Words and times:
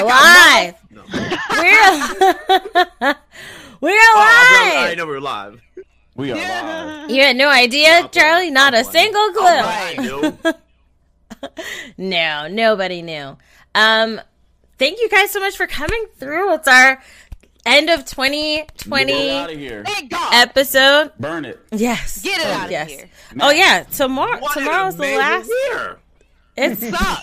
alive. 0.00 0.74
No. 0.90 1.02
We're 1.50 1.82
alive. 1.90 3.16
we're 3.80 3.90
Oh, 3.90 4.14
I 4.16 4.72
alive. 4.74 4.86
didn't 4.88 4.98
know 4.98 5.06
we 5.06 5.12
were 5.12 5.20
live. 5.20 5.60
We 6.14 6.32
are 6.32 6.36
Yeah. 6.36 6.84
live. 7.02 7.10
You 7.10 7.22
had 7.22 7.36
no 7.36 7.48
idea, 7.48 7.98
I'll 8.00 8.08
Charlie? 8.08 8.50
Not 8.50 8.74
I'll 8.74 8.80
a 8.82 8.84
play. 8.84 8.92
single 9.02 9.32
clue. 9.32 9.46
I 9.46 9.96
knew. 9.98 10.52
No, 11.98 12.46
nobody 12.48 13.02
knew. 13.02 13.36
Um, 13.74 14.20
thank 14.78 15.00
you 15.00 15.08
guys 15.08 15.30
so 15.32 15.40
much 15.40 15.56
for 15.56 15.66
coming 15.66 16.06
through. 16.18 16.54
It's 16.54 16.68
our 16.68 17.02
end 17.66 17.90
of 17.90 18.04
2020 18.04 19.30
of 19.30 19.50
here. 19.50 19.82
Thank 19.84 20.10
God. 20.10 20.34
episode. 20.34 21.10
Burn 21.18 21.44
it. 21.44 21.58
Yes. 21.72 22.22
Get 22.22 22.40
it 22.40 22.46
Oh, 22.46 22.50
out 22.52 22.64
of 22.66 22.70
yes. 22.70 22.90
here. 22.90 23.08
Oh 23.40 23.50
yeah, 23.50 23.82
tomorrow. 23.84 24.38
What 24.40 24.56
an 24.56 24.64
Tomorrow's 24.64 24.96
the 24.96 25.16
last. 25.16 25.48
year. 25.48 25.98
It's 26.56 26.86
Stop. 26.86 27.22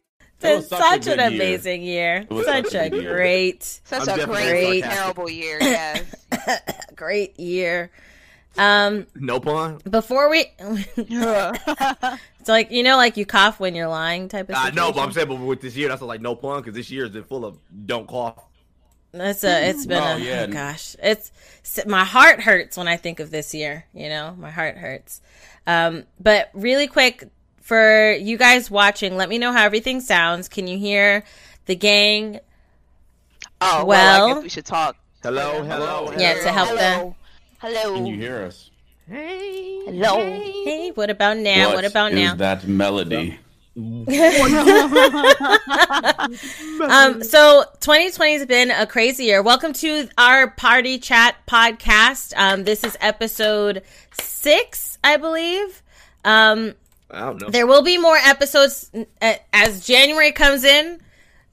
It 0.43 0.55
was 0.55 0.69
been 0.69 0.79
such 0.79 1.03
such 1.03 1.07
an 1.07 1.17
good 1.17 1.31
year. 1.33 1.41
amazing 1.43 1.81
year. 1.83 2.25
Such 2.29 2.45
such 2.45 2.73
a 2.75 2.81
a 2.93 3.01
year. 3.01 3.15
great, 3.15 3.63
Such 3.63 4.07
I'm 4.07 4.19
a 4.19 4.25
great, 4.25 4.81
sarcastic. 4.83 4.91
terrible 4.99 5.29
year. 5.29 5.57
Yes. 5.61 6.15
great 6.95 7.39
year. 7.39 7.91
Um, 8.57 9.07
No 9.15 9.39
pun. 9.39 9.79
before 9.89 10.29
we, 10.29 10.45
it's 10.59 12.49
like 12.49 12.71
you 12.71 12.83
know, 12.83 12.97
like 12.97 13.17
you 13.17 13.25
cough 13.25 13.59
when 13.59 13.75
you're 13.75 13.87
lying 13.87 14.27
type 14.27 14.49
of. 14.49 14.55
I 14.55 14.65
Situation. 14.65 14.75
know, 14.75 14.91
but 14.91 15.01
I'm 15.01 15.11
saying, 15.11 15.27
but 15.27 15.35
with 15.35 15.61
this 15.61 15.75
year, 15.75 15.87
that's 15.89 16.01
like 16.01 16.21
no 16.21 16.35
pun 16.35 16.61
because 16.61 16.75
this 16.75 16.91
year 16.91 17.03
has 17.03 17.11
been 17.13 17.23
full 17.23 17.45
of 17.45 17.57
don't 17.85 18.07
cough. 18.07 18.43
That's 19.13 19.43
a. 19.43 19.69
It's 19.69 19.85
been 19.85 20.01
Oh, 20.01 20.15
a. 20.15 20.19
yeah. 20.19 20.45
Oh 20.47 20.51
gosh, 20.51 20.95
it's 21.01 21.31
my 21.85 22.03
heart 22.03 22.41
hurts 22.41 22.77
when 22.77 22.87
I 22.87 22.97
think 22.97 23.19
of 23.19 23.31
this 23.31 23.53
year. 23.53 23.85
You 23.93 24.09
know, 24.09 24.35
my 24.37 24.51
heart 24.51 24.77
hurts. 24.77 25.21
Um, 25.67 26.03
but 26.19 26.49
really 26.53 26.87
quick 26.87 27.25
for 27.71 28.11
you 28.19 28.35
guys 28.37 28.69
watching, 28.69 29.15
let 29.15 29.29
me 29.29 29.37
know 29.37 29.53
how 29.53 29.63
everything 29.63 30.01
sounds. 30.01 30.49
Can 30.49 30.67
you 30.67 30.77
hear 30.77 31.23
the 31.67 31.75
gang? 31.75 32.41
Oh 33.61 33.85
well, 33.85 33.87
Well- 33.87 34.25
I 34.25 34.33
guess 34.33 34.43
we 34.43 34.49
should 34.49 34.65
talk. 34.65 34.97
Hello, 35.23 35.63
hello. 35.63 36.13
Yeah, 36.17 36.33
to 36.33 36.51
help 36.51 36.67
Hello. 36.67 37.15
Hello. 37.59 37.93
Can 37.95 38.07
you 38.07 38.17
hear 38.17 38.43
us? 38.43 38.71
Hey. 39.07 39.85
Hello. 39.85 40.17
Hey, 40.17 40.91
what 40.95 41.09
about 41.09 41.37
now? 41.37 41.73
What, 41.73 41.85
about 41.85 42.11
is 42.11 42.15
now? 42.19 42.35
that 42.35 42.67
melody? 42.67 43.39
Um, 46.81 47.23
so 47.23 47.63
2020 47.79 48.33
has 48.33 48.45
been 48.45 48.69
a 48.69 48.85
crazy 48.85 49.25
year. 49.25 49.41
Welcome 49.41 49.71
to 49.73 50.09
our 50.17 50.49
party 50.49 50.97
chat 50.97 51.37
podcast. 51.47 52.33
Um, 52.35 52.65
this 52.65 52.83
is 52.83 52.97
episode 52.99 53.83
six, 54.19 54.97
I 55.05 55.15
believe. 55.15 55.81
Um, 56.25 56.73
I 57.11 57.19
don't 57.21 57.41
know. 57.41 57.49
there 57.49 57.67
will 57.67 57.81
be 57.83 57.97
more 57.97 58.15
episodes 58.15 58.89
as 59.53 59.85
January 59.85 60.31
comes 60.31 60.63
in. 60.63 60.99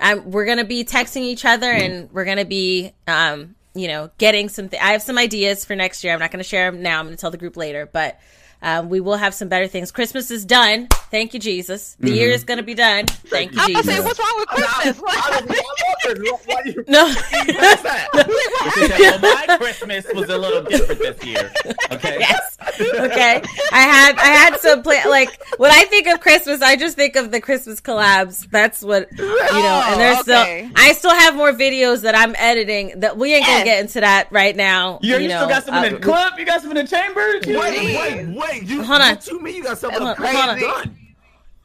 Um, 0.01 0.31
we're 0.31 0.47
gonna 0.47 0.65
be 0.65 0.85
texting 0.85 1.23
each 1.23 1.45
other, 1.45 1.71
and 1.71 2.11
we're 2.13 2.25
gonna 2.25 2.45
be, 2.45 2.93
um, 3.09 3.57
you 3.75 3.89
know, 3.89 4.11
getting 4.19 4.49
some. 4.49 4.69
Th- 4.69 4.81
I 4.81 4.93
have 4.93 5.03
some 5.03 5.19
ideas 5.19 5.65
for 5.65 5.75
next 5.75 6.05
year. 6.05 6.13
I'm 6.13 6.21
not 6.21 6.31
gonna 6.31 6.45
share 6.45 6.71
them 6.71 6.83
now. 6.83 7.01
I'm 7.01 7.07
gonna 7.07 7.17
tell 7.17 7.31
the 7.31 7.39
group 7.39 7.57
later, 7.57 7.89
but. 7.93 8.19
Um, 8.61 8.89
we 8.89 9.01
will 9.01 9.17
have 9.17 9.35
some 9.35 9.49
better 9.49 9.69
things. 9.69 9.91
Christmas 9.93 10.31
is 10.31 10.45
done. 10.45 10.89
Thank 11.11 11.33
you, 11.33 11.41
Jesus. 11.41 11.97
The 12.01 12.11
year 12.11 12.31
is 12.31 12.45
going 12.45 12.59
to 12.59 12.65
be 12.65 12.75
done. 12.75 13.07
Thank 13.07 13.53
you, 13.53 13.59
I'm 13.61 13.73
gonna 13.73 13.85
say, 13.85 14.01
what's 14.01 14.19
wrong 14.19 14.35
with 14.39 14.49
Christmas? 14.49 14.75
I 14.85 14.91
was- 14.91 15.03
I 15.09 16.05
wondered, 16.07 16.29
why 16.47 16.63
you- 16.65 16.85
No, 16.89 17.05
What's 17.07 17.83
that? 17.83 18.09
well, 18.15 19.47
my 19.49 19.57
Christmas 19.59 20.07
was 20.15 20.29
a 20.29 20.37
little 20.39 20.63
different 20.63 21.01
this 21.01 21.25
year. 21.25 21.51
Okay. 21.93 22.17
yes. 22.21 22.57
Okay. 22.81 23.43
I 23.73 23.81
had 23.81 24.17
I 24.19 24.27
had 24.27 24.57
some 24.61 24.83
play 24.83 25.01
like 25.09 25.31
when 25.59 25.71
I 25.71 25.85
think 25.85 26.07
of 26.07 26.21
Christmas, 26.21 26.61
I 26.63 26.77
just 26.77 26.97
think 26.97 27.17
of 27.17 27.31
the 27.31 27.41
Christmas 27.41 27.81
collabs. 27.81 28.49
That's 28.51 28.83
what 28.83 29.09
you 29.17 29.25
know. 29.25 29.83
And 29.87 30.01
there's 30.01 30.21
okay. 30.21 30.69
still 30.71 30.73
I 30.77 30.93
still 30.93 31.15
have 31.15 31.35
more 31.37 31.53
videos 31.53 32.03
that 32.03 32.15
I'm 32.15 32.35
editing 32.37 33.01
that 33.01 33.17
we 33.17 33.35
ain't 33.35 33.47
gonna 33.47 33.59
Yes. 33.59 33.65
get 33.65 33.81
into 33.81 34.01
that 34.01 34.29
right 34.31 34.55
now. 34.55 34.99
You, 35.03 35.19
you 35.19 35.29
know, 35.29 35.39
still 35.39 35.49
got 35.49 35.65
some 35.65 35.75
in 35.85 35.95
uh, 35.95 35.97
the 35.99 36.03
clip? 36.03 36.39
You 36.39 36.45
got 36.45 36.61
some 36.61 36.71
in 36.71 36.77
the 36.77 36.87
chamber? 36.87 37.21
Wait, 37.47 37.57
wait, 37.57 38.27
You, 38.55 38.83
Hold 38.83 39.01
on. 39.03 39.15
What 39.17 39.27
you 39.27 39.41
mean 39.41 39.55
you 39.57 39.63
got 39.63 39.79
something 39.79 39.99
Hold 39.99 40.11
on, 40.11 40.17
crazy 40.17 40.37
hold 40.37 40.49
on. 40.51 40.61
done? 40.61 40.95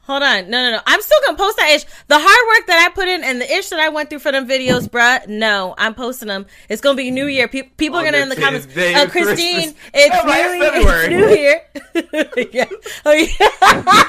Hold 0.06 0.22
on, 0.22 0.50
no, 0.50 0.62
no, 0.62 0.70
no. 0.72 0.80
I'm 0.84 1.00
still 1.00 1.18
gonna 1.24 1.38
post 1.38 1.56
that 1.56 1.70
ish. 1.70 1.84
The 2.08 2.18
hard 2.18 2.58
work 2.60 2.66
that 2.66 2.86
I 2.86 2.94
put 2.94 3.08
in 3.08 3.24
and 3.24 3.40
the 3.40 3.50
ish 3.50 3.70
that 3.70 3.80
I 3.80 3.88
went 3.88 4.10
through 4.10 4.18
for 4.18 4.30
them 4.32 4.46
videos, 4.46 4.86
bruh. 4.86 5.26
No, 5.28 5.74
I'm 5.78 5.94
posting 5.94 6.28
them. 6.28 6.44
It's 6.68 6.82
gonna 6.82 6.96
be 6.96 7.10
New 7.10 7.24
Year. 7.26 7.48
Pe- 7.48 7.62
people 7.62 7.98
are 7.98 8.04
gonna 8.04 8.18
in 8.18 8.28
the 8.28 8.36
comments. 8.36 8.66
Uh, 8.66 9.06
Christine, 9.08 9.72
Christmas. 9.72 9.74
it's 9.94 10.14
Oh, 10.14 11.08
New, 11.08 11.30
Year. 11.32 11.60
It's 11.94 11.94
New 11.96 12.42
Year. 12.44 12.50
yeah. 12.52 12.68
Oh 13.06 13.12
yeah. 13.12 14.08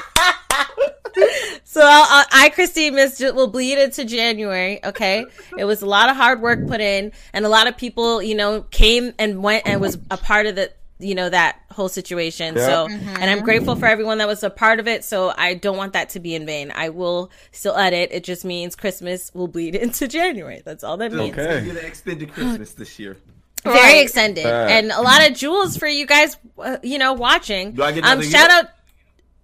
so 1.64 1.80
I'll, 1.82 2.06
I'll, 2.10 2.26
I, 2.30 2.50
Christine, 2.50 2.94
Miss 2.94 3.16
J- 3.18 3.30
will 3.30 3.46
bleed 3.48 3.78
into 3.78 4.04
January. 4.04 4.84
Okay, 4.84 5.24
it 5.56 5.64
was 5.64 5.80
a 5.82 5.86
lot 5.86 6.10
of 6.10 6.16
hard 6.16 6.42
work 6.42 6.66
put 6.68 6.82
in, 6.82 7.12
and 7.32 7.46
a 7.46 7.48
lot 7.48 7.68
of 7.68 7.76
people, 7.78 8.22
you 8.22 8.34
know, 8.34 8.60
came 8.70 9.14
and 9.18 9.42
went 9.42 9.66
and 9.66 9.80
was 9.80 9.96
a 10.10 10.18
part 10.18 10.44
of 10.46 10.56
the, 10.56 10.70
you 10.98 11.14
know, 11.14 11.28
that 11.28 11.60
whole 11.70 11.88
situation. 11.88 12.56
So, 12.56 12.86
and 12.88 13.30
I'm 13.30 13.42
grateful 13.44 13.76
for 13.76 13.86
everyone 13.86 14.18
that 14.18 14.28
was 14.28 14.42
a 14.42 14.50
part 14.50 14.80
of 14.80 14.88
it. 14.88 15.04
So 15.04 15.32
I 15.36 15.54
don't 15.54 15.76
want 15.76 15.92
that 15.92 16.08
to 16.10 16.20
be 16.20 16.34
in 16.34 16.46
vain. 16.46 16.72
I 16.74 16.88
will 16.88 17.30
still 17.52 17.76
edit. 17.76 18.10
It 18.12 18.24
just 18.24 18.44
means 18.44 18.74
Christmas 18.76 19.32
will 19.34 19.48
bleed 19.48 19.74
into 19.84 20.08
January. 20.08 20.62
That's 20.64 20.82
all 20.84 20.96
that 20.98 21.12
means. 21.12 21.36
Okay. 21.38 21.64
Get 21.66 21.76
an 21.76 21.84
extended 21.84 22.32
Christmas 22.32 22.72
this 22.72 22.98
year. 22.98 23.16
Very 23.64 23.76
Right. 23.78 24.02
extended, 24.02 24.44
Right. 24.44 24.70
and 24.70 24.92
a 24.92 25.00
lot 25.02 25.28
of 25.28 25.36
jewels 25.36 25.76
for 25.76 25.88
you 25.88 26.06
guys, 26.06 26.36
uh, 26.58 26.76
you 26.84 26.98
know, 26.98 27.14
watching. 27.14 27.72
Do 27.72 27.82
I 27.82 27.90
get 27.92 28.04
um, 28.04 28.12
another 28.12 28.22
shout 28.30 28.48
gift? 28.48 28.64
out 28.64 28.70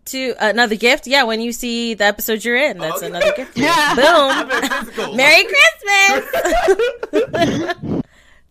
to 0.05 0.35
another 0.39 0.77
gift. 0.77 1.07
Yeah, 1.09 1.25
when 1.25 1.41
you 1.41 1.51
see 1.53 1.95
the 1.95 2.05
episode 2.05 2.45
you're 2.45 2.57
in, 2.57 2.79
that's 2.79 2.99
Okay. 2.99 3.07
another 3.09 3.33
gift. 3.37 3.57
Yeah. 3.59 3.95
Boom. 4.97 5.17
Merry 5.17 5.45
Christmas. 5.45 6.25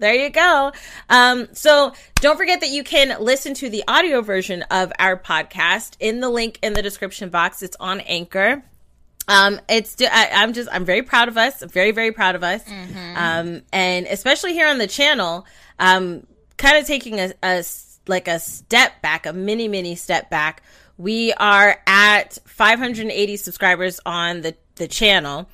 There 0.02 0.16
you 0.16 0.30
go. 0.30 0.74
Um, 1.10 1.48
so 1.54 1.94
don't 2.16 2.36
forget 2.36 2.60
that 2.60 2.70
you 2.70 2.84
can 2.84 3.24
listen 3.24 3.54
to 3.56 3.70
the 3.70 3.84
audio 3.88 4.22
version 4.22 4.64
of 4.64 4.92
our 5.00 5.16
podcast 5.16 5.96
in 6.00 6.20
the 6.20 6.30
link 6.30 6.60
in 6.62 6.74
the 6.74 6.82
description 6.82 7.30
box. 7.30 7.62
It's 7.62 7.78
on 7.80 8.02
Anchor. 8.02 8.64
Um, 9.28 9.62
it's 9.70 9.96
I, 10.02 10.30
I'm 10.34 10.54
just 10.54 10.68
I'm 10.72 10.84
very 10.84 11.04
proud 11.04 11.28
of 11.30 11.38
us. 11.38 11.62
I'm 11.62 11.70
very 11.70 11.92
very 11.92 12.12
proud 12.12 12.36
of 12.36 12.44
us. 12.44 12.68
Um, 13.16 13.62
and 13.72 14.08
especially 14.08 14.54
here 14.54 14.68
on 14.68 14.80
the 14.80 14.88
channel, 14.88 15.46
um, 15.80 16.26
kind 16.58 16.78
of 16.78 16.86
taking 16.86 17.20
a, 17.20 17.32
a 17.44 17.64
like 18.08 18.28
a 18.28 18.40
step 18.40 19.02
back, 19.02 19.26
a 19.28 19.34
mini 19.34 19.68
mini 19.68 19.96
step 19.96 20.30
back. 20.30 20.64
We 20.98 21.32
are 21.34 21.80
at 21.88 22.40
580 22.46 23.38
subscribers 23.38 24.00
on 24.06 24.42
the 24.42 24.56
the 24.76 24.88
channel. 24.88 25.48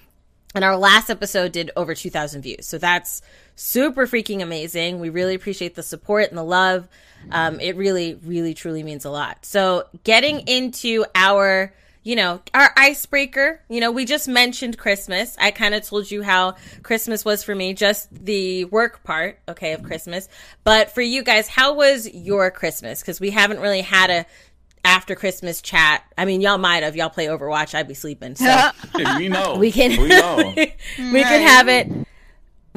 And 0.55 0.63
our 0.63 0.77
last 0.77 1.09
episode 1.11 1.51
did 1.51 1.69
over 1.75 1.93
2,000 1.93 2.41
views. 2.41 2.65
So 2.65 2.77
that's 2.79 3.21
super 3.57 4.05
freaking 4.05 4.41
amazing. 4.41 4.99
We 4.99 5.09
really 5.09 5.35
appreciate 5.35 5.75
the 5.75 5.83
support 5.83 6.29
and 6.29 6.37
the 6.37 6.43
love. 6.43 6.87
Um, 7.31 7.59
it 7.59 7.75
really, 7.75 8.13
really, 8.13 8.53
truly 8.53 8.83
means 8.83 9.03
a 9.03 9.09
lot. 9.09 9.43
So 9.45 9.85
getting 10.03 10.41
into 10.41 11.03
our, 11.15 11.73
you 12.03 12.15
know, 12.15 12.39
our 12.53 12.71
icebreaker, 12.77 13.59
you 13.67 13.81
know, 13.81 13.91
we 13.91 14.05
just 14.05 14.27
mentioned 14.27 14.77
Christmas. 14.77 15.35
I 15.39 15.49
kind 15.49 15.73
of 15.73 15.83
told 15.83 16.09
you 16.09 16.21
how 16.21 16.55
Christmas 16.83 17.25
was 17.25 17.43
for 17.43 17.55
me, 17.55 17.73
just 17.73 18.07
the 18.11 18.65
work 18.65 19.03
part, 19.03 19.39
okay, 19.49 19.73
of 19.73 19.81
Christmas. 19.81 20.29
But 20.63 20.91
for 20.91 21.01
you 21.01 21.23
guys, 21.23 21.47
how 21.47 21.73
was 21.73 22.07
your 22.07 22.51
Christmas? 22.51 23.01
Because 23.01 23.19
we 23.19 23.31
haven't 23.31 23.59
really 23.59 23.81
had 23.81 24.11
a 24.11 24.25
after 24.85 25.15
Christmas 25.15 25.63
chat. 25.63 26.03
I 26.15 26.25
mean, 26.25 26.41
y'all 26.41 26.59
might 26.59 26.83
have. 26.83 26.95
Y'all 26.95 27.09
play 27.09 27.25
Overwatch. 27.25 27.73
I'd 27.73 27.87
be 27.87 27.95
sleeping. 27.95 28.35
So 28.35 28.69
we 28.95 29.27
know. 29.27 29.55
we 29.59 29.71
can 29.71 29.99
We 29.99 30.09
know. 30.09 30.53
we 30.55 31.23
can 31.23 31.41
have 31.41 31.67
it 31.67 32.07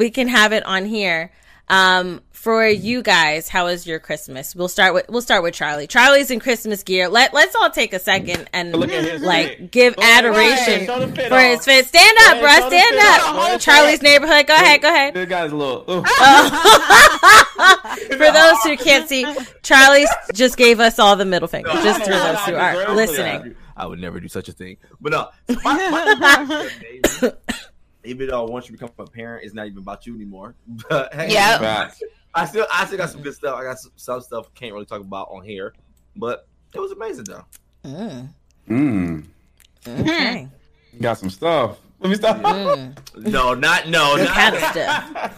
we 0.00 0.10
can 0.10 0.26
have 0.28 0.52
it 0.52 0.64
on 0.64 0.84
here 0.86 1.30
um 1.68 2.20
for 2.32 2.66
you 2.66 3.02
guys 3.02 3.48
how 3.48 3.66
was 3.66 3.86
your 3.86 4.00
christmas 4.00 4.56
we'll 4.56 4.66
start 4.66 4.94
with 4.94 5.04
we'll 5.10 5.20
start 5.22 5.42
with 5.42 5.52
charlie 5.54 5.86
charlie's 5.86 6.30
in 6.30 6.40
christmas 6.40 6.82
gear 6.82 7.06
let 7.08 7.32
let's 7.34 7.54
all 7.54 7.70
take 7.70 7.92
a 7.92 7.98
second 7.98 8.48
and 8.54 8.74
Look 8.74 8.90
at 8.90 9.04
his 9.04 9.20
like 9.22 9.58
fit. 9.58 9.70
give 9.70 9.94
Go 9.94 10.02
adoration 10.02 10.86
show 10.86 11.06
for 11.06 11.34
off. 11.34 11.40
his 11.42 11.64
fit 11.66 11.86
stand 11.86 12.16
up 12.22 12.32
ahead, 12.38 12.44
bruh 12.44 12.66
stand 12.68 12.94
fit 12.96 13.04
up 13.04 13.20
off. 13.28 13.34
Go 13.36 13.42
ahead, 13.42 13.60
charlie's 13.60 14.02
neighborhood 14.02 14.46
go 14.46 14.54
ahead 14.54 14.80
go 14.82 14.88
ahead 14.88 15.12
This 15.14 15.28
guy's 15.28 15.52
a 15.52 15.56
little. 15.56 15.84
ooh. 15.88 16.02
for 18.16 18.32
those 18.32 18.56
who 18.64 18.76
can't 18.76 19.06
see 19.08 19.24
charlie 19.62 20.06
just 20.34 20.56
gave 20.56 20.80
us 20.80 20.98
all 20.98 21.14
the 21.16 21.24
middle 21.26 21.46
finger 21.46 21.70
just 21.84 22.02
for 22.02 22.10
those 22.10 22.38
who 22.46 22.54
are 22.54 22.94
listening 22.96 23.54
I 23.76 23.86
would 23.86 24.00
never 24.00 24.18
do 24.20 24.28
such 24.28 24.48
a 24.50 24.52
thing. 24.52 24.76
But 25.00 25.12
no, 25.12 25.28
my, 25.64 26.14
my, 26.20 26.68
even 28.04 28.28
though 28.28 28.44
once 28.44 28.66
you 28.68 28.72
become 28.72 28.90
a 28.98 29.06
parent, 29.06 29.44
it's 29.44 29.54
not 29.54 29.66
even 29.66 29.78
about 29.78 30.06
you 30.06 30.14
anymore. 30.14 30.54
But 30.88 31.12
hey, 31.14 31.32
Yeah. 31.32 31.90
I 32.34 32.44
still 32.46 32.66
I 32.72 32.84
still 32.86 32.98
got 32.98 33.10
some 33.10 33.22
good 33.22 33.34
stuff. 33.34 33.58
I 33.58 33.64
got 33.64 33.78
some, 33.78 33.92
some 33.96 34.20
stuff 34.20 34.52
can't 34.54 34.72
really 34.72 34.86
talk 34.86 35.00
about 35.00 35.28
on 35.30 35.42
here, 35.44 35.74
but 36.16 36.46
it 36.74 36.78
was 36.78 36.92
amazing 36.92 37.24
though. 37.24 37.44
Mm, 37.84 38.28
Mm. 38.68 39.24
okay. 39.88 40.48
Got 41.00 41.18
some 41.18 41.30
stuff. 41.30 41.78
Let 42.00 42.08
me 42.10 42.14
stop. 42.16 42.36
Mm. 42.38 42.96
No, 43.16 43.52
not 43.54 43.88
no, 43.88 44.10
What 44.12 44.22
not 44.24 44.28
kind 44.34 44.54
of 44.54 44.62
stuff? 44.62 44.76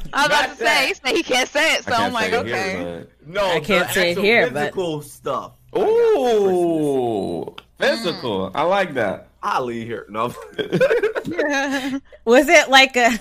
I 0.12 0.23
was 0.23 0.26
about 0.26 0.29
Not 0.29 0.53
to 0.53 0.59
that. 0.64 0.79
say, 0.79 0.87
he 0.88 0.94
said 0.94 1.17
he 1.17 1.23
can't 1.23 1.49
say 1.49 1.75
it, 1.75 1.85
so 1.85 1.93
I 1.93 2.06
I'm 2.06 2.12
like, 2.12 2.32
okay. 2.32 2.76
here, 2.79 3.09
No, 3.26 3.44
I 3.47 3.61
can't 3.61 3.91
say 3.91 4.09
it 4.09 4.11
actual 4.12 4.23
here, 4.25 4.50
but- 4.50 4.61
physical 4.61 5.03
stuff. 5.03 5.53
but- 5.73 5.81
Ooh, 5.82 7.55
physical. 7.79 8.50
I 8.55 8.62
like 8.62 8.94
that. 8.94 9.29
I'll 9.42 9.64
leave 9.64 9.86
here. 9.86 10.06
No, 10.08 10.26
Was 12.24 12.48
it 12.48 12.68
like 12.68 12.96
a? 12.96 13.18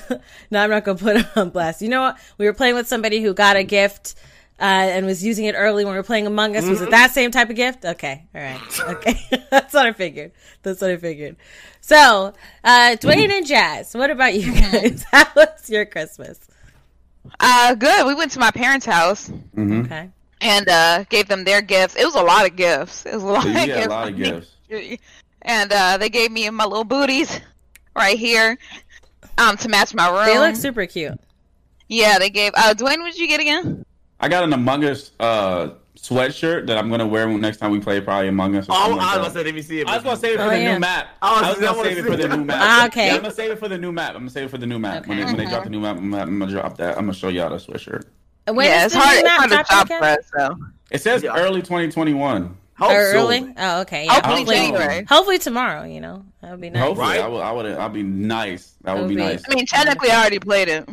No, 0.51 0.59
I'm 0.63 0.69
not 0.69 0.83
gonna 0.83 0.97
put 0.97 1.17
him 1.17 1.25
on 1.35 1.49
blast. 1.49 1.81
You 1.81 1.89
know 1.89 2.01
what? 2.01 2.17
We 2.37 2.45
were 2.45 2.53
playing 2.53 2.75
with 2.75 2.87
somebody 2.87 3.21
who 3.21 3.33
got 3.33 3.55
a 3.55 3.63
gift. 3.63 4.15
Uh, 4.59 4.63
and 4.93 5.07
was 5.07 5.23
using 5.25 5.45
it 5.45 5.55
early 5.57 5.83
when 5.85 5.93
we 5.93 5.97
were 5.97 6.03
playing 6.03 6.27
Among 6.27 6.55
Us. 6.55 6.67
Was 6.67 6.81
it 6.81 6.91
that 6.91 7.09
same 7.09 7.31
type 7.31 7.49
of 7.49 7.55
gift? 7.55 7.83
Okay, 7.83 8.27
all 8.35 8.41
right, 8.41 8.79
okay. 8.89 9.19
That's 9.49 9.73
what 9.73 9.87
I 9.87 9.91
figured. 9.91 10.33
That's 10.61 10.79
what 10.81 10.91
I 10.91 10.97
figured. 10.97 11.35
So, 11.79 12.31
uh, 12.63 12.95
Dwayne 12.99 13.31
and 13.35 13.43
Jazz, 13.47 13.95
what 13.95 14.11
about 14.11 14.35
you 14.35 14.53
guys? 14.53 15.03
How 15.11 15.25
was 15.35 15.67
your 15.67 15.87
Christmas? 15.87 16.39
Uh, 17.39 17.73
good. 17.73 18.05
We 18.05 18.13
went 18.13 18.33
to 18.33 18.39
my 18.39 18.51
parents' 18.51 18.85
house 18.85 19.29
Mm-hmm. 19.29 19.81
Okay. 19.85 20.09
and 20.41 20.69
uh 20.69 21.05
gave 21.09 21.27
them 21.27 21.43
their 21.43 21.63
gifts. 21.63 21.95
It 21.95 22.05
was 22.05 22.13
a 22.13 22.21
lot 22.21 22.45
of 22.47 22.55
gifts. 22.55 23.07
It 23.07 23.15
was 23.15 23.23
a 23.23 23.25
lot 23.25 23.41
So 23.43 23.49
you 23.49 23.57
of 23.61 23.65
gifts. 23.65 23.85
a 23.87 23.89
lot 23.89 24.07
of 24.09 24.15
gifts. 24.17 24.51
And 25.43 25.71
uh, 25.73 25.97
they 25.97 26.09
gave 26.09 26.31
me 26.31 26.49
my 26.49 26.65
little 26.65 26.83
booties 26.83 27.39
right 27.95 28.17
here, 28.17 28.57
um, 29.37 29.57
to 29.57 29.69
match 29.69 29.93
my 29.93 30.07
room. 30.09 30.25
They 30.25 30.39
look 30.39 30.55
super 30.55 30.85
cute. 30.85 31.19
yeah, 31.87 32.19
they 32.19 32.29
gave. 32.29 32.51
Uh, 32.55 32.73
Dwayne, 32.73 32.99
what 32.99 33.11
did 33.11 33.17
you 33.17 33.27
get 33.27 33.39
again? 33.39 33.85
I 34.19 34.29
got 34.29 34.43
an 34.43 34.53
Among 34.53 34.83
Us 34.85 35.11
uh, 35.19 35.71
sweatshirt 35.97 36.67
that 36.67 36.77
I'm 36.77 36.89
gonna 36.89 37.07
wear 37.07 37.27
next 37.27 37.57
time 37.57 37.71
we 37.71 37.79
play 37.79 37.99
probably 38.01 38.27
Among 38.27 38.55
Us. 38.55 38.69
Or 38.69 38.73
oh, 38.73 38.75
something 38.75 38.97
like 38.97 39.05
I 39.07 39.17
was 39.17 39.33
that. 39.33 39.33
gonna 39.33 39.33
say, 39.33 39.43
let 39.45 39.55
me 39.55 39.61
see 39.63 39.79
it. 39.81 39.87
I 39.87 39.95
was 39.95 40.03
gonna 40.03 40.17
save 40.17 40.33
it 40.35 40.37
for 40.37 40.43
Oh, 40.43 40.49
the 40.49 40.59
yeah. 40.59 40.73
new 40.73 40.79
map. 40.79 41.07
I 41.21 41.31
was- 41.33 41.41
I 41.43 41.49
was 41.49 41.59
gonna 41.59 41.77
wanna 41.77 41.89
save 41.89 41.97
it 41.97 42.05
for 42.09 42.15
the 42.17 42.27
new 42.37 42.45
map. 42.45 42.57
Ah, 42.61 42.85
okay. 42.85 43.07
Yeah, 43.07 43.15
I'm 43.15 43.21
gonna 43.23 43.33
save 43.33 43.51
it 43.51 43.59
for 43.59 43.67
the 43.67 43.77
new 43.79 43.91
map. 43.91 44.09
I'm 44.09 44.21
gonna 44.21 44.29
save 44.29 44.43
it 44.45 44.49
for 44.49 44.57
the 44.59 44.67
new 44.67 44.77
map. 44.79 45.07
When, 45.07 45.17
they, 45.17 45.25
when 45.25 45.37
they 45.37 45.45
drop 45.45 45.63
the 45.63 45.69
new 45.71 45.79
map, 45.79 45.97
I'm, 45.97 46.13
I'm 46.13 46.39
gonna 46.39 46.51
drop 46.51 46.77
that. 46.77 46.97
I'm 46.97 47.05
gonna 47.05 47.13
show 47.13 47.29
y'all 47.29 47.49
the 47.49 47.55
sweatshirt. 47.57 48.03
And 48.47 48.55
When 48.55 48.67
yeah, 48.67 48.85
it's 48.85 48.93
hard. 48.93 49.15
It's 49.15 49.23
map 49.23 49.37
hard 49.39 49.49
to 49.49 49.55
dropping 49.55 49.87
job 49.87 50.01
again? 50.03 50.17
so 50.37 50.57
It 50.91 51.01
says 51.01 51.23
Yeah. 51.23 51.35
early 51.35 51.61
2021. 51.61 52.55
Hope 52.81 52.91
Or 52.91 53.13
early? 53.13 53.53
Oh, 53.57 53.81
okay. 53.81 54.05
Yeah. 54.05 54.13
hopefully 54.13 54.37
Hopefully. 54.39 54.55
January. 54.57 55.03
Hopefully 55.05 55.37
tomorrow. 55.39 55.83
You 55.85 56.01
know, 56.01 56.25
that 56.41 56.51
would 56.51 56.61
be 56.61 56.69
nice. 56.71 56.81
Hopefully, 56.81 57.07
Right? 57.07 57.19
I 57.21 57.27
would. 57.27 57.41
I 57.41 57.51
would. 57.51 57.65
I'll 57.77 57.89
be 57.89 58.03
nice. 58.03 58.73
That 58.83 58.97
would 58.97 59.07
be 59.07 59.15
Okay. 59.21 59.33
nice. 59.33 59.43
I 59.49 59.55
mean, 59.55 59.65
technically, 59.65 60.09
I 60.09 60.19
already 60.19 60.39
played 60.39 60.67
it. 60.67 60.89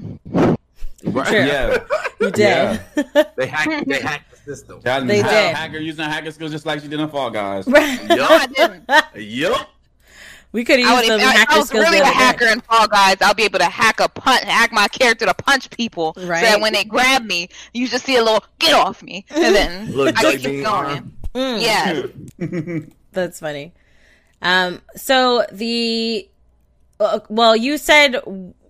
Right. 1.05 1.27
True. 1.29 1.39
Yeah, 1.39 1.79
You 2.21 2.31
did. 2.31 2.81
They 3.37 3.47
hacked. 3.47 3.89
They 3.89 4.01
hacked 4.01 4.31
the 4.33 4.37
system. 4.55 4.81
Jasmine 4.83 5.07
They 5.09 5.21
ha- 5.21 5.29
did. 5.31 5.55
hacker 5.57 5.79
using 5.79 6.05
hacker 6.05 6.31
skills 6.33 6.51
just 6.51 6.67
like 6.67 6.81
she 6.83 6.89
did 6.89 6.99
in 7.01 7.09
Fall 7.09 7.31
Guys. 7.31 7.67
Right. 7.69 8.05
No, 8.09 8.27
I 8.29 8.47
didn't. 8.47 8.85
Yup. 9.15 9.69
We 10.51 10.65
could 10.65 10.81
I 10.81 10.83
have 10.83 10.99
would 11.01 11.07
some 11.07 11.21
hacker 11.21 11.53
I 11.53 11.59
was 11.59 11.69
skills 11.69 11.85
really 11.85 11.99
the 11.99 12.05
a 12.05 12.09
hacker 12.09 12.47
in 12.47 12.61
Fall 12.63 12.89
Guys, 12.89 13.17
I'll 13.21 13.35
be 13.35 13.43
able 13.45 13.59
to 13.61 13.67
hack 13.67 14.01
a 14.01 14.09
punch, 14.09 14.43
hack 14.45 14.73
my 14.73 14.89
character 14.89 15.27
to 15.27 15.35
punch 15.35 15.69
people, 15.71 16.15
so 16.17 16.27
Right. 16.27 16.41
that 16.43 16.61
when 16.61 16.73
they 16.73 16.85
grab 16.85 17.25
me, 17.27 17.49
you 17.75 17.87
just 17.87 18.07
see 18.07 18.17
a 18.17 18.25
little 18.25 18.43
"get 18.59 18.73
off 18.75 19.03
me," 19.03 19.27
and 19.31 19.55
then 19.55 19.89
Little 19.95 20.09
I 20.17 20.23
jelly 20.23 20.33
can 20.39 20.41
keep 20.43 20.51
bean 20.51 20.63
going. 20.65 21.13
Arm. 21.39 21.61
Mm. 21.61 22.87
Yeah, 22.89 22.95
That's 23.13 23.41
funny. 23.41 23.73
Um, 24.43 24.83
so 24.97 25.45
the 25.53 26.29
uh, 27.01 27.21
well, 27.29 27.57
you 27.57 27.79
said 27.79 28.21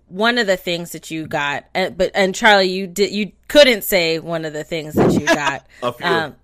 one 0.07 0.37
of 0.37 0.47
the 0.47 0.57
things 0.57 0.91
that 0.93 1.11
you 1.11 1.27
got, 1.27 1.65
uh, 1.75 1.89
but 1.91 2.11
and 2.15 2.33
Charlie, 2.33 2.69
you 2.69 2.87
did 2.87 3.11
you 3.11 3.31
couldn't 3.47 3.83
say 3.83 4.19
one 4.19 4.45
of 4.45 4.53
the 4.53 4.63
things 4.63 4.95
that 4.95 5.13
you 5.13 5.25
got. 5.25 5.65
A 5.83 5.93
few. 5.93 6.05
Um, 6.05 6.35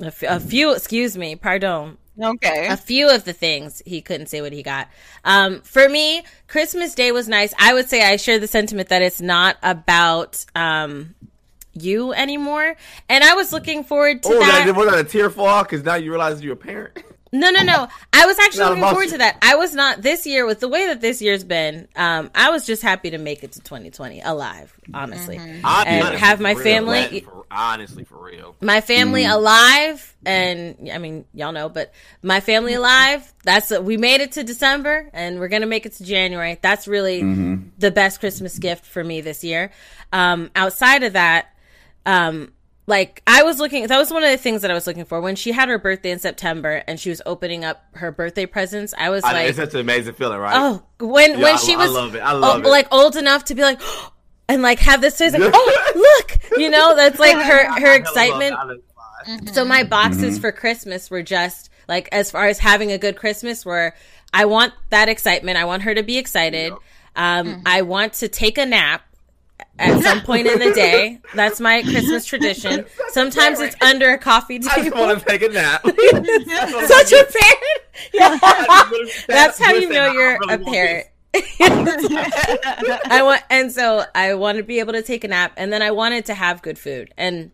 a, 0.00 0.06
f- 0.06 0.22
a 0.22 0.40
few. 0.40 0.72
Excuse 0.74 1.16
me. 1.16 1.36
Pardon. 1.36 1.98
okay. 2.20 2.68
a 2.68 2.76
few 2.76 3.10
of 3.10 3.24
the 3.24 3.32
things 3.32 3.82
he 3.84 4.00
couldn't 4.00 4.26
say 4.28 4.40
what 4.40 4.52
he 4.52 4.62
got. 4.62 4.88
Um, 5.24 5.60
for 5.62 5.88
me, 5.88 6.22
Christmas 6.48 6.94
Day 6.94 7.12
was 7.12 7.28
nice. 7.28 7.52
I 7.58 7.74
would 7.74 7.88
say 7.88 8.02
I 8.02 8.16
share 8.16 8.38
the 8.38 8.46
sentiment 8.46 8.88
that 8.88 9.02
it's 9.02 9.20
not 9.20 9.56
about 9.62 10.44
um 10.54 11.14
you 11.74 12.12
anymore. 12.12 12.76
And 13.08 13.24
I 13.24 13.34
was 13.34 13.52
looking 13.52 13.84
forward 13.84 14.22
to 14.24 14.28
Oh, 14.28 14.38
that. 14.38 14.64
that 14.66 14.74
was 14.76 14.88
that 14.90 14.98
a 14.98 15.04
tear 15.04 15.30
fall? 15.30 15.62
Because 15.62 15.84
now 15.84 15.94
you 15.96 16.10
realize 16.10 16.42
you're 16.42 16.54
a 16.54 16.56
parent. 16.56 17.02
No, 17.32 17.48
no, 17.50 17.62
no. 17.62 17.86
I 18.12 18.26
was 18.26 18.36
actually 18.40 18.64
looking 18.64 18.78
about 18.78 18.90
forward 18.90 19.04
you. 19.04 19.10
to 19.12 19.18
that. 19.18 19.38
I 19.40 19.54
was 19.54 19.72
not 19.72 20.02
this 20.02 20.26
year 20.26 20.46
with 20.46 20.58
the 20.58 20.66
way 20.66 20.86
that 20.86 21.00
this 21.00 21.22
year's 21.22 21.44
been. 21.44 21.86
Um, 21.94 22.28
I 22.34 22.50
was 22.50 22.66
just 22.66 22.82
happy 22.82 23.10
to 23.10 23.18
make 23.18 23.44
it 23.44 23.52
to 23.52 23.60
2020 23.60 24.20
alive, 24.20 24.76
honestly, 24.92 25.38
I'm 25.38 25.46
and 25.54 25.64
honestly 25.64 26.16
have 26.18 26.40
my 26.40 26.54
for 26.54 26.64
real. 26.64 26.74
family, 26.74 27.20
for- 27.20 27.44
honestly, 27.48 28.02
for 28.02 28.18
real. 28.20 28.56
my 28.60 28.80
family 28.80 29.22
Mm-hmm. 29.22 29.32
alive, 29.32 30.16
and 30.26 30.90
I 30.92 30.98
mean, 30.98 31.24
y'all 31.32 31.52
know, 31.52 31.68
but 31.68 31.92
my 32.20 32.40
family 32.40 32.74
alive. 32.74 33.32
That's 33.44 33.70
we 33.78 33.96
made 33.96 34.20
it 34.22 34.32
to 34.32 34.42
December, 34.42 35.08
and 35.12 35.38
we're 35.38 35.46
gonna 35.46 35.66
make 35.66 35.86
it 35.86 35.92
to 35.94 36.04
January. 36.04 36.58
That's 36.60 36.88
really 36.88 37.22
Mm-hmm. 37.22 37.68
the 37.78 37.92
best 37.92 38.18
Christmas 38.18 38.58
gift 38.58 38.84
for 38.84 39.04
me 39.04 39.20
this 39.20 39.44
year. 39.44 39.70
Um, 40.12 40.50
outside 40.56 41.04
of 41.04 41.12
that, 41.12 41.54
um, 42.06 42.52
like 42.86 43.22
I 43.26 43.42
was 43.44 43.58
looking, 43.58 43.86
that 43.86 43.98
was 43.98 44.10
one 44.10 44.24
of 44.24 44.30
the 44.30 44.36
things 44.38 44.62
that 44.62 44.70
I 44.70 44.74
was 44.74 44.86
looking 44.86 45.04
for 45.04 45.20
when 45.20 45.36
she 45.36 45.52
had 45.52 45.68
her 45.68 45.78
birthday 45.78 46.10
in 46.10 46.18
September, 46.18 46.82
and 46.88 46.98
she 46.98 47.08
was 47.10 47.22
opening 47.26 47.64
up 47.64 47.84
her 47.92 48.10
birthday 48.10 48.46
presents. 48.46 48.92
I 48.98 49.10
was 49.10 49.22
I 49.24 49.28
know, 49.32 49.38
like, 49.38 49.48
it's 49.50 49.58
such 49.58 49.74
an 49.74 49.80
amazing 49.80 50.14
feeling, 50.14 50.38
right? 50.40 50.54
oh, 50.56 50.82
when 51.06 51.32
Yeah, 51.32 51.36
when 51.44 51.54
I- 51.54 51.58
she 51.58 51.74
I 51.74 51.76
was, 51.76 51.92
love 51.92 52.14
it. 52.14 52.20
I 52.20 52.32
love 52.32 52.62
oh, 52.64 52.66
it. 52.66 52.70
like 52.70 52.88
old 52.92 53.16
enough 53.16 53.44
to 53.46 53.54
be 53.54 53.62
like. 53.62 53.80
And 54.48 54.62
like 54.62 54.80
have 54.80 55.00
this 55.00 55.16
face 55.16 55.32
like, 55.32 55.52
oh 55.54 55.92
look, 56.18 56.58
you 56.58 56.70
know 56.70 56.96
that's 56.96 57.20
like 57.20 57.36
her 57.40 57.80
her 57.80 57.94
excitement. 57.94 58.82
So 59.52 59.64
my 59.64 59.84
boxes 59.84 60.40
for 60.40 60.50
Christmas 60.50 61.08
were 61.08 61.22
just 61.22 61.70
like 61.86 62.08
as 62.10 62.32
far 62.32 62.48
as 62.48 62.58
having 62.58 62.90
a 62.90 62.98
good 62.98 63.14
Christmas 63.14 63.64
where 63.64 63.94
I 64.34 64.46
want 64.46 64.72
that 64.88 65.08
excitement. 65.08 65.56
I 65.56 65.66
want 65.66 65.82
her 65.82 65.94
to 65.94 66.02
be 66.02 66.18
excited. 66.18 66.72
Um, 67.14 67.62
I 67.64 67.82
want 67.82 68.14
to 68.14 68.28
take 68.28 68.58
a 68.58 68.66
nap 68.66 69.02
at 69.80 70.02
some 70.02 70.20
point 70.20 70.46
in 70.46 70.58
the 70.58 70.72
day. 70.72 71.18
That's 71.34 71.58
my 71.60 71.82
Christmas 71.82 72.24
tradition. 72.24 72.84
Sometimes 73.08 73.60
it's 73.60 73.76
under 73.82 74.10
a 74.10 74.18
coffee 74.18 74.58
table. 74.58 74.72
I 74.76 74.82
just 74.84 74.96
want 74.96 75.18
to 75.18 75.24
take 75.24 75.42
a 75.42 75.48
nap. 75.48 75.82
Such 75.84 77.12
a 77.12 77.24
parent. 77.24 77.58
Yeah. 78.14 78.38
That's 79.28 79.58
how 79.58 79.74
you 79.74 79.90
know 79.90 80.10
you're 80.10 80.38
a 80.48 80.56
parent. 80.58 81.08
I 81.34 83.20
want, 83.22 83.42
and 83.50 83.70
so 83.70 84.04
I 84.14 84.34
want 84.34 84.56
to 84.56 84.64
be 84.64 84.78
able 84.78 84.94
to 84.94 85.02
take 85.02 85.22
a 85.22 85.28
nap, 85.28 85.52
and 85.58 85.70
then 85.70 85.82
I 85.82 85.90
wanted 85.90 86.24
to 86.26 86.34
have 86.34 86.62
good 86.62 86.78
food, 86.78 87.12
and 87.18 87.50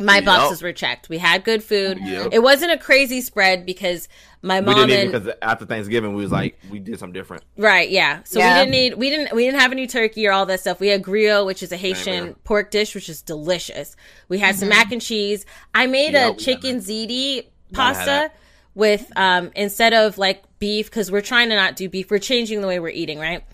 my 0.00 0.16
Yep. 0.16 0.24
boxes 0.24 0.62
were 0.62 0.72
checked. 0.72 1.08
We 1.08 1.18
had 1.18 1.44
good 1.44 1.62
food. 1.62 1.98
Yep. 2.02 2.28
It 2.32 2.38
wasn't 2.42 2.72
a 2.72 2.78
crazy 2.78 3.20
spread 3.20 3.66
because 3.66 4.08
my 4.42 4.60
We 4.60 4.66
mom 4.66 4.88
didn't 4.88 5.14
and 5.14 5.24
because 5.24 5.34
after 5.42 5.66
Thanksgiving 5.66 6.14
we 6.14 6.22
was 6.22 6.32
like 6.32 6.58
we 6.70 6.78
did 6.78 6.98
something 6.98 7.12
different. 7.12 7.42
right, 7.56 7.88
yeah. 7.90 8.20
So 8.24 8.38
Yeah. 8.38 8.54
we 8.54 8.60
didn't 8.60 8.70
need, 8.70 8.94
we 8.94 9.10
didn't, 9.10 9.34
we 9.36 9.44
didn't 9.44 9.60
have 9.60 9.72
any 9.72 9.86
turkey 9.86 10.26
or 10.26 10.32
all 10.32 10.46
that 10.46 10.60
stuff. 10.60 10.80
We 10.80 10.88
had 10.88 11.02
griot, 11.02 11.44
which 11.46 11.62
is 11.62 11.72
a 11.72 11.76
here. 11.76 11.94
Haitian 11.94 12.34
pork 12.44 12.70
dish, 12.70 12.94
which 12.94 13.08
is 13.08 13.20
delicious. 13.22 13.96
We 14.28 14.38
had 14.38 14.56
some 14.56 14.68
mac 14.70 14.92
and 14.92 15.02
cheese. 15.02 15.44
I 15.74 15.86
made 15.86 16.14
Yeah, 16.14 16.30
a 16.30 16.34
chicken 16.34 16.78
ziti 16.78 17.46
pasta 17.72 18.30
with 18.74 19.10
um 19.16 19.50
instead 19.54 19.92
of 19.92 20.16
like 20.18 20.42
beef 20.58 20.86
because 20.90 21.10
we're 21.10 21.20
trying 21.20 21.50
to 21.50 21.56
not 21.56 21.76
do 21.76 21.88
beef. 21.88 22.10
We're 22.10 22.18
changing 22.18 22.60
the 22.62 22.66
way 22.66 22.78
we're 22.80 22.88
eating, 22.88 23.18
right? 23.18 23.44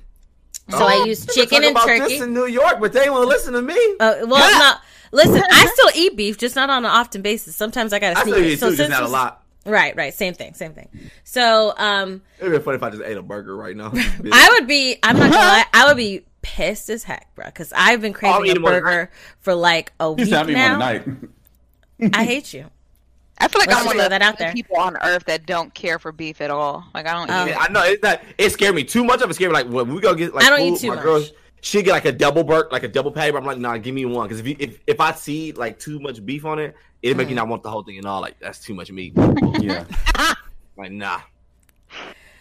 So 0.69 0.85
I 0.85 1.05
used 1.05 1.31
chicken 1.33 1.49
talk 1.61 1.63
and 1.63 1.71
about 1.77 1.87
turkey. 1.87 2.15
This 2.15 2.23
in 2.23 2.35
New 2.35 2.47
York, 2.47 2.81
but 2.81 2.93
they 2.93 3.09
won't 3.09 3.29
listen 3.29 3.53
to 3.55 3.63
me. 3.63 3.75
Uh, 4.01 4.15
well, 4.27 4.59
no. 4.59 4.73
Listen, 5.13 5.43
I 5.51 5.67
still 5.75 5.91
eat 6.03 6.17
beef, 6.17 6.39
just 6.39 6.57
not 6.57 6.71
on 6.71 6.85
an 6.85 6.91
often 6.91 7.23
basis. 7.23 7.55
Sometimes 7.57 7.93
I 7.93 7.99
gotta 7.99 8.19
I 8.19 8.23
sneak 8.23 8.35
still 8.35 8.45
it. 8.45 8.51
eat 8.53 8.59
So 8.59 8.71
too, 8.71 8.77
just 8.77 8.91
not 8.91 9.03
a 9.03 9.09
lot. 9.09 9.43
Right, 9.65 9.97
right, 9.97 10.15
same 10.15 10.33
thing, 10.35 10.55
same 10.55 10.75
thing. 10.75 10.89
So, 11.25 11.75
um, 11.77 12.23
It'd 12.39 12.53
be 12.53 12.59
funny 12.61 12.77
if 12.77 12.83
I 12.85 12.91
just 12.91 13.03
ate 13.03 13.17
a 13.17 13.23
burger 13.23 13.57
right 13.57 13.77
now. 13.77 13.91
I 14.33 14.49
would 14.59 14.69
be. 14.69 14.97
I'm 15.03 15.19
not 15.19 15.33
gonna 15.33 15.37
lie. 15.45 15.65
I 15.75 15.87
would 15.89 15.97
be 15.97 16.25
pissed 16.43 16.89
as 16.89 17.03
heck, 17.03 17.35
bro, 17.35 17.47
because 17.47 17.73
I've 17.75 18.01
been 18.01 18.13
craving 18.13 18.43
a 18.47 18.51
eating 18.53 18.63
one 18.63 18.73
burger 18.75 19.11
for 19.41 19.55
like 19.57 19.93
a 19.99 20.13
week 20.13 20.27
said 20.29 20.35
I 20.35 20.43
one 20.45 20.53
now. 22.01 22.09
I 22.15 22.25
hate 22.25 22.53
you. 22.53 22.67
I 23.39 23.49
feel 23.49 23.59
like 23.61 23.69
Let's 23.69 23.81
I'm 23.81 23.85
just 23.85 23.87
one 23.87 23.97
throw 23.97 24.05
of 24.05 24.11
that 24.11 24.19
the 24.21 24.25
out 24.25 24.39
there. 24.39 24.53
people 24.53 24.77
on 24.79 24.97
earth 25.03 25.25
that 25.27 25.45
don't 25.45 25.75
care 25.75 25.99
for 25.99 26.11
beef 26.13 26.41
at 26.41 26.51
all. 26.51 26.85
Like 26.95 27.07
I 27.07 27.13
don't 27.13 27.31
Oh. 27.31 27.47
eat 27.47 27.51
it. 27.51 27.57
I 27.59 27.69
know 27.73 27.83
it's 27.83 28.03
not. 28.03 28.23
It 28.39 28.51
scared 28.51 28.75
me 28.75 28.85
too 28.85 29.05
much 29.05 29.21
of 29.21 29.29
it. 29.31 29.35
Scared 29.35 29.51
me. 29.51 29.55
Like 29.55 29.69
when 29.69 29.93
we 29.93 30.01
go 30.01 30.15
get 30.15 30.33
like 30.35 30.45
I 30.45 30.51
don't 30.51 30.59
food, 30.61 30.75
eat 30.77 30.81
too 30.81 30.89
my 30.89 30.95
much. 30.95 31.05
girl, 31.05 31.23
she 31.67 31.83
get 31.83 31.91
like 31.91 32.05
a 32.05 32.13
double 32.13 32.45
burger, 32.45 32.69
like 32.71 32.85
a 32.85 32.89
double 32.89 33.11
patty. 33.11 33.33
But 33.33 33.39
I'm 33.39 33.45
like, 33.45 33.59
nah, 33.59 33.77
give 33.77 33.93
me 33.93 34.05
one. 34.05 34.29
Because 34.29 34.39
if, 34.39 34.47
you, 34.47 34.55
if 34.61 34.79
if 34.87 35.01
I 35.01 35.11
see 35.13 35.51
like 35.51 35.81
too 35.81 35.99
much 35.99 36.25
beef 36.25 36.45
on 36.45 36.61
it, 36.61 36.77
it 37.03 37.15
Mm. 37.15 37.17
make 37.17 37.29
me 37.29 37.35
not 37.35 37.49
want 37.49 37.65
the 37.65 37.71
whole 37.71 37.83
thing 37.83 37.99
and 37.99 38.07
all. 38.07 38.21
Like 38.21 38.39
that's 38.39 38.61
too 38.61 38.73
much 38.73 38.93
meat. 38.93 39.15
Yeah. 39.59 39.85
like 40.79 40.93
nah, 40.93 41.21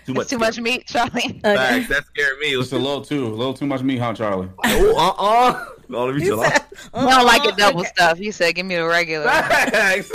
too 0.06 0.14
much. 0.14 0.28
Too 0.28 0.38
much 0.38 0.60
meat, 0.60 0.86
Charlie. 0.86 1.42
Okay. 1.44 1.56
Facts, 1.56 1.88
that 1.90 2.06
scared 2.06 2.38
me. 2.40 2.54
It 2.54 2.58
was 2.58 2.72
a 2.72 2.78
little 2.78 3.02
too, 3.04 3.26
a 3.26 3.30
little 3.30 3.54
too 3.56 3.66
much 3.66 3.82
meat, 3.82 3.98
huh, 3.98 4.14
Charlie? 4.14 4.50
oh, 4.64 4.96
uh, 4.96 5.24
uh. 5.24 5.66
No, 5.88 6.06
let 6.06 6.16
me 6.16 6.22
chill 6.22 6.44
out. 6.44 6.52
I 6.94 7.16
don't 7.16 7.26
like 7.26 7.46
it 7.46 7.58
double 7.58 7.80
Okay. 7.82 7.90
stuff. 7.96 8.20
You 8.20 8.32
said 8.32 8.54
give 8.54 8.66
me 8.68 8.76
the 8.76 8.86
regular. 8.86 9.26
Facts. 9.28 10.12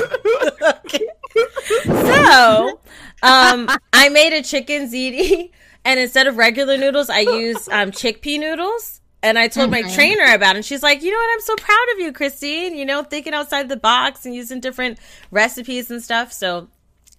So, 1.85 2.81
um, 3.23 3.69
I 3.93 4.09
made 4.11 4.33
a 4.33 4.43
chicken 4.43 4.89
ziti, 4.91 5.51
and 5.85 5.99
instead 6.01 6.27
of 6.27 6.37
regular 6.37 6.77
noodles, 6.77 7.09
I 7.11 7.21
use 7.21 7.69
um, 7.69 7.91
chickpea 7.91 8.39
noodles. 8.41 9.00
And 9.23 9.39
I 9.39 9.49
told 9.49 9.71
my 9.71 9.83
trainer 9.83 10.35
about 10.35 10.57
it. 10.57 10.59
And 10.59 10.65
she's 10.65 10.83
like, 10.83 11.03
you 11.03 11.11
know 11.11 11.19
what? 11.19 11.33
I'm 11.35 11.41
so 11.41 11.57
proud 11.57 11.87
of 11.95 11.99
you, 12.01 12.13
Christine. 12.13 12.75
You 12.75 12.87
know, 12.87 13.03
thinking 13.03 13.35
outside 13.35 13.69
the 13.69 13.77
box 13.77 14.25
and 14.25 14.35
using 14.35 14.61
different 14.61 14.99
recipes 15.31 15.91
and 15.91 16.03
stuff. 16.03 16.33
So 16.33 16.69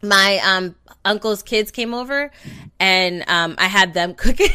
my 0.02 0.40
um 0.44 0.76
uncle's 1.06 1.44
kids 1.44 1.70
came 1.70 1.94
over 1.94 2.32
and 2.80 3.24
um 3.28 3.56
I 3.58 3.68
had 3.68 3.94
them 3.94 4.14
cook 4.16 4.38
it. 4.40 4.52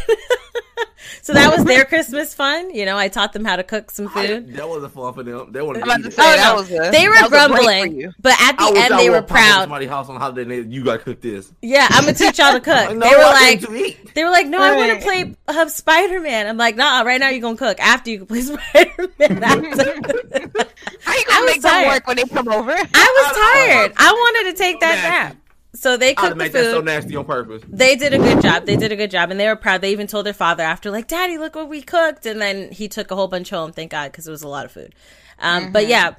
So 1.22 1.32
that 1.32 1.54
was 1.56 1.64
their 1.64 1.84
Christmas 1.84 2.34
fun. 2.34 2.74
You 2.74 2.84
know, 2.86 2.96
I 2.98 3.08
taught 3.08 3.32
them 3.32 3.44
how 3.44 3.56
to 3.56 3.62
cook 3.62 3.90
some 3.90 4.08
food. 4.08 4.54
That 4.54 4.68
wasn't 4.68 4.92
fun 4.94 5.12
for 5.14 5.22
them. 5.22 5.52
They 5.52 5.62
wanted 5.62 5.84
to 5.84 5.90
eat 6.00 6.06
it. 6.06 6.12
say, 6.12 6.22
Oh, 6.22 6.36
no. 6.36 6.54
was 6.56 6.70
a, 6.70 6.90
they 6.90 7.08
were 7.08 7.14
that 7.14 7.30
was 7.30 7.44
a 7.44 7.48
break 7.48 7.58
for 7.58 7.64
grumbling, 7.88 8.14
but 8.20 8.32
at 8.40 8.56
the 8.58 8.64
I 8.64 8.72
end 8.90 8.98
they 8.98 9.10
were 9.10 9.22
proud. 9.22 9.62
Somebody's 9.62 9.88
house 9.88 10.08
on 10.08 10.16
holiday. 10.20 10.42
and 10.42 10.50
they- 10.50 10.74
You 10.76 10.84
gotta 10.84 10.98
cook 10.98 11.20
this. 11.20 11.52
Yeah, 11.62 11.86
I'm 11.90 12.04
gonna 12.04 12.14
teach 12.14 12.38
y'all 12.38 12.52
to 12.52 12.60
cook. 12.60 12.96
No, 12.96 13.00
they 13.08 13.16
were 13.16 13.22
like, 13.22 13.60
need 13.60 13.66
to 13.68 13.74
eat. 13.74 14.14
they 14.14 14.24
were 14.24 14.30
like, 14.30 14.46
no, 14.46 14.60
I 14.62 14.76
want 14.76 14.98
to 14.98 15.04
play 15.04 15.34
uh, 15.48 15.68
Spider 15.68 16.20
Man. 16.20 16.46
I'm 16.46 16.56
like, 16.56 16.76
nah, 16.76 17.02
right 17.02 17.20
now 17.20 17.28
you're 17.28 17.40
gonna 17.40 17.56
cook. 17.56 17.78
After 17.80 18.10
you 18.10 18.18
can 18.18 18.26
play 18.26 18.40
Spider 18.42 19.08
Man. 19.18 19.42
How 21.02 21.12
you 21.14 21.24
I 21.24 21.24
gonna 21.28 21.44
was 21.44 21.46
make 21.46 21.62
them 21.62 21.70
tired. 21.70 21.88
work 21.88 22.06
when 22.06 22.16
they 22.16 22.24
come 22.24 22.48
over? 22.48 22.70
I 22.72 22.74
was 22.76 23.36
tired. 23.36 23.92
I 23.96 24.12
wanted 24.12 24.52
to 24.52 24.58
take 24.58 24.80
that 24.80 25.02
nap. 25.02 25.36
So 25.76 25.96
they 25.96 26.10
I'd 26.10 26.16
cooked 26.16 26.30
the 26.30 26.36
make 26.36 26.52
that 26.52 26.64
so 26.64 26.76
food. 26.76 26.86
nasty 26.86 27.16
on 27.16 27.24
purpose. 27.24 27.62
They 27.68 27.96
did 27.96 28.14
a 28.14 28.18
good 28.18 28.42
job. 28.42 28.66
They 28.66 28.76
did 28.76 28.92
a 28.92 28.96
good 28.96 29.10
job, 29.10 29.30
and 29.30 29.38
they 29.38 29.46
were 29.46 29.56
proud. 29.56 29.80
They 29.82 29.92
even 29.92 30.06
told 30.06 30.26
their 30.26 30.32
father 30.32 30.62
after, 30.62 30.90
like, 30.90 31.06
"Daddy, 31.08 31.38
look 31.38 31.54
what 31.54 31.68
we 31.68 31.82
cooked." 31.82 32.26
And 32.26 32.40
then 32.40 32.72
he 32.72 32.88
took 32.88 33.10
a 33.10 33.14
whole 33.16 33.28
bunch 33.28 33.50
home. 33.50 33.72
Thank 33.72 33.90
God, 33.90 34.10
because 34.10 34.26
it 34.26 34.30
was 34.30 34.42
a 34.42 34.48
lot 34.48 34.64
of 34.64 34.72
food. 34.72 34.94
Um, 35.38 35.72
But 35.72 35.86
yeah, 35.86 36.14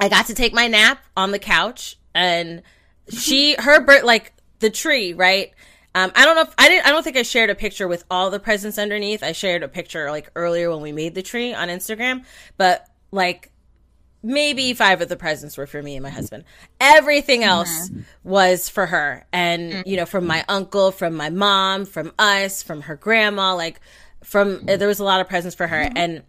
I 0.00 0.08
got 0.08 0.26
to 0.26 0.34
take 0.34 0.52
my 0.52 0.66
nap 0.66 1.00
on 1.16 1.30
the 1.30 1.38
couch, 1.38 1.96
and 2.14 2.62
she, 3.08 3.54
her 3.58 3.80
bird, 3.80 4.04
like 4.04 4.32
the 4.58 4.70
tree, 4.70 5.12
right? 5.12 5.52
Um, 5.94 6.12
I 6.14 6.24
don't 6.24 6.34
know 6.36 6.42
if 6.42 6.54
I 6.58 6.68
didn't. 6.68 6.86
I 6.86 6.90
don't 6.90 7.02
think 7.02 7.16
I 7.16 7.22
shared 7.22 7.50
a 7.50 7.54
picture 7.54 7.88
with 7.88 8.04
all 8.10 8.30
the 8.30 8.38
presents 8.38 8.78
underneath. 8.78 9.22
I 9.22 9.32
shared 9.32 9.62
a 9.62 9.68
picture 9.68 10.10
like 10.10 10.30
earlier 10.36 10.70
when 10.70 10.80
we 10.80 10.92
made 10.92 11.14
the 11.14 11.22
tree 11.22 11.54
on 11.54 11.68
Instagram, 11.68 12.24
but 12.56 12.86
like 13.10 13.50
maybe 14.22 14.74
five 14.74 15.00
of 15.00 15.08
the 15.08 15.16
presents 15.16 15.56
were 15.56 15.66
for 15.66 15.82
me 15.82 15.96
and 15.96 16.02
my 16.02 16.10
husband. 16.10 16.44
Everything 16.80 17.44
else 17.44 17.90
was 18.24 18.68
for 18.68 18.86
her. 18.86 19.26
And, 19.32 19.72
mm. 19.72 19.86
you 19.86 19.96
know, 19.96 20.06
from 20.06 20.26
my 20.26 20.44
uncle, 20.48 20.90
from 20.90 21.14
my 21.14 21.30
mom, 21.30 21.84
from 21.84 22.12
us, 22.18 22.62
from 22.62 22.82
her 22.82 22.96
grandma, 22.96 23.54
like 23.54 23.80
from 24.22 24.64
uh, 24.68 24.76
there 24.76 24.88
was 24.88 24.98
a 24.98 25.04
lot 25.04 25.20
of 25.20 25.28
presents 25.28 25.54
for 25.54 25.66
her. 25.66 25.84
Mm-hmm. 25.84 25.96
And 25.96 26.22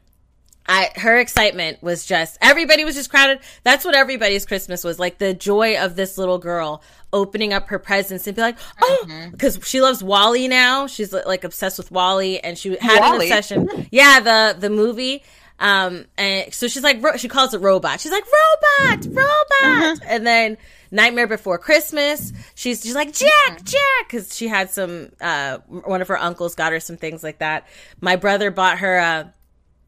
I 0.67 0.91
her 0.97 1.17
excitement 1.17 1.81
was 1.81 2.05
just 2.05 2.37
everybody 2.41 2.85
was 2.85 2.93
just 2.93 3.09
crowded. 3.09 3.39
That's 3.63 3.83
what 3.83 3.95
everybody's 3.95 4.45
Christmas 4.45 4.83
was 4.83 4.99
like 4.99 5.17
the 5.17 5.33
joy 5.33 5.77
of 5.77 5.95
this 5.95 6.15
little 6.15 6.37
girl 6.37 6.83
opening 7.11 7.53
up 7.53 7.69
her 7.69 7.79
presents 7.79 8.27
and 8.27 8.35
be 8.35 8.41
like, 8.41 8.59
mm-hmm. 8.59 9.11
oh, 9.11 9.29
because 9.31 9.59
she 9.63 9.81
loves 9.81 10.03
Wall-E 10.03 10.47
now. 10.47 10.85
She's 10.85 11.11
like 11.11 11.43
obsessed 11.43 11.79
with 11.79 11.91
Wall-E, 11.91 12.37
and 12.39 12.55
she 12.55 12.77
had 12.77 12.97
an 12.97 13.13
Wall-E? 13.13 13.25
obsession. 13.25 13.87
Yeah, 13.91 14.19
the 14.19 14.59
the 14.59 14.69
movie. 14.69 15.23
Um, 15.59 16.05
and 16.17 16.53
so 16.53 16.67
she's 16.67 16.83
like, 16.83 17.03
ro- 17.03 17.17
she 17.17 17.27
calls 17.27 17.53
it 17.53 17.59
robot. 17.61 17.99
She's 17.99 18.11
like, 18.11 18.23
robot, 18.25 19.05
robot. 19.05 19.99
And 20.07 20.25
then 20.25 20.57
Nightmare 20.91 21.27
Before 21.27 21.57
Christmas, 21.57 22.31
she's 22.55 22.81
she's 22.81 22.95
like 22.95 23.13
Jack, 23.13 23.63
Jack, 23.63 23.79
because 24.07 24.35
she 24.35 24.47
had 24.47 24.71
some. 24.71 25.11
Uh, 25.19 25.57
one 25.67 26.01
of 26.01 26.07
her 26.07 26.17
uncles 26.17 26.55
got 26.55 26.71
her 26.71 26.79
some 26.79 26.97
things 26.97 27.23
like 27.23 27.39
that. 27.39 27.67
My 28.01 28.15
brother 28.15 28.51
bought 28.51 28.79
her 28.79 28.97
a 28.97 29.33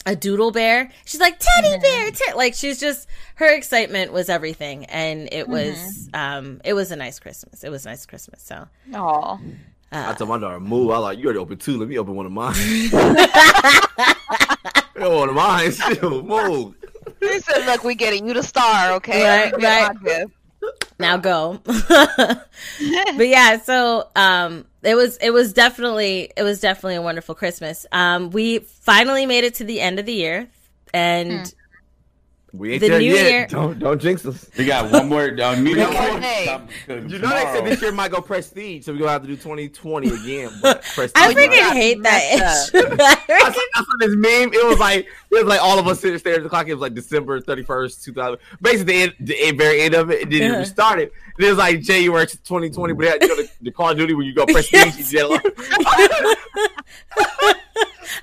a 0.06 0.16
doodle 0.16 0.52
bear. 0.52 0.92
She's 1.06 1.20
like 1.20 1.40
teddy 1.40 1.78
bear, 1.80 2.12
te-. 2.12 2.34
like 2.36 2.54
she's 2.56 2.80
just 2.80 3.08
her 3.36 3.54
excitement 3.56 4.12
was 4.12 4.30
everything, 4.30 4.86
and 4.86 5.30
it 5.32 5.48
was 5.48 6.10
um 6.14 6.60
it 6.66 6.74
was 6.74 6.92
a 6.92 6.96
nice 6.96 7.20
Christmas. 7.20 7.64
It 7.64 7.70
was 7.70 7.86
a 7.86 7.90
nice 7.90 8.06
Christmas. 8.06 8.42
So 8.44 8.68
Oh, 8.94 9.40
I 9.94 10.14
told 10.14 10.30
my 10.30 10.38
daughter, 10.38 10.60
move. 10.60 10.90
I 10.92 10.98
like, 11.00 11.18
you 11.18 11.26
already 11.26 11.40
open 11.40 11.58
two. 11.58 11.78
Let 11.78 11.90
me 11.90 11.98
open 11.98 12.16
one 12.16 12.26
of 12.26 12.32
mine. 12.32 12.56
one 14.96 15.30
of 15.30 15.36
mine. 15.36 15.72
Still, 15.72 16.24
move. 16.24 16.76
He 17.20 17.40
said, 17.40 17.66
"Look, 17.66 17.84
we 17.84 17.96
getting 17.96 18.28
you 18.28 18.34
the 18.34 18.44
star, 18.44 18.94
okay? 18.94 19.52
Right, 19.52 19.62
right. 19.62 20.26
now 21.00 21.18
go. 21.18 21.60
but 21.66 22.48
yeah, 23.28 23.60
so 23.60 24.08
um 24.16 24.66
it 24.84 24.96
was 24.96 25.18
it 25.18 25.32
was 25.32 25.54
definitely 25.54 26.32
it 26.38 26.44
was 26.44 26.60
definitely 26.60 26.96
a 26.96 27.02
wonderful 27.02 27.36
Christmas. 27.36 27.86
Um 27.92 28.30
we 28.32 28.60
finally 28.60 29.26
made 29.26 29.44
it 29.44 29.56
to 29.56 29.64
the 29.64 29.82
end 29.82 30.00
of 30.00 30.06
the 30.06 30.14
year 30.14 30.50
and 30.94 31.54
We 32.54 32.74
ain't 32.74 32.82
The 32.82 32.90
there 32.90 33.00
new 33.00 33.14
yet. 33.14 33.30
year- 33.32 33.48
Don't 33.50 33.80
don't 33.80 34.02
jinx 34.02 34.26
us. 34.26 34.50
We 34.58 34.66
got 34.66 34.92
one 34.92 35.08
more. 35.08 35.22
Uh, 35.42 35.56
me 35.56 35.74
got 35.74 35.96
and- 35.96 36.14
one. 36.14 36.22
Hey. 36.22 36.62
You 36.88 37.20
know 37.20 37.30
they 37.30 37.44
said 37.54 37.64
this 37.66 37.82
year 37.82 37.94
might 37.94 38.12
go 38.12 38.20
prestige, 38.20 38.84
so 38.84 38.92
we're 38.92 39.00
gonna 39.00 39.12
have 39.12 39.22
to 39.22 39.28
do 39.30 39.38
2020 39.38 40.10
again. 40.10 40.52
But 40.62 40.82
prestige. 40.94 41.12
I 41.16 41.30
you 41.30 41.36
freaking 41.36 41.56
got 41.60 41.74
hate 41.78 42.00
messed 42.00 42.74
that. 42.74 42.76
I 43.30 43.52
saw, 43.52 43.60
I 43.76 43.84
saw 43.84 43.98
this 44.00 44.16
meme. 44.16 44.54
It 44.54 44.68
was 44.68 44.80
like 44.80 45.06
it 45.06 45.08
was 45.32 45.46
like 45.46 45.62
all 45.62 45.80
of 45.80 45.88
us 45.88 46.02
sitting 46.02 46.20
staring 46.20 46.40
at 46.40 46.44
the 46.44 46.50
clock. 46.50 46.68
It 46.68 46.74
was 46.74 46.82
like 46.82 46.94
December 46.94 47.40
thirty 47.40 47.64
first, 47.64 48.04
two 48.04 48.12
thousand. 48.12 48.40
Basically, 48.62 48.94
the, 48.96 49.02
end, 49.04 49.14
the 49.22 49.42
end- 49.48 49.58
very 49.58 49.82
end 49.84 49.94
of 49.94 50.12
it. 50.12 50.24
And 50.24 50.32
then 50.34 50.42
Yeah. 50.42 50.56
it 50.56 50.60
restarted. 50.60 51.12
And 51.38 51.46
it 51.46 51.50
was 51.50 51.58
like 51.58 51.80
January 51.82 52.28
twenty 52.44 52.70
twenty. 52.70 52.94
But 52.94 53.02
they 53.04 53.08
had, 53.12 53.22
you 53.22 53.28
know, 53.30 53.36
the, 53.38 53.50
the 53.62 53.72
Call 53.72 53.92
of 53.92 53.98
Duty 53.98 54.14
when 54.14 54.26
you 54.26 54.34
go 54.34 54.46
prestige, 54.52 54.74
Yes. 54.74 55.14
you 55.14 55.20
yellow. 55.20 55.38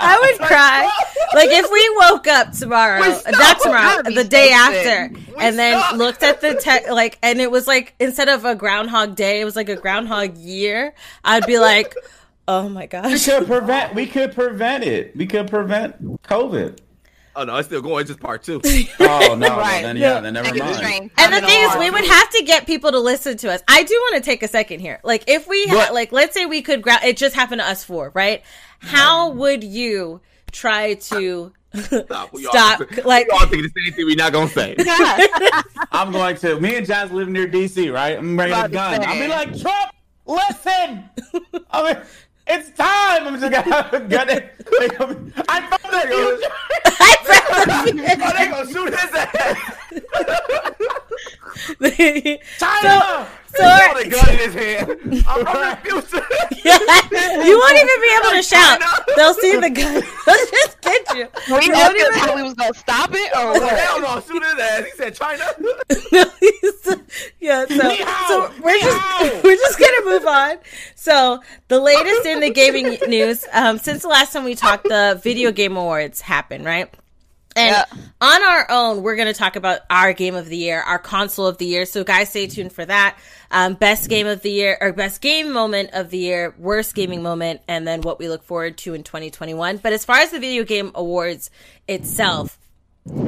I 0.00 0.18
would 0.21 0.38
cry. 0.47 0.90
Like 1.35 1.50
if 1.50 1.71
we 1.71 1.97
woke 2.00 2.26
up 2.26 2.52
tomorrow, 2.52 3.00
not 3.30 3.61
tomorrow, 3.61 4.02
the 4.02 4.25
day 4.25 4.49
so 4.49 4.54
after, 4.54 5.14
sick. 5.14 5.35
and 5.40 5.59
then 5.59 5.78
stopped. 5.78 5.97
looked 5.99 6.23
at 6.23 6.40
the 6.40 6.54
tech, 6.54 6.88
like, 6.90 7.18
and 7.23 7.40
it 7.40 7.50
was 7.50 7.66
like 7.66 7.95
instead 7.99 8.28
of 8.28 8.45
a 8.45 8.54
Groundhog 8.54 9.16
Day, 9.16 9.40
it 9.40 9.45
was 9.45 9.57
like 9.57 9.68
a 9.68 9.76
Groundhog 9.76 10.37
Year. 10.38 10.95
I'd 11.25 11.47
be 11.47 11.59
like, 11.59 11.95
oh 12.49 12.68
my 12.68 12.87
gosh, 12.87 13.12
We 13.12 13.18
could 13.33 13.47
prevent. 13.47 13.95
We 13.95 14.07
could 14.07 14.35
prevent 14.35 14.85
it. 14.85 15.16
We 15.16 15.26
could 15.26 15.49
prevent 15.49 16.23
COVID. 16.23 16.78
oh 17.37 17.45
no, 17.45 17.57
it's 17.57 17.68
still 17.68 17.83
going. 17.83 18.00
It's 18.02 18.09
just 18.09 18.21
part 18.21 18.42
two. 18.42 18.61
Oh 19.00 19.35
no! 19.35 19.49
Right. 19.57 19.83
Then 19.83 19.97
yeah. 19.97 20.21
Then 20.21 20.35
never 20.35 20.54
mind. 20.54 21.11
And 21.18 21.33
the 21.33 21.40
thing 21.40 21.64
is, 21.64 21.76
we 21.76 21.90
would 21.90 22.04
have 22.04 22.30
to 22.30 22.45
get 22.45 22.66
people 22.66 22.90
to 22.92 22.99
listen 23.00 23.37
to 23.38 23.50
us. 23.52 23.62
I 23.68 23.83
do 23.83 23.95
want 23.95 24.23
to 24.23 24.28
take 24.30 24.42
a 24.42 24.49
second 24.49 24.80
here. 24.80 25.00
Like, 25.02 25.25
if 25.28 25.47
we 25.49 25.66
had, 25.66 25.90
like, 25.92 26.12
let's 26.12 26.35
say 26.35 26.47
we 26.47 26.62
could, 26.62 26.83
gra- 26.83 27.04
it 27.04 27.16
just 27.16 27.35
happened 27.35 27.61
to 27.61 27.66
us 27.66 27.85
four, 27.85 28.11
right? 28.14 28.42
How 28.81 29.31
would 29.31 29.65
you 29.65 30.21
try 30.53 30.95
to 30.95 31.53
Stop. 31.75 32.33
We 32.33 32.45
Stop, 32.45 32.81
All, 32.81 32.87
like- 33.05 33.27
we 33.27 33.39
all 33.39 33.47
think 33.47 33.63
the 33.63 33.83
same 33.85 33.93
thing. 33.93 34.07
We're 34.07 34.17
not 34.17 34.33
gonna 34.33 34.49
say. 34.49 34.75
I'm 35.93 36.13
going 36.13 36.37
to. 36.37 36.59
Me 36.61 36.77
and 36.77 36.87
Jazz 36.87 37.11
live 37.13 37.29
near 37.29 37.47
DC, 37.47 37.93
right? 37.93 38.19
I'm 38.19 38.37
bringing 38.37 38.57
a 38.59 38.63
to 38.63 38.69
gun. 38.69 39.05
I'll 39.05 39.21
be 39.21 39.29
like, 39.29 39.59
Trump, 39.61 39.93
listen. 40.27 41.05
I 41.71 41.83
mean, 41.93 42.03
it's 42.47 42.71
time. 42.71 43.27
I'm 43.27 43.39
just 43.39 43.53
gonna 43.53 43.75
have 43.75 43.93
a 43.93 44.01
gun. 44.01 44.29
Like, 44.29 45.01
I'm 45.01 45.33
I'm 45.49 45.65
from 45.65 45.91
the 45.91 46.01
future. 46.09 46.53
oh, 47.71 48.33
they 48.37 48.49
gonna 48.49 48.73
shoot 48.73 48.89
his 48.99 49.15
ass. 49.15 49.59
China. 52.59 52.81
so, 52.83 53.27
Got 53.59 54.00
a 54.00 54.09
gun 54.09 54.29
in 54.31 54.38
his 54.38 54.55
hand. 54.55 54.91
I'm 55.27 55.45
from 55.45 56.00
the 56.00 56.49
you 56.65 57.59
won't 57.59 57.77
even 57.77 58.00
be 58.00 58.19
able 58.21 58.31
to 58.37 58.43
shout. 58.43 58.81
They'll 59.17 59.35
see 59.35 59.57
the 59.57 59.71
gun. 59.71 59.95
They'll 60.27 60.47
just 60.50 60.81
get 60.81 61.15
you. 61.17 61.29
We 61.55 61.67
You 61.67 61.73
asked 61.73 61.91
him 61.91 61.97
even- 61.97 62.19
how 62.19 62.37
we 62.37 62.43
was 62.43 62.55
gonna 62.55 62.75
stop 62.75 63.11
it 63.12 63.33
or 63.37 63.55
Hell 63.67 64.00
what? 64.00 64.27
no, 64.29 64.35
shoot 64.35 64.43
his 64.43 64.59
ass. 64.59 64.85
He 64.85 64.91
said 64.97 65.15
China. 65.15 65.45
yeah, 67.41 67.65
so, 67.67 67.77
so 68.29 68.53
we're 68.62 68.79
just 68.81 69.00
we're 69.45 69.57
just 69.57 69.79
gonna 69.79 70.05
move 70.05 70.27
on. 70.27 70.57
So 70.95 71.41
the 71.69 71.81
latest 71.81 72.27
in 72.27 72.41
the 72.41 72.50
gaming 72.50 72.99
news, 73.09 73.45
um, 73.53 73.79
since 73.79 74.03
the 74.03 74.09
last 74.09 74.33
time 74.33 74.45
we 74.45 74.55
talked, 74.55 74.85
the 74.85 75.21
video 75.23 75.53
game 75.53 75.77
awards 75.77 76.21
happened, 76.21 76.65
right? 76.65 76.93
And 77.59 77.71
Yeah. 77.71 77.85
on 78.21 78.43
our 78.43 78.71
own, 78.71 79.03
we're 79.03 79.17
going 79.17 79.29
to 79.29 79.35
talk 79.38 79.57
about 79.57 79.81
our 79.91 80.12
game 80.12 80.35
of 80.35 80.47
the 80.49 80.57
year, 80.57 80.81
our 80.81 80.99
console 80.99 81.47
of 81.47 81.59
the 81.59 81.67
year. 81.67 81.85
So, 81.87 82.05
guys, 82.05 82.29
stay 82.31 82.47
tuned 82.47 82.73
for 82.73 82.85
that. 82.85 83.19
Um, 83.50 83.75
best 83.75 84.09
game 84.09 84.27
of 84.27 84.43
the 84.43 84.50
year, 84.50 84.79
or 84.81 84.93
best 84.93 85.21
game 85.21 85.53
moment 85.53 85.91
of 85.93 86.11
the 86.11 86.19
year, 86.19 86.55
worst 86.59 86.95
gaming 86.95 87.23
moment, 87.23 87.61
and 87.67 87.87
then 87.87 88.03
what 88.03 88.19
we 88.19 88.29
look 88.29 88.43
forward 88.45 88.77
to 88.79 88.95
in 88.95 89.03
2021. 89.03 89.79
But 89.79 89.93
as 89.93 90.05
far 90.05 90.19
as 90.19 90.31
the 90.31 90.38
video 90.41 90.65
game 90.65 90.93
awards 90.95 91.50
itself, 91.88 92.59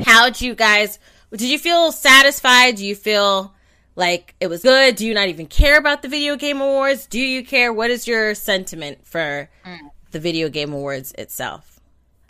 how'd 0.05 0.41
you 0.41 0.55
guys? 0.55 0.99
Did 1.31 1.43
you 1.49 1.59
feel 1.59 1.91
satisfied? 1.93 2.77
Do 2.77 2.85
you 2.87 2.95
feel 2.95 3.55
like 3.97 4.35
it 4.41 4.49
was 4.49 4.63
good? 4.63 4.97
Do 4.97 5.07
you 5.07 5.15
not 5.15 5.29
even 5.29 5.47
care 5.47 5.79
about 5.79 6.03
the 6.03 6.09
video 6.09 6.37
game 6.37 6.61
awards? 6.61 7.07
Do 7.07 7.21
you 7.21 7.45
care? 7.45 7.73
What 7.73 7.91
is 7.91 8.07
your 8.07 8.35
sentiment 8.35 9.07
for 9.07 9.49
the 10.11 10.21
video 10.21 10.49
game 10.49 10.73
awards 10.73 11.13
itself? 11.19 11.70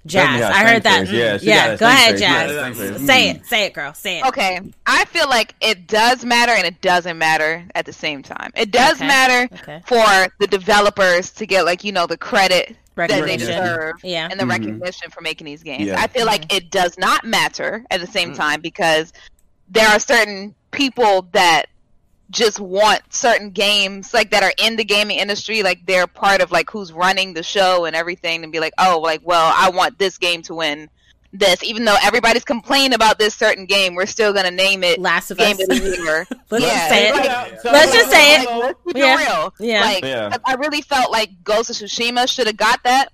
Jazz, 0.07 0.41
got 0.41 0.53
I 0.53 0.65
heard 0.73 0.83
that. 0.85 1.07
think. 1.07 1.11
Yeah, 1.19 1.37
Mm. 1.37 1.43
yeah, 1.43 1.77
go 1.77 1.87
ahead, 1.87 2.11
face. 2.13 2.21
Jazz. 2.21 2.79
Yeah. 2.79 2.97
Say 3.07 3.29
Mm. 3.29 3.35
it, 3.37 3.47
say 3.47 3.65
it, 3.67 3.73
girl, 3.75 3.93
say 3.95 4.19
it. 4.21 4.25
Okay, 4.27 4.61
I 4.87 5.05
feel 5.07 5.29
like 5.29 5.55
it 5.61 5.87
does 5.87 6.25
matter 6.25 6.53
and 6.53 6.67
it 6.67 6.81
doesn't 6.81 7.19
matter 7.19 7.65
at 7.75 7.85
the 7.85 7.93
same 7.93 8.23
time. 8.23 8.51
It 8.57 8.71
does 8.71 8.97
Okay, 8.97 9.07
matter 9.07 9.55
okay. 9.61 9.83
for 9.87 10.33
the 10.39 10.47
developers 10.47 11.31
to 11.33 11.47
get 11.47 11.65
like 11.67 11.85
you 11.85 11.93
know 11.93 12.07
the 12.07 12.17
credit 12.17 12.77
that 12.97 13.09
they 13.09 13.37
deserve 13.37 13.95
Yeah. 14.03 14.29
and 14.31 14.39
the 14.41 14.45
Mhm. 14.45 14.51
recognition 14.51 15.11
for 15.11 15.21
making 15.21 15.47
these 15.47 15.63
games. 15.63 15.85
Yeah. 15.87 16.01
I 16.01 16.07
feel 16.07 16.27
like 16.27 16.53
it 16.55 16.71
does 16.71 16.97
not 16.99 17.25
matter 17.25 17.85
at 17.91 18.01
the 18.01 18.07
same 18.07 18.35
time 18.35 18.61
because 18.61 19.13
there 19.69 19.89
are 19.89 19.99
certain 19.99 20.55
people 20.71 21.29
that 21.33 21.67
just 22.31 22.61
want 22.61 23.01
certain 23.13 23.51
games 23.51 24.15
like 24.15 24.31
that 24.31 24.43
are 24.43 24.53
in 24.65 24.77
the 24.77 24.85
gaming 24.85 25.19
industry, 25.19 25.63
like 25.63 25.85
they're 25.87 26.07
part 26.07 26.41
of 26.41 26.51
like 26.53 26.71
who's 26.71 26.93
running 26.93 27.35
the 27.35 27.43
show 27.43 27.85
and 27.85 27.95
everything, 27.97 28.43
and 28.45 28.53
be 28.53 28.61
like, 28.61 28.73
oh, 28.79 29.01
like 29.03 29.21
well, 29.25 29.53
I 29.57 29.71
want 29.71 29.99
this 29.99 30.17
game 30.19 30.43
to 30.43 30.55
win 30.55 30.89
this, 31.33 31.63
even 31.63 31.85
though 31.85 31.97
everybody's 32.03 32.43
complaining 32.45 32.93
about 32.93 33.19
this 33.19 33.35
certain 33.37 33.65
game, 33.65 33.95
we're 33.95 34.07
still 34.07 34.33
gonna 34.33 34.51
name 34.51 34.83
it 34.83 34.99
Last 35.01 35.31
of 35.31 35.39
Game 35.39 35.55
Us. 35.57 35.63
of 35.63 35.69
the 35.69 35.97
Year. 36.03 36.27
Let's 36.51 36.65
Yeah. 36.65 36.75
just 36.75 36.89
say 36.89 37.09
it. 37.09 37.13
Right. 37.15 37.61
So- 37.63 37.71
Let's 37.71 37.93
just 37.93 38.11
say 38.11 38.35
it. 38.37 38.45
so- 38.49 38.59
Let's 38.59 38.81
keep 38.87 38.97
Yeah. 38.97 39.17
real. 39.17 39.55
Yeah. 39.61 39.81
Like 39.85 40.05
Yeah. 40.05 40.37
I 40.45 40.53
I 40.53 40.55
really 40.55 40.83
felt 40.83 41.11
like 41.13 41.31
Ghost 41.45 41.71
of 41.71 41.77
Tsushima 41.77 42.29
should 42.29 42.47
have 42.49 42.57
got 42.57 42.81
that, 42.85 43.11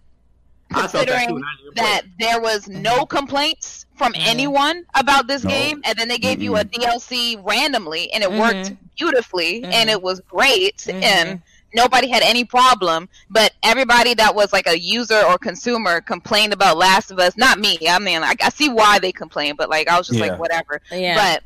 I 0.73 0.87
felt 0.88 0.92
that 0.92 1.06
considering 1.06 1.37
and 1.37 1.44
I 1.44 1.62
didn't 1.62 1.75
play 1.76 1.85
that 1.85 2.02
there 2.18 2.40
was 2.40 2.68
no 2.68 3.04
complaints 3.06 3.86
from 3.97 4.12
anyone 4.17 4.85
about 4.95 5.26
this 5.26 5.45
No. 5.45 5.50
game, 5.50 5.81
and 5.85 5.99
then 5.99 6.09
they 6.09 6.19
gave 6.19 6.43
you 6.43 6.57
a 6.57 6.65
DLC 6.65 7.37
randomly, 7.43 8.12
and 8.12 8.23
it 8.23 8.31
Mhm. 8.31 8.38
worked 8.38 8.73
beautifully, 8.97 9.65
and 9.65 9.88
it 9.91 10.00
was 10.00 10.21
great, 10.21 10.79
Mhm. 10.79 11.03
and 11.03 11.43
nobody 11.75 12.09
had 12.09 12.23
any 12.23 12.45
problem. 12.45 13.09
But 13.31 13.53
everybody 13.62 14.15
that 14.15 14.35
was 14.35 14.53
like 14.53 14.67
a 14.67 14.79
user 14.79 15.21
or 15.23 15.38
consumer 15.38 16.00
complained 16.00 16.53
about 16.53 16.76
Last 16.76 17.11
of 17.11 17.19
Us. 17.19 17.37
Not 17.37 17.59
me. 17.59 17.79
I 17.88 17.99
mean, 17.99 18.23
I, 18.23 18.35
I 18.43 18.49
see 18.50 18.69
why 18.69 18.99
they 18.99 19.12
complained, 19.12 19.59
but 19.59 19.69
like 19.69 19.88
I 19.88 19.99
was 19.99 20.07
just 20.07 20.19
Yeah. 20.19 20.26
like, 20.26 20.38
whatever. 20.38 20.81
Yeah. 20.91 21.15
But 21.15 21.43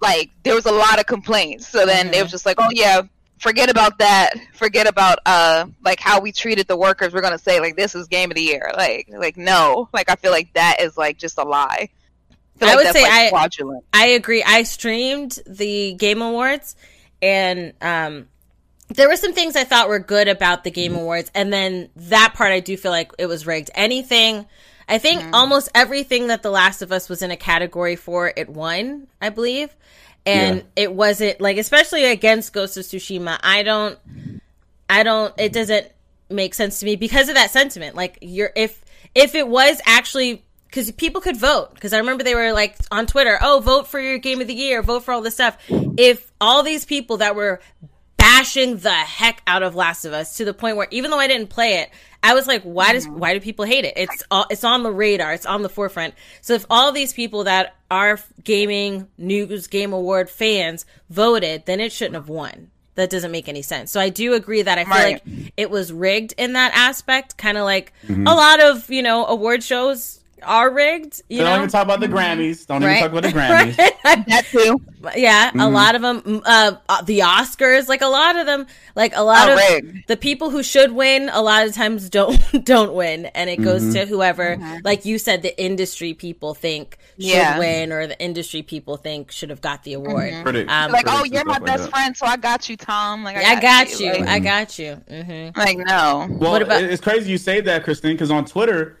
like 0.00 0.30
there 0.44 0.54
was 0.54 0.66
a 0.66 0.72
lot 0.72 0.98
of 0.98 1.06
complaints. 1.06 1.66
So 1.68 1.84
then 1.86 2.08
it 2.08 2.14
Mhm. 2.14 2.22
was 2.22 2.30
just 2.30 2.46
like, 2.46 2.56
oh 2.58 2.68
yeah, 2.72 3.02
forget 3.38 3.70
about 3.70 3.98
that. 3.98 4.34
Forget 4.54 4.86
about 4.86 5.18
uh 5.26 5.66
like 5.84 6.00
how 6.00 6.20
we 6.20 6.32
treated 6.32 6.66
the 6.66 6.76
workers. 6.76 7.12
We're 7.12 7.22
gonna 7.22 7.38
say 7.38 7.60
like 7.60 7.76
this 7.76 7.94
is 7.94 8.06
game 8.08 8.30
of 8.30 8.36
the 8.36 8.42
year. 8.42 8.70
Like 8.76 9.08
like 9.10 9.36
no. 9.36 9.88
Like 9.92 10.10
I 10.10 10.16
feel 10.16 10.30
like 10.32 10.52
that 10.54 10.76
is 10.80 10.96
like 10.96 11.18
just 11.18 11.38
a 11.38 11.44
lie. 11.44 11.88
I 12.60 12.64
like 12.66 12.76
would 12.76 12.94
say 12.94 13.02
like, 13.02 13.12
I- 13.12 13.30
fraudulent. 13.30 13.84
I 13.92 14.06
agree. 14.08 14.42
I 14.42 14.62
streamed 14.62 15.38
the 15.46 15.94
Game 15.94 16.22
Awards, 16.22 16.74
and 17.20 17.74
um, 17.82 18.28
there 18.88 19.08
were 19.08 19.16
some 19.16 19.32
things 19.32 19.56
I 19.56 19.64
thought 19.64 19.88
were 19.88 19.98
good 19.98 20.28
about 20.28 20.64
the 20.64 20.70
Game 20.70 20.94
Awards, 20.94 21.30
and 21.34 21.52
then 21.52 21.90
that 21.96 22.34
part 22.34 22.52
I 22.52 22.60
do 22.60 22.76
feel 22.76 22.92
like 22.92 23.12
it 23.18 23.26
was 23.26 23.46
rigged. 23.46 23.70
Anything, 23.74 24.46
I 24.88 24.98
think 24.98 25.22
almost 25.34 25.68
everything 25.74 26.28
that 26.28 26.42
The 26.42 26.50
Last 26.50 26.82
of 26.82 26.92
Us 26.92 27.08
was 27.08 27.20
in 27.20 27.30
a 27.30 27.36
category 27.36 27.96
for, 27.96 28.32
it 28.34 28.48
won, 28.48 29.08
I 29.20 29.30
believe, 29.30 29.74
and 30.26 30.58
Yeah. 30.58 30.62
it 30.76 30.92
wasn't 30.92 31.40
like 31.40 31.56
especially 31.56 32.04
against 32.04 32.52
Ghost 32.52 32.76
of 32.76 32.84
Tsushima. 32.84 33.38
I 33.42 33.62
don't, 33.62 33.98
I 34.90 35.02
don't. 35.02 35.32
It 35.38 35.52
doesn't 35.52 35.86
make 36.28 36.54
sense 36.54 36.80
to 36.80 36.86
me 36.86 36.96
because 36.96 37.28
of 37.28 37.36
that 37.36 37.50
sentiment. 37.52 37.94
Like 37.96 38.18
you're 38.20 38.50
if 38.56 38.84
if 39.14 39.34
it 39.34 39.48
was 39.48 39.80
actually 39.86 40.42
because 40.66 40.90
people 40.92 41.20
could 41.20 41.36
vote 41.36 41.72
because 41.74 41.92
I 41.92 41.98
remember 41.98 42.24
they 42.24 42.34
were 42.34 42.52
like 42.52 42.76
on 42.90 43.06
Twitter, 43.06 43.38
oh, 43.40 43.60
vote 43.60 43.86
for 43.88 44.00
your 44.00 44.18
game 44.18 44.40
of 44.40 44.46
the 44.48 44.54
year, 44.54 44.82
vote 44.82 45.04
for 45.04 45.12
all 45.14 45.22
this 45.22 45.34
stuff. 45.34 45.56
If 45.68 46.30
all 46.40 46.62
these 46.62 46.84
people 46.84 47.18
that 47.18 47.34
were 47.36 47.60
bashing 48.16 48.76
the 48.78 48.90
heck 48.92 49.40
out 49.46 49.62
of 49.62 49.74
Last 49.76 50.04
of 50.04 50.12
Us 50.12 50.36
to 50.38 50.44
the 50.44 50.52
point 50.52 50.76
where 50.76 50.88
even 50.90 51.10
though 51.10 51.18
I 51.18 51.28
didn't 51.28 51.48
play 51.48 51.78
it, 51.78 51.90
I 52.26 52.34
was 52.34 52.48
like, 52.48 52.62
why 52.62 52.92
does 52.92 53.06
mm-hmm. 53.06 53.20
why 53.20 53.34
do 53.34 53.40
people 53.40 53.64
hate 53.64 53.84
it? 53.84 53.94
It's 53.96 54.24
all, 54.32 54.46
it's 54.50 54.64
on 54.64 54.82
the 54.82 54.90
radar, 54.90 55.32
it's 55.32 55.46
on 55.46 55.62
the 55.62 55.68
forefront. 55.68 56.14
So 56.40 56.54
if 56.54 56.66
all 56.68 56.90
these 56.90 57.12
people 57.12 57.44
that 57.44 57.76
are 57.88 58.18
gaming 58.42 59.06
news 59.16 59.68
game 59.68 59.92
award 59.92 60.28
fans 60.28 60.86
voted, 61.08 61.66
then 61.66 61.78
it 61.78 61.92
shouldn't 61.92 62.16
have 62.16 62.28
won. 62.28 62.72
That 62.96 63.10
doesn't 63.10 63.30
make 63.30 63.48
any 63.48 63.62
sense. 63.62 63.92
So 63.92 64.00
I 64.00 64.08
do 64.08 64.34
agree 64.34 64.62
that 64.62 64.76
I 64.76 64.84
feel 64.84 64.94
Right. 64.94 65.24
like 65.24 65.52
it 65.56 65.70
was 65.70 65.92
rigged 65.92 66.34
in 66.36 66.54
that 66.54 66.72
aspect, 66.74 67.36
kind 67.36 67.56
of 67.58 67.64
like 67.64 67.92
mm-hmm. 68.04 68.26
a 68.26 68.34
lot 68.34 68.60
of 68.60 68.90
you 68.90 69.02
know 69.02 69.24
award 69.26 69.62
shows 69.62 70.15
are 70.46 70.70
rigged. 70.72 71.22
You 71.28 71.38
Don't 71.38 71.46
know, 71.50 71.56
even 71.56 71.68
talk 71.68 71.84
about 71.84 72.00
the 72.00 72.08
Grammys. 72.08 72.66
Don't 72.66 72.82
Right. 72.82 72.98
even 72.98 73.10
talk 73.10 73.18
about 73.18 73.22
the 73.22 73.38
Grammys. 73.38 73.76
That 74.28 74.46
too. 74.50 74.80
yeah, 75.16 75.48
Mm-hmm. 75.50 75.60
a 75.60 75.68
lot 75.68 75.94
of 75.96 76.02
them, 76.02 76.42
uh, 76.44 76.72
uh, 76.88 77.02
the 77.02 77.20
Oscars, 77.20 77.88
like 77.88 78.02
a 78.02 78.06
lot 78.06 78.36
of 78.36 78.46
them, 78.46 78.66
like 78.94 79.12
a 79.16 79.22
lot 79.22 79.48
Are 79.48 79.52
of 79.52 79.58
rigged. 79.58 80.06
the 80.08 80.16
people 80.16 80.50
who 80.50 80.62
should 80.62 80.92
win, 80.92 81.28
a 81.32 81.42
lot 81.42 81.66
of 81.66 81.74
times 81.74 82.08
don't 82.18 82.38
don't 82.64 82.94
win, 82.94 83.26
and 83.26 83.50
it 83.50 83.56
goes 83.62 83.82
Mm-hmm. 83.82 83.92
to 83.92 84.06
whoever, 84.06 84.58
like 84.84 85.04
you 85.04 85.18
said, 85.18 85.42
the 85.42 85.60
industry 85.60 86.14
people 86.14 86.54
think 86.54 86.96
should 87.18 87.26
Yeah. 87.28 87.58
win, 87.58 87.92
or 87.92 88.06
the 88.06 88.18
industry 88.20 88.62
people 88.62 88.96
think 88.96 89.32
should 89.32 89.50
have 89.50 89.60
got 89.60 89.82
the 89.82 89.94
award. 89.94 90.32
Critics. 90.44 90.70
Um, 90.72 90.92
Like, 90.92 91.06
oh, 91.08 91.24
you're 91.24 91.44
my 91.44 91.54
stuff 91.54 91.62
like 91.62 91.64
best 91.64 91.82
that. 91.84 91.90
friend, 91.90 92.16
so 92.16 92.26
I 92.26 92.36
got 92.36 92.68
you, 92.68 92.76
Tom. 92.76 93.24
Like 93.24 93.36
I 93.36 93.60
got 93.60 93.98
you, 94.00 94.12
Like, 94.12 94.28
I 94.28 94.38
got 94.38 94.78
you. 94.78 94.94
hmm 95.08 95.48
like, 95.56 95.78
no. 95.78 96.26
Well, 96.30 96.52
What 96.52 96.62
about- 96.62 96.82
it's 96.82 97.02
crazy 97.02 97.30
you 97.30 97.38
say 97.38 97.60
that, 97.62 97.82
Christine, 97.84 98.12
because 98.12 98.30
on 98.30 98.44
Twitter, 98.44 98.98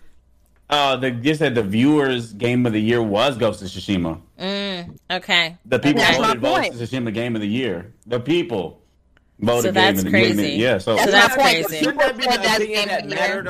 uh, 0.70 0.96
the 0.96 1.10
you 1.10 1.34
said 1.34 1.54
the 1.54 1.62
viewers' 1.62 2.32
game 2.32 2.66
of 2.66 2.72
the 2.72 2.80
year 2.80 3.02
was 3.02 3.36
Ghost 3.38 3.62
of 3.62 3.68
Tsushima. 3.68 4.20
Okay, 5.10 5.56
The 5.64 5.78
people 5.78 6.00
That's 6.00 6.18
voted 6.18 6.40
Ghost 6.42 6.70
of 6.72 6.88
Tsushima 6.88 7.12
game 7.14 7.34
of 7.36 7.42
the 7.42 7.48
year. 7.48 7.92
The 8.06 8.20
people 8.20 8.82
voted 9.40 9.62
So 9.64 9.72
game 9.72 9.74
that's 9.74 9.98
of 9.98 10.04
the 10.04 10.10
crazy. 10.10 10.36
the 10.36 10.48
yeah. 10.50 10.78
So, 10.78 10.96
So 10.96 11.10
That's 11.10 11.12
that's 11.12 11.36
my 11.36 11.42
point. 11.42 11.66
crazy. 11.66 11.84
Shouldn't 11.84 11.98
that 11.98 12.16
be 12.16 12.26
the 12.26 12.38
that's 12.38 12.56
opinion 12.56 12.68
game 12.74 12.88
that 12.88 13.04
of 13.04 13.10
the 13.10 13.16
year. 13.16 13.44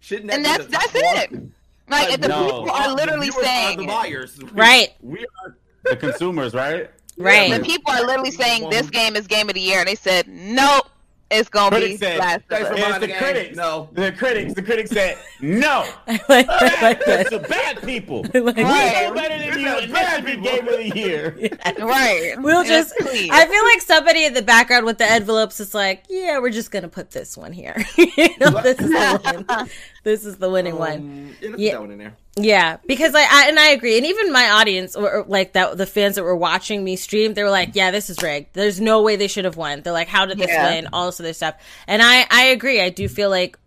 Shouldn't 0.00 0.28
that 0.28 0.34
And 0.36 0.44
be 0.44 0.50
that's 0.50 0.66
the 0.66 0.70
that's 0.70 0.92
it. 0.94 1.32
one? 1.32 1.52
Like, 1.88 2.20
the 2.20 2.28
no. 2.28 2.44
people 2.46 2.70
are 2.70 2.88
The 2.88 2.94
literally 2.94 3.28
are 3.28 3.44
saying 3.44 3.76
the 3.78 3.84
it. 3.84 3.88
buyers. 3.88 4.38
right, 4.52 4.88
we 5.00 5.20
are 5.44 5.56
the 5.84 5.96
consumers, 5.96 6.54
right? 6.54 6.90
right. 7.18 7.50
The 7.52 7.60
people 7.60 7.92
are 7.92 8.04
literally 8.06 8.30
saying 8.30 8.70
this 8.70 8.90
game 8.90 9.16
is 9.16 9.26
game 9.26 9.48
of 9.48 9.54
the 9.54 9.60
year, 9.60 9.80
and 9.80 9.88
they 9.88 9.94
said 9.94 10.26
nope, 10.28 10.88
it's 11.32 11.48
gonna 11.48 11.70
Critics 11.76 12.00
be 12.00 12.06
said 12.06 12.18
Last 12.18 12.40
of 12.50 12.52
Us. 12.52 12.68
it's 12.78 12.94
the 12.94 13.00
the 13.00 13.06
game. 13.08 13.16
critics. 13.18 13.56
No. 13.56 13.88
the 13.92 14.12
critics. 14.12 14.54
The 14.54 14.62
critics 14.62 14.90
said 14.90 15.18
no. 15.40 15.86
like, 16.06 16.28
like 16.28 16.46
Bad, 16.48 17.00
that. 17.06 17.30
the 17.30 17.38
bad 17.48 17.82
people. 17.82 18.22
Like- 18.34 18.56
we 18.56 18.62
Right. 18.62 19.06
know 19.08 19.14
better 19.14 19.38
than 19.50 19.58
you. 19.60 19.68
And 19.68 19.92
bad 19.92 20.24
this 20.24 20.30
is 20.34 20.36
people. 20.40 20.50
game 20.50 20.68
of 20.68 20.76
the 20.78 20.98
year. 20.98 21.50
Right. 21.78 22.34
We'll 22.38 22.64
just. 22.64 22.94
please. 22.98 23.30
I 23.32 23.46
feel 23.46 23.64
like 23.64 23.80
somebody 23.80 24.24
in 24.24 24.34
the 24.34 24.42
background 24.42 24.86
with 24.86 24.98
the 24.98 25.10
envelopes 25.10 25.58
is 25.60 25.74
like, 25.74 26.04
yeah, 26.08 26.38
we're 26.38 26.50
just 26.50 26.70
gonna 26.70 26.88
put 26.88 27.10
this 27.10 27.36
one 27.36 27.52
here. 27.52 27.84
you 27.96 28.28
know, 28.38 28.60
this 28.62 28.78
is 28.80 28.90
the 28.90 29.44
one. 29.48 29.68
This 30.04 30.24
is 30.26 30.36
the 30.38 30.50
winning 30.50 30.76
one. 30.78 30.92
Um, 30.92 31.36
yeah, 31.40 31.48
Yeah. 31.56 31.70
put 31.70 31.72
that 31.72 31.80
one 31.80 31.90
in 31.92 31.98
there. 31.98 32.16
Yeah, 32.34 32.78
because 32.86 33.14
I, 33.14 33.20
I 33.30 33.48
and 33.48 33.58
I 33.58 33.68
agree, 33.72 33.98
and 33.98 34.06
even 34.06 34.32
my 34.32 34.48
audience 34.50 34.96
or, 34.96 35.10
or 35.18 35.24
like 35.28 35.52
that, 35.52 35.76
the 35.76 35.84
fans 35.84 36.14
that 36.16 36.22
were 36.22 36.34
watching 36.34 36.82
me 36.82 36.96
stream, 36.96 37.34
they 37.34 37.42
were 37.42 37.50
like, 37.50 37.70
"Yeah, 37.74 37.90
this 37.90 38.08
is 38.08 38.22
rigged. 38.22 38.54
There's 38.54 38.80
no 38.80 39.02
way 39.02 39.16
they 39.16 39.28
should 39.28 39.44
have 39.44 39.58
won." 39.58 39.82
They're 39.82 39.92
like, 39.92 40.08
"How 40.08 40.24
did 40.24 40.38
this 40.38 40.48
Yeah. 40.50 40.70
win?" 40.72 40.88
All 40.94 41.06
this 41.06 41.20
other 41.20 41.34
stuff, 41.34 41.56
and 41.86 42.00
I 42.00 42.26
I 42.30 42.44
agree. 42.46 42.80
I 42.80 42.88
do 42.88 43.06
feel 43.06 43.28
like 43.28 43.58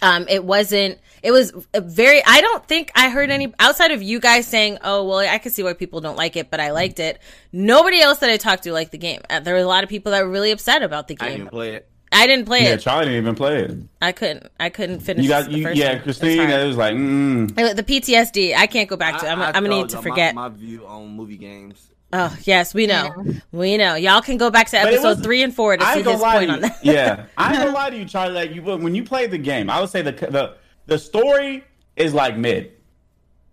um 0.00 0.26
it 0.28 0.42
wasn't. 0.42 0.98
It 1.22 1.32
was 1.32 1.52
a 1.74 1.82
very. 1.82 2.22
I 2.24 2.40
don't 2.40 2.66
think 2.66 2.92
I 2.94 3.10
heard 3.10 3.28
any 3.30 3.52
outside 3.58 3.90
of 3.90 4.00
you 4.02 4.20
guys 4.20 4.46
saying, 4.46 4.78
"Oh, 4.82 5.04
well, 5.04 5.18
I 5.18 5.36
can 5.36 5.52
see 5.52 5.62
why 5.62 5.74
people 5.74 6.00
don't 6.00 6.16
like 6.16 6.34
it, 6.36 6.50
but 6.50 6.60
I 6.60 6.70
liked 6.70 7.00
it." 7.00 7.18
Nobody 7.52 8.00
else 8.00 8.20
that 8.20 8.30
I 8.30 8.38
talked 8.38 8.62
to 8.62 8.72
liked 8.72 8.92
the 8.92 8.98
game. 8.98 9.20
Uh, 9.28 9.40
There 9.40 9.52
were 9.52 9.60
a 9.60 9.66
lot 9.66 9.84
of 9.84 9.90
people 9.90 10.12
that 10.12 10.22
were 10.24 10.30
really 10.30 10.50
upset 10.52 10.82
about 10.82 11.08
the 11.08 11.16
I 11.20 11.26
didn't 11.26 11.38
game. 11.40 11.48
play 11.48 11.74
it. 11.74 11.88
I 12.10 12.26
didn't 12.26 12.46
play 12.46 12.60
it. 12.60 12.64
Yeah, 12.64 12.72
it. 12.74 12.80
Charlie 12.80 13.06
didn't 13.06 13.22
even 13.22 13.34
play 13.34 13.62
it. 13.64 13.76
I 14.00 14.12
couldn't. 14.12 14.46
I 14.58 14.70
couldn't 14.70 15.00
finish. 15.00 15.22
You 15.22 15.28
got 15.28 15.46
the 15.50 15.58
you, 15.58 15.62
first 15.64 15.76
yeah, 15.76 15.88
one. 15.88 15.96
It 15.96 16.06
was 16.06 16.18
Christine. 16.18 16.50
It 16.50 16.66
was 16.66 16.76
like, 16.76 16.94
mm, 16.94 17.76
the 17.76 17.82
PTSD. 17.82 18.54
I 18.56 18.66
can't 18.66 18.88
go 18.88 18.96
back 18.96 19.20
to. 19.20 19.26
it. 19.26 19.30
I'm, 19.30 19.40
I- 19.42 19.48
I'm 19.48 19.64
gonna 19.64 19.68
need 19.68 19.88
to 19.90 20.00
forget. 20.02 20.34
my, 20.34 20.48
my 20.48 20.54
view 20.56 20.86
on 20.86 21.08
movie 21.14 21.36
games. 21.36 21.84
Oh 22.10 22.34
yes, 22.44 22.72
we 22.72 22.86
know, 22.86 23.10
we 23.52 23.76
know. 23.76 23.94
Y'all 23.94 24.22
can 24.22 24.38
go 24.38 24.48
back 24.50 24.68
to 24.70 24.78
episode 24.78 25.02
was- 25.02 25.20
three 25.20 25.42
and 25.42 25.54
four 25.54 25.76
to 25.76 25.84
I 25.84 25.92
see 25.92 25.98
ain't 25.98 26.04
gonna 26.06 26.16
his 26.16 26.22
lie 26.22 26.36
point 26.38 26.48
to 26.48 26.52
on 26.54 26.62
you. 26.62 26.68
that. 26.68 26.84
yeah, 26.84 27.24
I 27.36 27.50
ain't 27.52 27.58
gonna 27.64 27.70
lie 27.74 27.90
to 27.90 27.96
you, 27.98 28.04
Charlie. 28.06 28.32
Like 28.34 28.54
you, 28.54 28.62
when 28.62 28.94
you 28.94 29.04
play 29.04 29.26
the 29.26 29.36
game, 29.36 29.68
I 29.68 29.78
would 29.80 29.90
say 29.90 30.00
the 30.00 30.12
the 30.12 30.54
the 30.86 30.98
story 30.98 31.64
is 31.96 32.14
like 32.14 32.38
mid. 32.38 32.72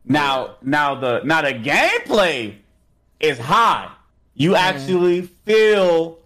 Now, 0.06 0.56
now 0.62 0.96
the 0.96 1.22
now 1.26 1.42
the 1.42 1.52
gameplay 1.54 2.56
is 3.20 3.38
high. 3.40 3.92
You 4.36 4.52
Mm. 4.52 4.58
actually 4.58 5.22
feel 5.24 6.20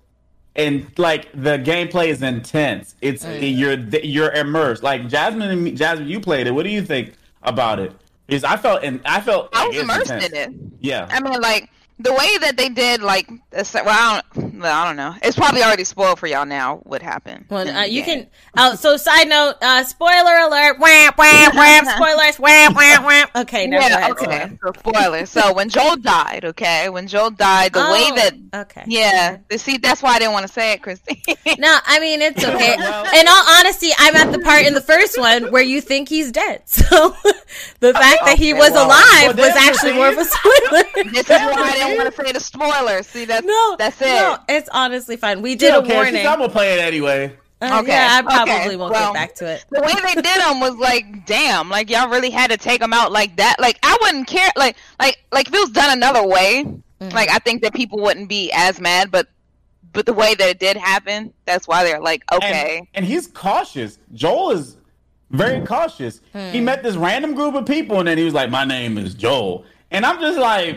and 0.60 0.92
like 0.98 1.32
the 1.34 1.58
gameplay 1.58 2.08
is 2.08 2.22
intense. 2.22 2.96
It's 3.02 3.24
Mm. 3.26 3.58
you're 3.58 3.78
you're 4.04 4.32
immersed. 4.32 4.84
Like 4.84 5.08
Jasmine, 5.08 5.50
and 5.50 5.64
me, 5.64 5.72
Jasmine, 5.72 6.08
you 6.08 6.20
played 6.20 6.48
it. 6.48 6.52
What 6.52 6.64
do 6.64 6.70
you 6.70 6.82
think 6.84 7.14
about 7.44 7.80
it? 7.80 7.92
Because 8.28 8.44
I 8.44 8.58
felt 8.58 8.84
and 8.84 9.00
I 9.06 9.22
felt 9.22 9.50
I 9.54 9.68
was 9.68 9.78
immersed 9.78 10.12
intense. 10.12 10.34
in 10.34 10.36
it. 10.36 10.52
Yeah, 10.82 11.08
I 11.10 11.20
mean, 11.22 11.40
like 11.42 11.70
the 11.98 12.14
way 12.14 12.38
that 12.42 12.56
they 12.58 12.70
did, 12.70 13.02
like, 13.02 13.30
well, 13.30 13.66
I 13.90 14.22
don't, 14.34 14.36
well, 14.36 14.49
I 14.68 14.86
don't 14.86 14.96
know. 14.96 15.16
It's 15.22 15.36
probably 15.38 15.64
already 15.64 15.84
spoiled 15.84 16.20
for 16.20 16.28
y'all 16.28 16.46
now. 16.46 16.78
What 16.84 17.02
happened? 17.02 17.46
Well, 17.50 17.68
uh, 17.68 17.84
you 17.86 18.04
game. 18.04 18.22
can. 18.24 18.30
Oh, 18.58 18.76
so 18.76 18.98
side 18.98 19.28
note. 19.30 19.56
Uh, 19.62 19.84
spoiler 19.84 20.38
alert. 20.38 20.80
Wham, 20.80 21.14
wham, 21.18 21.56
wham. 21.56 21.86
Spoilers. 21.96 22.38
Wham, 22.40 22.74
wham, 22.74 23.04
wham. 23.04 23.28
Okay, 23.36 23.68
now 23.68 23.80
go 23.80 23.88
Yeah, 23.88 23.98
ahead. 23.98 24.12
okay. 24.12 24.58
So 24.64 24.72
spoilers. 24.80 25.30
So 25.30 25.54
when 25.54 25.70
Joel 25.70 25.98
died, 25.98 26.46
okay, 26.46 26.90
when 26.90 27.08
Joel 27.08 27.32
died, 27.32 27.74
the 27.74 27.80
Oh, 27.86 27.92
way 27.92 28.12
that, 28.16 28.62
Okay. 28.62 28.84
yeah, 28.88 29.38
see, 29.58 29.78
that's 29.78 30.02
why 30.02 30.12
I 30.16 30.20
didn't 30.20 30.34
want 30.34 30.48
to 30.48 30.52
say 30.54 30.74
it, 30.74 30.82
Christine. 30.82 31.22
No, 31.60 31.78
I 31.86 32.00
mean 32.00 32.22
it's 32.22 32.44
okay. 32.44 32.76
Well- 32.78 33.06
in 33.20 33.28
all 33.28 33.44
honesty, 33.60 33.90
I'm 33.98 34.16
at 34.16 34.32
the 34.32 34.40
part 34.40 34.66
in 34.66 34.74
the 34.74 34.82
first 34.82 35.18
one 35.20 35.52
where 35.52 35.62
you 35.64 35.82
think 35.82 36.10
he's 36.10 36.32
dead. 36.32 36.64
So 36.66 37.16
the 37.80 37.94
fact 37.94 38.26
that 38.26 38.36
he 38.38 38.52
Okay, 38.52 38.60
was 38.60 38.72
well- 38.72 38.88
alive 38.88 39.38
well, 39.38 39.48
was 39.48 39.56
actually 39.56 39.94
more 39.94 40.10
of 40.10 40.18
a 40.18 40.26
spoiler. 40.26 41.12
this 41.12 41.24
is 41.24 41.30
why 41.30 41.54
I 41.54 41.72
didn't 41.74 41.98
want 41.98 42.16
to 42.16 42.26
say 42.26 42.32
the 42.32 42.40
spoilers. 42.40 43.08
See, 43.08 43.26
that's 43.26 43.46
no, 43.46 43.76
that's 43.78 44.02
it. 44.02 44.06
No, 44.06 44.38
it's 44.50 44.70
honestly 44.72 45.16
fine. 45.18 45.42
We 45.42 45.52
She 45.52 45.56
did 45.58 45.70
a 45.70 45.72
don't 45.74 45.86
care. 45.88 46.04
She's- 46.06 46.14
warning. 46.14 46.28
I'm 46.28 46.40
gonna 46.40 46.52
play 46.52 46.74
it 46.74 46.80
anyway. 46.82 47.34
Uh, 47.62 47.80
Okay, 47.82 47.92
Yeah, 47.92 48.22
I 48.26 48.42
okay, 48.42 48.52
probably 48.54 48.76
won't 48.78 48.94
well- 48.94 49.12
get 49.14 49.20
back 49.20 49.36
to 49.36 49.46
it. 49.48 49.66
the 49.70 49.82
way 49.82 49.92
they 50.06 50.16
did 50.16 50.26
them 50.42 50.60
was 50.62 50.76
like, 50.78 51.26
damn, 51.26 51.70
like 51.70 51.90
y'all 51.90 52.08
really 52.10 52.30
had 52.30 52.50
to 52.52 52.58
take 52.58 52.80
them 52.80 52.94
out 52.94 53.12
like 53.12 53.36
that. 53.36 53.58
Like 53.60 53.78
I 53.84 53.98
wouldn't 54.02 54.28
care. 54.28 54.50
Like, 54.56 54.78
like, 55.00 55.18
like 55.32 55.48
if 55.50 55.54
it 55.54 55.60
was 55.60 55.70
done 55.72 55.92
another 55.92 56.26
way, 56.26 56.66
Mm-hmm. 57.02 57.16
like 57.16 57.30
I 57.30 57.40
think 57.40 57.62
that 57.62 57.74
people 57.74 58.00
wouldn't 58.00 58.28
be 58.28 58.52
as 58.54 58.80
mad. 58.80 59.10
But 59.12 59.28
but 59.94 60.06
the 60.06 60.14
way 60.14 60.36
that 60.36 60.50
it 60.50 60.60
did 60.60 60.76
happen, 60.78 61.34
that's 61.46 61.68
why 61.68 61.84
they're 61.84 62.00
like, 62.02 62.24
And, 62.32 62.44
okay. 62.44 62.90
and 62.94 63.06
he's 63.06 63.26
cautious. 63.28 63.98
Joel 64.14 64.52
is 64.52 64.76
very 65.32 65.66
cautious. 65.66 66.22
Hmm. 66.34 66.50
He 66.52 66.60
met 66.62 66.84
this 66.84 66.96
random 66.96 67.34
group 67.36 67.56
of 67.56 67.66
people, 67.66 68.00
and 68.00 68.08
then 68.08 68.18
he 68.18 68.24
was 68.26 68.34
like, 68.34 68.50
"My 68.50 68.66
name 68.66 68.98
is 68.98 69.14
Joel," 69.14 69.64
and 69.92 70.06
I'm 70.06 70.20
just 70.20 70.38
like, 70.40 70.76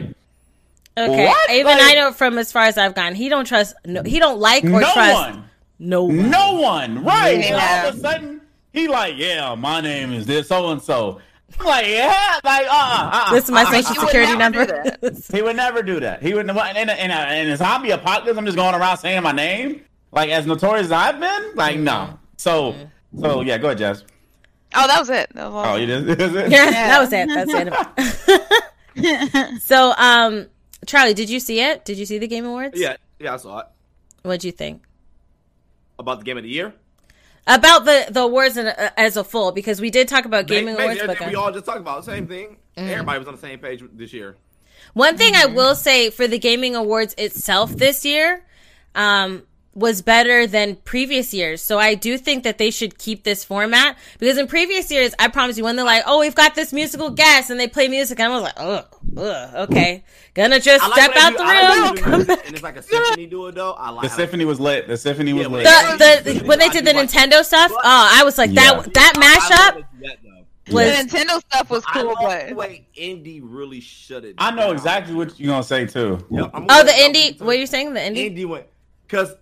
Okay, 0.96 1.26
What? 1.26 1.50
even 1.50 1.66
Like- 1.66 1.82
I 1.82 1.94
know 1.94 2.12
from 2.12 2.38
as 2.38 2.52
far 2.52 2.64
as 2.64 2.76
I've 2.76 2.94
gone, 2.94 3.14
he 3.14 3.28
don't 3.28 3.46
trust. 3.46 3.74
No, 3.86 4.02
he 4.02 4.18
don't 4.18 4.38
like 4.38 4.64
or 4.64 4.68
"No 4.68 4.92
trust 4.92 5.14
one, 5.14 5.44
no 5.78 6.04
one. 6.04 6.30
no 6.30 6.52
one." 6.60 7.04
Right? 7.04 7.36
And 7.36 7.44
Yeah. 7.56 7.82
all 7.84 7.88
of 7.88 7.94
a 7.96 7.98
sudden, 7.98 8.40
he 8.72 8.88
like, 8.88 9.14
"Yeah, 9.16 9.54
my 9.54 9.80
name 9.80 10.12
is 10.12 10.26
this 10.26 10.48
so 10.48 10.70
and 10.70 10.82
so." 10.82 11.20
I'm 11.58 11.66
like, 11.66 11.86
"Yeah, 11.86 12.38
like, 12.44 12.66
uh, 12.66 12.70
uh, 12.70 13.10
uh 13.12 13.30
This 13.32 13.44
is 13.44 13.50
my 13.50 13.62
uh, 13.62 13.82
social 13.82 13.94
security 14.02 14.36
number. 14.36 14.84
He 15.32 15.42
would 15.42 15.56
never 15.56 15.82
do 15.82 16.00
that. 16.00 16.22
He 16.22 16.34
would 16.34 16.46
never. 16.46 16.60
And 16.60 16.78
in 16.78 16.88
a, 16.88 16.94
in 16.94 17.10
a, 17.10 17.42
in 17.42 17.48
a 17.50 17.56
zombie 17.56 17.90
apocalypse, 17.90 18.38
I'm 18.38 18.44
just 18.46 18.56
going 18.56 18.74
around 18.74 18.98
saying 18.98 19.22
my 19.22 19.32
name, 19.32 19.82
like 20.12 20.30
as 20.30 20.46
notorious 20.46 20.86
as 20.86 20.92
I've 20.92 21.20
been. 21.20 21.54
Like, 21.54 21.78
no. 21.78 22.18
So, 22.36 22.74
so 23.18 23.40
yeah, 23.42 23.58
go 23.58 23.68
ahead, 23.68 23.78
Jess. 23.78 24.04
Oh, 24.74 24.86
that 24.86 24.98
was 24.98 25.10
it. 25.10 25.30
That 25.34 25.50
was 25.50 25.54
all. 25.54 25.74
Oh, 25.74 25.76
you 25.76 25.86
just. 25.86 26.20
is 26.20 26.50
yeah, 26.50 26.70
that 26.70 27.00
was 27.00 27.12
it. 27.12 27.28
That's 27.28 27.52
it. 28.96 29.62
so, 29.62 29.92
um, 29.98 30.46
Charlie, 30.86 31.14
did 31.14 31.30
you 31.30 31.40
see 31.40 31.60
it? 31.60 31.84
Did 31.84 31.98
you 31.98 32.06
see 32.06 32.18
the 32.18 32.26
Game 32.26 32.44
Awards? 32.44 32.78
Yeah, 32.78 32.96
yeah, 33.18 33.34
I 33.34 33.36
saw 33.36 33.60
it. 33.60 33.66
What'd 34.22 34.44
you 34.44 34.52
think 34.52 34.82
About 35.98 36.18
the 36.18 36.24
game 36.24 36.36
of 36.36 36.42
the 36.44 36.48
year. 36.48 36.74
about 37.46 37.84
the 37.84 38.06
the 38.10 38.20
awards 38.22 38.56
in, 38.56 38.66
uh, 38.66 38.90
as 38.96 39.16
a 39.16 39.24
full? 39.24 39.52
Because 39.52 39.80
we 39.80 39.90
did 39.90 40.08
talk 40.08 40.24
about 40.24 40.46
gaming 40.46 40.76
Basically, 40.76 41.00
awards, 41.04 41.18
but 41.20 41.28
we 41.28 41.34
all 41.34 41.50
just 41.52 41.64
talked 41.64 41.80
about 41.80 42.04
the 42.04 42.12
same 42.12 42.26
thing. 42.26 42.56
Everybody 42.76 43.18
was 43.18 43.28
on 43.28 43.34
the 43.34 43.40
same 43.40 43.58
page 43.58 43.82
this 43.92 44.12
year. 44.12 44.36
One 44.94 45.16
thing 45.16 45.34
I 45.34 45.46
will 45.46 45.74
say 45.74 46.10
for 46.10 46.26
the 46.28 46.38
gaming 46.38 46.76
awards 46.76 47.14
itself 47.18 47.70
this 47.72 48.04
year 48.04 48.44
um, 48.94 49.42
was 49.74 50.02
better 50.02 50.46
than 50.46 50.76
previous 50.76 51.32
years. 51.32 51.62
So 51.62 51.78
I 51.78 51.94
do 51.94 52.18
think 52.18 52.44
that 52.44 52.58
they 52.58 52.70
should 52.70 52.98
keep 52.98 53.24
this 53.24 53.42
format 53.44 53.96
because 54.18 54.36
in 54.36 54.46
previous 54.46 54.90
years, 54.90 55.14
I 55.18 55.28
promise 55.28 55.56
you, 55.56 55.64
when 55.64 55.76
they're 55.76 55.84
like, 55.84 56.02
"Oh, 56.06 56.20
we've 56.20 56.34
got 56.34 56.54
this 56.54 56.72
musical 56.74 57.08
guest," 57.10 57.48
and 57.50 57.58
they 57.58 57.68
play 57.68 57.88
music, 57.88 58.20
and 58.20 58.30
I 58.30 58.34
was 58.34 58.42
like, 58.42 58.52
"Ugh, 58.58 58.86
ugh, 59.16 59.54
okay, 59.70 60.04
gonna 60.34 60.60
just 60.60 60.82
like 60.82 60.92
step 60.92 61.12
out 61.16 61.30
they 61.32 61.36
the 61.38 61.42
do- 61.42 61.44
like 61.44 61.74
room." 61.74 61.94
when 61.94 61.96
come 62.02 62.24
back." 62.24 62.46
and 62.46 62.54
it's 62.54 62.62
like 62.62 62.76
a 62.76 62.82
symphony 62.82 63.26
do 63.26 63.46
it 63.46 63.54
though. 63.54 63.72
I 63.72 63.88
like 63.90 64.02
The 64.10 64.14
symphony 64.14 64.44
was 64.44 64.60
lit. 64.60 64.88
The 64.88 64.96
symphony 64.98 65.32
was 65.32 65.42
Yeah, 65.46 65.48
lit. 65.48 65.64
but- 65.64 66.24
The, 66.24 66.32
the 66.40 66.44
when 66.46 66.58
they 66.58 66.68
did 66.68 66.84
the 66.84 66.92
Nintendo 66.92 67.42
stuff, 67.42 67.70
oh, 67.72 67.80
I 67.84 68.22
was 68.24 68.36
like 68.36 68.50
Yeah. 68.52 68.74
that 68.82 68.92
that 68.94 69.12
I- 69.16 69.20
I 69.20 69.28
love 69.28 69.42
mashup 69.42 69.74
they 69.74 69.80
do 69.80 70.08
that, 70.08 70.18
though. 70.22 70.28
The 70.64 70.74
was 70.74 70.84
Nintendo 71.06 71.40
stuff 71.40 71.70
was 71.70 71.84
cool, 71.86 72.04
love 72.08 72.16
but 72.20 72.48
the 72.50 72.54
way 72.54 72.86
indie 72.96 73.40
really 73.42 73.80
shut 73.80 74.24
it. 74.24 74.34
I 74.38 74.50
know 74.50 74.70
exactly 74.70 75.14
what 75.14 75.40
you're 75.40 75.48
gonna 75.50 75.62
say 75.64 75.86
too. 75.86 76.24
Yeah, 76.30 76.42
I'm 76.52 76.64
oh 76.64 76.66
gonna 76.66 76.84
the 76.84 76.90
tell 76.92 77.00
you 77.00 77.08
indie. 77.32 77.40
What 77.40 77.56
are 77.56 77.58
you 77.58 77.66
saying? 77.66 77.94
The 77.94 78.00
indie? 78.00 78.36
Indie 78.36 78.46
went 78.46 78.66
because 79.08 79.34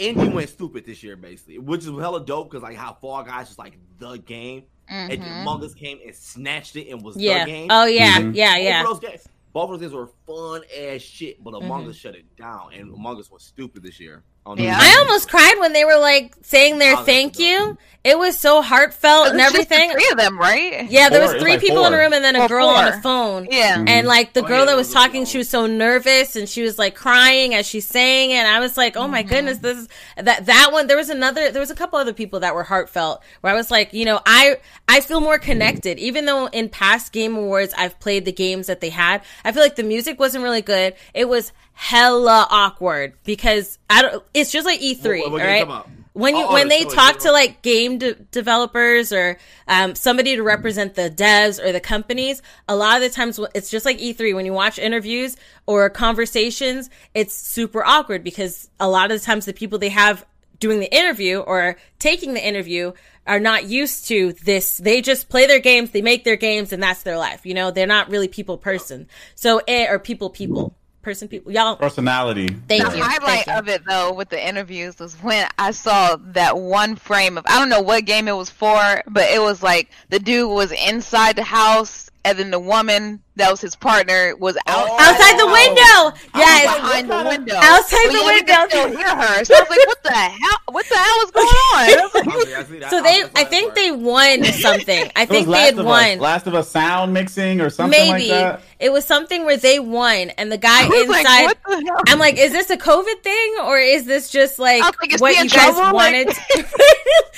Indie 0.00 0.32
went 0.32 0.48
stupid 0.48 0.84
this 0.86 1.02
year, 1.02 1.16
basically, 1.16 1.58
which 1.58 1.82
is 1.82 1.86
hella 1.88 2.24
dope 2.24 2.50
because 2.50 2.62
like 2.62 2.76
how 2.76 2.94
Fall 2.94 3.22
Guys 3.22 3.50
is 3.50 3.58
like 3.58 3.76
the 3.98 4.16
game, 4.16 4.64
and 4.88 5.12
Among 5.22 5.62
Us 5.64 5.74
came 5.74 5.98
and 6.04 6.14
snatched 6.14 6.76
it 6.76 6.88
and 6.90 7.02
was 7.04 7.16
Yeah. 7.16 7.44
the 7.44 7.50
game. 7.50 7.66
Oh 7.70 7.84
yeah. 7.86 8.18
Mhm. 8.18 8.34
Yeah. 8.34 8.54
Both 8.54 8.62
Yeah. 8.64 8.80
of 8.80 8.86
those 8.86 9.10
games, 9.10 9.28
both 9.52 9.64
of 9.64 9.70
those 9.70 9.80
games 9.80 9.92
were 9.94 10.10
fun 10.26 10.62
as 10.76 11.02
shit, 11.02 11.42
but 11.44 11.50
Among 11.54 11.82
Mm-hmm. 11.82 11.90
Us 11.90 11.96
shut 11.96 12.14
it 12.14 12.24
down, 12.36 12.72
and 12.74 12.92
Among 12.94 13.18
Us 13.20 13.30
was 13.30 13.42
stupid 13.42 13.82
this 13.82 14.00
year. 14.00 14.22
On 14.50 14.58
Yeah. 14.58 14.78
I 14.80 14.96
almost 15.00 15.28
cried 15.28 15.56
when 15.60 15.72
they 15.72 15.84
were 15.84 15.98
like 15.98 16.34
saying 16.42 16.78
their 16.78 16.96
Oh, 16.96 17.04
thank 17.04 17.38
you. 17.38 17.76
It 18.02 18.18
was 18.18 18.38
so 18.38 18.62
heartfelt 18.62 19.28
and 19.28 19.38
It's 19.38 19.52
just 19.52 19.68
the 19.68 19.74
everything. 19.74 19.92
three 19.92 20.08
of 20.10 20.16
them, 20.16 20.38
right? 20.38 20.90
Yeah, 20.90 21.10
there 21.10 21.18
Four, 21.20 21.26
was 21.26 21.32
it's 21.34 21.42
three 21.42 21.50
like 21.52 21.60
people 21.60 21.84
in 21.84 21.92
the 21.92 21.98
four. 21.98 22.04
room 22.04 22.12
and 22.14 22.24
then 22.24 22.34
a 22.34 22.44
Or 22.44 22.48
girl 22.48 22.68
on 22.68 22.86
the 22.86 22.98
phone. 23.02 23.46
Yeah. 23.50 23.84
And 23.86 24.06
like 24.06 24.32
the 24.32 24.42
Oh, 24.42 24.46
girl 24.48 24.60
yeah, 24.60 24.64
that 24.64 24.76
was 24.76 24.86
was 24.86 24.94
talking, 24.94 25.26
she 25.26 25.36
was 25.36 25.50
so 25.50 25.66
nervous 25.66 26.34
and 26.34 26.48
she 26.48 26.62
was 26.62 26.78
like 26.78 26.94
crying 26.94 27.54
as 27.54 27.66
she 27.66 27.80
sang. 27.80 28.32
And 28.32 28.48
I 28.48 28.58
was 28.58 28.78
like, 28.78 28.96
oh 28.96 29.02
Mm-hmm. 29.02 29.10
my 29.12 29.22
goodness, 29.22 29.58
this 29.58 29.76
is 29.80 29.88
that 30.16 30.46
that 30.46 30.70
one. 30.72 30.86
There 30.86 30.96
was 30.96 31.10
another. 31.10 31.50
There 31.52 31.60
was 31.60 31.70
a 31.70 31.74
couple 31.74 31.98
other 31.98 32.14
people 32.14 32.40
that 32.40 32.54
were 32.54 32.62
heartfelt. 32.64 33.20
Where 33.42 33.52
I 33.52 33.56
was 33.56 33.70
like, 33.70 33.92
you 33.92 34.06
know, 34.06 34.18
I 34.24 34.56
I 34.88 35.02
feel 35.02 35.20
more 35.20 35.38
connected. 35.38 35.98
Even 35.98 36.24
though 36.24 36.46
in 36.46 36.70
past 36.70 37.12
game 37.12 37.36
awards 37.36 37.74
I've 37.76 38.00
played 38.00 38.24
the 38.24 38.32
games 38.32 38.66
that 38.68 38.80
they 38.80 38.88
had, 38.88 39.20
I 39.44 39.52
feel 39.52 39.62
like 39.62 39.76
the 39.76 39.82
music 39.82 40.18
wasn't 40.18 40.42
really 40.42 40.62
good. 40.62 40.94
It 41.12 41.28
was 41.28 41.52
hella 41.80 42.46
awkward 42.50 43.14
because 43.24 43.78
I 43.88 44.02
don't. 44.02 44.22
It's 44.34 44.52
just 44.52 44.66
like 44.66 44.80
E3, 44.80 45.20
What- 45.22 45.32
what 45.32 45.40
all 45.40 45.46
game 45.46 45.66
you 45.68 45.74
right? 45.74 45.84
when 46.12 46.36
you 46.36 46.44
Oh, 46.44 46.48
oh, 46.50 46.52
when 46.52 46.68
the 46.68 46.74
they 46.74 46.80
story, 46.82 46.94
talk 46.96 47.18
to 47.20 47.32
like 47.32 47.62
game 47.62 47.96
de- 47.96 48.14
developers 48.14 49.12
or 49.12 49.38
um, 49.66 49.94
somebody 49.94 50.36
to 50.36 50.42
represent 50.42 50.94
the 50.94 51.08
devs 51.08 51.58
or 51.64 51.70
the 51.72 51.80
companies 51.80 52.42
a 52.68 52.74
lot 52.76 52.96
of 52.96 53.02
the 53.02 53.08
times 53.08 53.38
it's 53.54 53.70
just 53.70 53.86
like 53.86 53.96
e3 53.98 54.34
when 54.34 54.44
you 54.44 54.52
watch 54.52 54.76
interviews 54.78 55.36
or 55.66 55.88
conversations 55.88 56.90
it's 57.14 57.32
super 57.32 57.82
awkward 57.84 58.24
because 58.24 58.68
a 58.80 58.88
lot 58.88 59.10
of 59.12 59.20
the 59.20 59.24
times 59.24 59.46
the 59.46 59.52
people 59.52 59.78
they 59.78 59.88
have 59.88 60.26
doing 60.58 60.80
the 60.80 60.92
interview 60.94 61.38
or 61.38 61.76
taking 62.00 62.34
the 62.34 62.44
interview 62.46 62.92
are 63.26 63.40
not 63.40 63.66
used 63.66 64.08
to 64.08 64.32
this. 64.44 64.78
They 64.78 65.00
just 65.00 65.28
play 65.28 65.46
their 65.46 65.60
games 65.60 65.92
they 65.92 66.02
make 66.02 66.24
their 66.24 66.36
games 66.36 66.72
and 66.72 66.82
that's 66.82 67.04
their 67.04 67.16
life 67.16 67.46
you 67.46 67.54
know? 67.54 67.70
They're 67.70 67.86
not 67.86 68.10
really 68.10 68.28
people 68.28 68.58
person. 68.58 69.06
So 69.36 69.60
eh, 69.68 69.86
or 69.88 69.98
people 70.00 70.28
people 70.28 70.74
person 71.02 71.28
people 71.28 71.50
y'all 71.50 71.76
Personality. 71.76 72.48
thank 72.68 72.84
the 72.90 72.96
you 72.96 73.02
highlight 73.02 73.44
Thank 73.44 73.46
you. 73.46 73.52
of 73.54 73.68
it 73.68 73.82
though 73.88 74.12
with 74.12 74.28
the 74.28 74.46
interviews 74.48 74.98
was 74.98 75.14
when 75.22 75.48
I 75.58 75.70
saw 75.70 76.16
that 76.20 76.58
one 76.58 76.96
frame 76.96 77.38
of 77.38 77.44
I 77.48 77.58
don't 77.58 77.68
know 77.70 77.80
what 77.80 78.04
game 78.04 78.28
it 78.28 78.36
was 78.36 78.50
for, 78.50 79.02
but 79.08 79.30
it 79.30 79.40
was 79.40 79.62
like 79.62 79.90
the 80.10 80.18
dude 80.18 80.50
was 80.50 80.72
inside 80.72 81.36
the 81.36 81.42
house 81.44 82.10
and 82.24 82.38
then 82.38 82.50
the 82.50 82.60
woman 82.60 83.22
that 83.40 83.50
was 83.50 83.60
his 83.60 83.74
partner 83.76 84.36
was 84.36 84.56
oh, 84.66 84.70
out 84.70 85.00
outside 85.00 85.38
the 85.38 85.46
window 85.46 86.16
yes 86.34 86.76
behind 86.76 87.10
the 87.10 87.28
window. 87.28 87.56
Outside 87.56 88.08
the 88.08 88.12
yeah, 88.12 88.36
you 88.36 88.42
could 88.44 88.48
window. 88.48 88.68
still 88.68 88.88
hear 88.96 89.08
her. 89.16 89.44
So 89.44 89.54
I 89.54 89.60
was 89.60 89.70
like, 89.70 89.86
"What 89.86 90.02
the 90.02 90.12
hell? 90.12 90.58
What 90.70 90.86
the 90.88 90.96
hell 90.96 91.20
is 91.24 91.30
going 91.30 91.46
on?" 91.46 91.86
Was 92.02 92.14
like, 92.14 92.28
Okay, 92.42 92.54
I 92.54 92.64
see 92.64 92.78
that. 92.78 92.90
So 92.90 93.02
they, 93.02 93.22
I 93.36 93.44
think 93.44 93.68
part. 93.68 93.74
they 93.76 93.90
won 93.90 94.44
something. 94.66 95.10
I 95.16 95.26
think 95.26 95.46
they 95.46 95.52
Last 95.52 95.64
had 95.70 95.78
of 95.78 95.86
won. 95.86 96.04
Us. 96.04 96.18
Last 96.20 96.46
of 96.46 96.54
Us 96.54 96.68
sound 96.70 97.12
mixing 97.12 97.60
or 97.60 97.70
something 97.70 97.98
Maybe 97.98 98.30
like 98.30 98.40
that. 98.40 98.62
it 98.78 98.92
was 98.92 99.04
something 99.04 99.44
where 99.44 99.56
they 99.56 99.78
won, 99.80 100.30
and 100.30 100.52
the 100.52 100.58
guy 100.58 100.84
I 100.84 100.88
was 100.88 101.08
like, 101.08 101.20
inside. 101.20 101.44
"What 101.44 101.58
the 101.66 101.86
hell?" 101.86 102.00
I'm 102.08 102.18
like, 102.18 102.36
is 102.38 102.52
this 102.52 102.70
a 102.70 102.76
COVID 102.76 103.22
thing 103.22 103.56
or 103.62 103.78
is 103.78 104.04
this 104.04 104.30
just 104.30 104.58
like, 104.58 104.82
like, 104.82 105.20
what 105.20 105.36
you 105.36 105.48
guys 105.48 105.74
trouble? 105.74 105.94
wanted? 105.94 106.28
Like- 106.28 106.36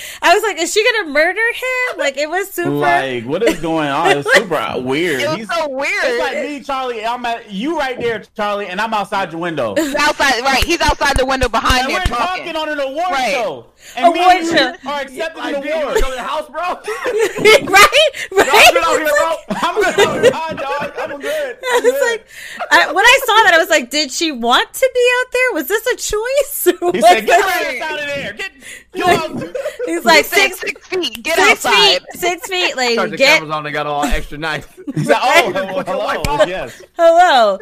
I 0.23 0.35
was 0.35 0.43
like, 0.43 0.59
is 0.59 0.73
she 0.73 0.85
gonna 0.85 1.11
murder 1.11 1.41
him? 1.41 1.99
Like 1.99 2.17
it 2.17 2.29
was 2.29 2.51
super. 2.53 2.71
Like, 2.71 3.25
what 3.25 3.43
is 3.43 3.61
going 3.61 3.89
on? 3.89 4.19
It's 4.19 4.33
super 4.35 4.81
weird. 4.81 5.21
It 5.21 5.29
was 5.29 5.37
He's, 5.39 5.49
so 5.49 5.69
weird. 5.69 5.92
It's 5.95 6.19
like 6.21 6.37
me, 6.45 6.61
Charlie. 6.63 7.05
I'm 7.05 7.25
at 7.27 7.51
you 7.51 7.79
right 7.79 7.99
there, 7.99 8.23
Charlie, 8.37 8.67
and 8.69 8.81
I'm 8.81 8.93
outside 8.95 9.33
your 9.33 9.41
window. 9.41 9.75
He's 9.75 9.95
outside, 9.95 10.41
right? 10.43 10.63
He's 10.65 10.81
outside 10.81 11.17
the 11.17 11.27
window 11.27 11.49
behind 11.49 11.81
And 11.81 11.89
me 11.89 11.95
we're 11.95 12.01
talking. 12.05 12.45
talking 12.53 12.57
on 12.57 12.69
an 12.69 12.81
award 12.81 13.11
Right. 13.11 13.33
show. 13.33 13.67
And 13.97 14.07
Award 14.07 14.17
me 14.17 14.39
and 14.39 14.47
you 14.47 14.57
show. 14.57 14.89
are 14.89 15.01
accepting 15.01 15.43
Like, 15.43 15.57
an 15.57 15.63
dude, 15.63 15.71
you 15.71 15.77
wanna 15.77 15.87
award. 15.87 16.01
go 16.03 16.11
to 16.11 16.15
the 16.17 16.23
house, 16.23 16.49
bro? 16.49 16.61
right, 16.63 18.03
Y'all 18.31 18.73
good 18.73 18.85
out 18.85 18.99
here, 18.99 19.07
bro? 19.07 19.37
I'm 19.51 19.75
good. 19.83 20.33
Hi, 20.35 20.55
dog. 20.55 20.93
I'm 20.99 21.21
good. 21.21 21.59
I 21.63 21.81
was 21.83 21.93
good. 21.93 22.11
like, 22.11 22.27
I, 22.71 22.93
when 22.93 23.05
I 23.05 23.19
saw 23.27 23.35
that, 23.45 23.53
I 23.55 23.59
was 23.59 23.69
like, 23.69 23.91
did 23.91 24.11
she 24.11 24.33
want 24.33 24.73
to 24.73 24.91
be 24.95 25.07
out 25.21 25.33
there? 25.33 25.53
Was 25.55 25.69
this 25.69 25.87
a 25.87 25.97
choice? 25.97 26.93
he 26.93 27.01
said, 27.01 27.27
"Get 27.27 27.27
this- 27.27 27.27
your 27.27 27.83
ass 27.83 27.91
out 27.91 28.01
of 28.01 28.07
there. 28.07 28.33
Get 28.33 28.53
you 28.95 29.05
out." 29.05 29.57
He's 29.87 30.05
like 30.05 30.25
six, 30.25 30.61
six 30.61 30.87
feet. 30.89 31.23
Get 31.23 31.39
six 31.39 31.65
outside. 31.67 31.99
feet, 32.01 32.03
six 32.21 32.49
feet, 32.49 32.69
Turn 32.71 32.77
lady. 32.79 33.11
the 33.11 33.17
Get 33.17 33.35
cameras 33.35 33.51
on. 33.51 33.65
They 33.65 33.73
got 33.73 33.87
all 33.87 34.05
extra 34.05 34.39
nice. 34.39 34.67
He 34.95 35.05
said, 35.05 35.17
"Oh, 35.21 35.73
Put 35.75 35.87
your 35.89 35.97
light 35.97 36.21
hello. 36.27 36.45
Yes." 36.47 36.83
hello, 36.97 37.59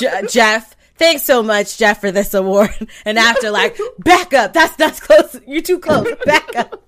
Je- 0.00 0.26
Geoff. 0.28 0.76
Thanks 1.02 1.24
so 1.24 1.42
much, 1.42 1.78
Geoff, 1.78 2.00
for 2.00 2.12
this 2.12 2.32
award. 2.32 2.70
And 3.04 3.18
after, 3.18 3.50
like, 3.50 3.76
back 3.98 4.32
up. 4.32 4.52
That's 4.52 4.76
that's 4.76 5.00
close. 5.00 5.40
You're 5.48 5.60
too 5.60 5.80
close. 5.80 6.06
Back 6.24 6.54
up. 6.54 6.80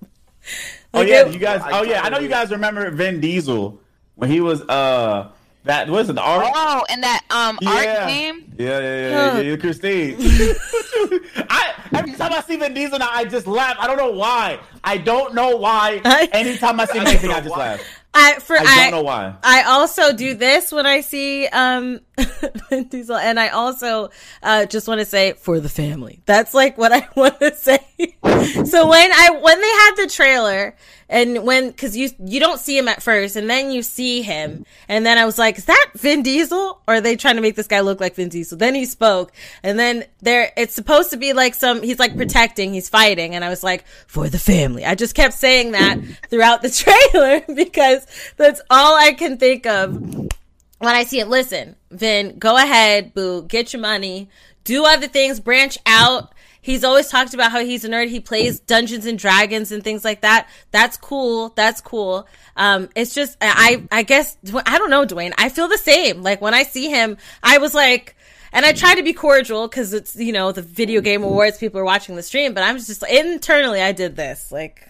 Oh 0.93 1.01
yeah, 1.01 1.25
it- 1.25 1.33
you 1.33 1.39
guys. 1.39 1.61
Oh 1.65 1.83
yeah, 1.83 2.01
I 2.01 2.07
know 2.07 2.19
you 2.19 2.29
guys 2.29 2.49
remember 2.51 2.89
Vin 2.91 3.19
Diesel 3.19 3.77
when 4.15 4.29
he 4.29 4.39
was 4.39 4.61
uh 4.61 5.31
that 5.65 5.89
was 5.89 6.09
it 6.09 6.13
the 6.13 6.21
art? 6.21 6.47
Oh, 6.55 6.85
and 6.89 7.03
that 7.03 7.25
um 7.29 7.59
yeah. 7.61 7.69
art 7.69 8.07
game. 8.07 8.53
Yeah, 8.57 8.79
yeah, 8.79 8.79
yeah, 8.79 9.09
yeah, 9.09 9.39
yeah, 9.41 9.55
Christine. 9.57 10.15
I 11.49 11.73
every 11.93 12.13
time 12.13 12.31
I 12.31 12.41
see 12.47 12.55
Vin 12.55 12.73
Diesel 12.73 12.99
now, 12.99 13.09
I 13.11 13.25
just 13.25 13.47
laugh. 13.47 13.75
I 13.79 13.87
don't 13.87 13.97
know 13.97 14.11
why. 14.11 14.59
I 14.83 14.97
don't 14.97 15.33
know 15.33 15.57
why. 15.57 15.99
Anytime 16.31 16.79
I 16.79 16.85
see 16.85 16.99
anything, 16.99 17.31
I 17.31 17.41
just 17.41 17.57
laugh. 17.57 17.81
I 18.13 18.35
for 18.35 18.55
I 18.57 18.63
I, 18.63 18.75
don't 18.83 18.91
know 18.91 19.01
why. 19.01 19.35
I 19.43 19.63
also 19.63 20.13
do 20.13 20.35
this 20.35 20.71
when 20.71 20.85
I 20.85 21.01
see 21.01 21.47
um 21.47 21.99
Vin 22.69 22.83
Diesel, 22.89 23.17
and 23.17 23.39
I 23.39 23.49
also 23.49 24.09
uh, 24.41 24.65
just 24.65 24.87
want 24.87 24.99
to 24.99 25.05
say 25.05 25.33
for 25.33 25.59
the 25.59 25.69
family. 25.69 26.21
That's 26.25 26.53
like 26.53 26.77
what 26.77 26.91
I 26.91 27.07
want 27.15 27.39
to 27.39 27.53
say. 27.55 27.79
so 27.93 28.87
when 28.87 29.11
I 29.11 29.39
when 29.41 29.61
they 29.61 29.67
had 29.67 29.95
the 29.95 30.07
trailer, 30.09 30.75
and 31.09 31.43
when 31.43 31.69
because 31.69 31.95
you 31.95 32.09
you 32.19 32.39
don't 32.39 32.59
see 32.59 32.77
him 32.77 32.87
at 32.87 33.03
first, 33.03 33.35
and 33.35 33.49
then 33.49 33.71
you 33.71 33.83
see 33.83 34.21
him, 34.21 34.65
and 34.87 35.05
then 35.05 35.17
I 35.17 35.25
was 35.25 35.37
like, 35.37 35.57
is 35.57 35.65
that 35.65 35.91
Vin 35.95 36.23
Diesel? 36.23 36.79
Or 36.87 36.95
are 36.95 37.01
they 37.01 37.15
trying 37.15 37.35
to 37.35 37.41
make 37.41 37.55
this 37.55 37.67
guy 37.67 37.81
look 37.81 37.99
like 37.99 38.15
Vin 38.15 38.29
Diesel? 38.29 38.57
Then 38.57 38.75
he 38.75 38.85
spoke, 38.85 39.31
and 39.61 39.77
then 39.77 40.05
there 40.21 40.51
it's 40.55 40.75
supposed 40.75 41.11
to 41.11 41.17
be 41.17 41.33
like 41.33 41.53
some 41.53 41.83
he's 41.83 41.99
like 41.99 42.15
protecting, 42.15 42.73
he's 42.73 42.89
fighting, 42.89 43.35
and 43.35 43.43
I 43.43 43.49
was 43.49 43.63
like 43.63 43.85
for 44.07 44.29
the 44.29 44.39
family. 44.39 44.85
I 44.85 44.95
just 44.95 45.15
kept 45.15 45.33
saying 45.33 45.71
that 45.73 45.99
throughout 46.29 46.61
the 46.61 46.69
trailer 47.13 47.41
because 47.55 48.05
that's 48.37 48.61
all 48.69 48.95
I 48.95 49.13
can 49.13 49.37
think 49.37 49.65
of 49.65 50.29
when 50.79 50.95
I 50.95 51.03
see 51.03 51.19
it, 51.19 51.27
listen, 51.27 51.75
Vin, 51.91 52.37
go 52.37 52.57
ahead, 52.57 53.13
boo, 53.13 53.43
get 53.43 53.73
your 53.73 53.81
money, 53.81 54.29
do 54.63 54.85
other 54.85 55.07
things, 55.07 55.39
branch 55.39 55.77
out. 55.85 56.33
He's 56.61 56.83
always 56.83 57.09
talked 57.09 57.35
about 57.35 57.51
how 57.51 57.63
he's 57.63 57.85
a 57.85 57.89
nerd. 57.89 58.09
He 58.09 58.19
plays 58.19 58.59
Dungeons 58.59 59.05
and 59.05 59.19
Dragons 59.19 59.71
and 59.71 59.83
things 59.83 60.03
like 60.03 60.21
that. 60.21 60.49
That's 60.71 60.97
cool. 60.97 61.49
That's 61.49 61.79
cool. 61.79 62.27
Um, 62.57 62.89
it's 62.95 63.13
just, 63.13 63.37
I, 63.39 63.83
I 63.91 64.01
guess, 64.01 64.35
I 64.65 64.79
don't 64.79 64.89
know, 64.89 65.05
Dwayne. 65.05 65.31
I 65.37 65.49
feel 65.49 65.67
the 65.67 65.77
same. 65.77 66.23
Like 66.23 66.41
when 66.41 66.55
I 66.55 66.63
see 66.63 66.89
him, 66.89 67.17
I 67.43 67.59
was 67.59 67.75
like, 67.75 68.15
and 68.51 68.65
I 68.65 68.73
try 68.73 68.95
to 68.95 69.03
be 69.03 69.13
cordial 69.13 69.67
because 69.67 69.93
it's, 69.93 70.15
you 70.15 70.31
know, 70.31 70.51
the 70.51 70.63
video 70.63 71.01
game 71.01 71.21
awards, 71.21 71.59
people 71.59 71.79
are 71.79 71.85
watching 71.85 72.15
the 72.15 72.23
stream, 72.23 72.55
but 72.55 72.63
I'm 72.63 72.77
just, 72.77 73.03
internally, 73.03 73.81
I 73.81 73.91
did 73.91 74.15
this. 74.15 74.51
Like, 74.51 74.89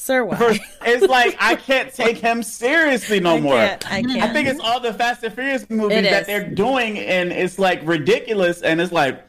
sir, 0.00 0.24
why? 0.24 0.58
it's 0.82 1.06
like 1.06 1.36
I 1.38 1.56
can't 1.56 1.92
take 1.92 2.18
him 2.18 2.42
seriously 2.42 3.20
no 3.20 3.36
I 3.36 3.40
more. 3.40 3.56
can't, 3.56 3.92
I 3.92 4.02
can't. 4.02 4.22
I 4.22 4.32
think 4.32 4.48
it's 4.48 4.60
all 4.60 4.80
the 4.80 4.94
Fast 4.94 5.22
and 5.22 5.34
Furious 5.34 5.68
movies 5.68 6.02
that 6.04 6.26
they're 6.26 6.48
doing, 6.48 6.98
and 6.98 7.30
it's 7.32 7.58
like 7.58 7.80
ridiculous, 7.84 8.62
and 8.62 8.80
it's 8.80 8.92
like. 8.92 9.26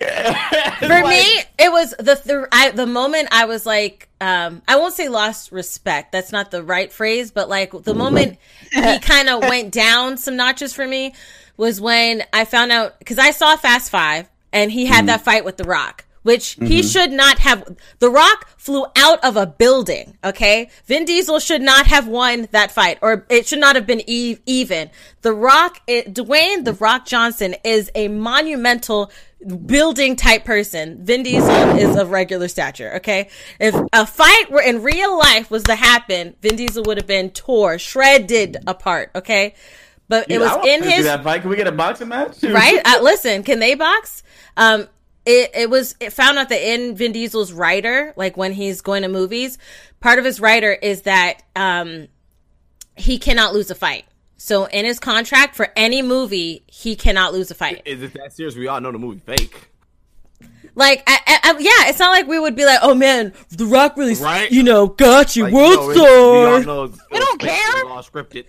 For 0.00 1.06
me, 1.06 1.22
it 1.58 1.70
was 1.70 1.90
the 1.98 2.18
the, 2.24 2.48
I, 2.50 2.70
the 2.70 2.86
moment 2.86 3.28
I 3.32 3.44
was 3.44 3.66
like, 3.66 4.08
um, 4.18 4.62
I 4.66 4.76
won't 4.76 4.94
say 4.94 5.10
lost 5.10 5.52
respect. 5.52 6.12
That's 6.12 6.32
not 6.32 6.50
the 6.50 6.62
right 6.62 6.90
phrase, 6.90 7.32
but 7.32 7.50
like 7.50 7.72
the 7.82 7.92
moment 7.92 8.38
he 8.72 8.98
kind 9.00 9.28
of 9.28 9.42
went 9.42 9.74
down 9.74 10.16
some 10.16 10.36
notches 10.36 10.72
for 10.72 10.88
me 10.88 11.12
was 11.58 11.82
when 11.82 12.24
I 12.32 12.46
found 12.46 12.72
out 12.72 12.98
because 12.98 13.18
I 13.18 13.32
saw 13.32 13.54
Fast 13.58 13.90
Five 13.90 14.30
and 14.54 14.72
he 14.72 14.86
had 14.86 15.06
that 15.08 15.20
fight 15.20 15.44
with 15.44 15.58
The 15.58 15.64
Rock. 15.64 16.06
Which 16.22 16.58
he 16.60 16.82
should 16.82 17.12
not 17.12 17.38
have. 17.38 17.64
The 17.98 18.10
Rock 18.10 18.48
flew 18.58 18.84
out 18.94 19.24
of 19.24 19.38
a 19.38 19.46
building. 19.46 20.18
Okay, 20.22 20.68
Vin 20.84 21.06
Diesel 21.06 21.38
should 21.38 21.62
not 21.62 21.86
have 21.86 22.06
won 22.06 22.46
that 22.50 22.70
fight, 22.70 22.98
or 23.00 23.26
it 23.30 23.46
should 23.46 23.58
not 23.58 23.74
have 23.74 23.86
been 23.86 24.02
e- 24.06 24.36
even. 24.44 24.90
The 25.22 25.32
Rock, 25.32 25.80
it, 25.86 26.12
Dwayne 26.12 26.66
The 26.66 26.74
Rock 26.74 27.06
Johnson, 27.06 27.54
is 27.64 27.90
a 27.94 28.08
monumental 28.08 29.10
building 29.64 30.14
type 30.14 30.44
person. 30.44 31.04
Vin 31.04 31.22
Diesel 31.22 31.78
is 31.78 31.96
of 31.96 32.10
regular 32.10 32.48
stature. 32.48 32.96
Okay, 32.96 33.30
if 33.58 33.74
a 33.92 34.06
fight 34.06 34.50
were 34.50 34.60
in 34.60 34.82
real 34.82 35.18
life 35.18 35.50
was 35.50 35.62
to 35.64 35.74
happen, 35.74 36.36
Vin 36.42 36.56
Diesel 36.56 36.82
would 36.86 36.98
have 36.98 37.06
been 37.06 37.30
tore, 37.30 37.78
shredded 37.78 38.58
apart. 38.66 39.10
Okay, 39.14 39.54
but 40.08 40.30
it 40.30 40.38
was 40.38 40.50
I 40.50 40.68
in 40.68 40.82
his 40.82 41.04
that 41.04 41.24
fight. 41.24 41.40
Can 41.40 41.50
we 41.50 41.56
get 41.56 41.66
a 41.66 41.72
boxing 41.72 42.08
match? 42.08 42.42
right? 42.42 42.80
Uh, 42.84 42.98
listen, 43.00 43.42
can 43.42 43.58
they 43.58 43.74
box? 43.74 44.22
Um, 44.56 44.88
it, 45.30 45.50
it 45.54 45.70
was 45.70 45.94
it 46.00 46.12
found 46.12 46.38
out 46.38 46.48
that 46.48 46.60
in 46.60 46.96
Vin 46.96 47.12
Diesel's 47.12 47.52
rider, 47.52 48.12
like 48.16 48.36
when 48.36 48.52
he's 48.52 48.80
going 48.80 49.02
to 49.02 49.08
movies, 49.08 49.58
part 50.00 50.18
of 50.18 50.24
his 50.24 50.40
rider 50.40 50.72
is 50.72 51.02
that 51.02 51.42
um, 51.56 52.08
he 52.96 53.18
cannot 53.18 53.52
lose 53.54 53.70
a 53.70 53.74
fight. 53.74 54.04
So 54.36 54.64
in 54.64 54.84
his 54.86 54.98
contract 54.98 55.54
for 55.54 55.68
any 55.76 56.00
movie, 56.02 56.64
he 56.66 56.96
cannot 56.96 57.32
lose 57.32 57.50
a 57.50 57.54
fight. 57.54 57.82
Is 57.84 58.02
it 58.02 58.14
that 58.14 58.32
serious? 58.32 58.56
We 58.56 58.68
all 58.68 58.80
know 58.80 58.90
the 58.92 58.98
movie 58.98 59.20
fake. 59.20 59.68
Like, 60.74 61.02
I, 61.06 61.18
I, 61.26 61.38
I- 61.50 61.58
yeah, 61.58 61.90
it's 61.90 61.98
not 61.98 62.10
like 62.10 62.26
we 62.26 62.38
would 62.38 62.54
be 62.56 62.64
like, 62.64 62.78
oh 62.82 62.94
man, 62.94 63.34
The 63.50 63.66
Rock 63.66 63.96
really, 63.96 64.14
Right? 64.14 64.50
you 64.50 64.62
know, 64.62 64.86
got 64.86 65.36
you, 65.36 65.44
Like, 65.44 65.52
world 65.52 65.74
no, 65.74 65.90
it- 65.90 65.94
we 65.94 66.00
all 66.00 66.62
star. 66.62 66.64
know 66.64 66.92
We 67.10 67.18
don't 67.18 67.42
it's 67.42 67.52
fake. 67.52 67.60
care. 67.74 67.86
All 67.86 68.02
scripted. 68.02 68.46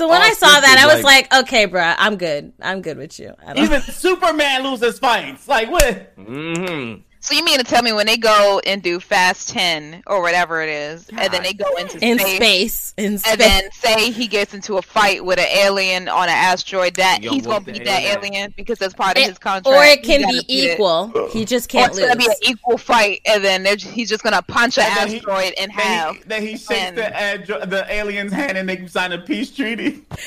So 0.00 0.08
when 0.08 0.22
I 0.22 0.32
saw 0.32 0.46
that, 0.58 0.78
I 0.82 0.86
was 0.94 1.04
like- 1.04 1.30
like, 1.30 1.42
okay, 1.42 1.66
bruh, 1.66 1.94
I'm 1.98 2.16
good. 2.16 2.54
I'm 2.62 2.80
good 2.80 2.96
with 2.96 3.18
you. 3.20 3.34
I 3.46 3.52
don't, 3.52 3.64
Even 3.64 3.82
Superman 3.92 4.62
loses 4.62 4.98
fights. 4.98 5.46
Like 5.46 5.70
what? 5.70 6.16
Mm-hmm. 6.16 7.02
So 7.22 7.34
you 7.34 7.44
mean 7.44 7.58
to 7.58 7.64
tell 7.64 7.82
me 7.82 7.92
when 7.92 8.06
they 8.06 8.16
go 8.16 8.60
and 8.64 8.82
do 8.82 8.98
Fast 8.98 9.50
Ten 9.50 10.02
or 10.06 10.22
whatever 10.22 10.62
it 10.62 10.70
is, 10.70 11.06
and 11.10 11.30
then 11.32 11.42
they 11.42 11.52
go 11.52 11.76
into 11.76 11.98
in 12.02 12.18
space, 12.18 12.36
space, 12.36 12.94
in 12.96 13.18
space. 13.18 13.32
and 13.32 13.40
then 13.40 13.70
say 13.72 14.10
he 14.10 14.26
gets 14.26 14.54
into 14.54 14.78
a 14.78 14.82
fight 14.82 15.22
with 15.22 15.38
an 15.38 15.44
alien 15.46 16.08
on 16.08 16.24
an 16.24 16.34
asteroid, 16.34 16.94
that 16.94 17.22
Yo, 17.22 17.30
he's 17.30 17.46
gonna 17.46 17.62
the 17.62 17.72
beat 17.72 17.84
that 17.84 18.00
alien? 18.02 18.34
alien 18.34 18.54
because 18.56 18.78
that's 18.78 18.94
part 18.94 19.18
of 19.18 19.22
his 19.24 19.38
contract. 19.38 19.66
or 19.66 19.84
it 19.84 20.02
can 20.02 20.22
be 20.30 20.40
beat 20.48 20.64
it. 20.64 20.72
equal. 20.74 21.28
He 21.30 21.44
just 21.44 21.68
can't 21.68 21.90
it's 21.90 22.00
gonna 22.00 22.16
be 22.16 22.24
an 22.24 22.32
equal 22.42 22.78
fight, 22.78 23.20
and 23.26 23.44
then 23.44 23.64
they're- 23.64 23.76
he's 23.76 24.08
just 24.08 24.22
gonna 24.24 24.40
punch 24.40 24.78
an 24.78 24.84
And 24.84 24.96
then 24.96 25.08
he- 25.08 25.16
asteroid 25.18 25.52
in 25.58 25.68
Then 25.68 25.70
half. 25.70 26.16
he, 26.16 26.22
then 26.26 26.42
he 26.42 26.52
shakes 26.56 26.70
And- 26.72 26.96
the, 26.96 27.02
andro- 27.02 27.68
the 27.68 27.92
alien's 27.92 28.32
hand 28.32 28.56
and 28.56 28.66
they 28.66 28.76
can 28.76 28.88
sign 28.88 29.12
a 29.12 29.18
peace 29.18 29.50
treaty. 29.50 29.84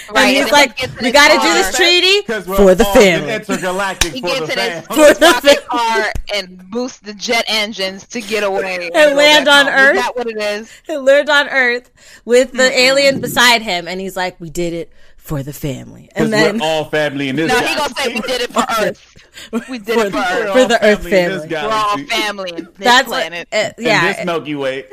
and 0.09 0.17
and 0.17 0.29
he's 0.29 0.43
then 0.45 0.51
like, 0.53 0.77
he 0.77 0.87
"We 1.01 1.11
got 1.11 1.29
to 1.29 1.39
do 1.47 1.53
this 1.55 1.75
treaty 1.75 2.21
for 2.55 2.75
the 2.75 2.85
family." 2.85 3.33
Intergalactic 3.33 4.13
He 4.13 4.21
for 4.21 4.27
gets 4.27 4.53
the 4.53 4.53
in 4.53 4.83
his, 4.83 4.87
his 5.19 5.21
rocket 5.21 5.65
car 5.67 6.13
and 6.35 6.59
boosts 6.83 6.99
the 6.99 7.13
jet 7.13 7.45
engines 7.47 8.07
to 8.09 8.21
get 8.21 8.43
away 8.43 8.89
And 8.93 9.11
go 9.11 9.15
land 9.15 9.47
on 9.47 9.65
home. 9.65 9.75
Earth. 9.75 9.95
Is 9.97 10.01
that 10.03 10.15
what 10.15 10.27
it 10.27 10.37
is? 10.37 10.71
He 10.85 10.97
lived 10.97 11.29
on 11.29 11.49
Earth 11.49 11.91
with 12.25 12.51
the 12.51 12.71
alien 12.71 13.19
beside 13.21 13.61
him, 13.61 13.87
and 13.87 13.99
he's 14.01 14.15
like, 14.15 14.39
"We 14.39 14.49
did 14.49 14.73
it 14.73 14.91
for 15.17 15.41
the 15.43 15.53
family." 15.53 16.09
And 16.15 16.29
Because 16.29 16.31
then 16.31 16.59
we're 16.59 16.65
all 16.65 16.85
family 16.85 17.29
in 17.29 17.35
this 17.35 17.51
No, 17.51 17.59
he 17.59 17.75
gonna 17.75 17.93
say 17.95 18.07
we 18.13 18.21
did 18.21 18.41
it 18.41 18.51
for 18.53 18.63
Earth. 18.79 19.61
We 19.69 19.79
did 19.79 19.97
it 19.97 20.11
for 20.11 20.17
Earth. 20.17 20.51
For 20.53 20.65
the 20.67 20.79
Earth 20.85 21.07
family 21.07 21.17
in 21.17 21.29
this 21.31 21.45
family. 21.45 21.67
We're 21.67 21.73
all 21.73 21.97
family 21.97 22.49
in 22.51 22.55
this 22.65 22.73
that's 22.77 23.07
what, 23.09 23.21
planet. 23.21 23.47
uh, 23.53 23.71
In 23.77 23.83
yeah, 23.85 24.13
this 24.13 24.25
Milky 24.25 24.55
Way. 24.55 24.85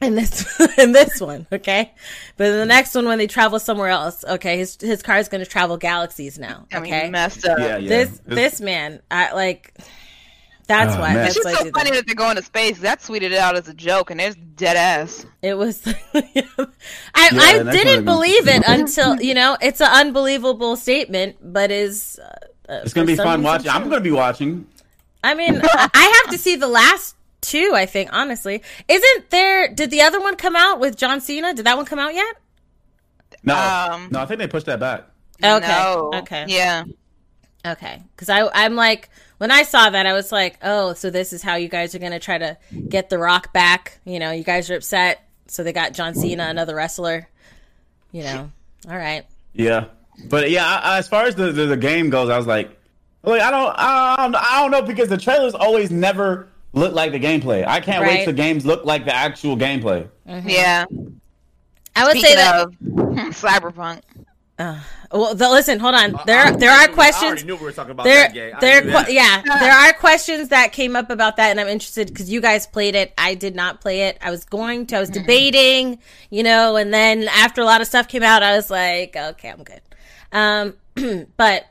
in 0.00 0.14
this 0.14 0.60
in 0.78 0.92
this 0.92 1.20
one, 1.20 1.46
okay. 1.52 1.92
But 2.36 2.46
in 2.48 2.58
the 2.58 2.66
next 2.66 2.94
one, 2.94 3.06
when 3.06 3.18
they 3.18 3.26
travel 3.26 3.58
somewhere 3.58 3.88
else, 3.90 4.24
okay, 4.24 4.58
his 4.58 4.76
his 4.80 5.02
car 5.02 5.18
is 5.18 5.28
going 5.28 5.42
to 5.44 5.50
travel 5.50 5.76
galaxies 5.76 6.38
now. 6.38 6.66
I 6.72 6.80
mean, 6.80 6.92
Okay, 6.94 7.10
messed 7.10 7.44
up. 7.46 7.58
yeah, 7.58 7.76
yeah. 7.78 7.88
this 7.88 8.08
It's- 8.08 8.20
this 8.26 8.60
man, 8.60 9.00
I 9.10 9.32
like. 9.32 9.74
That's 10.66 10.94
Oh, 10.96 11.00
why. 11.00 11.14
man. 11.14 11.26
It's 11.26 11.34
just 11.34 11.48
so 11.48 11.70
funny 11.72 11.90
that. 11.90 11.96
that 11.96 12.06
they're 12.06 12.14
going 12.14 12.36
to 12.36 12.42
space. 12.42 12.78
That 12.78 13.00
tweeted 13.00 13.24
it 13.32 13.34
out 13.34 13.54
as 13.56 13.68
a 13.68 13.74
joke, 13.74 14.10
and 14.10 14.18
there's 14.18 14.34
dead 14.34 14.76
ass. 14.76 15.26
It 15.42 15.54
was. 15.54 15.82
I 16.14 16.32
Yeah, 16.44 16.50
I 17.14 17.62
didn't 17.70 18.04
believe 18.04 18.48
it 18.48 18.62
until 18.66 19.20
you 19.20 19.34
know 19.34 19.56
it's 19.60 19.80
an 19.80 19.90
unbelievable 19.92 20.76
statement, 20.76 21.36
but 21.42 21.70
is. 21.70 22.18
Uh, 22.22 22.72
uh, 22.72 22.80
It's 22.82 22.94
gonna 22.94 23.06
be 23.06 23.14
fun 23.16 23.26
reason 23.40 23.42
watching. 23.42 23.68
I'm 23.70 23.82
gonna 23.84 24.00
be 24.00 24.10
watching. 24.10 24.66
I 25.22 25.34
mean, 25.34 25.60
I 25.62 25.90
I 25.92 26.20
have 26.22 26.32
to 26.32 26.38
see 26.38 26.56
the 26.56 26.68
last 26.68 27.16
two. 27.42 27.72
I 27.74 27.84
think 27.86 28.10
honestly, 28.12 28.62
isn't 28.88 29.30
there? 29.30 29.68
Did 29.68 29.90
the 29.90 30.00
other 30.00 30.20
one 30.20 30.36
come 30.36 30.56
out 30.56 30.80
with 30.80 30.96
John 30.96 31.20
Cena? 31.20 31.52
Did 31.52 31.66
that 31.66 31.76
one 31.76 31.84
come 31.86 31.98
out 31.98 32.14
yet? 32.14 32.36
No, 33.42 33.54
Um, 33.54 34.08
no, 34.10 34.20
I 34.20 34.24
think 34.26 34.38
they 34.38 34.46
pushed 34.46 34.66
that 34.66 34.80
back. 34.80 35.04
Okay. 35.42 35.66
No. 35.68 36.10
Okay. 36.14 36.46
Yeah. 36.48 36.84
Okay, 37.66 38.02
because 38.14 38.28
I 38.30 38.48
I'm 38.54 38.74
like 38.76 39.10
when 39.38 39.50
I 39.50 39.62
saw 39.62 39.90
that 39.90 40.06
I 40.06 40.12
was 40.12 40.30
like, 40.32 40.58
oh, 40.62 40.94
so 40.94 41.10
this 41.10 41.32
is 41.32 41.42
how 41.42 41.56
you 41.56 41.68
guys 41.68 41.94
are 41.94 41.98
gonna 41.98 42.20
try 42.20 42.38
to 42.38 42.56
get 42.88 43.10
The 43.10 43.18
Rock 43.18 43.52
back. 43.52 43.98
You 44.04 44.18
know, 44.18 44.30
you 44.30 44.44
guys 44.44 44.70
are 44.70 44.76
upset, 44.76 45.26
so 45.46 45.62
they 45.62 45.72
got 45.72 45.92
John 45.94 46.14
Cena, 46.14 46.44
another 46.44 46.74
wrestler. 46.74 47.28
You 48.12 48.22
know, 48.22 48.50
all 48.88 48.96
right. 48.96 49.24
Yeah, 49.52 49.86
but 50.28 50.50
yeah, 50.50 50.64
I, 50.66 50.94
I- 50.94 50.98
as 50.98 51.08
far 51.08 51.24
as 51.24 51.34
the, 51.34 51.52
the 51.52 51.66
the 51.66 51.76
game 51.76 52.10
goes, 52.10 52.30
I 52.30 52.36
was 52.38 52.46
like, 52.46 52.70
like 53.22 53.40
I 53.42 53.50
don't, 53.50 53.74
I 53.76 54.16
don't, 54.18 54.34
I 54.36 54.60
don't 54.62 54.70
know 54.70 54.82
because 54.82 55.08
the 55.08 55.18
trailers 55.18 55.54
always 55.54 55.90
never 55.90 56.48
look 56.72 56.92
like 56.92 57.12
the 57.12 57.20
gameplay. 57.20 57.66
I 57.66 57.80
can't 57.80 58.02
Right. 58.02 58.18
wait 58.18 58.24
till 58.24 58.34
games 58.34 58.66
look 58.66 58.84
like 58.84 59.04
the 59.04 59.14
actual 59.14 59.56
gameplay. 59.56 60.08
Mm-hmm. 60.28 60.48
Yeah. 60.48 60.84
I 61.96 62.04
would 62.04 62.14
say 62.14 62.20
Speaking 62.20 62.36
that. 62.36 62.64
of 62.64 62.74
Cyberpunk. 63.34 64.00
Well, 65.14 65.34
the, 65.34 65.48
listen, 65.48 65.78
hold 65.78 65.94
on. 65.94 66.18
There 66.26 66.50
there 66.56 66.70
I 66.70 66.74
are 66.74 66.78
already 66.78 66.92
questions. 66.92 67.44
knew 67.44 67.54
we 67.54 67.62
were 67.62 67.72
talking 67.72 67.92
about 67.92 68.02
there, 68.02 68.24
that 68.24 68.34
game. 68.34 68.54
I 68.56 68.60
there, 68.60 69.10
yeah, 69.10 69.42
there 69.42 69.72
are 69.72 69.92
questions 69.92 70.48
that 70.48 70.72
came 70.72 70.96
up 70.96 71.08
about 71.08 71.36
that, 71.36 71.50
and 71.50 71.60
I'm 71.60 71.68
interested 71.68 72.08
because 72.08 72.28
you 72.28 72.40
guys 72.40 72.66
played 72.66 72.96
it. 72.96 73.14
I 73.16 73.34
did 73.34 73.54
not 73.54 73.80
play 73.80 74.02
it. 74.02 74.18
I 74.20 74.32
was 74.32 74.44
going 74.44 74.86
to. 74.86 74.96
I 74.96 75.00
was 75.00 75.10
debating, 75.10 76.00
you 76.30 76.42
know, 76.42 76.74
and 76.74 76.92
then 76.92 77.28
after 77.28 77.60
a 77.60 77.64
lot 77.64 77.80
of 77.80 77.86
stuff 77.86 78.08
came 78.08 78.24
out, 78.24 78.42
I 78.42 78.56
was 78.56 78.70
like, 78.70 79.14
okay, 79.16 79.50
I'm 79.50 79.62
good. 79.62 79.80
Um, 80.32 81.28
but 81.36 81.66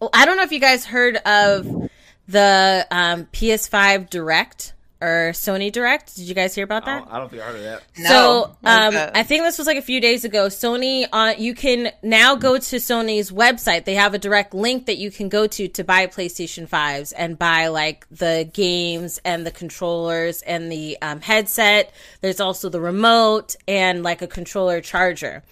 well, 0.00 0.10
I 0.14 0.24
don't 0.24 0.38
know 0.38 0.42
if 0.42 0.52
you 0.52 0.60
guys 0.60 0.86
heard 0.86 1.16
of 1.16 1.90
the 2.26 2.86
um, 2.90 3.26
PS5 3.26 4.08
Direct 4.08 4.72
or 5.00 5.30
Sony 5.32 5.72
Direct. 5.72 6.14
Did 6.14 6.28
you 6.28 6.34
guys 6.34 6.54
hear 6.54 6.64
about 6.64 6.82
I 6.82 6.86
that? 6.86 7.04
don't, 7.04 7.14
I 7.14 7.18
don't 7.18 7.28
think 7.30 7.42
I 7.42 7.46
heard 7.46 7.56
of 7.56 7.62
that. 7.62 7.82
No. 7.98 8.08
So, 8.08 8.44
um, 8.64 8.94
that? 8.94 9.16
I 9.16 9.22
think 9.22 9.44
this 9.44 9.58
was 9.58 9.66
like 9.66 9.78
a 9.78 9.82
few 9.82 10.00
days 10.00 10.24
ago. 10.24 10.46
Sony, 10.46 11.06
uh, 11.12 11.34
you 11.38 11.54
can 11.54 11.92
now 12.02 12.34
go 12.34 12.58
to 12.58 12.76
Sony's 12.76 13.30
website. 13.30 13.84
They 13.84 13.94
have 13.94 14.14
a 14.14 14.18
direct 14.18 14.52
link 14.54 14.86
that 14.86 14.98
you 14.98 15.10
can 15.10 15.28
go 15.28 15.46
to 15.46 15.68
to 15.68 15.84
buy 15.84 16.06
PlayStation 16.06 16.68
5s 16.68 17.12
and 17.16 17.38
buy 17.38 17.68
like 17.68 18.06
the 18.10 18.48
games 18.52 19.20
and 19.24 19.46
the 19.46 19.50
controllers 19.50 20.42
and 20.42 20.70
the 20.70 20.98
um, 21.00 21.20
headset. 21.20 21.92
There's 22.20 22.40
also 22.40 22.68
the 22.68 22.80
remote 22.80 23.56
and 23.66 24.02
like 24.02 24.22
a 24.22 24.26
controller 24.26 24.80
charger. 24.80 25.42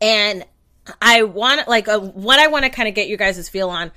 And 0.00 0.44
I 1.00 1.22
want 1.22 1.68
like 1.68 1.88
uh 1.88 2.00
what 2.00 2.38
I 2.40 2.48
want 2.48 2.64
to 2.64 2.70
kind 2.70 2.88
of 2.88 2.94
get 2.94 3.08
you 3.08 3.16
guys' 3.16 3.48
feel 3.48 3.70
on 3.70 3.92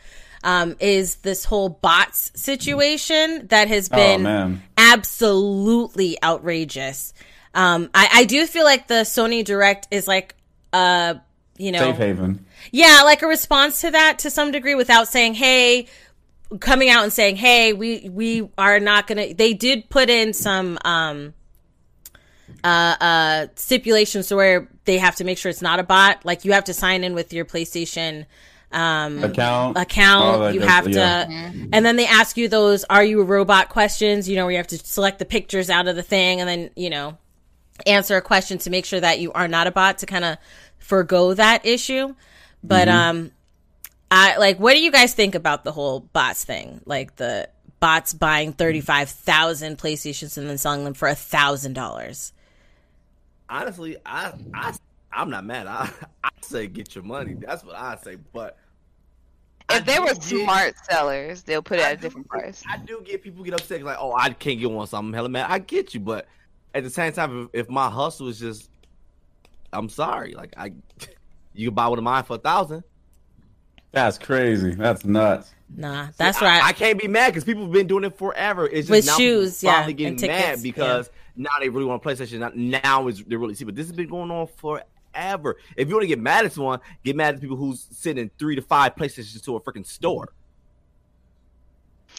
um, 0.45 0.77
is 0.79 1.17
this 1.17 1.43
whole 1.43 1.67
bots 1.67 2.31
situation 2.35 3.47
that 3.47 3.67
has 3.67 3.89
Oh 3.91 3.97
been 3.97 4.23
man, 4.23 4.63
absolutely 4.77 6.21
outrageous. 6.23 7.13
Um, 7.53 7.89
I, 7.93 8.09
I 8.13 8.23
do 8.25 8.45
feel 8.45 8.63
like 8.63 8.87
the 8.87 9.03
Sony 9.05 9.43
Direct 9.43 9.87
is 9.89 10.07
like, 10.07 10.35
uh, 10.71 11.15
you 11.57 11.71
know, 11.71 11.79
safe 11.79 11.97
haven. 11.97 12.45
yeah, 12.71 13.01
like 13.03 13.23
a 13.23 13.27
response 13.27 13.81
to 13.81 13.91
that 13.91 14.19
to 14.19 14.29
some 14.29 14.51
degree 14.51 14.75
without 14.75 15.07
saying, 15.07 15.33
hey, 15.33 15.87
coming 16.59 16.89
out 16.89 17.03
and 17.03 17.11
saying, 17.11 17.37
hey, 17.37 17.73
we, 17.73 18.09
we 18.09 18.49
are 18.57 18.79
not 18.79 19.07
going 19.07 19.29
to, 19.29 19.33
they 19.33 19.53
did 19.53 19.89
put 19.89 20.09
in 20.09 20.33
some, 20.33 20.77
um, 20.85 21.33
uh, 22.63 22.95
uh, 22.99 23.47
stipulations 23.55 24.27
to 24.27 24.35
where 24.35 24.67
they 24.83 24.97
have 24.99 25.15
to 25.15 25.23
make 25.23 25.37
sure 25.37 25.49
it's 25.49 25.61
not 25.61 25.79
a 25.79 25.83
bot. 25.83 26.23
Like 26.25 26.45
you 26.45 26.51
have 26.53 26.65
to 26.65 26.73
sign 26.73 27.03
in 27.03 27.15
with 27.15 27.33
your 27.33 27.45
PlayStation, 27.45 28.25
um, 28.75 29.23
Account. 29.23 29.77
account. 29.77 30.35
Oh, 30.41 30.47
you 30.49 30.59
does- 30.59 30.69
have 30.69 30.87
yeah. 30.89 31.25
to, 31.25 31.69
and 31.73 31.85
then 31.85 31.95
they 31.95 32.05
ask 32.05 32.37
you 32.37 32.47
those 32.49 32.83
"Are 32.85 33.03
you 33.03 33.21
a 33.21 33.23
robot?" 33.23 33.69
questions. 33.69 34.27
You 34.29 34.35
know, 34.35 34.45
where 34.45 34.51
you 34.51 34.57
have 34.57 34.67
to 34.67 34.77
select 34.77 35.19
the 35.19 35.25
pictures 35.25 35.69
out 35.69 35.87
of 35.87 35.95
the 35.95 36.03
thing, 36.03 36.39
and 36.41 36.47
then 36.49 36.69
you 36.75 36.89
know 36.89 37.17
answer 37.85 38.15
a 38.17 38.21
question 38.21 38.57
to 38.59 38.69
make 38.69 38.85
sure 38.85 38.99
that 38.99 39.19
you 39.19 39.31
are 39.33 39.47
not 39.47 39.67
a 39.67 39.71
bot 39.71 39.97
to 39.99 40.05
kind 40.05 40.23
of 40.25 40.37
forego 40.79 41.33
that 41.33 41.65
issue. 41.65 42.13
But 42.63 42.87
Mm-hmm. 42.87 42.97
um, 42.97 43.31
I 44.11 44.37
like. 44.37 44.59
What 44.59 44.73
do 44.73 44.81
you 44.81 44.91
guys 44.91 45.13
think 45.13 45.35
about 45.35 45.63
the 45.63 45.71
whole 45.71 45.99
bots 46.01 46.43
thing? 46.43 46.81
Like 46.85 47.15
the 47.15 47.49
bots 47.79 48.13
buying 48.13 48.53
thirty 48.53 48.81
five 48.81 49.09
thousand 49.09 49.77
PlayStations 49.77 50.37
and 50.37 50.49
then 50.49 50.57
selling 50.57 50.83
them 50.83 50.93
for 50.93 51.07
a 51.07 51.15
thousand 51.15 51.73
dollars. 51.73 52.33
Honestly, 53.49 53.97
I 54.05 54.33
I 54.53 54.73
I'm 55.11 55.29
not 55.29 55.45
mad. 55.45 55.67
I 55.67 55.89
I 56.23 56.29
say 56.41 56.67
get 56.67 56.95
your 56.95 57.03
money. 57.03 57.35
That's 57.35 57.63
what 57.63 57.75
I 57.75 57.95
say. 57.97 58.17
But 58.33 58.57
I 59.69 59.77
If 59.77 59.85
they 59.85 59.99
were 59.99 60.05
get- 60.13 60.23
smart 60.23 60.75
sellers, 60.89 61.41
they'll 61.43 61.61
put 61.63 61.79
it 61.79 61.85
I 61.85 61.91
at 61.91 61.99
a 61.99 62.01
different 62.01 62.29
get- 62.31 62.39
price. 62.41 62.63
I 62.69 62.77
do 62.77 63.01
get 63.05 63.23
people 63.23 63.43
get 63.43 63.53
upset 63.53 63.81
like, 63.83 63.97
oh, 63.99 64.13
I 64.13 64.29
can't 64.29 64.59
get 64.59 64.69
one, 64.71 64.85
so 64.87 64.97
I'm 64.97 65.11
hella 65.11 65.29
mad. 65.29 65.47
I 65.49 65.59
get 65.59 65.93
you, 65.93 65.99
but 65.99 66.27
at 66.73 66.83
the 66.83 66.89
same 66.89 67.11
time, 67.13 67.49
if, 67.53 67.61
if 67.65 67.69
my 67.69 67.89
hustle 67.89 68.27
is 68.27 68.39
just, 68.39 68.69
I'm 69.73 69.89
sorry, 69.89 70.33
like 70.33 70.53
I, 70.57 70.73
you 71.53 71.69
can 71.69 71.75
buy 71.75 71.87
one 71.87 71.97
of 71.97 72.03
mine 72.03 72.23
for 72.23 72.35
a 72.35 72.39
thousand. 72.39 72.83
That's 73.91 74.17
crazy. 74.17 74.75
That's 74.75 75.05
nuts. 75.05 75.53
Nah, 75.73 76.09
that's 76.17 76.41
I, 76.41 76.45
right. 76.45 76.63
I 76.63 76.73
can't 76.73 76.99
be 77.01 77.07
mad 77.07 77.29
because 77.29 77.43
people 77.43 77.63
have 77.63 77.71
been 77.71 77.87
doing 77.87 78.03
it 78.03 78.17
forever. 78.17 78.67
It's 78.67 78.87
just 78.87 78.91
With 78.91 79.05
now 79.07 79.17
shoes, 79.17 79.63
yeah, 79.63 79.71
finally 79.71 79.91
and 79.91 79.97
getting 79.97 80.17
tickets, 80.17 80.39
mad 80.57 80.61
because 80.63 81.09
now 81.35 81.49
they 81.59 81.69
really 81.69 81.85
want 81.85 82.05
a 82.05 82.07
PlayStation. 82.07 82.39
Now, 82.39 82.51
now 82.53 83.07
is 83.07 83.23
they 83.23 83.35
really 83.35 83.55
see, 83.55 83.63
but 83.65 83.73
this 83.73 83.87
has 83.87 83.95
been 83.95 84.07
going 84.09 84.29
on 84.31 84.47
forever. 84.47 84.85
If 85.15 85.87
you 85.87 85.93
want 85.95 86.03
to 86.03 86.07
get 86.07 86.19
mad 86.19 86.45
at 86.45 86.53
someone, 86.53 86.79
get 87.03 87.15
mad 87.15 87.35
at 87.35 87.41
people 87.41 87.55
who's 87.57 87.87
sending 87.91 88.29
three 88.37 88.55
to 88.55 88.61
five 88.61 88.95
PlayStations 88.95 89.43
to 89.45 89.55
a 89.55 89.59
freaking 89.61 89.85
store. 89.85 90.29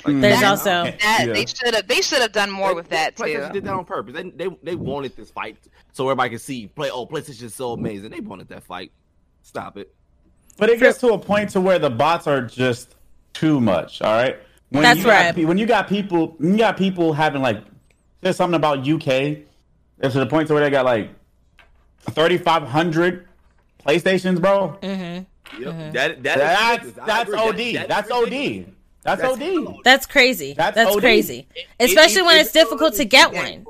Like, 0.04 0.20
There's 0.20 0.40
that- 0.40 0.50
also- 0.50 0.85
That 0.85 0.98
Yeah. 1.00 1.32
they 1.32 1.46
should 1.46 1.74
have 1.74 1.88
they 1.88 2.00
should 2.02 2.20
have 2.20 2.32
done 2.32 2.50
more 2.50 2.68
They- 2.68 2.74
with 2.74 2.88
that 2.90 3.16
PlayStation 3.16 3.46
too. 3.48 3.52
did 3.54 3.64
that 3.64 3.72
on 3.72 3.85
purpose. 3.85 4.14
They, 4.14 4.24
they 4.30 4.48
they 4.62 4.74
wanted 4.74 5.16
this 5.16 5.30
fight 5.30 5.56
so 5.92 6.04
everybody 6.06 6.30
can 6.30 6.38
see 6.38 6.66
play. 6.66 6.90
Oh, 6.90 7.06
PlayStation 7.06 7.44
is 7.44 7.54
so 7.54 7.72
amazing. 7.72 8.11
They 8.11 8.20
wanted 8.20 8.48
that 8.48 8.64
fight. 8.64 8.92
Stop 9.42 9.78
it. 9.78 9.94
But 10.59 10.68
it 10.70 10.80
gets 10.80 10.98
to 10.98 11.09
a 11.14 11.18
point 11.18 11.50
to 11.50 11.61
where 11.61 11.78
the 11.78 11.90
bots 11.90 12.26
are 12.26 12.42
just 12.42 12.94
too 13.32 13.61
much. 13.61 14.02
All 14.02 14.12
right. 14.12 14.37
When 14.70 14.82
That's 14.82 14.98
you 14.98 15.04
got 15.06 15.11
right. 15.24 15.35
pe- 15.35 15.44
when 15.44 15.59
you 15.59 15.66
got 15.66 15.88
people, 15.88 16.37
you 16.40 16.56
got 16.59 16.76
people 16.76 17.12
having 17.12 17.40
like, 17.40 17.62
there's 18.20 18.37
something 18.37 18.56
about 18.56 18.87
UK. 18.87 19.44
It's 19.98 20.12
to 20.12 20.18
the 20.20 20.26
point 20.26 20.48
to 20.48 20.54
where 20.54 20.62
they 20.62 20.70
got 20.70 20.85
like 20.85 21.11
3,500 22.11 23.27
PlayStations, 23.85 24.40
bro. 24.40 24.79
Yep. 24.83 25.27
Mm-hmm. 25.53 25.92
That, 25.92 26.23
that 26.23 26.23
That's 26.23 26.87
is 26.87 26.92
that's. 26.95 27.33
OD. 27.33 27.57
That- 27.57 27.88
That's 27.88 28.11
ridiculous. 28.11 28.66
OD. 28.69 28.73
That's 29.03 29.23
That's 29.23 29.40
OD. 29.40 29.77
That's 29.85 30.07
crazy. 30.07 30.53
That's 30.55 30.75
That's, 30.75 30.90
OD. 30.97 31.01
crazy. 31.01 31.47
It- 31.55 31.66
Especially 31.79 32.23
it- 32.23 32.25
when 32.25 32.37
it's 32.38 32.47
it's 32.49 32.53
difficult 32.53 32.95
to 32.95 33.05
get 33.05 33.33
one. 33.33 33.64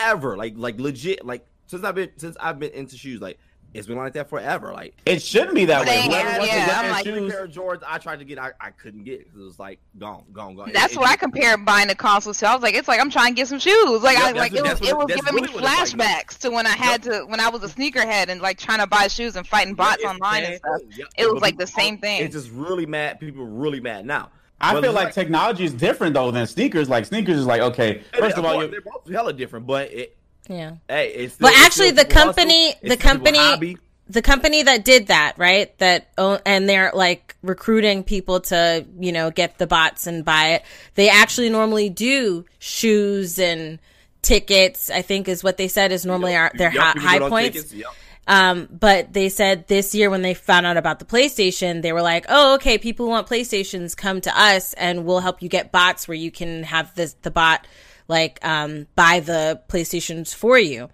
Forever, 0.00 0.36
like 0.36 0.54
like 0.56 0.80
legit, 0.80 1.24
like 1.26 1.44
since 1.66 1.84
I've 1.84 1.94
been 1.94 2.10
since 2.16 2.36
I've 2.40 2.58
been 2.58 2.70
into 2.72 2.96
shoes, 2.96 3.20
like 3.20 3.38
it's 3.74 3.86
been 3.86 3.96
like 3.96 4.12
that 4.14 4.28
forever. 4.28 4.72
Like 4.72 4.94
It 5.06 5.22
shouldn't 5.22 5.54
be 5.54 5.64
that 5.66 5.80
way. 5.86 5.86
Same, 6.02 6.10
Whoever 6.10 6.46
yeah, 6.46 6.80
I'm 6.82 6.90
like- 6.90 7.06
every 7.06 7.20
shoes- 7.20 7.32
pair 7.32 7.44
of 7.44 7.50
Jordans 7.50 7.82
I 7.86 7.98
tried 7.98 8.18
to 8.18 8.24
get, 8.24 8.38
I, 8.38 8.50
I 8.60 8.70
couldn't 8.70 9.04
get 9.04 9.24
because 9.24 9.40
it 9.40 9.44
was 9.44 9.58
like 9.58 9.78
gone, 9.98 10.24
gone, 10.32 10.54
gone. 10.56 10.70
That's 10.72 10.92
It- 10.94 10.98
what 10.98 11.08
it- 11.08 11.12
I 11.12 11.16
compare 11.16 11.56
buying 11.56 11.88
a 11.90 11.94
console 11.94 12.34
to. 12.34 12.48
I 12.48 12.54
was 12.54 12.62
like, 12.62 12.74
it's 12.74 12.88
like 12.88 13.00
I'm 13.00 13.10
trying 13.10 13.32
to 13.34 13.36
get 13.36 13.48
some 13.48 13.58
shoes. 13.58 14.02
Like 14.02 14.18
Yeah, 14.18 14.24
I 14.26 14.32
like 14.32 14.52
what- 14.52 14.58
it 14.58 14.62
was 14.62 14.78
that's 14.80 14.90
it 14.90 14.96
was 14.96 15.06
giving 15.06 15.34
me 15.34 15.40
really 15.42 15.54
what 15.54 15.64
it's 15.82 15.94
like. 15.94 16.26
flashbacks 16.28 16.38
to 16.40 16.50
when 16.50 16.66
I 16.66 16.70
had 16.76 17.02
to 17.04 17.22
when 17.26 17.40
I 17.40 17.48
was 17.48 17.62
a 17.62 17.68
sneakerhead 17.68 18.28
and 18.28 18.40
like 18.40 18.58
trying 18.58 18.80
to 18.80 18.86
buy 18.86 19.08
shoes 19.08 19.36
and 19.36 19.46
fighting 19.46 19.74
bots 19.74 19.96
it's 20.02 20.04
online 20.04 20.44
and 20.44 20.56
stuff. 20.56 20.80
Yep. 20.96 21.08
It 21.16 21.24
was 21.26 21.34
But 21.34 21.42
like 21.42 21.58
the 21.58 21.66
same 21.66 21.98
thing. 21.98 22.22
It's 22.22 22.34
just 22.34 22.50
really 22.50 22.86
mad. 22.86 23.20
People 23.20 23.42
are 23.42 23.46
really 23.46 23.80
mad 23.80 24.04
now. 24.06 24.30
I 24.60 24.74
But 24.74 24.82
feel 24.84 24.90
it's 24.96 25.04
like 25.04 25.12
technology 25.14 25.64
is 25.64 25.72
different 25.72 26.14
though 26.14 26.30
than 26.30 26.46
sneakers. 26.46 26.88
Like 26.88 27.04
sneakers 27.04 27.36
is 27.36 27.46
like 27.46 27.60
okay, 27.62 28.02
first 28.16 28.36
of 28.36 28.44
all, 28.44 28.60
they're 28.60 28.80
both 28.80 29.10
hella 29.10 29.32
different, 29.32 29.66
but 29.66 29.90
it, 29.90 30.16
Yeah. 30.48 30.72
hey, 30.88 31.08
it's 31.14 31.34
still- 31.34 31.48
it's 31.48 31.58
actually, 31.60 31.90
the 31.92 32.04
company, 32.04 32.74
the 32.82 32.96
company, 32.96 33.76
the 34.08 34.22
company 34.22 34.62
that 34.64 34.84
did 34.84 35.06
that, 35.06 35.34
right? 35.38 35.76
That 35.78 36.08
and 36.44 36.68
they're 36.68 36.90
like 36.92 37.36
recruiting 37.42 38.02
people 38.04 38.40
to, 38.40 38.84
you 38.98 39.12
know, 39.12 39.30
get 39.30 39.58
the 39.58 39.66
bots 39.66 40.06
and 40.06 40.24
buy 40.24 40.48
it. 40.54 40.62
They 40.96 41.08
actually 41.08 41.48
normally 41.50 41.88
do 41.88 42.44
shoes 42.58 43.38
and 43.38 43.78
tickets. 44.22 44.90
I 44.90 45.02
think 45.02 45.28
is 45.28 45.42
what 45.44 45.56
they 45.56 45.68
said 45.68 45.92
is 45.92 46.04
normally 46.04 46.34
our 46.36 46.50
their 46.54 46.72
Yep, 46.72 46.82
hi- 46.82 46.92
people 46.94 47.08
high 47.08 47.28
points. 47.50 47.72
yep. 47.72 47.86
Um, 48.28 48.68
but 48.70 49.12
they 49.12 49.28
said 49.28 49.66
this 49.66 49.94
year 49.96 50.08
when 50.08 50.22
they 50.22 50.34
found 50.34 50.64
out 50.64 50.76
about 50.76 51.00
the 51.00 51.04
PlayStation, 51.04 51.82
they 51.82 51.92
were 51.92 52.02
like, 52.02 52.24
"Oh, 52.28 52.54
okay, 52.54 52.78
people 52.78 53.06
who 53.06 53.10
want 53.10 53.26
PlayStations 53.26 53.96
come 53.96 54.20
to 54.20 54.38
us, 54.40 54.74
and 54.74 55.04
we'll 55.04 55.18
help 55.20 55.42
you 55.42 55.48
get 55.48 55.72
bots 55.72 56.06
where 56.06 56.16
you 56.16 56.30
can 56.30 56.62
have 56.62 56.94
this 56.94 57.16
the 57.22 57.32
bot 57.32 57.66
like 58.08 58.38
um 58.44 58.86
buy 58.96 59.20
the 59.20 59.60
PlayStations 59.68 60.34
for 60.34 60.58
you." 60.58 60.88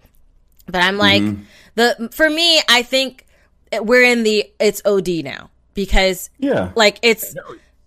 But 0.65 0.81
I'm 0.83 0.97
like, 0.97 1.23
the 1.75 2.09
for 2.13 2.29
me, 2.29 2.61
I 2.69 2.83
think 2.83 3.25
we're 3.81 4.03
in 4.03 4.23
the 4.23 4.45
it's 4.59 4.81
OD 4.85 5.23
now 5.23 5.49
because 5.73 6.29
yeah, 6.37 6.71
like 6.75 6.99
it's 7.01 7.35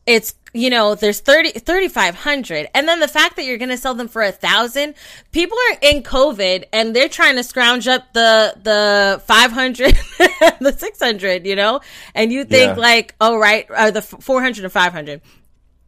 it's 0.06 0.34
you 0.54 0.68
know 0.68 0.94
there's 0.94 1.20
30 1.20 1.52
3500 1.60 2.68
and 2.74 2.86
then 2.88 3.00
the 3.00 3.08
fact 3.08 3.36
that 3.36 3.44
you're 3.44 3.56
going 3.56 3.70
to 3.70 3.76
sell 3.76 3.94
them 3.94 4.08
for 4.08 4.20
a 4.20 4.32
thousand 4.32 4.94
people 5.30 5.56
are 5.70 5.78
in 5.80 6.02
covid 6.02 6.64
and 6.74 6.94
they're 6.94 7.08
trying 7.08 7.36
to 7.36 7.42
scrounge 7.42 7.88
up 7.88 8.12
the 8.12 8.54
the 8.62 9.22
500 9.26 9.94
the 10.60 10.74
600 10.76 11.46
you 11.46 11.56
know? 11.56 11.80
And 12.14 12.30
you 12.30 12.44
think 12.44 12.76
Yeah. 12.76 12.82
like 12.82 13.14
oh 13.20 13.38
right 13.38 13.64
or 13.70 13.90
the 13.92 14.02
400 14.02 14.64
and 14.64 14.72
500 14.72 15.22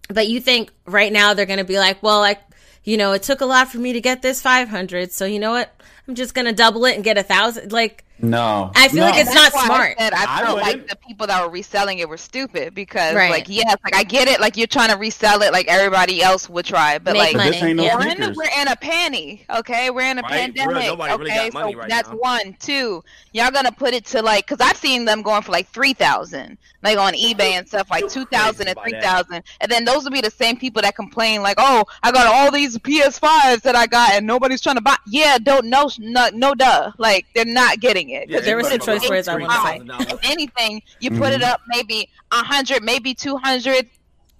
but 0.09 0.29
you 0.29 0.40
think 0.40 0.70
right 0.87 1.12
now 1.12 1.35
they're 1.35 1.44
going 1.44 1.59
to 1.59 1.64
be 1.64 1.79
like 1.79 2.03
well 2.03 2.20
like 2.20 2.40
you 2.85 2.97
know 2.97 3.12
it 3.12 3.23
took 3.23 3.40
a 3.40 3.47
lot 3.47 3.68
for 3.68 3.79
me 3.79 3.92
to 3.92 4.01
get 4.01 4.23
this 4.23 4.40
500 4.40 5.12
so 5.12 5.25
you 5.25 5.38
know 5.38 5.53
what 5.53 5.75
i'm 6.09 6.14
just 6.14 6.35
going 6.35 6.47
to 6.47 6.53
double 6.53 6.85
it 6.85 6.95
and 6.95 7.05
get 7.05 7.19
a 7.19 7.23
thousand 7.23 7.73
like 7.73 8.05
no. 8.21 8.71
I 8.77 8.87
feel 8.87 9.01
No. 9.01 9.07
like 9.07 9.17
it's 9.19 9.35
That's 9.35 9.53
not 9.57 9.64
smart. 9.64 9.97
I, 9.99 10.03
said 10.05 10.12
I 10.14 10.23
I 10.23 10.43
felt 10.45 10.59
wouldn't. 10.59 10.79
like 10.83 10.88
the 10.88 10.97
people 11.05 11.27
that 11.27 11.45
were 11.45 11.51
reselling 11.51 11.99
it 11.99 12.09
were 12.09 12.17
stupid 12.17 12.73
because, 12.73 13.17
Right. 13.17 13.29
like, 13.29 13.49
yes, 13.49 13.75
like 13.83 13.97
I 13.97 14.05
get 14.05 14.29
it, 14.29 14.40
like 14.40 14.57
you're 14.57 14.69
trying 14.69 14.90
to 14.90 14.97
resell 14.97 15.43
it 15.43 15.51
like 15.53 15.67
everybody 15.67 16.23
else 16.23 16.49
would 16.49 16.64
try, 16.64 16.99
but 16.99 17.14
Make 17.14 17.19
like, 17.19 17.33
But 17.33 17.38
money. 17.38 17.51
this 17.51 17.62
ain't 17.64 17.77
no 17.77 17.83
yeah. 17.87 17.97
one, 17.97 18.03
sneakers. 18.17 18.37
we're 18.37 18.61
in 18.62 18.69
a 18.69 18.77
panty, 18.77 19.40
okay? 19.59 19.90
We're 19.90 20.09
in 20.12 20.21
a 20.21 20.23
Right, 20.23 20.53
for 20.55 20.62
real, 20.69 20.97
pandemic, 20.97 21.09
really 21.19 21.33
okay? 21.33 21.51
got 21.51 21.53
so 21.73 21.73
right 21.73 21.88
that's 21.88 22.09
now. 22.11 22.14
one. 22.14 22.57
Two, 22.61 23.03
y'all 23.33 23.51
gonna 23.51 23.73
put 23.73 23.95
it 23.95 24.05
to 24.07 24.23
like, 24.23 24.47
cause 24.47 24.59
I've 24.61 24.77
seen 24.77 25.05
them 25.05 25.23
going 25.23 25.43
for 25.43 25.51
like 25.51 25.67
three 25.71 25.93
thousand, 25.93 26.57
like 26.85 26.97
on 26.99 27.14
eBay 27.14 27.55
and 27.59 27.67
stuff, 27.67 27.90
like 27.90 28.03
You're 28.03 28.11
two 28.11 28.27
thousand 28.27 28.69
and 28.69 28.77
crazy 28.79 28.90
three 28.93 28.99
about 29.01 29.27
thousand, 29.27 29.43
and 29.61 29.69
then 29.73 29.85
those 29.85 30.05
will 30.05 30.12
be 30.12 30.21
the 30.21 30.31
same 30.31 30.57
people 30.57 30.83
that 30.83 30.95
complain 30.95 31.43
like, 31.43 31.57
oh, 31.59 31.85
I 32.05 32.12
got 32.12 32.29
all 32.33 32.53
these 32.53 32.79
PS5s 32.79 33.62
that 33.62 33.75
I 33.75 33.88
got 33.88 34.12
and 34.12 34.25
nobody's 34.25 34.61
trying 34.61 34.77
to 34.77 34.83
buy. 34.83 34.97
Yeah, 35.09 35.38
don't 35.43 35.67
no, 35.67 35.88
no, 35.98 36.28
no, 36.33 36.54
duh, 36.54 36.92
like 36.98 37.26
they're 37.35 37.44
not 37.44 37.80
getting 37.80 38.11
it. 38.11 38.30
'cause 38.30 38.44
There 38.44 38.57
were 38.57 38.62
some 38.64 38.74
it's 38.74 38.87
choice 38.87 39.09
words 39.09 39.28
I 39.28 39.37
$8,000. 39.37 39.87
to 39.98 40.04
say. 40.04 40.14
If 40.14 40.30
anything, 40.30 40.83
you 41.00 41.11
put 41.11 41.33
it 41.33 41.40
mm-hmm. 41.40 41.50
up 41.50 41.61
maybe 41.68 42.09
a 42.33 42.37
hundred, 42.37 42.83
maybe 42.83 43.14
two 43.14 43.37
hundred, 43.37 43.88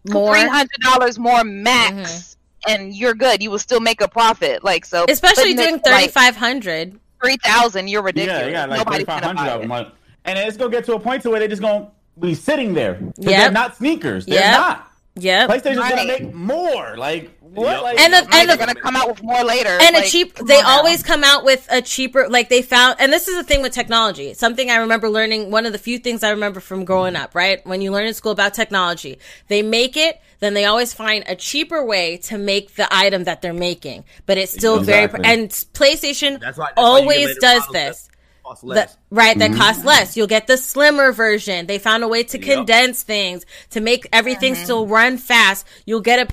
More. 0.09 0.35
three 0.35 0.49
hundred 0.49 0.81
dollars 0.83 1.19
more 1.19 1.45
max, 1.45 2.37
mm-hmm. 2.67 2.73
and 2.73 2.95
you're 2.95 3.15
good. 3.15 3.43
You 3.43 3.51
will 3.51 3.59
still 3.59 3.81
make 3.81 4.01
a 4.01 4.09
profit. 4.09 4.65
Like 4.65 4.85
so, 4.85 5.05
especially 5.09 5.55
putting 5.55 5.57
doing 5.57 5.81
to, 5.81 5.91
like, 5.91 6.11
3500 6.13 6.99
three 7.25 7.37
thousand. 7.37 7.89
You're 7.89 8.03
ridiculous. 8.03 8.43
Yeah, 8.43 8.49
yeah, 8.49 8.67
like 8.67 8.79
Nobody's 8.79 9.07
thirty 9.07 9.21
five 9.21 9.23
gonna 9.23 9.51
of 9.51 9.61
them. 9.61 9.71
Like, 9.71 9.89
and 10.25 10.39
it's 10.39 10.57
gonna 10.57 10.71
get 10.71 10.85
to 10.87 10.95
a 10.95 11.01
point 11.01 11.23
to 11.23 11.31
where 11.31 11.39
they're 11.39 11.49
just 11.49 11.63
gonna 11.63 11.91
be 12.21 12.35
sitting 12.35 12.75
there. 12.75 12.99
Yep. 13.01 13.15
They're 13.17 13.51
not 13.51 13.77
sneakers. 13.77 14.27
They're 14.27 14.41
Yep. 14.41 14.61
not. 14.61 14.91
yep 15.17 15.51
PlayStation's 15.51 15.79
gonna 15.79 16.07
make 16.07 16.35
more. 16.35 16.97
Like 16.97 17.31
what? 17.55 17.71
Yep. 17.71 17.83
Like, 17.83 18.01
And 18.01 18.13
the- 18.13 18.19
and 18.19 18.29
they're 18.33 18.47
the- 18.47 18.57
gonna 18.57 18.75
come 18.75 18.97
out 18.97 19.09
with 19.09 19.23
more 19.23 19.43
later. 19.45 19.79
and 19.81 19.95
like, 19.95 20.07
a 20.07 20.09
cheap 20.09 20.35
they 20.37 20.57
on 20.59 20.63
now. 20.65 20.77
always 20.79 21.03
come 21.03 21.25
out 21.25 21.45
with 21.45 21.67
a 21.71 21.81
cheaper 21.83 22.29
like 22.29 22.49
they 22.49 22.63
found 22.63 22.97
and 22.99 23.13
this 23.13 23.29
is 23.29 23.37
the 23.37 23.45
thing 23.45 23.63
with 23.63 23.73
technology 23.73 24.35
something 24.35 24.71
i 24.71 24.77
remember 24.77 25.09
learning 25.09 25.51
one 25.51 25.67
of 25.67 25.73
the 25.73 25.79
few 25.79 25.99
things 25.99 26.23
i 26.23 26.31
remember 26.31 26.61
from 26.61 26.85
growing 26.85 27.17
up 27.17 27.35
right 27.35 27.65
when 27.67 27.81
you 27.81 27.91
learn 27.93 28.07
in 28.07 28.15
school 28.15 28.33
about 28.33 28.55
technology 28.55 29.19
they 29.49 29.63
make 29.63 29.97
it 29.97 30.21
then 30.41 30.55
they 30.55 30.65
always 30.65 30.93
find 30.93 31.25
a 31.27 31.35
cheaper 31.37 31.85
way 31.85 32.17
to 32.19 32.37
make 32.39 32.75
the 32.77 32.87
item 32.95 33.25
that 33.25 33.41
they're 33.43 33.53
making 33.55 34.05
but 34.27 34.37
it's 34.39 34.53
still 34.53 34.79
Exactly. 34.81 35.23
very 35.23 35.35
and 35.35 35.51
playstation 35.51 36.41
That's 36.41 36.59
why- 36.59 36.67
that's 36.67 36.69
why 36.69 36.69
you 36.69 36.75
get 36.75 36.79
always 36.79 37.27
later 37.29 37.41
does 37.41 37.63
this 37.73 38.03
that 38.03 38.11
cost 38.45 38.61
the, 38.63 38.67
less. 38.69 38.97
right 39.11 39.37
Mm-hmm. 39.37 39.53
that 39.53 39.59
costs 39.59 39.85
less 39.85 40.17
you'll 40.17 40.27
get 40.27 40.47
the 40.47 40.57
slimmer 40.57 41.13
version 41.13 41.67
they 41.67 41.79
found 41.79 42.03
a 42.05 42.09
way 42.09 42.23
to 42.25 42.39
Yep. 42.39 42.57
condense 42.57 43.03
things 43.03 43.45
to 43.71 43.81
make 43.81 44.07
everything 44.13 44.55
Mm-hmm. 44.55 44.65
still 44.65 44.87
run 44.87 45.17
fast 45.19 45.67
you'll 45.87 46.01
get 46.03 46.19
a 46.19 46.27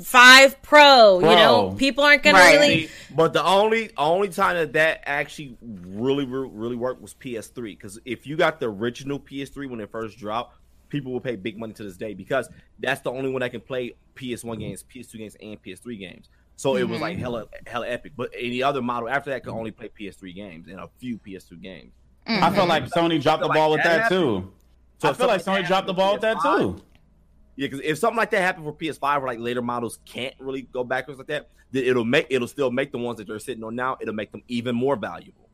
ps5 0.00 0.56
pro, 0.62 1.18
you 1.20 1.26
know 1.26 1.74
people 1.76 2.04
aren't 2.04 2.22
gonna 2.22 2.38
Right. 2.38 2.54
really 2.54 2.88
but 3.14 3.32
the 3.32 3.44
only 3.44 3.90
only 3.96 4.28
time 4.28 4.56
that 4.56 4.72
that 4.74 5.02
actually 5.06 5.56
really 5.60 6.24
really 6.26 6.76
worked 6.76 7.00
was 7.00 7.14
PS3 7.14 7.62
because 7.78 7.98
if 8.04 8.26
you 8.26 8.36
got 8.36 8.60
the 8.60 8.68
original 8.68 9.18
PS3 9.18 9.68
when 9.68 9.80
it 9.80 9.90
first 9.90 10.18
dropped, 10.18 10.58
people 10.88 11.12
will 11.12 11.20
pay 11.20 11.36
big 11.36 11.58
money 11.58 11.72
to 11.74 11.82
this 11.82 11.96
day 11.96 12.14
because 12.14 12.48
that's 12.78 13.00
the 13.02 13.10
only 13.10 13.30
one 13.30 13.40
that 13.40 13.50
can 13.50 13.60
play 13.60 13.94
PS1 14.16 14.42
mm-hmm. 14.42 14.60
games, 14.60 14.84
PS2 14.94 15.18
games, 15.18 15.36
and 15.40 15.62
PS3 15.62 15.98
games. 15.98 16.28
So 16.56 16.76
it 16.76 16.88
was 16.88 17.00
like 17.00 17.14
mm-hmm. 17.14 17.22
hella 17.22 17.44
hella 17.66 17.88
epic. 17.88 18.12
But 18.16 18.30
any 18.36 18.62
other 18.62 18.82
model 18.82 19.08
after 19.08 19.30
that 19.30 19.44
could 19.44 19.52
only 19.52 19.70
play 19.70 19.88
PS3 19.88 20.34
games 20.34 20.66
and 20.68 20.80
a 20.80 20.88
few 20.98 21.18
PS2 21.18 21.62
games. 21.62 21.92
I 22.26 22.50
feel 22.50 22.60
mm-hmm. 22.60 22.68
like 22.68 22.84
Sony 22.86 23.22
dropped 23.22 23.42
the 23.42 23.48
Like 23.48 23.56
ball 23.56 23.70
with 23.70 23.82
that 23.84 24.02
that 24.02 24.08
too. 24.08 24.52
So 24.98 25.10
I 25.10 25.12
feel 25.12 25.28
like 25.28 25.42
Sony 25.42 25.66
dropped 25.66 25.86
the 25.86 25.94
ball 25.94 26.14
with 26.14 26.22
that 26.22 26.38
too. 26.42 26.82
Yeah, 27.58 27.66
because 27.66 27.80
if 27.84 27.98
something 27.98 28.16
like 28.16 28.30
that 28.30 28.40
happened 28.40 28.66
for 28.66 28.72
PS5, 28.72 29.02
where 29.02 29.26
like 29.26 29.40
later 29.40 29.62
models 29.62 29.98
can't 30.06 30.32
really 30.38 30.62
go 30.62 30.84
backwards 30.84 31.18
like 31.18 31.26
that, 31.26 31.48
then 31.72 31.82
it'll 31.82 32.04
make 32.04 32.28
it'll 32.30 32.46
still 32.46 32.70
make 32.70 32.92
the 32.92 32.98
ones 32.98 33.18
that 33.18 33.26
they're 33.26 33.40
sitting 33.40 33.64
on 33.64 33.74
now. 33.74 33.98
It'll 34.00 34.14
make 34.14 34.30
them 34.30 34.44
even 34.46 34.76
more 34.76 34.94
valuable. 34.94 35.48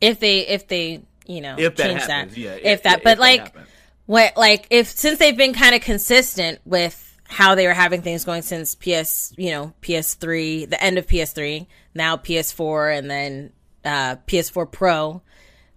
if 0.00 0.20
they 0.20 0.46
if 0.46 0.68
they 0.68 1.02
you 1.26 1.40
know 1.40 1.56
If 1.58 1.74
that 1.76 1.86
change 1.88 2.02
happens, 2.02 2.34
that 2.36 2.40
yeah. 2.40 2.54
if 2.54 2.84
that 2.84 3.02
but 3.02 3.18
like 3.18 3.40
happens. 3.40 3.68
what 4.06 4.36
like 4.36 4.68
if 4.70 4.86
since 4.88 5.18
they've 5.18 5.36
been 5.36 5.52
kind 5.52 5.74
of 5.74 5.80
consistent 5.80 6.60
with 6.64 7.18
how 7.24 7.56
they 7.56 7.66
were 7.66 7.74
having 7.74 8.02
things 8.02 8.24
going 8.24 8.42
since 8.42 8.76
PS 8.76 9.32
you 9.36 9.50
know 9.50 9.72
PS3 9.82 10.70
the 10.70 10.80
end 10.80 10.96
of 10.96 11.08
PS3 11.08 11.66
now 11.92 12.16
PS4 12.18 12.98
and 12.98 13.10
then 13.10 13.52
uh 13.84 14.14
PS4 14.28 14.70
Pro 14.70 15.22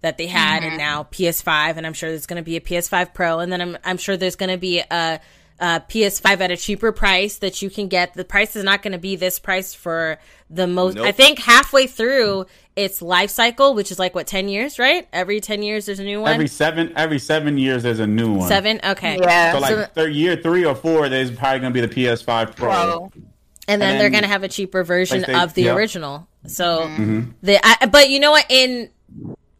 that 0.03 0.17
they 0.17 0.27
had 0.27 0.63
and 0.63 0.77
now 0.77 1.03
PS5 1.11 1.77
and 1.77 1.87
I'm 1.87 1.93
sure 1.93 2.09
there's 2.09 2.25
going 2.27 2.37
to 2.37 2.43
be 2.43 2.57
a 2.57 2.61
PS5 2.61 3.13
Pro 3.13 3.39
and 3.39 3.51
then 3.51 3.61
I'm 3.61 3.77
I'm 3.83 3.97
sure 3.97 4.15
there's 4.17 4.35
going 4.35 4.51
to 4.51 4.57
be 4.57 4.79
a, 4.79 5.19
a 5.59 5.79
PS5 5.89 6.41
at 6.41 6.51
a 6.51 6.57
cheaper 6.57 6.91
price 6.91 7.37
that 7.37 7.61
you 7.61 7.69
can 7.69 7.87
get 7.87 8.13
the 8.13 8.25
price 8.25 8.55
is 8.57 8.63
not 8.65 8.81
going 8.83 8.91
to 8.91 8.97
be 8.99 9.15
this 9.15 9.39
price 9.39 9.73
for 9.73 10.19
the 10.49 10.67
most 10.67 10.97
I 10.99 11.13
think 11.13 11.39
halfway 11.39 11.87
through 11.87 12.45
its 12.75 13.01
life 13.01 13.29
cycle 13.29 13.73
which 13.75 13.91
is 13.91 13.97
like 13.99 14.13
what 14.13 14.27
10 14.27 14.49
years 14.49 14.77
right 14.77 15.07
every 15.13 15.39
10 15.39 15.63
years 15.63 15.85
there's 15.85 15.99
a 15.99 16.03
new 16.03 16.19
one 16.19 16.33
Every 16.33 16.47
seven 16.49 16.91
every 16.97 17.19
seven 17.19 17.57
years 17.57 17.81
there's 17.83 17.99
a 17.99 18.07
new 18.07 18.33
one. 18.33 18.47
7 18.49 18.81
okay 18.83 19.17
Yeah. 19.21 19.53
So 19.53 19.59
like 19.59 19.71
So- 19.71 19.85
third 19.95 20.13
year 20.13 20.35
three 20.35 20.65
or 20.65 20.75
four, 20.75 21.07
there's 21.07 21.31
probably 21.31 21.59
gonna 21.61 21.71
be 21.73 21.81
the 21.81 21.87
PS5 21.87 22.55
Pro. 22.57 22.69
Pro. 22.69 23.11
and 23.69 23.81
then 23.81 23.91
And 23.93 24.01
they're 24.01 24.09
going 24.09 24.23
to 24.23 24.27
have 24.29 24.43
a 24.43 24.49
cheaper 24.49 24.83
version 24.83 25.19
Like 25.19 25.27
they- 25.27 25.33
of 25.39 25.53
the 25.53 25.61
yeah. 25.63 25.75
original. 25.75 26.27
So 26.47 26.81
Mm-hmm. 26.81 27.21
the 27.41 27.59
I, 27.65 27.85
but 27.85 28.09
you 28.09 28.19
know 28.19 28.31
what 28.31 28.45
in 28.49 28.89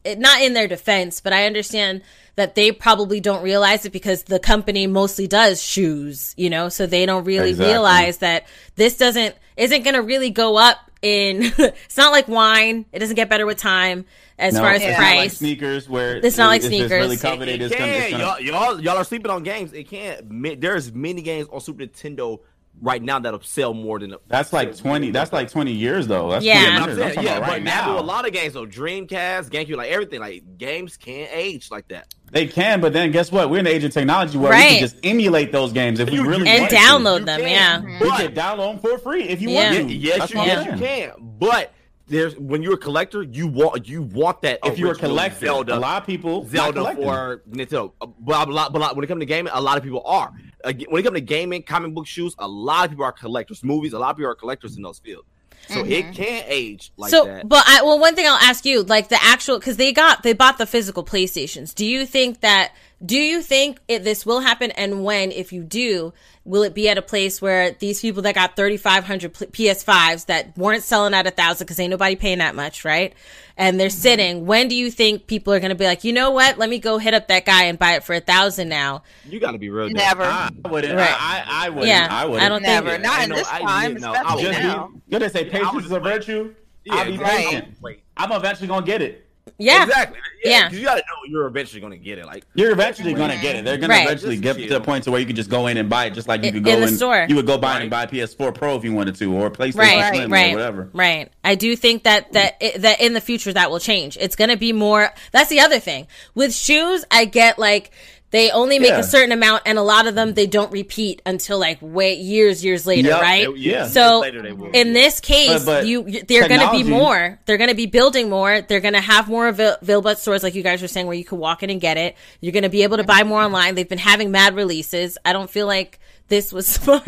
it, 0.04 0.20
not 0.20 0.42
in 0.42 0.54
their 0.54 0.68
defense, 0.68 1.22
but 1.22 1.34
I 1.34 1.46
understand 1.46 2.02
that 2.36 2.56
they 2.56 2.72
probably 2.72 3.20
don't 3.20 3.44
realize 3.44 3.86
it 3.86 3.92
because 3.92 4.24
the 4.24 4.40
company 4.40 4.88
mostly 4.88 5.28
does 5.28 5.62
shoes, 5.62 6.34
you 6.38 6.50
know, 6.50 6.70
so 6.70 6.86
they 6.88 7.06
don't 7.06 7.24
really 7.26 7.52
Exactly. 7.52 7.72
realize 7.74 8.18
that 8.20 8.48
this 8.76 8.98
doesn't 8.98 9.36
isn't 9.56 9.84
going 9.84 9.94
to 9.94 10.02
really 10.02 10.32
go 10.32 10.58
up 10.58 10.78
in 11.04 11.44
it's 11.58 11.98
not 11.98 12.12
like 12.12 12.28
wine. 12.28 12.86
It 12.92 13.00
doesn't 13.00 13.16
get 13.16 13.30
better 13.30 13.46
with 13.46 13.58
time 13.58 14.06
as 14.40 14.56
No, 14.56 14.62
far 14.62 14.72
as 14.72 14.82
it's 14.82 14.86
the 14.86 14.92
not 14.94 15.00
like 15.00 15.18
price. 15.20 15.38
sneakers 15.38 15.88
where 15.88 16.18
It's 16.18 16.38
not 16.38 16.48
like 16.48 16.64
if 16.64 16.72
It's 16.72 16.92
really 16.92 17.18
sneakers. 17.18 17.22
coveted. 17.22 17.62
It 17.62 17.66
It's 17.66 17.76
gonna, 17.76 17.92
it's 17.92 18.08
can. 18.10 18.20
gonna, 18.20 18.24
Y'all, 18.24 18.40
y'all, 18.74 18.80
y'all 18.82 18.98
are 18.98 19.04
sleeping 19.04 19.30
on 19.30 19.44
games. 19.44 19.74
It 19.74 19.88
can't. 19.90 20.60
There's 20.60 20.92
many 20.92 21.22
games 21.22 21.48
on 21.52 21.62
Super 21.62 21.84
Nintendo 21.84 22.40
right 22.84 23.02
now 23.02 23.18
that'll 23.18 23.42
sell 23.42 23.74
more 23.74 23.98
than. 23.98 24.14
a, 24.14 24.18
that's 24.28 24.54
like 24.54 24.76
twenty. 24.78 25.10
That's 25.10 25.34
like 25.34 25.50
twenty 25.50 25.72
years 25.72 26.06
though. 26.06 26.30
That's 26.30 26.46
Yeah. 26.46 26.78
20 26.80 26.92
I'm 26.92 26.98
saying, 26.98 27.18
I'm 27.20 27.24
yeah, 27.26 27.38
about 27.38 27.46
but 27.48 27.52
right 27.54 27.64
now 27.64 27.86
now. 27.94 28.00
a 28.00 28.02
lot 28.02 28.28
of 28.28 28.34
games, 28.34 28.54
though, 28.54 28.66
Dreamcast, 28.68 29.50
GameCube, 29.50 29.76
like 29.78 29.90
everything, 29.90 30.20
like 30.20 30.58
games 30.58 30.98
can't 30.98 31.30
age 31.34 31.72
like 31.72 31.88
that. 31.88 32.14
They 32.32 32.48
can, 32.48 32.82
but 32.82 32.94
then 32.94 33.12
guess 33.12 33.32
what? 33.32 33.50
We're 33.50 33.60
in 33.60 33.66
the 33.66 33.72
age 33.72 33.84
of 33.84 33.92
technology 33.94 34.38
where 34.38 34.52
we 34.52 34.58
can 34.58 34.80
just 34.80 34.98
emulate 35.04 35.52
those 35.52 35.72
games 35.72 36.00
if 36.00 36.10
we 36.10 36.20
really 36.20 36.48
and 36.50 36.62
want 36.62 36.72
to. 36.72 36.78
And 36.78 36.86
download 37.06 37.20
You 37.20 37.26
them, 37.26 37.40
can. 37.42 37.88
yeah. 37.88 38.00
We 38.02 38.10
can 38.10 38.34
download 38.36 38.72
them 38.74 38.80
for 38.80 38.98
free 38.98 39.24
if 39.24 39.42
you 39.42 39.50
Yeah. 39.50 39.64
want 39.72 39.76
Yeah, 39.76 39.88
to. 39.88 39.94
yes, 39.94 40.18
That's 40.20 40.34
you, 40.34 40.40
yes, 40.42 40.66
you 40.66 40.86
can. 40.86 41.12
But 41.40 41.72
there's 42.14 42.38
when 42.38 42.62
you're 42.62 42.76
a 42.76 42.78
collector, 42.78 43.24
you 43.24 43.48
want 43.48 43.88
you 43.88 44.04
want 44.04 44.42
that. 44.42 44.60
If 44.64 44.78
you're 44.78 44.92
a 44.92 44.96
collector, 44.96 45.48
Zelda, 45.48 45.76
a 45.76 45.80
lot 45.80 46.02
of 46.02 46.08
people 46.08 46.46
Zelda 46.46 46.82
not 46.82 46.96
collecting. 46.96 47.04
for 47.04 47.44
Nintendo. 47.50 47.92
But 48.20 48.48
a 48.48 48.52
lot, 48.52 48.72
but 48.72 48.80
a 48.80 48.82
lot, 48.82 48.96
when 48.96 49.04
it 49.04 49.08
comes 49.08 49.20
to 49.22 49.26
gaming, 49.26 49.52
a 49.54 49.62
lot 49.62 49.78
of 49.78 49.84
people 49.84 50.04
are. 50.06 50.32
When 50.64 51.00
it 51.00 51.04
comes 51.04 51.16
to 51.16 51.22
gaming, 51.22 51.64
comic 51.64 51.94
book 51.94 52.08
shoes, 52.08 52.36
a 52.40 52.48
lot 52.48 52.86
of 52.86 52.92
people 52.92 53.06
are 53.06 53.12
collectors. 53.12 53.64
Movies, 53.64 53.94
a 53.94 54.00
lot 54.00 54.12
of 54.12 54.18
people 54.18 54.32
are 54.32 54.36
collectors 54.36 54.78
in 54.78 54.84
those 54.84 55.00
fields. 55.00 55.28
So 55.70 55.80
it 55.80 56.06
mm-hmm. 56.06 56.12
can't 56.12 56.46
age 56.50 56.92
like 56.98 57.10
so, 57.10 57.26
that. 57.26 57.48
but 57.48 57.64
I 57.66 57.82
well, 57.84 57.98
one 57.98 58.16
thing 58.16 58.28
I'll 58.28 58.34
ask 58.34 58.66
you, 58.66 58.84
like 58.84 59.08
the 59.10 59.18
actual, 59.22 59.60
because 59.60 59.78
they 59.78 59.94
got 59.94 60.24
they 60.24 60.34
bought 60.34 60.58
the 60.58 60.66
physical 60.66 61.04
PlayStations. 61.04 61.74
Do 61.74 61.86
you 61.86 62.06
think 62.06 62.42
that? 62.42 62.74
Do 63.06 63.18
you 63.18 63.42
think 63.42 63.80
it, 63.88 64.04
this 64.04 64.26
will 64.26 64.40
happen? 64.40 64.72
And 64.72 65.04
when, 65.04 65.32
if 65.32 65.52
you 65.52 65.64
do, 65.64 66.14
will 66.46 66.64
it 66.64 66.74
be 66.74 66.90
at 66.90 66.98
a 66.98 67.02
place 67.02 67.42
where 67.42 67.72
these 67.72 68.02
people 68.02 68.22
that 68.24 68.36
got 68.36 68.56
thirty 68.56 68.78
five 68.78 69.04
hundred 69.04 69.34
PS5s 69.34 70.28
that 70.28 70.58
weren't 70.58 70.84
selling 70.84 71.14
at 71.14 71.28
a 71.28 71.32
thousand 71.32 71.66
because 71.66 71.80
ain't 71.80 71.92
nobody 71.92 72.16
paying 72.16 72.40
that 72.40 72.56
much, 72.56 72.86
right? 72.86 73.14
And 73.58 73.80
they're 73.80 73.90
mm-hmm. 73.90 73.98
sitting. 73.98 74.46
When 74.46 74.68
do 74.68 74.76
you 74.76 74.90
think 74.90 75.28
people 75.28 75.54
are 75.54 75.60
going 75.60 75.70
to 75.70 75.76
be 75.76 75.86
like, 75.86 76.04
you 76.04 76.12
know 76.14 76.32
what? 76.32 76.58
Let 76.58 76.70
me 76.70 76.80
go 76.80 76.98
hit 76.98 77.14
up 77.14 77.28
that 77.28 77.46
guy 77.46 77.66
and 77.66 77.78
buy 77.78 77.94
it 77.94 78.04
for 78.04 78.14
a 78.14 78.20
thousand 78.20 78.70
now. 78.70 79.04
you 79.26 79.40
got 79.40 79.52
to 79.52 79.60
be 79.60 79.70
real. 79.70 79.90
Never. 79.90 80.24
I 80.24 80.50
wouldn't. 80.66 80.96
Right. 80.96 81.10
I, 81.10 81.44
I, 81.46 81.66
I 81.66 81.70
wouldn't. 81.70 81.88
Yeah, 81.88 82.08
I 82.10 82.26
wouldn't. 82.26 82.44
I 82.44 82.50
don't 82.50 82.62
think- 82.64 82.86
Never. 82.86 82.98
Not 82.98 83.20
I 83.20 83.24
in 83.24 83.30
know, 83.30 83.36
this 83.36 83.48
I- 83.48 83.60
time, 83.60 83.94
yeah, 83.94 84.00
no, 84.00 84.14
I 84.14 84.22
especially 84.22 84.44
would- 84.44 84.54
Just 84.54 84.64
now. 84.64 84.88
be, 84.88 85.02
good. 85.12 85.22
They 85.22 85.30
say 85.30 85.50
patience 85.50 85.86
is 85.86 85.92
a 85.92 86.00
virtue. 86.00 86.56
I'll 86.90 87.06
be 87.06 87.12
Yeah, 87.14 87.22
Right. 87.22 87.46
patient. 87.46 88.00
I'm 88.18 88.32
eventually 88.32 88.68
gonna 88.68 88.86
get 88.86 89.02
it. 89.02 89.28
Yeah, 89.58 89.84
Exactly. 89.84 90.18
Yeah. 90.44 90.52
Yeah. 90.52 90.70
'cause 90.70 90.78
You 90.80 90.86
got 90.86 90.96
to 90.96 91.00
know 91.02 91.30
you're 91.30 91.46
eventually 91.48 91.80
going 91.82 91.92
to 91.92 91.98
get 91.98 92.18
it. 92.18 92.26
Like 92.26 92.44
You're 92.56 92.72
eventually 92.72 93.14
gonna 93.14 93.38
get 93.42 93.56
it. 93.58 93.66
They're 93.66 93.78
gonna 93.78 93.94
Right. 93.94 94.06
eventually 94.06 94.36
Just 94.36 94.44
get 94.44 94.54
to 94.56 94.68
chill. 94.68 94.80
the 94.80 94.84
point 94.86 95.04
to 95.04 95.12
where 95.12 95.20
you 95.20 95.26
can 95.26 95.36
just 95.36 95.50
go 95.50 95.68
in 95.68 95.78
and 95.78 95.90
buy 95.90 96.06
it, 96.06 96.14
just 96.14 96.28
like 96.28 96.42
you 96.42 96.48
In- 96.48 96.54
could 96.56 96.64
go 96.64 96.72
in 96.72 96.82
the 96.82 96.88
store. 96.90 97.26
You 97.30 97.36
would 97.36 97.46
go 97.46 97.58
buy 97.58 97.78
it 97.78 97.82
and 97.82 97.90
buy 97.92 98.04
a 98.04 98.08
PS4 98.08 98.52
Pro 98.54 98.76
if 98.78 98.84
you 98.84 98.94
wanted 98.94 99.16
to, 99.16 99.34
or 99.34 99.50
PlayStation 99.52 99.76
right, 99.76 100.14
Slim 100.16 100.32
right, 100.32 100.52
or 100.54 100.56
whatever. 100.58 100.90
right. 100.94 101.30
I 101.44 101.56
do 101.56 101.76
think 101.76 102.04
that 102.04 102.32
that 102.34 102.56
it, 102.62 102.82
that 102.82 103.00
in 103.02 103.14
the 103.14 103.22
future 103.22 103.54
that 103.54 103.70
will 103.70 103.80
change. 103.80 104.18
It's 104.20 104.36
going 104.36 104.50
to 104.50 104.58
be 104.58 104.74
more. 104.74 105.14
That's 105.32 105.50
the 105.50 105.60
other 105.60 105.80
thing 105.80 106.08
with 106.36 106.54
shoes. 106.56 107.06
I 107.12 107.26
get 107.26 107.60
like 107.60 107.92
they 108.34 108.52
only 108.52 108.80
make 108.80 108.90
Yeah. 108.90 109.00
a 109.00 109.04
certain 109.04 109.32
amount, 109.32 109.62
and 109.66 109.78
a 109.78 109.82
lot 109.82 110.08
of 110.08 110.16
them 110.16 110.34
they 110.34 110.48
don't 110.48 110.72
repeat 110.72 111.22
until 111.26 111.58
like 111.60 111.78
wait 111.80 112.18
years, 112.20 112.66
years 112.66 112.86
later, 112.86 113.08
Yep. 113.10 113.22
right? 113.22 113.48
They- 113.54 113.60
yeah. 113.62 113.88
So 113.88 114.20
Later 114.20 114.42
they 114.42 114.52
will. 114.52 114.72
in 114.72 114.92
this 114.92 115.22
case, 115.22 115.64
But- 115.64 115.66
but 115.66 115.86
you 115.88 116.06
you- 116.08 116.24
they're 116.24 116.50
going 116.50 116.60
to 116.60 116.72
be 116.72 116.84
more. 116.84 117.40
They're 117.46 117.58
going 117.58 117.70
to 117.70 117.76
be 117.76 117.86
building 117.86 118.30
more. 118.30 118.60
They're 118.62 118.82
going 118.82 118.96
to 118.96 119.02
have 119.02 119.30
more 119.30 119.48
avail- 119.48 119.78
available 119.82 120.10
at 120.10 120.18
stores, 120.20 120.44
like 120.44 120.56
you 120.56 120.64
guys 120.64 120.82
were 120.82 120.88
saying, 120.90 121.06
where 121.08 121.16
you 121.16 121.24
could 121.24 121.40
walk 121.40 121.64
in 121.64 121.70
and 121.70 121.80
get 121.80 121.96
it. 121.98 122.16
You're 122.42 122.52
going 122.52 122.64
to 122.64 122.70
be 122.70 122.84
able 122.84 122.98
to 122.98 123.04
buy 123.06 123.24
more 123.24 123.42
online. 123.42 123.76
They've 123.76 123.88
been 123.88 123.98
having 124.00 124.32
mad 124.32 124.56
releases. 124.56 125.18
I 125.24 125.32
don't 125.32 125.50
feel 125.50 125.68
like 125.68 126.00
this 126.28 126.52
was 126.52 126.66
smart 126.82 127.08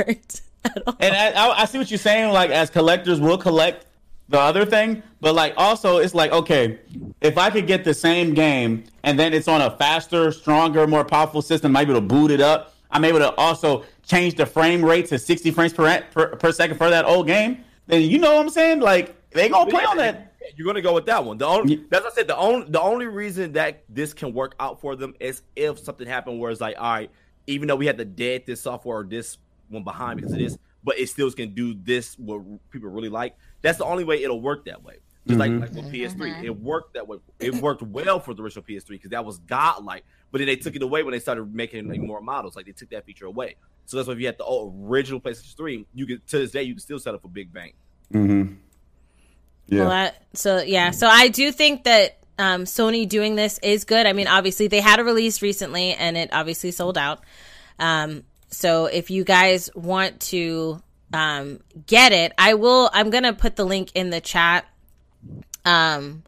at 0.64 0.84
all. 0.88 0.96
And 1.00 1.16
I, 1.16 1.32
I, 1.32 1.62
I 1.64 1.66
see 1.66 1.78
what 1.80 1.90
you're 1.90 1.98
saying. 1.98 2.32
Like 2.32 2.52
as 2.52 2.70
collectors, 2.70 3.20
we'll 3.20 3.38
collect 3.40 3.86
the 4.28 4.40
other 4.40 4.66
thing, 4.66 5.04
but 5.22 5.36
like 5.36 5.54
also 5.58 5.98
it's 5.98 6.16
like 6.16 6.32
okay, 6.32 6.80
if 7.22 7.38
I 7.38 7.50
could 7.50 7.68
get 7.68 7.84
the 7.84 7.94
same 7.94 8.34
game 8.34 8.84
and 9.04 9.20
then 9.20 9.34
it's 9.34 9.48
on 9.48 9.62
a 9.62 9.76
faster, 9.78 10.32
stronger, 10.32 10.88
more 10.88 11.06
powerful 11.06 11.42
system, 11.42 11.76
I'm 11.76 11.84
able 11.84 11.96
to 11.96 12.02
boot 12.02 12.32
it 12.32 12.42
up. 12.42 12.74
I'm 12.92 13.04
able 13.04 13.20
to 13.20 13.34
also 13.36 13.84
change 14.04 14.36
the 14.36 14.46
frame 14.46 14.84
rate 14.84 15.08
to 15.08 15.20
60 15.20 15.52
frames 15.52 15.74
per, 15.74 16.02
per, 16.12 16.36
per 16.36 16.52
second 16.52 16.78
for 16.78 16.90
that 16.90 17.06
old 17.06 17.28
game. 17.28 17.64
Then 17.88 18.02
you 18.04 18.20
know 18.20 18.36
what 18.36 18.42
I'm 18.42 18.50
saying? 18.50 18.80
Like 18.80 19.16
they 19.32 19.50
gonna 19.50 19.70
play 19.70 19.84
on 19.84 19.98
that. 19.98 20.34
You're 20.56 20.66
gonna 20.66 20.82
go 20.82 20.94
with 20.94 21.06
that 21.08 21.24
one. 21.24 21.38
The 21.38 21.46
only, 21.46 21.84
as 21.92 22.04
I 22.04 22.10
said, 22.12 22.28
the 22.28 22.38
only 22.38 22.68
the 22.70 22.82
only 22.82 23.08
reason 23.08 23.54
that 23.54 23.84
this 23.90 24.14
can 24.14 24.34
work 24.34 24.56
out 24.60 24.80
for 24.80 24.96
them 24.96 25.14
is 25.20 25.42
if 25.56 25.80
something 25.80 26.08
happened 26.08 26.40
where 26.40 26.52
it's 26.52 26.62
like, 26.62 26.76
all 26.78 26.94
right, 26.94 27.12
even 27.48 27.68
though 27.68 27.76
we 27.76 27.86
had 27.86 27.98
to 27.98 28.06
dead 28.06 28.44
this 28.46 28.62
software 28.62 29.00
or 29.00 29.04
this 29.04 29.38
one 29.70 29.84
behind 29.84 30.18
because 30.18 30.32
of 30.32 30.40
this, 30.40 30.58
but 30.84 30.98
it 31.00 31.10
still 31.10 31.30
can 31.32 31.54
do 31.54 31.74
this 31.74 32.18
what 32.18 32.42
people 32.72 32.90
really 32.90 33.10
like. 33.10 33.36
That's 33.66 33.80
the 33.80 33.86
only 33.86 34.04
way 34.04 34.24
it'll 34.24 34.42
work 34.42 34.66
that 34.66 34.84
way. 34.84 35.00
Just 35.28 35.40
Mm-hmm. 35.40 35.60
like, 35.60 35.74
like 35.74 35.84
with 35.84 35.92
PS3, 35.92 36.44
it 36.44 36.56
worked 36.56 36.94
that 36.94 37.08
way. 37.08 37.18
It 37.40 37.56
worked 37.56 37.82
well 37.82 38.20
for 38.20 38.36
the 38.36 38.44
original 38.44 38.64
PS3 38.64 38.90
because 38.90 39.10
that 39.10 39.26
was 39.26 39.40
godlike. 39.40 40.06
But 40.32 40.38
then 40.38 40.46
they 40.46 40.56
took 40.56 40.76
it 40.76 40.84
away 40.84 41.02
when 41.02 41.14
they 41.14 41.20
started 41.20 41.52
making 41.52 41.90
like 41.90 42.00
more 42.00 42.22
models. 42.22 42.56
Like 42.56 42.68
they 42.68 42.74
took 42.74 42.92
that 42.92 43.06
feature 43.06 43.26
away. 43.26 43.56
So 43.86 43.98
that's 43.98 44.08
why 44.08 44.14
if 44.14 44.20
you 44.20 44.28
had 44.28 44.38
the 44.38 44.44
old 44.44 44.76
original 44.88 45.20
PlayStation 45.20 45.58
3, 45.58 45.88
you 45.96 46.06
could 46.06 46.28
to 46.28 46.38
this 46.38 46.52
day 46.52 46.62
you 46.62 46.74
can 46.74 46.80
still 46.80 47.00
sell 47.00 47.16
it 47.16 47.22
for 47.24 47.28
big 47.28 47.52
bang. 47.52 47.74
Mm-hmm. 48.14 48.54
Yeah. 49.68 49.80
Well, 49.80 49.90
that, 49.90 50.24
so 50.34 50.62
yeah, 50.62 50.92
so 50.92 51.08
I 51.08 51.30
do 51.30 51.52
think 51.52 51.86
that 51.86 52.20
um, 52.38 52.66
Sony 52.66 53.10
doing 53.10 53.36
this 53.36 53.58
is 53.64 53.84
good. 53.84 54.06
I 54.06 54.14
mean, 54.14 54.28
obviously 54.28 54.68
they 54.68 54.80
had 54.80 55.00
a 55.00 55.04
release 55.04 55.42
recently, 55.42 55.94
and 55.94 56.18
it 56.18 56.30
obviously 56.32 56.70
sold 56.70 57.00
out. 57.00 57.22
Um, 57.80 58.26
so 58.52 58.86
if 58.86 59.10
you 59.10 59.24
guys 59.24 59.72
want 59.74 60.20
to 60.22 60.82
um, 61.16 61.60
get 61.88 62.12
it, 62.12 62.34
I 62.38 62.56
will. 62.56 62.90
I'm 62.94 63.10
gonna 63.10 63.34
put 63.34 63.56
the 63.56 63.66
link 63.66 63.92
in 63.96 64.10
the 64.10 64.22
chat 64.22 64.66
um, 65.64 66.24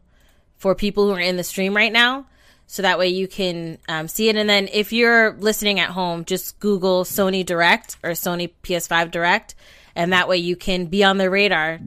for 0.56 0.74
people 0.74 1.06
who 1.06 1.12
are 1.12 1.20
in 1.20 1.36
the 1.36 1.44
stream 1.44 1.76
right 1.76 1.92
now. 1.92 2.26
So 2.66 2.82
that 2.82 2.98
way 2.98 3.08
you 3.08 3.28
can 3.28 3.78
um, 3.88 4.08
see 4.08 4.28
it. 4.28 4.36
And 4.36 4.48
then 4.48 4.68
if 4.72 4.92
you're 4.92 5.32
listening 5.32 5.80
at 5.80 5.90
home, 5.90 6.24
just 6.26 6.58
Google 6.60 7.04
Sony 7.04 7.44
Direct 7.44 7.96
or 8.02 8.10
Sony 8.10 8.50
PS5 8.62 9.10
Direct. 9.10 9.54
And 9.96 10.12
that 10.12 10.28
way 10.28 10.36
you 10.36 10.54
can 10.54 10.86
be 10.86 11.02
on 11.02 11.16
their 11.16 11.30
radar 11.30 11.80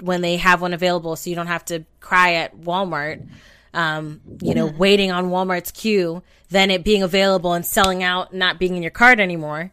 when 0.00 0.20
they 0.20 0.36
have 0.36 0.60
one 0.60 0.72
available 0.72 1.14
so 1.14 1.30
you 1.30 1.36
don't 1.36 1.46
have 1.46 1.64
to 1.66 1.84
cry 2.00 2.34
at 2.34 2.56
Walmart, 2.60 3.28
um, 3.72 4.20
you 4.42 4.54
know, 4.54 4.66
waiting 4.66 5.12
on 5.12 5.30
Walmart's 5.30 5.70
queue, 5.70 6.22
then 6.50 6.70
it 6.70 6.82
being 6.82 7.02
available 7.02 7.52
and 7.52 7.64
selling 7.64 8.02
out, 8.02 8.34
not 8.34 8.58
being 8.58 8.76
in 8.76 8.82
your 8.82 8.90
cart 8.90 9.20
anymore. 9.20 9.70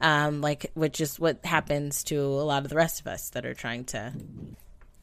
Um, 0.00 0.40
like, 0.40 0.70
which 0.74 1.00
is 1.00 1.18
what 1.18 1.44
happens 1.44 2.04
to 2.04 2.16
a 2.20 2.44
lot 2.46 2.62
of 2.62 2.68
the 2.68 2.76
rest 2.76 3.00
of 3.00 3.08
us 3.08 3.30
that 3.30 3.44
are 3.44 3.54
trying 3.54 3.84
to 3.86 4.12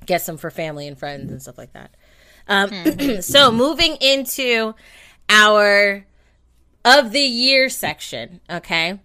get 0.05 0.21
some 0.21 0.37
for 0.37 0.49
family 0.49 0.87
and 0.87 0.97
friends 0.97 1.31
and 1.31 1.41
stuff 1.41 1.57
like 1.57 1.73
that. 1.73 1.91
Um, 2.47 3.21
so 3.21 3.51
moving 3.51 3.97
into 3.97 4.73
our 5.29 6.05
of 6.85 7.11
the 7.11 7.19
year 7.19 7.69
section, 7.69 8.39
okay. 8.49 8.99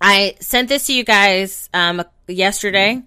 I 0.00 0.36
sent 0.40 0.68
this 0.68 0.86
to 0.86 0.94
you 0.94 1.04
guys 1.04 1.68
um, 1.74 2.02
yesterday 2.26 3.02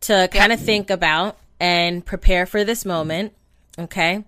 to 0.00 0.28
kind 0.32 0.52
of 0.52 0.60
think 0.60 0.90
about 0.90 1.38
and 1.60 2.04
prepare 2.04 2.46
for 2.46 2.64
this 2.64 2.84
moment, 2.84 3.32
okay. 3.78 4.24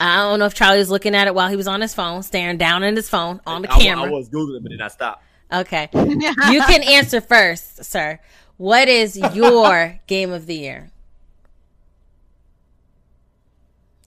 I 0.00 0.16
don't 0.16 0.38
know 0.38 0.46
if 0.46 0.54
Charlie 0.54 0.78
was 0.78 0.90
looking 0.90 1.14
at 1.14 1.26
it 1.26 1.34
while 1.34 1.48
he 1.48 1.56
was 1.56 1.66
on 1.66 1.80
his 1.80 1.92
phone, 1.92 2.22
staring 2.22 2.56
down 2.56 2.84
at 2.84 2.94
his 2.94 3.08
phone 3.08 3.40
on 3.46 3.62
the 3.62 3.72
I, 3.72 3.78
camera. 3.78 4.06
I 4.06 4.10
was 4.10 4.28
googling, 4.28 4.62
but 4.62 4.70
then 4.70 4.80
I 4.80 4.88
stopped. 4.88 5.24
Okay. 5.52 5.88
you 5.94 6.62
can 6.62 6.82
answer 6.82 7.20
first, 7.20 7.84
sir. 7.84 8.20
What 8.56 8.88
is 8.88 9.16
your 9.16 10.00
game 10.06 10.32
of 10.32 10.46
the 10.46 10.54
year? 10.54 10.90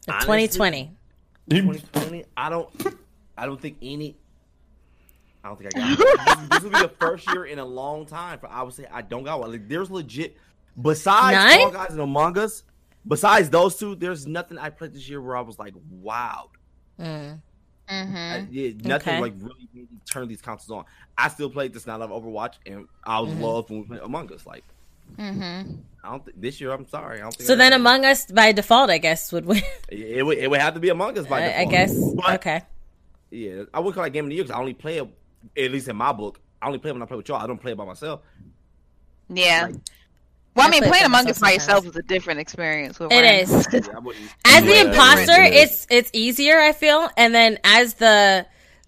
Honestly, 0.08 0.48
2020. 0.48 0.92
2020. 1.50 2.26
I 2.38 2.50
don't. 2.50 2.70
I 3.38 3.46
don't 3.46 3.62
think 3.62 3.78
any. 3.82 4.18
I 5.44 5.48
don't 5.48 5.58
think 5.58 5.76
I 5.76 5.80
got. 5.80 5.92
It. 5.92 5.98
this, 6.00 6.50
this 6.50 6.64
will 6.64 6.70
be 6.70 6.80
the 6.80 6.94
first 7.00 7.28
year 7.28 7.46
in 7.46 7.60
a 7.60 7.66
long 7.66 8.06
time 8.06 8.40
for 8.40 8.48
I 8.48 8.62
would 8.62 8.74
say 8.74 8.86
I 8.92 9.02
don't 9.02 9.24
got 9.24 9.40
one. 9.40 9.52
Like 9.52 9.68
there's 9.68 9.90
legit. 9.90 10.38
Besides 10.80 11.36
None? 11.36 11.60
Fall 11.60 11.72
Guys 11.72 11.92
and 11.92 12.00
Among 12.00 12.38
Us, 12.38 12.64
besides 13.06 13.50
those 13.50 13.76
two, 13.78 13.96
there's 13.96 14.26
nothing 14.26 14.58
I 14.58 14.70
played 14.70 14.94
this 14.94 15.10
year 15.10 15.22
where 15.22 15.36
I 15.36 15.42
was 15.42 15.60
like, 15.60 15.74
wow. 15.90 16.50
Mm. 17.00 17.42
Mm-hmm. 17.92 18.16
I, 18.16 18.48
yeah, 18.50 18.72
nothing 18.84 19.14
Okay. 19.16 19.22
like 19.22 19.34
really 19.38 19.68
made 19.74 19.92
me 19.92 19.98
turn 20.10 20.28
these 20.28 20.42
consoles 20.42 20.72
on. 20.80 20.86
I 21.18 21.28
still 21.28 21.50
played 21.50 21.74
this. 21.74 21.86
Not 21.86 22.00
love 22.00 22.10
Overwatch, 22.10 22.54
and 22.66 22.88
I 23.04 23.20
was 23.20 23.32
Mm-hmm. 23.32 23.42
love 23.44 23.70
when 23.70 23.82
we 23.82 23.88
played 23.88 24.02
Among 24.02 24.32
Us. 24.34 24.46
Like 24.46 24.64
Mm-hmm. 25.18 25.74
I 26.06 26.10
don't 26.12 26.24
think 26.24 26.40
this 26.40 26.62
year. 26.62 26.72
I'm 26.72 26.88
sorry. 26.88 27.18
I 27.18 27.24
don't 27.24 27.36
think. 27.36 27.46
So 27.48 27.54
I 27.54 27.58
then 27.58 27.72
got. 27.72 27.80
Among 27.82 28.06
Us 28.06 28.26
by 28.32 28.54
default, 28.54 28.90
I 28.90 28.98
guess, 28.98 29.32
would 29.34 29.46
win. 29.46 29.58
it, 29.90 30.00
it 30.20 30.26
would 30.26 30.38
it 30.38 30.50
would 30.50 30.62
have 30.62 30.74
to 30.76 30.80
be 30.80 30.88
Among 30.90 31.18
Us 31.18 31.28
by 31.28 31.42
default. 31.42 31.60
I 31.60 31.66
guess. 31.66 32.14
But, 32.16 32.36
Okay. 32.36 32.62
Yeah, 33.30 33.64
I 33.74 33.80
would 33.82 33.94
call 33.94 34.04
it 34.06 34.12
game 34.14 34.26
of 34.26 34.30
the 34.30 34.36
year 34.36 34.44
because 34.44 34.56
I 34.56 34.60
only 34.60 34.74
play 34.74 34.98
it. 35.00 35.08
At 35.58 35.72
least 35.72 35.88
in 35.90 35.96
my 35.98 36.12
book, 36.14 36.40
I 36.62 36.68
only 36.68 36.80
play 36.80 36.92
when 36.92 37.02
I 37.02 37.06
play 37.06 37.18
with 37.18 37.28
y'all. 37.28 37.42
I 37.42 37.48
don't 37.48 37.60
play 37.60 37.72
it 37.74 37.78
by 37.78 37.86
myself. 37.86 38.22
Yeah. 39.30 39.68
Like- 39.72 39.76
well, 40.56 40.66
I 40.66 40.68
I 40.68 40.72
mean, 40.72 40.84
playing 40.84 41.06
Among 41.06 41.30
Us 41.30 41.40
by 41.40 41.52
yourself 41.52 41.86
is 41.86 41.96
a 41.96 42.02
different 42.02 42.40
experience. 42.40 43.00
With 43.00 43.12
It 43.12 43.20
friends. 43.20 43.68
is. 43.68 43.88
Yeah, 43.88 43.96
I 43.96 44.00
wouldn't. 44.00 44.26
As 44.46 44.64
the 44.64 44.82
imposter, 44.82 45.42
it's 45.42 45.88
it's 45.90 46.10
easier, 46.14 46.60
I 46.60 46.74
feel. 46.74 47.10
And 47.18 47.34
then 47.34 47.60
as 47.64 47.96
the 47.96 48.46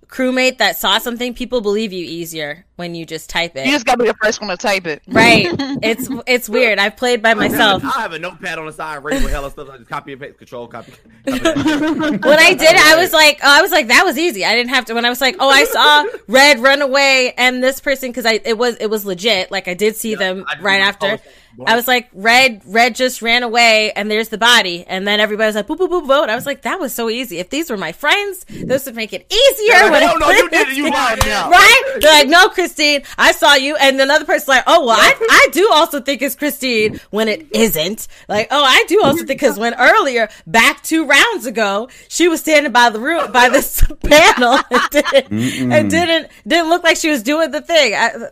crewmate 0.07 0.59
that 0.59 0.78
saw 0.78 0.97
something, 0.99 1.34
people 1.34 1.61
believe 1.61 1.93
you 1.93 2.05
easier 2.05 2.66
when 2.76 2.95
you 2.95 3.05
just 3.05 3.30
type 3.30 3.55
it. 3.55 3.65
You 3.65 3.71
just 3.71 3.86
gotta 3.86 4.03
be 4.03 4.09
the 4.09 4.15
first 4.15 4.41
one 4.41 4.49
to 4.49 4.57
type 4.57 4.88
it. 4.88 5.01
right. 5.07 5.47
It's 5.84 6.07
it's 6.28 6.47
weird. 6.47 6.80
I've 6.80 6.95
played 6.95 7.21
by 7.21 7.34
oh, 7.34 7.36
myself. 7.36 7.84
I 7.84 8.01
have 8.01 8.13
a 8.13 8.19
notepad 8.19 8.57
on 8.57 8.65
the 8.65 8.71
side, 8.71 9.03
ready 9.03 9.21
with 9.21 9.32
hella 9.32 9.51
stuff. 9.51 9.69
I 9.69 9.78
just 9.78 9.89
copy 9.89 10.13
and 10.13 10.21
paste, 10.21 10.38
control, 10.38 10.67
copy. 10.67 10.91
copy 10.91 11.07
when 11.26 12.39
I 12.39 12.53
did 12.53 12.76
it, 12.76 12.82
I 12.82 12.95
was 12.95 13.11
like, 13.11 13.39
oh, 13.43 13.49
I 13.49 13.61
was 13.61 13.71
like, 13.71 13.88
that 13.88 14.05
was 14.05 14.17
easy. 14.17 14.45
I 14.45 14.55
didn't 14.55 14.69
have 14.69 14.86
to. 14.86 14.93
When 14.93 15.03
I 15.03 15.09
was 15.09 15.19
like, 15.19 15.36
oh, 15.39 15.49
I 15.49 15.65
saw 15.65 16.05
Red 16.28 16.59
run 16.59 16.82
away 16.82 17.34
and 17.38 17.61
this 17.61 17.80
person 17.82 18.09
because 18.09 18.26
I 18.26 18.39
it 18.45 18.57
was 18.57 18.78
it 18.78 18.88
was 18.88 19.05
legit. 19.05 19.51
Like 19.51 19.67
I 19.67 19.74
did 19.74 19.95
see 19.95 20.15
them 20.15 20.45
I 20.47 20.59
right 20.61 20.82
after. 20.82 21.19
I 21.65 21.76
was 21.76 21.88
like, 21.88 22.09
Red 22.13 22.61
Red 22.65 22.95
just 22.95 23.21
ran 23.21 23.43
away 23.43 23.91
and 23.91 24.09
there's 24.09 24.30
the 24.30 24.38
body, 24.38 24.86
and 24.88 25.07
then 25.07 25.19
everybody 25.19 25.47
was 25.47 25.55
like, 25.55 25.67
boop 25.67 25.78
boop 25.78 25.89
boop 25.89 26.07
vote. 26.07 26.30
I 26.30 26.36
was 26.36 26.45
like, 26.45 26.63
that 26.63 26.80
was 26.80 26.93
so 26.93 27.09
easy. 27.09 27.39
If 27.39 27.49
these 27.49 27.69
were 27.69 27.78
my 27.78 27.91
friends, 27.91 28.45
this 28.45 28.86
would 28.86 28.95
make 28.95 29.13
it 29.13 29.32
easier. 29.32 29.91
when 29.91 30.01
no, 30.01 30.13
I 30.13 30.17
no, 30.17 30.32
you 30.32 30.49
did 30.49 30.69
it. 30.69 30.78
You 30.78 30.89
lied 30.89 31.19
now. 31.26 31.49
Right? 31.49 31.97
They're 32.01 32.11
like, 32.11 32.28
no, 32.28 32.49
Christine, 32.64 33.03
I 33.18 33.34
saw 33.34 33.55
you. 33.55 33.76
And 33.76 33.99
another 33.99 34.24
person's 34.24 34.47
like, 34.47 34.64
oh, 34.68 34.86
well, 34.86 34.95
I, 34.97 35.14
I 35.20 35.47
do 35.51 35.70
also 35.74 35.99
think 35.99 36.22
it's 36.22 36.36
Christine 36.36 37.01
when 37.09 37.28
it 37.28 37.45
isn't. 37.53 38.07
Like, 38.30 38.47
oh, 38.51 38.64
I 38.64 38.86
do 38.88 39.01
also 39.03 39.18
think, 39.18 39.28
because 39.28 39.59
when 39.59 39.74
earlier, 39.76 40.30
back 40.47 40.82
two 40.82 41.05
rounds 41.05 41.45
ago, 41.45 41.89
she 42.07 42.30
was 42.30 42.39
standing 42.39 42.72
by 42.72 42.89
the 42.89 42.99
room, 43.01 43.34
by 43.34 43.49
this 43.49 43.84
panel 44.03 44.59
and 44.72 44.82
didn't, 44.91 45.72
and 45.74 45.89
didn't, 45.89 46.32
didn't 46.47 46.70
look 46.70 46.84
like 46.84 46.95
she 46.95 47.09
was 47.09 47.22
doing 47.22 47.51
the 47.51 47.61
thing. 47.61 47.93
I, 47.95 48.30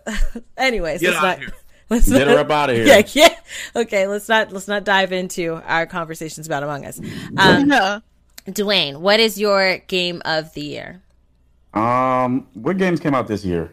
anyways, 0.57 1.01
Get 1.01 1.09
let's 1.11 1.17
out 1.17 1.23
not, 1.23 1.39
here. 1.39 1.53
let's 1.89 2.09
Get 2.09 2.19
not- 2.27 2.27
her 2.35 2.39
up 2.39 2.51
out 2.51 2.69
of 2.69 2.77
here. 2.77 2.85
Yeah, 2.85 3.01
yeah. 3.11 3.35
Okay, 3.75 4.07
let's 4.07 4.29
not, 4.29 4.53
let's 4.53 4.69
not 4.69 4.85
dive 4.85 5.11
into 5.11 5.55
our 5.65 5.85
conversations 5.85 6.47
about 6.47 6.63
Among 6.63 6.85
Us. 6.85 7.01
Um, 7.37 7.67
No. 7.67 8.01
Dwayne, 8.47 8.97
what 9.01 9.19
is 9.19 9.37
your 9.37 9.79
game 9.87 10.21
of 10.23 10.53
the 10.53 10.61
year? 10.61 11.01
Um, 11.73 12.47
what 12.53 12.77
games 12.77 12.99
came 13.01 13.13
out 13.13 13.27
this 13.27 13.43
year? 13.45 13.71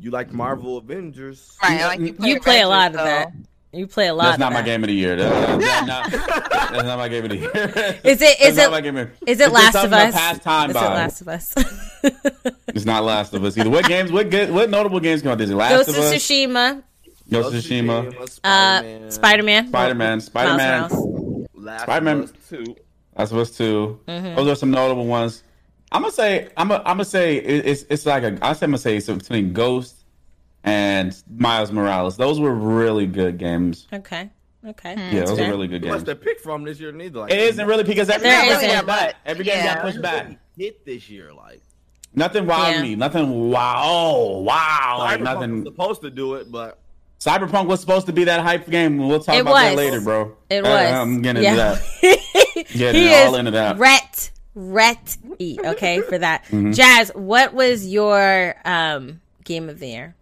You 0.00 0.10
like 0.10 0.32
Marvel 0.32 0.76
Avengers? 0.78 1.56
Right, 1.62 1.80
like 1.82 2.00
you 2.00 2.12
play, 2.14 2.28
You 2.28 2.40
play 2.40 2.60
a 2.60 2.68
lot 2.68 2.94
of 2.94 3.00
Avengers, 3.00 3.32
that. 3.72 3.78
You 3.78 3.86
play 3.86 4.06
a 4.08 4.14
lot 4.14 4.24
That's 4.24 4.34
of 4.36 4.40
not 4.40 4.50
that. 4.52 4.60
my 4.60 4.62
game 4.62 4.82
of 4.84 4.88
the 4.88 4.94
year. 4.94 5.16
That- 5.16 5.60
that's, 5.60 5.86
not, 5.86 6.10
that's 6.10 6.84
not 6.84 6.98
my 6.98 7.08
game 7.08 7.24
of 7.24 7.30
the 7.30 7.36
year. 7.36 7.50
Is 8.04 8.22
it- 8.22 8.40
is 8.40 8.56
That's 8.56 8.70
not 8.70 8.78
it- 8.78 8.82
game 8.82 8.96
of- 8.96 9.10
Is 9.26 9.40
it 9.40 9.44
It's 9.44 9.52
Last 9.52 9.74
of 9.74 9.92
Us? 9.92 10.14
Pass 10.14 10.38
time 10.38 10.70
is 10.70 10.76
it. 10.76 10.78
Last 10.80 11.20
of 11.20 11.28
Us? 11.28 11.54
It's 12.68 12.84
not 12.86 13.04
Last 13.04 13.34
of 13.34 13.44
Us 13.44 13.58
either. 13.58 13.68
What 13.70 13.84
games? 13.86 14.10
What 14.12 14.30
good? 14.30 14.50
What 14.50 14.70
notable 14.70 15.00
games 15.00 15.22
came 15.22 15.32
out 15.32 15.38
this 15.38 15.48
year? 15.48 15.58
Last 15.58 15.70
Ghost 15.86 15.88
of 15.90 15.96
of 15.96 16.00
Us, 16.04 16.12
Tsushima, 16.14 16.82
Ghost 17.30 17.54
of 17.54 17.60
Tsushima, 17.62 18.40
uh, 18.44 19.10
Spider 19.10 19.42
Man, 19.42 19.68
Spider 19.68 19.94
Man, 19.94 20.20
Spider 20.20 20.56
Man, 20.56 20.88
Spider-Man. 20.88 22.16
of 22.18 22.24
Us 22.24 22.32
Two. 22.48 22.76
Last 23.16 23.32
of 23.32 23.38
Us 23.38 23.50
2 23.56 24.00
Mm-hmm. 24.08 24.36
Those 24.36 24.48
are 24.48 24.54
some 24.54 24.70
notable 24.70 25.06
ones. 25.06 25.42
I'm 25.92 26.02
gonna 26.02 26.12
say 26.12 26.48
I'm 26.56 26.68
gonna, 26.68 26.80
I'm 26.84 26.96
gonna 26.96 27.04
say 27.04 27.36
it's 27.36 27.84
it's 27.88 28.04
like 28.06 28.22
a 28.22 28.38
I 28.42 28.52
say 28.52 28.64
I'm 28.66 28.70
gonna 28.70 28.78
say 28.78 28.96
it's 28.96 29.06
between 29.06 29.52
Ghost 29.52 29.96
and 30.64 31.16
Miles 31.36 31.72
Morales. 31.72 32.16
Those 32.16 32.40
were 32.40 32.54
really 32.54 33.06
good 33.06 33.38
games. 33.38 33.86
Okay, 33.92 34.28
okay, 34.66 34.94
Yeah, 34.96 35.10
that's 35.20 35.30
those 35.30 35.38
fair. 35.38 35.48
are 35.48 35.50
really 35.50 35.68
good 35.68 35.82
What's 35.84 36.02
games. 36.02 36.04
the 36.04 36.16
pick 36.16 36.40
from 36.40 36.64
this 36.64 36.78
year? 36.78 36.92
Neither. 36.92 37.20
Like, 37.20 37.32
It 37.32 37.38
isn't 37.40 37.66
really 37.66 37.84
because 37.84 38.10
every 38.10 38.28
There 38.28 38.42
game 38.42 38.60
got 38.60 38.84
pushed 38.84 38.86
back. 38.86 39.14
Every 39.24 39.44
game 39.44 39.64
got 39.64 39.80
pushed 39.82 40.02
back. 40.02 40.38
hit 40.56 40.84
this 40.84 41.08
year. 41.08 41.32
Like 41.32 41.62
Nothing 42.14 42.44
wowed 42.46 42.72
Yeah. 42.72 42.82
me. 42.82 42.94
Nothing 42.94 43.50
wow. 43.50 43.82
Oh, 43.84 44.40
wow. 44.40 44.96
Like 44.98 45.20
Cyberpunk 45.20 45.20
was 45.20 45.24
nothing. 45.24 45.64
supposed 45.64 46.00
to 46.02 46.10
do 46.10 46.34
it, 46.34 46.50
but 46.50 46.78
Cyberpunk 47.20 47.66
was 47.66 47.80
supposed 47.80 48.06
to 48.06 48.12
be 48.12 48.24
that 48.24 48.40
hype 48.40 48.68
game. 48.68 48.96
We'll 48.98 49.20
talk 49.20 49.36
It 49.36 49.40
about 49.40 49.54
that 49.54 49.76
later, 49.76 50.00
bro. 50.00 50.36
It 50.50 50.64
Uh, 50.64 50.68
was. 50.68 50.92
I'm 50.92 51.22
getting 51.22 51.42
Yeah. 51.42 51.50
into 51.72 51.80
that. 52.02 52.64
Getting 52.72 53.02
he 53.02 53.14
all 53.14 53.32
is 53.34 53.38
into 53.38 53.50
that. 53.52 53.78
ret 53.78 54.30
ret 54.58 55.16
e. 55.38 55.58
Okay, 55.64 56.00
for 56.00 56.18
that. 56.18 56.44
Mm-hmm. 56.46 56.72
Jazz, 56.72 57.10
what 57.14 57.54
was 57.54 57.86
your 57.86 58.54
um 58.64 59.20
game 59.44 59.68
of 59.68 59.78
the 59.78 59.88
year? 59.88 60.14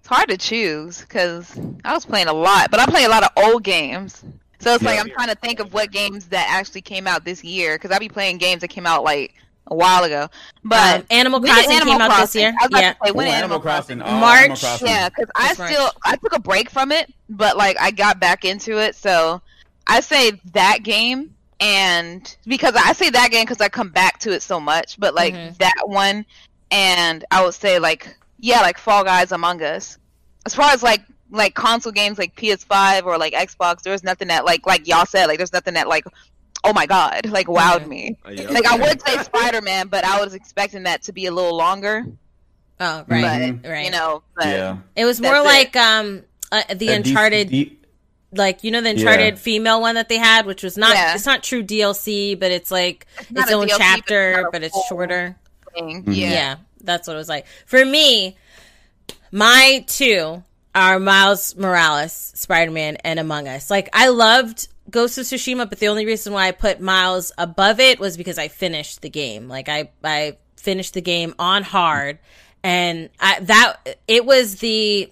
It's 0.00 0.08
hard 0.08 0.28
to 0.30 0.36
choose 0.36 1.00
because 1.00 1.58
I 1.84 1.92
was 1.92 2.06
playing 2.06 2.28
a 2.28 2.32
lot, 2.32 2.70
but 2.70 2.80
I 2.80 2.86
play 2.86 3.04
a 3.04 3.08
lot 3.08 3.22
of 3.24 3.30
old 3.36 3.62
games. 3.64 4.24
So 4.60 4.72
it's 4.74 4.82
like 4.82 4.98
I'm 4.98 5.10
trying 5.10 5.28
to 5.28 5.34
think 5.34 5.60
of 5.60 5.74
what 5.74 5.90
games 5.90 6.26
that 6.28 6.46
actually 6.48 6.80
came 6.80 7.06
out 7.06 7.24
this 7.24 7.44
year 7.44 7.74
because 7.76 7.90
I 7.90 7.98
be 7.98 8.08
playing 8.08 8.38
games 8.38 8.62
that 8.62 8.68
came 8.68 8.86
out 8.86 9.04
like 9.04 9.34
a 9.66 9.74
while 9.74 10.04
ago. 10.04 10.28
But 10.64 11.00
Um, 11.00 11.06
Animal 11.10 11.40
Crossing 11.40 11.72
Animal 11.72 11.92
came 11.94 12.00
out 12.00 12.20
this 12.20 12.34
year. 12.36 12.48
I 12.50 12.52
was 12.62 12.66
about 12.68 12.82
Yeah. 12.82 12.92
to 12.94 12.98
say, 13.06 13.10
when 13.12 13.26
Ooh, 13.26 13.30
Animal 13.30 13.60
Crossing. 13.60 14.00
Oh, 14.00 14.10
March. 14.12 14.38
Animal 14.40 14.56
Crossing. 14.56 14.86
Yeah, 14.88 15.08
because 15.08 15.26
I 15.34 15.48
That's 15.48 15.58
right. 15.58 15.72
still 15.74 15.90
I 16.04 16.16
took 16.16 16.34
a 16.34 16.40
break 16.40 16.70
from 16.70 16.90
it, 16.92 17.12
but 17.28 17.56
like 17.56 17.76
I 17.78 17.90
got 17.90 18.18
back 18.18 18.44
into 18.44 18.78
it. 18.78 18.94
So 18.96 19.42
I 19.86 20.00
say 20.00 20.40
that 20.52 20.78
game, 20.82 21.34
and 21.60 22.36
because 22.46 22.74
I 22.76 22.92
say 22.92 23.10
that 23.10 23.30
game 23.30 23.44
because 23.44 23.60
I 23.60 23.68
come 23.68 23.88
back 23.88 24.18
to 24.20 24.32
it 24.32 24.42
so 24.42 24.60
much. 24.60 24.98
But 24.98 25.14
like 25.14 25.34
Mhm. 25.34 25.56
that 25.58 25.82
one, 25.86 26.26
and 26.70 27.24
I 27.30 27.44
would 27.44 27.54
say 27.54 27.78
like 27.78 28.16
yeah, 28.38 28.60
like 28.60 28.78
Fall 28.78 29.02
Guys, 29.04 29.32
Among 29.32 29.62
Us. 29.62 29.98
As 30.44 30.54
far 30.54 30.70
as 30.70 30.82
like 30.82 31.02
like 31.30 31.54
console 31.54 31.92
games 31.92 32.18
like 32.18 32.36
PS5 32.36 33.04
or 33.06 33.18
like 33.18 33.32
Xbox, 33.32 33.82
there's 33.82 34.04
nothing 34.04 34.28
that 34.28 34.44
like 34.44 34.66
like 34.66 34.86
y'all 34.86 35.06
said 35.06 35.26
like 35.26 35.38
there's 35.38 35.52
nothing 35.52 35.74
that 35.74 35.88
like 35.88 36.04
oh 36.64 36.72
my 36.72 36.86
god 36.86 37.26
like 37.30 37.46
wowed 37.46 37.84
Mhm. 37.84 37.88
me. 37.88 38.16
uh, 38.26 38.30
yeah. 38.30 38.50
Like 38.50 38.66
I 38.66 38.76
would 38.76 39.00
say 39.06 39.16
Spider 39.22 39.62
Man, 39.62 39.88
but 39.88 40.04
I 40.04 40.20
was 40.22 40.34
expecting 40.34 40.82
that 40.84 41.02
to 41.04 41.12
be 41.12 41.26
a 41.26 41.32
little 41.32 41.56
longer. 41.56 42.04
Oh, 42.78 43.04
right, 43.08 43.56
But 43.62 43.70
right. 43.70 43.84
you 43.86 43.90
know, 43.90 44.22
but 44.36 44.46
Yeah. 44.46 44.76
it 44.94 45.06
was 45.06 45.18
That's 45.18 45.32
more 45.32 45.40
it. 45.40 45.44
like 45.46 45.74
um 45.76 46.22
uh, 46.52 46.62
the 46.74 46.88
A 46.90 46.92
dec- 46.92 46.96
Uncharted, 47.06 47.48
de- 47.48 47.75
like 48.36 48.64
you 48.64 48.70
know 48.70 48.80
the 48.80 48.90
Uncharted 48.90 49.34
Yeah. 49.34 49.40
female 49.40 49.80
one 49.80 49.94
that 49.96 50.08
they 50.08 50.18
had, 50.18 50.46
which 50.46 50.62
was 50.62 50.76
not 50.76 50.94
Yeah. 50.94 51.14
it's 51.14 51.26
not 51.26 51.42
true 51.42 51.62
DLC, 51.62 52.38
but 52.38 52.50
it's 52.50 52.70
like 52.70 53.06
not 53.30 53.44
its 53.44 53.52
own 53.52 53.66
DLC, 53.66 53.68
but 53.68 53.70
it's 53.70 53.78
chapter, 53.78 54.48
but 54.52 54.62
it's 54.62 54.86
shorter. 54.88 55.36
Mm-hmm. 55.76 56.10
Yeah. 56.12 56.30
Yeah. 56.30 56.56
that's 56.82 57.06
what 57.08 57.14
it 57.14 57.18
was 57.18 57.28
like. 57.28 57.46
For 57.66 57.84
me, 57.84 58.36
my 59.32 59.84
two 59.88 60.42
are 60.74 60.98
Miles 60.98 61.56
Morales, 61.56 62.12
Spider 62.12 62.70
Man, 62.70 62.96
and 62.96 63.18
Among 63.18 63.48
Us. 63.48 63.70
Like, 63.70 63.88
I 63.92 64.08
loved 64.08 64.68
Ghost 64.90 65.18
of 65.18 65.24
Tsushima, 65.24 65.68
but 65.68 65.78
the 65.78 65.88
only 65.88 66.06
reason 66.06 66.32
why 66.32 66.48
I 66.48 66.52
put 66.52 66.80
Miles 66.80 67.32
above 67.38 67.80
it 67.80 67.98
was 67.98 68.16
because 68.16 68.38
I 68.38 68.48
finished 68.48 69.00
the 69.02 69.08
game. 69.10 69.48
Like, 69.48 69.68
I, 69.68 69.90
I 70.04 70.36
finished 70.56 70.94
the 70.94 71.00
game 71.00 71.34
on 71.38 71.62
hard, 71.62 72.18
and 72.62 73.08
I, 73.18 73.40
that, 73.40 73.76
it 74.06 74.24
was 74.26 74.56
the, 74.56 75.10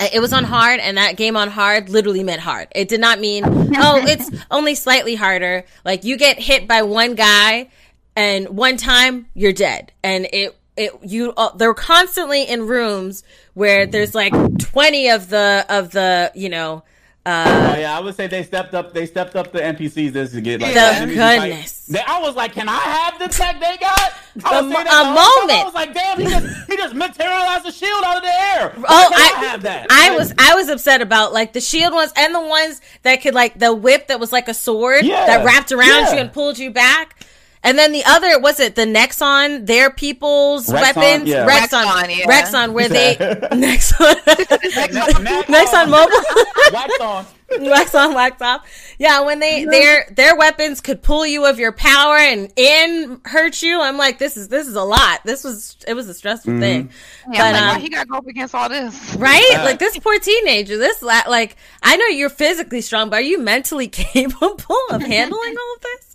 it 0.00 0.20
was 0.20 0.32
on 0.32 0.44
hard, 0.44 0.80
and 0.80 0.96
that 0.96 1.16
game 1.16 1.36
on 1.36 1.48
hard 1.48 1.88
literally 1.88 2.22
meant 2.22 2.40
hard. 2.40 2.68
It 2.74 2.88
did 2.88 3.00
not 3.00 3.18
mean, 3.18 3.44
oh, 3.46 4.04
it's 4.06 4.30
only 4.50 4.74
slightly 4.74 5.14
harder. 5.14 5.64
Like, 5.84 6.04
you 6.04 6.16
get 6.16 6.38
hit 6.38 6.68
by 6.68 6.82
one 6.82 7.14
guy, 7.14 7.70
and 8.14 8.48
one 8.48 8.76
time 8.76 9.26
you're 9.34 9.52
dead. 9.52 9.92
And 10.02 10.28
it, 10.32 10.56
it, 10.76 10.92
you, 11.02 11.32
uh, 11.36 11.56
they're 11.56 11.74
constantly 11.74 12.44
in 12.44 12.66
rooms 12.66 13.24
where 13.54 13.86
there's 13.86 14.14
like 14.14 14.32
20 14.58 15.10
of 15.10 15.28
the, 15.28 15.66
of 15.68 15.90
the, 15.90 16.30
you 16.34 16.48
know, 16.48 16.84
Oh 17.30 17.72
uh, 17.72 17.76
yeah, 17.78 17.96
I 17.96 18.00
would 18.00 18.14
say 18.14 18.26
they 18.26 18.42
stepped 18.42 18.72
up. 18.74 18.94
They 18.94 19.04
stepped 19.04 19.36
up 19.36 19.52
the 19.52 19.58
NPCs 19.60 20.12
just 20.14 20.32
to 20.34 20.40
get 20.40 20.60
like 20.62 20.72
The 20.72 20.80
enemies 20.80 21.16
to 21.16 21.20
fight. 21.22 21.40
goodness. 21.50 21.86
They, 21.86 22.00
I 22.00 22.20
was 22.20 22.34
like, 22.36 22.52
can 22.52 22.68
I 22.68 22.76
have 22.78 23.18
the 23.18 23.28
tech 23.28 23.60
they 23.60 23.76
got? 23.76 24.12
I 24.44 24.58
A 24.58 24.62
was 24.62 24.72
mo- 24.72 24.80
a 24.80 24.84
the 24.84 25.04
moment. 25.04 25.60
I 25.60 25.62
was 25.64 25.74
like, 25.74 25.92
damn, 25.94 26.18
he 26.18 26.24
just 26.24 26.70
he 26.70 26.76
just 26.76 26.94
materialized 26.94 27.66
a 27.66 27.72
shield 27.72 28.02
out 28.04 28.16
of 28.18 28.22
the 28.22 28.28
air. 28.28 28.72
Oh, 28.76 29.08
can't 29.12 29.38
I, 29.38 29.44
have 29.46 29.62
that. 29.62 29.86
I 29.90 30.08
Like, 30.10 30.18
was 30.18 30.34
I 30.38 30.54
was 30.54 30.68
upset 30.68 31.02
about 31.02 31.32
like 31.34 31.52
the 31.52 31.60
shield 31.60 31.92
ones 31.92 32.12
and 32.16 32.34
the 32.34 32.40
ones 32.40 32.80
that 33.02 33.16
could 33.20 33.34
like 33.34 33.58
the 33.58 33.74
whip 33.74 34.06
that 34.08 34.18
was 34.20 34.32
like 34.32 34.48
a 34.48 34.54
sword 34.54 35.04
Yeah, 35.04 35.26
that 35.26 35.44
wrapped 35.44 35.70
around 35.72 35.88
yeah. 35.88 36.12
you 36.14 36.18
and 36.20 36.32
pulled 36.32 36.58
you 36.58 36.70
back. 36.70 37.16
And 37.62 37.78
then 37.78 37.92
the 37.92 38.04
other 38.04 38.38
was 38.38 38.60
it 38.60 38.74
the 38.76 38.86
Nexon, 38.86 39.66
their 39.66 39.90
people's 39.90 40.68
Rexon, 40.68 40.80
weapons, 40.96 41.28
yeah. 41.28 41.46
Rexon, 41.46 41.84
Rexon, 41.84 42.16
yeah. 42.16 42.26
Rexon, 42.26 42.72
where 42.72 42.88
they 42.88 43.16
Nexon, 43.18 44.14
Nexon 44.14 45.44
Nexon 45.46 45.90
Mobile. 45.90 46.72
Wax 46.72 47.00
on. 47.00 47.26
wax 47.60 47.94
on, 47.94 48.14
wax 48.14 48.42
off. 48.42 48.66
Yeah, 48.98 49.22
when 49.22 49.38
they 49.40 49.64
their 49.64 50.06
their 50.10 50.36
weapons 50.36 50.80
could 50.80 51.02
pull 51.02 51.26
you 51.26 51.46
of 51.46 51.58
your 51.58 51.72
power 51.72 52.16
and 52.16 52.52
and 52.56 53.20
hurt 53.24 53.62
you. 53.62 53.80
I'm 53.80 53.96
like, 53.96 54.18
this 54.18 54.36
is 54.36 54.48
this 54.48 54.66
is 54.66 54.74
a 54.74 54.82
lot. 54.82 55.20
This 55.24 55.44
was 55.44 55.76
it 55.86 55.94
was 55.94 56.08
a 56.08 56.14
stressful 56.14 56.58
thing. 56.60 56.90
Yeah, 57.32 57.52
But, 57.52 57.60
like, 57.60 57.76
um, 57.76 57.80
he 57.80 57.88
got 57.88 58.02
to 58.02 58.08
go 58.08 58.16
up 58.18 58.26
against 58.26 58.54
all 58.54 58.68
this? 58.68 59.14
Right? 59.16 59.54
Like 59.64 59.78
this 59.78 59.98
poor 59.98 60.18
teenager. 60.18 60.76
This 60.76 61.02
like 61.02 61.56
I 61.82 61.96
know 61.96 62.06
you're 62.06 62.28
physically 62.28 62.80
strong, 62.82 63.10
but 63.10 63.16
are 63.16 63.22
you 63.22 63.38
mentally 63.38 63.88
capable 63.88 64.76
of 64.90 65.02
handling 65.02 65.56
all 65.56 65.74
of 65.76 65.80
this? 65.82 66.07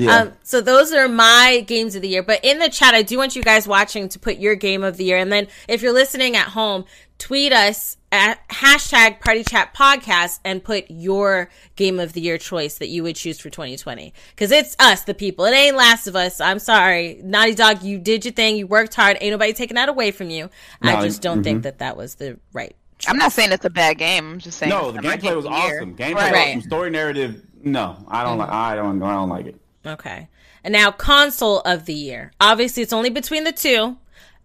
Yeah. 0.00 0.16
Um, 0.16 0.32
so 0.42 0.60
those 0.60 0.92
are 0.92 1.08
my 1.08 1.64
games 1.66 1.94
of 1.94 2.02
the 2.02 2.08
year. 2.08 2.22
But 2.22 2.40
in 2.44 2.58
the 2.58 2.68
chat, 2.68 2.94
I 2.94 3.02
do 3.02 3.18
want 3.18 3.36
you 3.36 3.42
guys 3.42 3.68
watching 3.68 4.08
to 4.10 4.18
put 4.18 4.38
your 4.38 4.54
game 4.54 4.82
of 4.82 4.96
the 4.96 5.04
year. 5.04 5.18
And 5.18 5.30
then 5.30 5.48
if 5.68 5.82
you're 5.82 5.92
listening 5.92 6.36
at 6.36 6.48
home, 6.48 6.84
tweet 7.18 7.52
us 7.52 7.96
at 8.12 8.40
hashtag 8.48 9.20
party 9.20 9.44
chat 9.44 9.74
podcast 9.74 10.40
and 10.44 10.64
put 10.64 10.86
your 10.90 11.50
game 11.76 12.00
of 12.00 12.12
the 12.14 12.20
year 12.20 12.38
choice 12.38 12.78
that 12.78 12.88
you 12.88 13.02
would 13.02 13.14
choose 13.14 13.38
for 13.38 13.50
2020. 13.50 14.12
Cause 14.36 14.50
it's 14.50 14.74
us, 14.80 15.02
the 15.02 15.14
people. 15.14 15.44
It 15.44 15.52
ain't 15.52 15.76
Last 15.76 16.06
of 16.06 16.16
Us. 16.16 16.40
I'm 16.40 16.58
sorry. 16.58 17.20
Naughty 17.22 17.54
Dog, 17.54 17.82
you 17.82 17.98
did 17.98 18.24
your 18.24 18.32
thing. 18.32 18.56
You 18.56 18.66
worked 18.66 18.94
hard. 18.94 19.18
Ain't 19.20 19.32
nobody 19.32 19.52
taking 19.52 19.74
that 19.76 19.88
away 19.88 20.10
from 20.10 20.30
you. 20.30 20.50
I 20.82 21.02
just 21.02 21.22
don't 21.22 21.40
mhm. 21.40 21.44
think 21.44 21.62
that 21.64 21.78
that 21.78 21.96
was 21.96 22.16
the 22.16 22.38
right. 22.52 22.74
I'm 23.06 23.16
not 23.16 23.32
saying 23.32 23.52
it's 23.52 23.64
a 23.64 23.70
bad 23.70 23.98
game. 23.98 24.32
I'm 24.32 24.38
just 24.38 24.58
saying. 24.58 24.70
No, 24.70 24.90
the 24.90 24.98
gameplay 24.98 25.34
was 25.34 25.44
of 25.46 25.52
the 25.52 25.58
year. 25.58 25.78
awesome. 25.78 25.96
Gameplay, 25.96 26.14
Right. 26.14 26.32
Right. 26.32 26.48
awesome. 26.56 26.62
story 26.62 26.90
narrative. 26.90 27.42
No, 27.62 27.96
I 28.08 28.24
don't 28.24 28.38
like. 28.38 28.50
I 28.50 28.74
don't. 28.74 29.02
I 29.02 29.12
don't 29.14 29.28
like 29.28 29.46
it. 29.46 29.60
Okay. 29.86 30.28
And 30.62 30.72
now 30.72 30.90
console 30.90 31.60
of 31.60 31.86
the 31.86 31.94
year. 31.94 32.32
Obviously, 32.40 32.82
it's 32.82 32.92
only 32.92 33.08
between 33.10 33.44
the 33.44 33.52
two, 33.52 33.96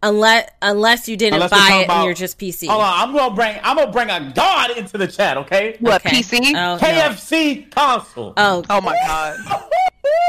unless 0.01 0.49
unless 0.61 1.09
you 1.09 1.17
didn't 1.17 1.35
Unless 1.35 1.51
buy 1.51 1.79
it 1.81 1.85
about- 1.85 1.97
and 1.97 2.05
you're 2.05 2.13
just 2.13 2.37
PC. 2.39 2.67
Hold 2.67 2.81
on, 2.81 3.09
I'm 3.09 3.13
gonna 3.15 3.35
bring. 3.35 3.59
I'm 3.63 3.75
gonna 3.75 3.91
bring 3.91 4.09
a 4.09 4.31
god 4.33 4.71
into 4.77 4.97
the 4.97 5.07
chat. 5.07 5.37
Okay. 5.37 5.75
What 5.79 6.05
Okay. 6.05 6.17
PC? 6.21 6.49
Oh, 6.49 6.51
no. 6.53 6.77
KFC 6.79 7.69
console. 7.71 8.33
Oh, 8.37 8.63
Oh 8.69 8.81
my 8.81 8.93
god. 9.07 9.37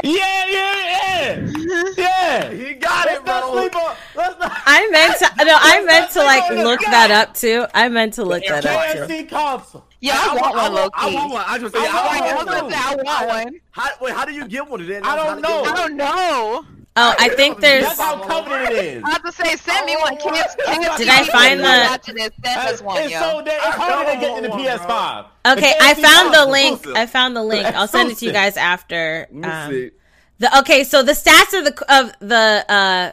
Yeah, 0.03 0.45
yeah, 0.47 1.35
yeah, 1.37 1.83
yeah. 1.97 2.51
He 2.51 2.73
got 2.75 3.07
Let's 3.07 3.19
it, 3.19 3.25
not 3.25 3.41
bro. 3.43 3.61
sleep 3.61 3.75
on. 3.75 3.95
Let's 4.15 4.39
not. 4.39 4.51
I 4.65 4.87
meant 4.91 5.17
to. 5.19 5.45
No, 5.45 5.57
I 5.59 5.83
meant 5.83 6.11
to 6.11 6.19
like 6.19 6.49
look 6.51 6.81
that 6.81 7.09
up 7.11 7.33
too. 7.33 7.65
I 7.73 7.89
meant 7.89 8.13
to 8.15 8.23
look 8.23 8.43
that 8.47 8.65
up 8.65 8.91
too. 9.07 9.13
KFC 9.13 9.29
console. 9.29 9.85
Yeah, 9.99 10.13
I, 10.15 10.35
want 10.35 10.55
one 10.55 10.73
low 10.73 10.89
I 10.93 11.13
want 11.13 11.33
one. 11.33 11.43
I 11.47 11.57
just 11.57 11.73
say, 11.73 11.81
I 11.81 11.85
I, 11.85 12.35
want 12.35 12.47
want 12.47 12.63
was 12.63 12.63
one. 12.63 12.73
I 12.73 12.95
want 13.03 13.45
one. 13.45 13.61
How, 13.71 13.89
wait, 13.99 14.13
how 14.13 14.25
do 14.25 14.33
you 14.33 14.47
get 14.47 14.67
one? 14.69 14.85
Then 14.87 15.03
I 15.03 15.15
don't 15.15 15.41
know. 15.41 15.63
I 15.63 15.75
don't 15.75 15.95
know. 15.95 16.65
Oh, 16.99 17.13
I 17.19 17.29
think 17.29 17.59
there's. 17.59 17.83
That's 17.83 17.99
how 17.99 18.23
coveted 18.23 18.71
it 18.71 18.85
is. 18.97 19.03
I 19.03 19.11
have 19.11 19.23
to 19.23 19.31
say, 19.31 19.55
send 19.55 19.85
me 19.85 19.95
one. 19.97 20.17
Kids, 20.17 20.55
kids, 20.65 20.97
Did 20.97 21.09
I 21.09 21.23
find 21.25 21.59
the- 21.59 21.87
Watching 21.91 22.15
this, 22.15 22.31
send 22.43 22.59
us 22.59 22.81
one, 22.81 23.03
it's 23.03 23.11
yo. 23.11 23.19
so 23.19 23.41
da- 23.45 23.51
it's 23.51 23.75
harder 23.75 24.11
to 24.13 24.19
get 24.19 24.35
to 24.35 24.41
the 24.41 24.49
PS5. 24.49 25.25
Okay, 25.45 25.73
I 25.79 25.93
found 25.93 26.33
the 26.33 26.45
link. 26.47 26.87
I 26.87 27.05
found 27.05 27.35
the 27.35 27.43
link. 27.43 27.67
I'll 27.67 27.87
send 27.87 28.11
it 28.11 28.17
to 28.17 28.25
you 28.25 28.31
guys 28.31 28.57
after. 28.57 29.27
Um, 29.31 29.91
the 30.39 30.59
okay, 30.59 30.83
so 30.83 31.03
the 31.03 31.11
stats 31.11 31.57
of 31.57 31.65
the 31.65 31.85
of 31.93 32.13
the 32.19 32.65
uh, 32.67 33.11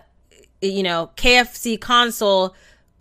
you 0.62 0.82
know 0.82 1.11
KFC 1.16 1.78
console 1.78 2.55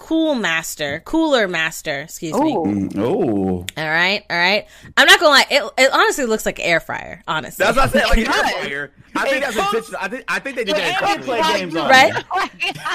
Cool 0.04 0.36
Master, 0.36 1.02
Cooler 1.06 1.48
Master, 1.48 2.02
excuse 2.02 2.34
me. 2.38 2.54
Oh, 2.98 3.66
All 3.78 3.90
right, 3.90 4.22
all 4.30 4.36
right. 4.38 4.68
I'm 4.98 5.08
not 5.08 5.18
gonna 5.22 5.30
lie. 5.32 5.46
It, 5.50 5.64
it 5.78 5.94
honestly 5.94 6.26
looks 6.26 6.46
like 6.46 6.60
air 6.60 6.82
fryer. 6.82 7.24
Honestly, 7.26 7.64
That's 7.64 7.78
what 7.78 7.88
I 7.88 7.92
said. 7.92 8.04
Like, 8.10 8.18
It 8.18 8.28
it's 8.28 8.36
does. 8.38 8.90
I 9.16 9.30
think 9.30 9.46
that's 9.46 9.56
intentional. 9.56 10.00
I 10.02 10.08
think 10.10 10.24
I 10.28 10.40
think 10.40 10.56
they 10.58 10.64
did 10.66 10.76
that 10.76 11.04
Andy 11.04 11.22
intentionally. 11.32 11.42
play 11.42 11.60
games 11.60 11.76
on 11.78 11.90
right? 11.90 12.14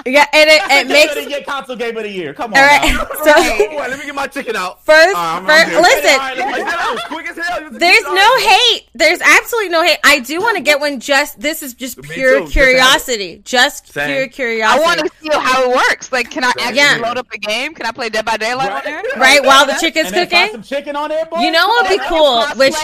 yeah, 0.05 0.27
and 0.35 0.51
it, 0.51 0.63
it 0.71 0.89
makes 0.89 1.15
to 1.15 1.27
get 1.29 1.47
console 1.47 1.77
game 1.77 1.97
of 1.97 2.03
the 2.03 2.11
year. 2.11 2.35
Come 2.35 2.53
on, 2.53 2.59
all 2.59 2.67
right. 2.67 2.93
now. 2.93 3.07
So 3.25 3.33
Wait, 3.41 3.89
let 3.89 3.99
me 3.99 4.05
get 4.05 4.15
my 4.15 4.27
chicken 4.27 4.55
out. 4.57 4.85
first, 4.85 5.17
Uh, 5.17 5.19
I'm- 5.19 5.47
I'm 5.49 5.67
first 5.67 5.81
listen. 5.81 6.11
All 6.11 6.19
right, 6.19 6.39
Like, 6.39 6.53
let's- 6.59 6.65
that 6.75 6.91
was 6.93 7.03
quick 7.05 7.29
as 7.29 7.37
hell. 7.39 7.71
There's 7.71 8.05
no 8.05 8.37
hate. 8.39 8.89
There's 8.95 9.21
absolutely 9.23 9.71
no 9.71 9.83
hate. 9.83 9.99
I 10.05 10.21
do 10.21 10.41
want 10.41 10.57
to 10.59 10.63
get 10.63 10.79
one. 10.81 11.01
Just 11.01 11.41
this 11.41 11.63
is 11.63 11.73
just 11.75 12.03
pure 12.03 12.47
curiosity. 12.49 13.41
Just 13.45 13.87
Same. 13.93 14.09
pure 14.09 14.29
curiosity. 14.29 14.83
I 14.83 14.85
want 14.85 15.01
to 15.01 15.11
see 15.23 15.29
how 15.33 15.71
it 15.71 15.75
works. 15.77 16.13
Like, 16.13 16.31
can 16.31 16.45
I 16.45 16.53
Yeah. 16.73 16.99
Load 17.09 17.19
up 17.19 17.27
a 17.33 17.39
game? 17.39 17.75
Can 17.75 17.87
I 17.87 17.93
play 17.93 18.09
Dead 18.09 18.25
by 18.25 18.37
Daylight 18.37 18.71
on 18.71 18.83
there? 18.85 19.03
right 19.17 19.43
while 19.45 19.67
the 19.67 19.77
chicken's 19.81 20.13
and 20.13 20.31
cooking. 20.31 20.53
some 20.53 20.63
chicken 20.63 20.97
on 20.97 21.09
there, 21.09 21.25
boy. 21.27 21.41
You 21.41 21.51
know 21.51 21.67
what 21.67 21.89
would 21.89 21.99
be 21.99 22.05
cool? 22.07 22.45
Which 22.57 22.75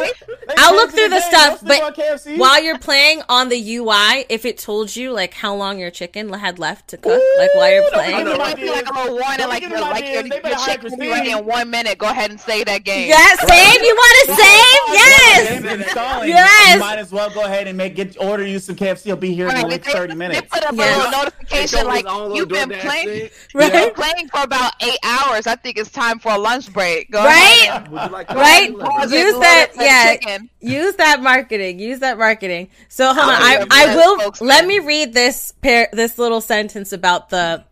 I'll 0.59 0.75
look 0.75 0.91
through 0.91 1.09
the 1.09 1.21
game. 1.21 1.31
stuff, 1.31 1.61
but 1.63 1.77
it 1.77 1.83
on 1.83 1.95
KFC. 1.95 2.39
while 2.39 2.63
you're 2.63 2.79
playing 2.79 3.23
on 3.29 3.49
the 3.49 3.77
UI, 3.77 4.27
if 4.29 4.45
it 4.45 4.59
told 4.59 4.95
you 4.95 5.13
like 5.13 5.35
how 5.35 5.55
long 5.55 5.79
your 5.79 5.91
chicken 5.91 6.33
had 6.33 6.59
left 6.59 6.89
to 6.89 6.97
cook, 6.97 7.23
like 7.39 7.55
while 7.55 7.71
you're 7.71 7.91
playing. 7.91 8.25
don't 8.25 8.27
You 8.27 8.33
give 8.33 8.39
want 8.39 8.57
them 8.57 8.61
to 8.61 8.67
see 8.67 8.75
like 8.75 8.91
a 8.91 8.95
little 8.95 9.19
warning, 9.19 9.49
like 9.49 9.63
your 9.63 9.81
like 9.81 10.05
your, 10.05 10.19
ideas. 10.21 10.43
Your 10.45 10.67
chicken 10.67 10.91
will 10.91 10.99
be 10.99 11.09
ready 11.09 11.31
in 11.31 11.45
one 11.45 11.71
minute. 11.71 11.99
Go 11.99 12.07
ahead 12.07 12.31
and 12.31 12.41
save 12.41 12.67
that 12.67 12.85
game. 12.85 13.09
Yes, 13.09 13.41
save. 13.41 13.83
You 13.83 13.95
want 13.95 14.29
to 14.29 14.35
save? 14.35 14.75
Yes. 14.95 16.27
Yes. 16.27 16.75
You 16.75 16.81
might 16.81 16.99
as 16.99 17.13
well 17.13 17.31
go 17.31 17.45
ahead 17.45 17.67
and 17.67 17.77
make 17.77 17.95
get 17.95 18.17
order 18.19 18.47
you 18.47 18.59
some 18.59 18.77
KFC. 18.77 19.07
It'll 19.07 19.17
be 19.17 19.35
here 19.35 19.49
in 19.49 19.55
Right, 19.55 19.63
the 19.63 19.69
next 19.69 19.91
thirty 19.91 20.15
minutes. 20.15 20.41
They 20.41 20.47
put 20.47 20.65
up 20.65 20.73
a 20.73 20.77
little 20.77 21.11
notification 21.11 21.87
like 21.87 22.05
you've 22.35 22.49
been 22.49 22.71
playing. 22.71 23.31
Right. 23.55 23.95
You've 24.05 24.17
been 24.17 24.29
playing 24.29 24.29
for 24.29 24.43
about 24.43 24.73
eight 24.83 24.99
hours. 25.03 25.47
I 25.47 25.57
think 25.57 25.79
it's 25.79 25.91
time 25.91 26.19
for 26.19 26.33
a 26.33 26.39
lunch 26.39 26.73
break. 26.73 27.11
Go 27.11 27.25
Right? 27.25 27.69
ahead. 27.69 27.89
Would 27.91 28.03
you 28.03 28.09
like 28.09 28.31
Right? 28.31 28.79
Pause 28.79 29.13
Use 29.13 29.35
that. 29.41 29.73
Yeah. 29.77 30.13
chicken. 30.13 30.51
Use 30.61 30.95
that 30.97 31.23
marketing. 31.23 31.79
Use 31.79 32.01
that 32.01 32.19
marketing. 32.19 32.69
So 32.89 33.07
hold 33.07 33.19
on. 33.19 33.31
I'll 33.31 33.43
I 33.43 33.59
use 33.59 33.67
I 33.71 33.87
that 33.87 33.97
will. 34.41 34.47
Let 34.47 34.67
me 34.67 34.79
read 34.79 35.15
this 35.15 35.53
pair. 35.63 35.89
This 35.93 36.19
little 36.19 36.41
sentence 36.41 36.93
about 36.93 37.31
the 37.31 37.65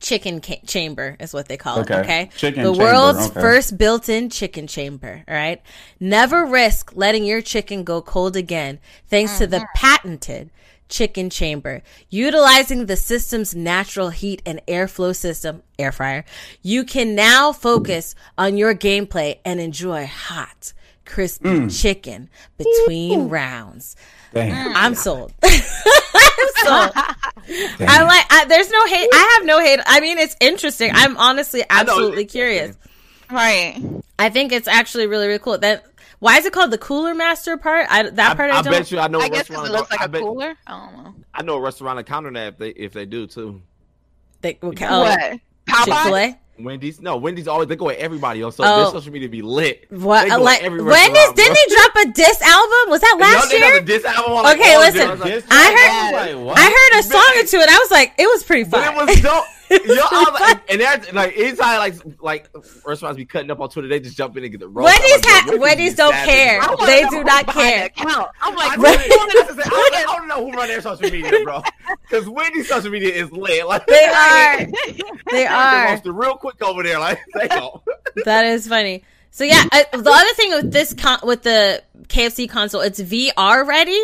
chicken 0.00 0.40
ca- 0.40 0.60
chamber 0.66 1.16
is 1.18 1.34
what 1.34 1.48
they 1.48 1.56
call 1.56 1.78
it. 1.80 1.90
Okay. 1.90 2.00
Okay. 2.00 2.30
Chicken 2.36 2.62
the 2.62 2.70
chamber, 2.72 2.84
world's 2.84 3.30
okay. 3.30 3.40
first 3.40 3.76
built-in 3.76 4.30
chicken 4.30 4.66
chamber. 4.66 5.24
All 5.26 5.34
right. 5.34 5.60
Never 5.98 6.46
risk 6.46 6.92
letting 6.94 7.24
your 7.24 7.42
chicken 7.42 7.84
go 7.84 8.00
cold 8.00 8.36
again, 8.36 8.78
thanks 9.08 9.38
to 9.38 9.46
the 9.46 9.58
mm-hmm. 9.58 9.66
patented 9.74 10.50
chicken 10.88 11.30
chamber. 11.30 11.82
Utilizing 12.10 12.86
the 12.86 12.96
system's 12.96 13.54
natural 13.54 14.10
heat 14.10 14.42
and 14.46 14.60
airflow 14.66 15.14
system, 15.14 15.62
air 15.78 15.92
fryer, 15.92 16.24
you 16.62 16.84
can 16.84 17.14
now 17.14 17.52
focus 17.52 18.14
on 18.36 18.56
your 18.56 18.74
gameplay 18.74 19.38
and 19.44 19.60
enjoy 19.60 20.06
hot, 20.06 20.72
crispy 21.04 21.48
Mm. 21.48 21.80
chicken 21.82 22.28
between 22.56 23.28
rounds. 23.28 23.96
Damn. 24.34 24.76
I'm 24.76 24.94
sold. 24.94 25.32
I'm 25.42 25.50
sold. 26.56 26.90
I 26.94 28.02
like. 28.02 28.26
I, 28.30 28.44
there's 28.46 28.70
no 28.70 28.86
hate. 28.86 29.08
I 29.12 29.36
have 29.38 29.46
no 29.46 29.58
hate. 29.60 29.80
I 29.86 30.00
mean, 30.00 30.18
it's 30.18 30.36
interesting. 30.40 30.90
I'm 30.94 31.16
honestly 31.16 31.64
absolutely 31.70 32.26
curious. 32.26 32.76
Right. 33.30 33.80
I 34.18 34.28
think 34.30 34.52
it's 34.52 34.68
actually 34.68 35.06
really 35.06 35.26
really 35.28 35.38
cool. 35.38 35.56
That 35.58 35.86
why 36.20 36.38
is 36.38 36.44
it 36.46 36.52
called 36.52 36.70
the 36.70 36.78
Cooler 36.78 37.14
Master 37.14 37.56
part? 37.56 37.86
I, 37.90 38.10
that 38.10 38.32
I, 38.32 38.34
part 38.34 38.50
I, 38.50 38.58
I 38.58 38.62
don't. 38.62 38.72
bet 38.72 38.90
you 38.90 38.98
I 38.98 39.08
know 39.08 39.20
I 39.20 39.26
a 39.26 39.28
guess 39.30 39.48
because 39.48 39.62
restaurant. 39.62 39.68
it 39.68 39.72
looks 39.78 39.90
like 39.90 40.00
I 40.00 40.04
a 40.04 40.08
bet- 40.08 40.22
cooler. 40.22 40.54
I 40.66 40.70
don't 40.72 41.04
know. 41.04 41.14
I 41.34 41.42
know 41.42 41.54
a 41.56 41.60
restaurant 41.60 42.04
counter 42.06 42.32
that 42.32 42.48
if 42.54 42.58
they 42.58 42.70
if 42.70 42.92
they 42.92 43.06
do 43.06 43.26
too. 43.26 43.62
They, 44.40 44.58
okay, 44.62 44.86
oh, 44.88 45.00
what? 45.00 45.40
How 45.68 45.84
Chick 45.84 45.94
Fil? 45.94 46.16
A. 46.16 46.38
Wendy's 46.60 47.00
no 47.00 47.16
Wendy's 47.18 47.46
always 47.46 47.68
they 47.68 47.76
go 47.76 47.88
at 47.88 47.98
everybody 47.98 48.42
on 48.42 48.50
so 48.50 48.64
Oh. 48.66 48.82
their 48.82 48.90
social 48.90 49.12
media 49.12 49.28
to 49.28 49.30
be 49.32 49.42
lit. 49.42 49.86
What? 49.92 50.24
They 50.24 50.30
go 50.30 50.42
Like 50.42 50.62
every 50.64 50.82
Wendy's? 50.82 51.32
Didn't 51.34 51.36
bro. 51.36 51.54
they 51.54 51.74
drop 51.74 51.96
a 51.96 52.12
diss 52.12 52.42
album? 52.42 52.90
Was 52.90 53.00
that 53.00 53.16
last 53.20 53.50
didn't 53.50 53.62
year? 53.62 53.74
have 53.74 54.16
album 54.16 54.32
like, 54.42 54.58
Okay, 54.58 54.76
listen. 54.78 55.18
day. 55.20 55.34
like, 55.36 55.44
I 55.50 55.72
heard- 55.72 56.48
I 56.56 56.64
heard 56.64 57.00
a 57.00 57.02
song 57.04 57.32
or 57.36 57.44
two, 57.46 57.60
and 57.60 57.70
I 57.70 57.78
was 57.78 57.90
like, 57.92 58.12
it 58.18 58.26
was 58.26 58.42
pretty 58.42 58.64
But 58.68 58.84
fun. 58.84 58.94
it 58.94 59.06
was 59.06 59.20
dope. 59.20 59.44
Yo, 59.70 59.76
I 59.80 60.30
was 60.30 60.40
like, 60.40 60.70
and 60.70 60.80
that's 60.80 61.12
like 61.12 61.36
anytime 61.36 61.78
like 61.78 62.22
like 62.22 62.48
restaurants 62.86 63.16
be 63.16 63.24
cutting 63.26 63.50
up 63.50 63.60
on 63.60 63.68
Twitter, 63.68 63.88
they 63.88 64.00
just 64.00 64.16
jump 64.16 64.36
in 64.36 64.42
and 64.44 64.50
get 64.52 64.60
the 64.60 64.68
roast. 64.68 64.84
Wendy's 64.86 65.12
I'm 65.12 65.20
like, 65.20 65.24
ha- 65.26 65.44
bro, 65.50 65.58
Wendy's 65.60 65.94
don't 65.94 66.12
savage, 66.12 66.30
care. 66.30 66.86
They 66.86 67.08
do 67.08 67.24
not 67.24 67.46
care. 67.48 67.86
account. 67.86 68.28
I'm 68.40 68.54
like, 68.54 68.78
I 68.78 68.82
don't- 68.82 69.60
I 69.96 70.02
don't 70.06 70.28
know 70.28 70.44
who 70.46 70.52
run 70.56 70.68
their 70.68 70.80
social 70.80 71.10
media, 71.10 71.32
bro. 71.44 71.62
Because 72.08 72.28
Wendy's 72.28 72.68
social 72.68 72.90
media 72.90 73.10
is 73.12 73.30
lit. 73.32 73.66
Like 73.66 73.86
They 73.86 74.04
are. 74.06 74.66
They 75.30 75.46
are. 75.50 75.90
roasted 75.90 76.12
real 76.14 76.34
quick 76.36 76.62
over 76.62 76.82
there. 76.82 76.98
Like 76.98 77.18
they 77.34 77.48
go. 77.48 77.82
That 78.24 78.46
is 78.46 78.66
funny. 78.66 79.04
So 79.30 79.44
yeah, 79.44 79.62
uh, 79.70 79.82
the 79.96 80.10
other 80.10 80.34
thing 80.34 80.50
with 80.52 80.72
this 80.72 80.94
con- 80.94 81.20
with 81.22 81.42
the 81.42 81.82
KFC 82.04 82.48
console, 82.48 82.80
it's 82.80 82.98
VR 83.00 83.66
ready. 83.66 84.00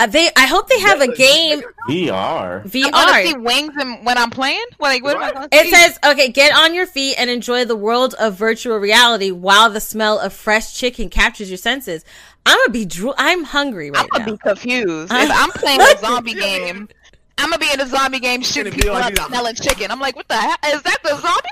Uh, 0.00 0.06
they, 0.06 0.30
I 0.36 0.46
hope 0.46 0.68
they 0.68 0.78
have 0.80 1.00
a 1.00 1.08
game 1.08 1.60
VR. 1.88 2.62
I'm 2.64 2.90
gonna 2.92 3.22
see 3.24 3.34
VR. 3.34 3.42
wings 3.42 3.72
and 3.76 4.06
when 4.06 4.16
I'm 4.16 4.30
playing. 4.30 4.64
What, 4.76 4.90
like, 4.90 5.02
what 5.02 5.16
am 5.16 5.22
I 5.22 5.26
Right. 5.26 5.34
gonna 5.34 5.48
It 5.50 5.74
says, 5.74 5.98
okay, 6.06 6.30
get 6.30 6.54
on 6.54 6.72
your 6.72 6.86
feet 6.86 7.16
and 7.18 7.28
enjoy 7.28 7.64
the 7.64 7.74
world 7.74 8.14
of 8.20 8.34
virtual 8.34 8.78
reality 8.78 9.32
while 9.32 9.70
the 9.70 9.80
smell 9.80 10.20
of 10.20 10.32
fresh 10.32 10.74
chicken 10.74 11.08
captures 11.10 11.50
your 11.50 11.56
senses. 11.58 12.04
I'm 12.46 12.56
gonna 12.58 12.70
be 12.70 12.84
drool. 12.84 13.14
I'm 13.18 13.42
hungry 13.42 13.90
right 13.90 14.06
now. 14.12 14.20
I'm 14.20 14.24
gonna 14.26 14.36
be 14.36 14.38
confused. 14.38 15.12
If 15.12 15.30
I'm 15.32 15.50
playing 15.50 15.80
a 15.80 15.98
zombie 15.98 16.34
game, 16.34 16.88
I'm 17.36 17.50
gonna 17.50 17.58
be 17.58 17.72
in 17.72 17.80
a 17.80 17.86
zombie 17.86 18.20
game 18.20 18.42
shooting 18.42 18.72
people 18.74 18.92
like 18.92 19.18
up, 19.18 19.26
smelling 19.28 19.56
chicken. 19.56 19.90
I'm 19.90 19.98
like, 20.00 20.14
what 20.14 20.28
the 20.28 20.36
hell? 20.36 20.56
Is 20.66 20.82
that 20.82 20.98
the 21.02 21.16
zombie? 21.16 21.48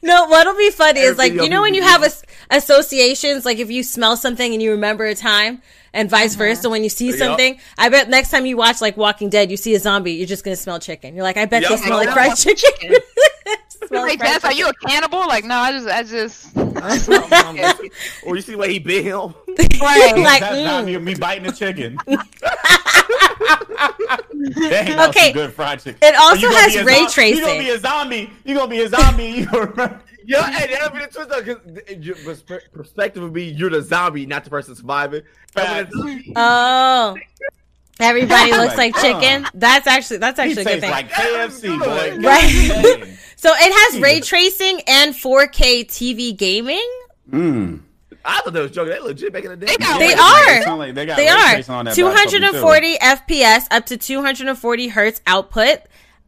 no, 0.02 0.26
what'll 0.26 0.56
be 0.56 0.70
funny 0.70 1.00
is 1.00 1.16
like 1.16 1.32
you 1.32 1.48
know 1.48 1.62
when 1.62 1.74
you 1.74 1.82
have 1.82 2.02
a. 2.02 2.10
associations. 2.50 3.44
Like 3.44 3.58
if 3.58 3.70
you 3.70 3.82
smell 3.82 4.16
something 4.16 4.52
and 4.52 4.62
you 4.62 4.72
remember 4.72 5.06
a 5.06 5.14
time, 5.14 5.62
and 5.92 6.08
vice 6.10 6.34
Uh-huh. 6.34 6.44
versa. 6.44 6.68
When 6.70 6.82
you 6.82 6.88
see 6.90 7.08
Yup. 7.08 7.16
something, 7.18 7.58
I 7.76 7.88
bet 7.88 8.08
next 8.08 8.30
time 8.30 8.46
you 8.46 8.56
watch 8.56 8.80
like 8.80 8.96
Walking 8.96 9.28
Dead, 9.30 9.50
you 9.50 9.56
see 9.56 9.74
a 9.74 9.78
zombie, 9.78 10.12
you're 10.12 10.26
just 10.26 10.44
gonna 10.44 10.56
smell 10.56 10.78
chicken. 10.80 11.14
You're 11.14 11.24
like, 11.24 11.36
I 11.36 11.44
bet 11.46 11.62
Yup. 11.62 11.70
they 11.70 11.76
smell 11.78 11.98
like 11.98 12.08
I 12.08 12.12
fried 12.14 12.26
want 12.28 12.38
chicken. 12.38 12.56
chicken. 12.80 12.98
Smell 13.86 14.02
Hey 14.04 14.10
like 14.10 14.18
fried 14.18 14.32
Jess, 14.32 14.44
are 14.44 14.52
you 14.52 14.68
a 14.68 14.74
cannibal? 14.74 15.20
Like, 15.20 15.44
no, 15.44 15.54
I 15.56 15.72
just, 15.72 15.88
I 15.88 16.02
just. 16.02 16.56
or 18.26 18.36
you 18.36 18.42
see 18.42 18.52
the 18.52 18.58
way 18.58 18.72
he 18.72 18.78
bit 18.78 19.04
him. 19.04 19.34
Right, 19.80 20.12
like, 20.16 20.40
That's 20.40 20.56
not 20.64 20.84
mm. 20.84 20.86
me, 20.86 20.98
me 20.98 21.14
biting 21.14 21.44
the 21.44 21.52
chicken. 21.52 21.96
Dang, 22.06 22.16
that 24.86 24.96
was 24.98 25.08
Okay. 25.08 25.32
good 25.32 25.52
fried 25.52 25.80
chicken. 25.80 25.98
It 26.02 26.14
also 26.16 26.48
has 26.50 26.74
be 26.74 26.82
ray 26.82 26.94
zo- 26.96 27.00
You 27.02 27.08
tracing. 27.10 27.44
gonna 27.44 27.58
be 27.58 27.70
a 27.70 27.78
zombie. 27.78 28.30
You 28.44 28.54
gonna 28.54 28.68
be 28.70 28.80
a 28.82 28.88
zombie. 28.88 29.24
You 29.30 29.46
gonna 29.46 29.66
remember. 29.66 30.00
Yeah, 30.28 30.50
hey, 30.50 30.70
that'll 30.74 30.90
be 30.92 30.98
the 31.00 31.06
twist 31.06 31.30
though, 31.30 31.42
because 31.42 32.06
your 32.06 32.16
perspective 32.74 33.22
would 33.22 33.32
be 33.32 33.44
you're 33.46 33.70
the 33.70 33.80
zombie, 33.80 34.26
not 34.26 34.44
the 34.44 34.50
person 34.50 34.74
surviving. 34.76 35.22
Oh. 36.36 37.16
Everybody 38.00 38.52
looks 38.52 38.76
like 38.76 38.94
Like, 38.94 39.02
chicken. 39.02 39.46
That's 39.54 39.86
actually 39.86 40.18
that's 40.18 40.38
He 40.38 40.46
actually 40.50 40.62
a 40.62 40.64
good 40.66 40.80
thing. 40.82 40.90
like 40.90 41.10
KFC, 41.10 41.78
boy. 41.78 42.18
Right. 42.26 42.68
God 42.68 42.82
dang. 43.00 43.18
so 43.36 43.50
it 43.54 43.92
has 43.92 44.00
ray 44.02 44.20
tracing 44.20 44.82
and 44.86 45.14
4K 45.14 45.86
TV 45.86 46.36
gaming. 46.36 46.86
Mm. 47.30 47.80
I 48.24 48.40
thought 48.42 48.52
they 48.52 48.60
was 48.60 48.70
joking. 48.70 48.92
They 48.92 49.00
legit 49.00 49.32
back 49.32 49.44
in 49.44 49.50
the 49.50 49.56
day. 49.56 49.66
They 49.66 49.76
got 49.78 49.98
They 49.98 50.08
ray 50.08 50.14
are. 50.14 50.62
sound 50.62 50.78
like 50.78 50.94
they 50.94 51.06
got 51.06 51.16
They 51.16 51.28
are 51.28 51.56
on 51.70 51.86
that 51.86 51.94
240 51.94 52.98
FPS 52.98 53.66
up 53.70 53.86
to 53.86 53.96
240 53.96 54.88
hertz 54.88 55.20
output. 55.26 55.78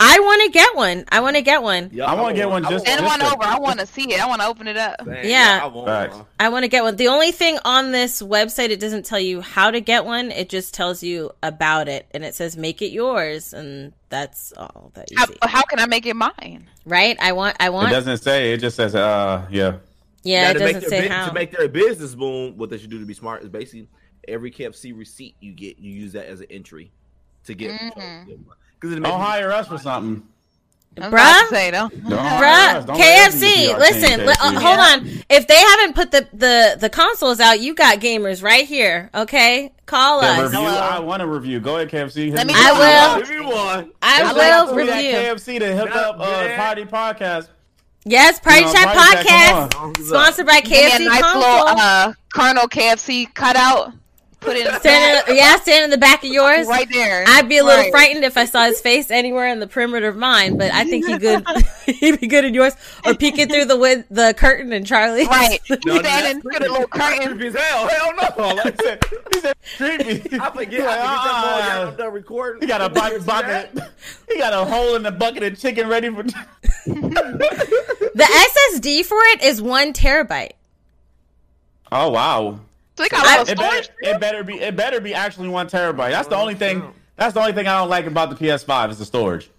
I 0.01 0.18
want 0.18 0.42
to 0.46 0.51
get 0.51 0.74
one. 0.74 1.05
I 1.11 1.20
want 1.20 1.36
to 1.36 1.42
get 1.42 1.62
one. 1.62 1.90
Yeah, 1.92 2.07
I 2.07 2.14
wanna 2.14 2.34
get 2.34 2.48
one 2.48 2.62
just- 2.64 2.86
I 2.86 2.92
Send 2.94 3.05
want 3.07 3.22
one 3.22 3.32
over. 3.32 3.44
I 3.44 3.59
want 3.59 3.80
to 3.80 3.86
see 3.86 4.12
it. 4.12 4.20
I 4.20 4.26
want 4.26 4.40
to 4.40 4.46
open 4.48 4.66
it 4.66 4.76
up. 4.76 5.07
one. 5.07 5.18
Yeah. 5.22 5.61
I 5.62 5.66
want 5.66 6.26
I 6.40 6.48
want 6.48 6.64
to 6.64 6.68
get 6.68 6.82
one. 6.82 6.96
The 6.96 7.09
only 7.09 7.32
thing 7.32 7.59
on 7.64 7.92
this 7.92 8.22
website, 8.22 8.70
it 8.70 8.80
doesn't 8.80 9.05
tell 9.05 9.20
you 9.20 9.40
how 9.42 9.70
to 9.70 9.80
get 9.80 10.05
one. 10.07 10.30
It 10.30 10.48
just 10.48 10.72
tells 10.74 11.03
you 11.03 11.30
about 11.42 11.88
it, 11.88 12.07
and 12.12 12.24
it 12.24 12.34
says 12.34 12.57
make 12.57 12.80
it 12.82 12.90
yours, 12.92 13.53
and 13.53 13.92
that's 14.09 14.53
all 14.57 14.90
that 14.94 15.11
you 15.11 15.18
How, 15.18 15.26
see. 15.26 15.34
how 15.42 15.62
can 15.62 15.78
I 15.78 15.86
make 15.86 16.07
it 16.07 16.16
mine? 16.16 16.68
Right? 16.86 17.16
I 17.20 17.32
want. 17.32 17.57
I 17.61 17.68
want. 17.70 17.88
It 17.88 17.94
doesn't 17.94 18.18
say. 18.18 18.53
It 18.55 18.59
just 18.59 18.76
says, 18.76 18.94
uh, 18.94 19.46
yeah. 19.51 19.76
Yeah, 20.22 20.42
Now, 20.44 20.51
it 20.51 20.55
to 20.55 20.59
make 20.61 20.74
doesn't 20.74 20.90
their 20.90 21.01
say 21.03 21.09
bus- 21.09 21.16
how. 21.16 21.28
To 21.28 21.34
make 21.34 21.51
their 21.51 21.68
business 21.68 22.14
boom, 22.14 22.57
what 22.59 22.68
they 22.70 22.78
should 22.78 22.90
do 22.90 22.98
to 22.98 23.07
be 23.07 23.14
smart 23.14 23.42
is 23.42 23.48
basically 23.48 23.88
every 24.28 24.51
KFC 24.51 24.92
receipt 24.96 25.34
you 25.40 25.53
get, 25.53 25.78
you 25.78 25.92
use 25.92 26.12
that 26.12 26.26
as 26.26 26.40
an 26.40 26.46
entry 26.51 26.90
to 27.44 27.55
get. 27.55 27.70
Mhm. 27.80 28.44
Because 28.81 28.97
it 28.97 29.03
Don't 29.03 29.20
hire 29.20 29.53
us 29.53 29.68
for 29.68 29.78
something. 29.78 30.22
I 31.01 31.09
was 31.09 31.20
Bruh. 31.20 31.49
say. 31.51 31.70
Don't 31.70 31.93
hire. 32.11 32.81
Bruh, 32.83 32.87
Don't 32.87 32.99
let 32.99 33.33
KFC. 33.33 33.78
Listen, 33.78 34.18
team, 34.20 34.28
uh, 34.28 34.35
hold 34.61 34.78
on. 34.81 35.07
If 35.31 35.47
they 35.47 35.57
haven't 35.57 35.95
put 35.95 36.11
the, 36.11 36.26
the 36.33 36.76
the 36.81 36.91
consoles 36.91 37.39
out, 37.41 37.61
you 37.61 37.74
got 37.74 38.01
gamers 38.01 38.43
right 38.43 38.66
here. 38.66 39.09
Okay, 39.14 39.72
call 39.87 40.20
The 40.20 40.26
us. 40.26 40.41
review. 40.43 40.59
Hello. 40.59 40.78
I 40.81 40.99
want 40.99 41.22
a 41.22 41.26
review. 41.26 41.61
Go 41.61 41.76
ahead, 41.76 41.91
KFC. 41.91 42.35
Let 42.35 42.47
me 42.47 42.53
me 42.55 42.59
I 42.61 42.72
will. 43.16 43.22
If 43.22 43.31
you 43.31 43.45
want. 43.45 43.95
I 44.03 44.18
Shout 44.18 44.35
will 44.35 44.66
to 44.76 44.85
that 44.87 44.97
review. 44.97 45.12
KFC 45.12 45.59
to 45.61 45.76
hook 45.76 45.89
Shout 45.91 45.97
up 45.97 46.14
out, 46.16 46.20
uh. 46.22 46.57
Party 46.57 46.85
Podcast. 46.85 47.49
Yes, 48.05 48.41
Party 48.41 48.61
You 48.61 48.66
know, 48.66 48.72
Chat 48.72 48.97
Party 48.97 49.28
Chat, 49.28 49.70
Podcast, 49.72 50.07
sponsored 50.07 50.47
by 50.47 50.61
Give 50.61 50.70
me 50.70 50.76
KFC 50.76 50.97
a 50.97 51.05
nice 51.05 51.20
console. 51.22 51.41
little 51.43 51.66
uh, 51.78 52.12
Colonel 52.35 52.66
KFC 52.66 53.33
cutout. 53.35 53.93
Put 54.41 54.57
it 54.57 54.66
in 54.66 54.72
Stand 54.80 55.28
in, 55.28 55.36
yeah, 55.36 55.57
stand 55.57 55.84
in 55.84 55.91
the 55.91 55.99
back 55.99 56.24
of 56.24 56.30
yours. 56.30 56.66
right 56.66 56.88
there. 56.91 57.24
I'd 57.26 57.47
be 57.49 57.59
a 57.59 57.64
little 57.64 57.82
Right. 57.82 57.91
frightened 57.91 58.24
if 58.24 58.36
I 58.38 58.47
saw 58.47 58.64
his 58.64 58.80
face 58.80 59.11
anywhere 59.11 59.49
in 59.49 59.61
the 59.61 59.66
perimeter 59.66 60.09
of 60.09 60.16
mine, 60.16 60.57
but 60.57 60.72
I 60.72 60.84
think 60.84 61.07
he 61.07 61.18
good. 61.18 61.45
He'd 61.86 62.20
be 62.20 62.26
good 62.26 62.45
in 62.47 62.55
yours, 62.55 62.72
or 63.05 63.14
peeking 63.14 63.49
through 63.49 63.66
the 63.66 63.76
wid- 63.76 64.05
the 64.11 64.32
curtain 64.36 64.72
in 64.72 64.84
Charlie. 64.86 65.26
Right. 65.26 65.61
No, 65.84 65.99
Standing 65.99 66.41
through 66.43 66.59
the 66.59 66.70
little 66.70 66.86
curtain. 66.86 67.28
Creepy 67.38 67.47
as 67.49 67.55
hell. 67.55 67.86
Hell 67.88 68.12
no. 68.14 68.55
Like 68.55 68.80
I 68.80 68.82
said, 68.82 69.05
He 69.34 69.41
said, 69.41 69.55
creepy. 69.76 70.12
I 70.12 70.18
forget. 70.18 70.41
I 70.41 70.51
forget 70.51 70.86
Like, 70.86 70.86
uh-uh. 70.86 70.86
Ah. 70.86 71.86
I'm 71.88 71.97
done 71.97 72.12
recording. 72.14 72.62
He 72.62 72.66
got 72.66 72.80
a 72.80 72.88
bucket, 72.88 73.26
bucket. 73.26 73.70
He 74.28 74.38
got 74.38 74.55
a 74.55 74.64
hole 74.64 74.95
in 74.97 75.03
the 75.03 75.12
bucket 75.12 75.43
of 75.43 75.59
chicken 75.59 75.86
ready 75.88 76.09
for. 76.09 76.22
The 76.22 76.34
SSD 78.74 79.05
for 79.05 79.18
it 79.34 79.43
is 79.43 79.61
one 79.61 79.93
terabyte. 79.93 80.53
Oh 81.93 82.09
wow! 82.11 82.61
So 83.01 83.05
they 83.05 83.09
got 83.22 83.26
I- 83.26 83.36
a 83.36 83.38
little 83.40 83.53
It 83.53 83.59
better, 83.59 83.88
it 84.03 84.20
better 84.20 84.44
be. 84.44 84.61
It 84.61 84.76
better 84.76 85.01
be 85.01 85.14
actually 85.14 85.48
one 85.48 85.68
terabyte. 85.68 86.11
That's 86.11 86.28
the 86.28 86.36
only 86.36 86.55
thing. 86.55 86.82
That's 87.16 87.34
the 87.34 87.40
only 87.40 87.53
thing 87.53 87.66
I 87.66 87.78
don't 87.78 87.88
like 87.88 88.07
about 88.07 88.30
the 88.30 88.36
PS5 88.36 88.90
is 88.90 88.98
the 88.98 89.05
storage. 89.05 89.51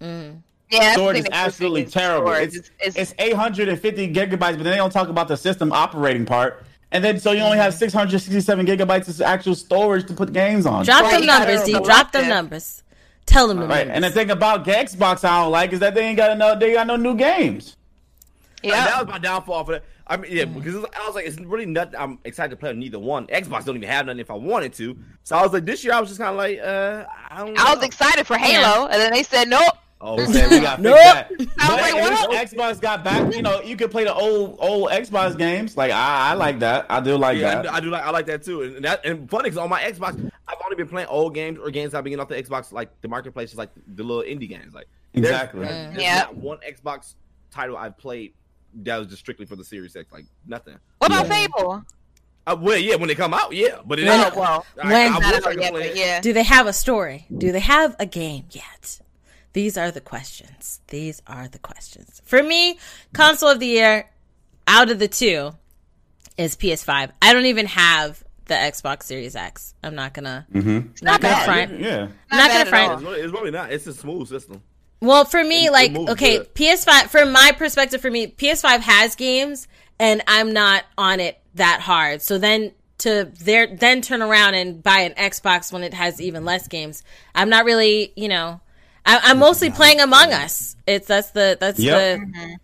Mm. 0.00 0.40
Yeah, 0.70 0.88
the 0.88 0.92
Storage 0.94 1.18
is 1.18 1.26
absolutely 1.30 1.84
terrible. 1.84 2.26
storage. 2.28 2.54
It's, 2.56 2.70
It's- 2.80 2.96
it's 2.96 3.14
850 3.18 4.12
gigabytes, 4.12 4.38
but 4.38 4.62
then 4.64 4.64
they 4.64 4.76
don't 4.76 4.90
talk 4.92 5.08
about 5.08 5.28
the 5.28 5.36
system 5.36 5.72
operating 5.72 6.24
part. 6.24 6.64
And 6.90 7.04
then 7.04 7.18
so 7.20 7.32
you 7.32 7.40
only 7.42 7.58
have 7.58 7.74
667 7.74 8.66
gigabytes 8.66 9.08
of 9.08 9.20
actual 9.22 9.54
storage 9.54 10.06
to 10.06 10.14
put 10.14 10.32
games 10.32 10.66
on. 10.66 10.84
Drop 10.84 11.02
Right, 11.02 11.18
them 11.18 11.26
numbers, 11.26 11.64
D. 11.64 11.72
Drop 11.80 12.12
the 12.12 12.22
numbers. 12.22 12.82
Tell 13.26 13.48
them 13.48 13.58
the 13.58 13.66
Right. 13.66 13.86
numbers. 13.86 13.94
And 13.94 14.04
the 14.04 14.10
thing 14.10 14.30
about 14.30 14.64
Xbox 14.64 15.24
I 15.24 15.42
don't 15.42 15.50
like 15.52 15.72
is 15.72 15.80
that 15.80 15.94
they 15.94 16.06
ain't 16.06 16.16
got 16.16 16.36
no 16.38 16.56
they 16.58 16.72
got 16.72 16.86
no 16.86 16.96
new 16.96 17.14
games. 17.16 17.76
yeah. 18.62 18.84
That 18.86 19.06
was 19.06 19.12
my 19.12 19.18
downfall 19.18 19.64
for 19.64 19.72
that. 19.72 19.84
I 20.06 20.16
mean, 20.18 20.32
yeah, 20.32 20.44
because 20.44 20.74
it's- 20.74 20.90
I 21.00 21.06
was 21.06 21.14
like, 21.14 21.26
it's 21.26 21.38
really 21.40 21.66
nothing. 21.66 21.98
I'm 21.98 22.18
excited 22.24 22.50
to 22.50 22.56
play 22.56 22.70
on 22.70 22.78
neither 22.78 22.98
one. 22.98 23.26
Xbox 23.28 23.64
don't 23.64 23.76
even 23.76 23.88
have 23.88 24.04
nothing 24.06 24.20
if 24.20 24.30
I 24.30 24.34
wanted 24.34 24.74
to. 24.74 24.96
So 25.22 25.36
I 25.36 25.42
was 25.42 25.52
like, 25.52 25.64
this 25.64 25.82
year 25.82 25.94
I 25.94 26.00
was 26.00 26.10
just 26.10 26.20
kind 26.20 26.30
of 26.30 26.36
like, 26.36 26.58
uh, 26.60 27.04
I 27.30 27.38
don't. 27.44 27.58
I 27.58 27.74
was 27.74 27.82
excited 27.84 28.26
for 28.26 28.36
Halo, 28.36 28.86
and 28.86 29.00
then 29.00 29.12
they 29.12 29.22
said 29.22 29.48
nope. 29.48 29.62
Oh, 30.06 30.16
They 30.16 30.26
said 30.30 30.50
we 30.50 30.60
got 30.60 30.78
Nope. 30.82 30.96
that. 30.96 31.30
I 31.58 31.72
was 31.72 31.80
like, 31.80 32.28
what? 32.28 32.48
Xbox 32.50 32.78
got 32.78 33.02
back. 33.02 33.32
You 33.34 33.40
know, 33.40 33.62
you 33.62 33.74
could 33.74 33.90
play 33.90 34.04
the 34.04 34.12
old 34.12 34.56
old 34.60 34.90
Xbox 34.90 35.38
games. 35.38 35.78
Like 35.78 35.92
I, 35.92 36.32
I 36.32 36.34
like 36.34 36.58
that. 36.58 36.84
I 36.90 37.00
do 37.00 37.16
like 37.16 37.38
Yeah, 37.38 37.62
that. 37.62 37.72
I 37.72 37.80
do 37.80 37.88
like 37.88 38.02
I 38.04 38.10
like 38.10 38.26
that 38.26 38.42
too, 38.42 38.60
and 38.62 38.84
that 38.84 39.06
and 39.06 39.30
funny 39.30 39.44
because 39.44 39.56
on 39.56 39.70
my 39.70 39.80
Xbox, 39.80 40.22
I've 40.46 40.58
only 40.62 40.76
been 40.76 40.88
playing 40.88 41.08
old 41.08 41.34
games 41.34 41.58
or 41.58 41.70
games 41.70 41.94
I've 41.94 42.04
been 42.04 42.10
getting 42.10 42.20
off 42.22 42.28
the 42.28 42.42
Xbox, 42.42 42.70
like 42.72 42.90
the 43.00 43.08
marketplace 43.08 43.52
is 43.52 43.56
like 43.56 43.70
the 43.94 44.02
little 44.02 44.22
indie 44.22 44.48
games, 44.48 44.74
like 44.74 44.88
Exactly. 45.14 45.60
There's, 45.64 45.94
there's 45.94 46.02
Yeah. 46.02 46.18
not 46.18 46.36
one 46.36 46.58
Xbox 46.68 47.14
title 47.50 47.76
I've 47.78 47.96
played 47.96 48.34
that 48.82 48.98
was 48.98 49.08
just 49.08 49.20
strictly 49.20 49.46
for 49.46 49.56
the 49.56 49.64
Series 49.64 49.94
X, 49.96 50.10
like 50.12 50.24
nothing. 50.46 50.76
What 50.98 51.10
about 51.10 51.26
Yeah. 51.26 51.32
Fable? 51.46 51.84
Uh, 52.46 52.56
well, 52.60 52.76
yeah, 52.76 52.96
when 52.96 53.08
they 53.08 53.14
come 53.14 53.32
out, 53.32 53.52
yeah, 53.54 53.78
but 53.86 53.98
it 53.98 54.06
When- 54.06 54.20
ain't- 54.20 54.36
Oh, 54.36 54.38
well, 54.40 54.66
I, 54.82 54.86
when- 54.86 55.12
I, 55.14 55.18
not 55.18 55.46
I 55.46 55.52
yet, 55.52 55.72
but 55.72 55.96
yeah. 55.96 56.20
Do 56.20 56.32
they 56.34 56.42
have 56.42 56.66
a 56.66 56.72
story? 56.74 57.26
Do 57.34 57.52
they 57.52 57.60
have 57.60 57.96
a 57.98 58.04
game 58.06 58.44
yet? 58.50 59.00
These 59.54 59.78
are 59.78 59.90
the 59.90 60.00
questions. 60.00 60.80
These 60.88 61.22
are 61.26 61.48
the 61.48 61.58
questions. 61.58 62.20
For 62.24 62.42
me, 62.42 62.78
console 63.14 63.48
of 63.50 63.60
the 63.60 63.66
year 63.66 64.10
out 64.66 64.90
of 64.90 64.98
the 64.98 65.08
two 65.08 65.52
is 66.36 66.56
PS5. 66.56 67.12
I 67.22 67.32
don't 67.32 67.46
even 67.46 67.66
have 67.66 68.22
the 68.46 68.54
Xbox 68.54 69.04
Series 69.04 69.36
X. 69.36 69.74
I'm 69.82 69.94
not 69.94 70.12
gonna 70.12 70.46
Mm-hmm. 70.52 70.68
Not, 70.70 71.02
not 71.02 71.20
gonna 71.22 71.34
bad. 71.34 71.44
front. 71.46 71.80
Yeah. 71.80 71.96
Not, 72.00 72.10
bad 72.30 72.48
gonna 72.48 72.58
at 72.60 72.68
front. 72.68 72.90
all. 72.90 72.94
It's 72.96 73.02
really, 73.04 73.20
it's 73.20 73.32
really 73.32 73.50
not. 73.52 73.72
It's 73.72 73.86
a 73.86 73.94
smooth 73.94 74.28
system. 74.28 74.60
Well, 75.04 75.24
for 75.24 75.42
me, 75.44 75.64
It- 75.64 75.68
it 75.68 75.72
like, 75.72 75.92
moves 75.92 76.10
okay, 76.12 76.38
good. 76.38 76.54
PS5, 76.54 77.10
from 77.10 77.32
my 77.32 77.52
perspective, 77.56 78.00
for 78.00 78.10
me, 78.10 78.26
PS5 78.26 78.80
has 78.80 79.14
games 79.14 79.68
and 79.98 80.22
I'm 80.26 80.52
not 80.52 80.84
on 80.98 81.20
it 81.20 81.38
that 81.54 81.80
hard. 81.80 82.22
So 82.22 82.38
then 82.38 82.72
to 82.98 83.30
there, 83.40 83.66
then 83.66 84.00
turn 84.02 84.22
around 84.22 84.54
and 84.54 84.82
buy 84.82 85.00
an 85.00 85.12
Xbox 85.14 85.72
when 85.72 85.82
it 85.82 85.94
has 85.94 86.20
even 86.20 86.44
less 86.44 86.68
games. 86.68 87.02
I'm 87.34 87.48
not 87.48 87.64
really, 87.64 88.12
you 88.16 88.28
know, 88.28 88.60
I, 89.06 89.20
I'm 89.24 89.38
mostly 89.38 89.70
playing 89.70 90.00
Among 90.00 90.32
Us. 90.32 90.76
It's, 90.86 91.06
that's 91.06 91.30
the, 91.30 91.56
that's 91.60 91.78
Yep. 91.78 92.20
the, 92.20 92.24
mm-hmm. 92.26 92.54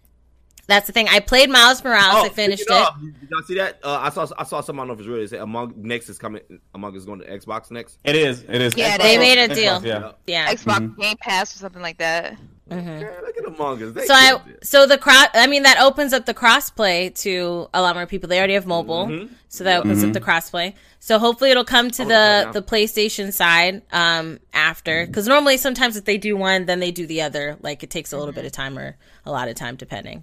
That's 0.71 0.87
the 0.87 0.93
thing. 0.93 1.09
I 1.09 1.21
played 1.21 1.51
Miles 1.51 1.83
Morales. 1.83 2.25
I 2.25 2.29
finished 2.31 2.62
it. 2.62 2.71
of, 2.71 3.01
Did 3.01 3.29
y'all 3.31 3.43
see 3.43 3.55
that? 3.57 3.79
Uh, 3.83 3.99
I 4.01 4.11
saw. 4.11 4.27
I 4.39 4.45
saw 4.45 4.61
something. 4.61 4.77
I 4.79 4.87
don't 4.87 4.89
know 4.89 4.93
if 4.95 5.01
it's 5.01 5.33
real. 5.33 5.43
Among 5.43 5.75
next 5.77 6.09
is 6.09 6.18
coming. 6.18 6.43
Among 6.75 6.95
is 6.95 7.05
going 7.05 7.21
to 7.21 7.27
Xbox 7.27 7.71
next. 7.71 7.99
It 8.05 8.14
is. 8.16 8.43
It 8.49 8.61
is. 8.62 8.75
Yeah, 8.77 8.97
Xbox- 8.97 9.03
they 9.03 9.18
made 9.18 9.39
a 9.39 9.49
Xbox, 9.49 9.55
deal. 9.55 9.85
Yeah. 9.85 10.12
Yeah. 10.27 10.53
Xbox 10.55 10.97
Game 10.99 11.16
Pass 11.18 11.55
or 11.55 11.59
something 11.59 11.83
like 11.83 11.99
that. 11.99 12.37
Mm-hmm. 12.71 13.01
Yeah, 13.01 13.11
look 13.27 13.37
at 13.37 13.45
Among 13.47 13.83
Us. 13.83 13.93
They 13.95 14.07
So 14.07 14.14
I 14.14 14.41
it. 14.47 14.64
so 14.64 14.87
the 14.87 14.97
cross 14.97 15.27
I 15.35 15.49
mean 15.49 15.64
that 15.64 15.81
opens 15.81 16.12
up 16.12 16.25
the 16.25 16.35
crossplay 16.35 17.12
to 17.23 17.68
a 17.75 17.83
lot 17.83 17.97
more 17.97 18.07
people. 18.07 18.29
They 18.29 18.39
already 18.39 18.55
have 18.55 18.64
mobile, 18.64 19.07
Mm-hmm. 19.07 19.35
so 19.49 19.64
that 19.64 19.81
opens 19.81 20.05
up 20.05 20.12
the 20.12 20.21
crossplay. 20.21 20.75
So 21.01 21.18
hopefully 21.18 21.51
it'll 21.51 21.64
come 21.64 21.91
to 21.91 22.03
Oh, 22.05 22.07
the 22.07 22.12
yeah. 22.14 22.51
the 22.53 22.62
PlayStation 22.62 23.33
side 23.33 23.83
um 23.93 24.39
after 24.55 25.05
because 25.05 25.27
normally 25.27 25.57
sometimes 25.57 25.97
if 25.97 26.05
they 26.05 26.16
do 26.16 26.37
one 26.37 26.66
then 26.66 26.79
they 26.79 26.93
do 26.93 27.07
the 27.09 27.23
other. 27.23 27.57
Like 27.61 27.83
it 27.83 27.91
takes 27.91 28.12
a 28.12 28.16
little 28.18 28.33
bit 28.33 28.45
of 28.45 28.53
time 28.53 28.79
or 28.79 28.97
a 29.27 29.33
lot 29.33 29.49
of 29.49 29.57
time 29.57 29.75
depending. 29.75 30.23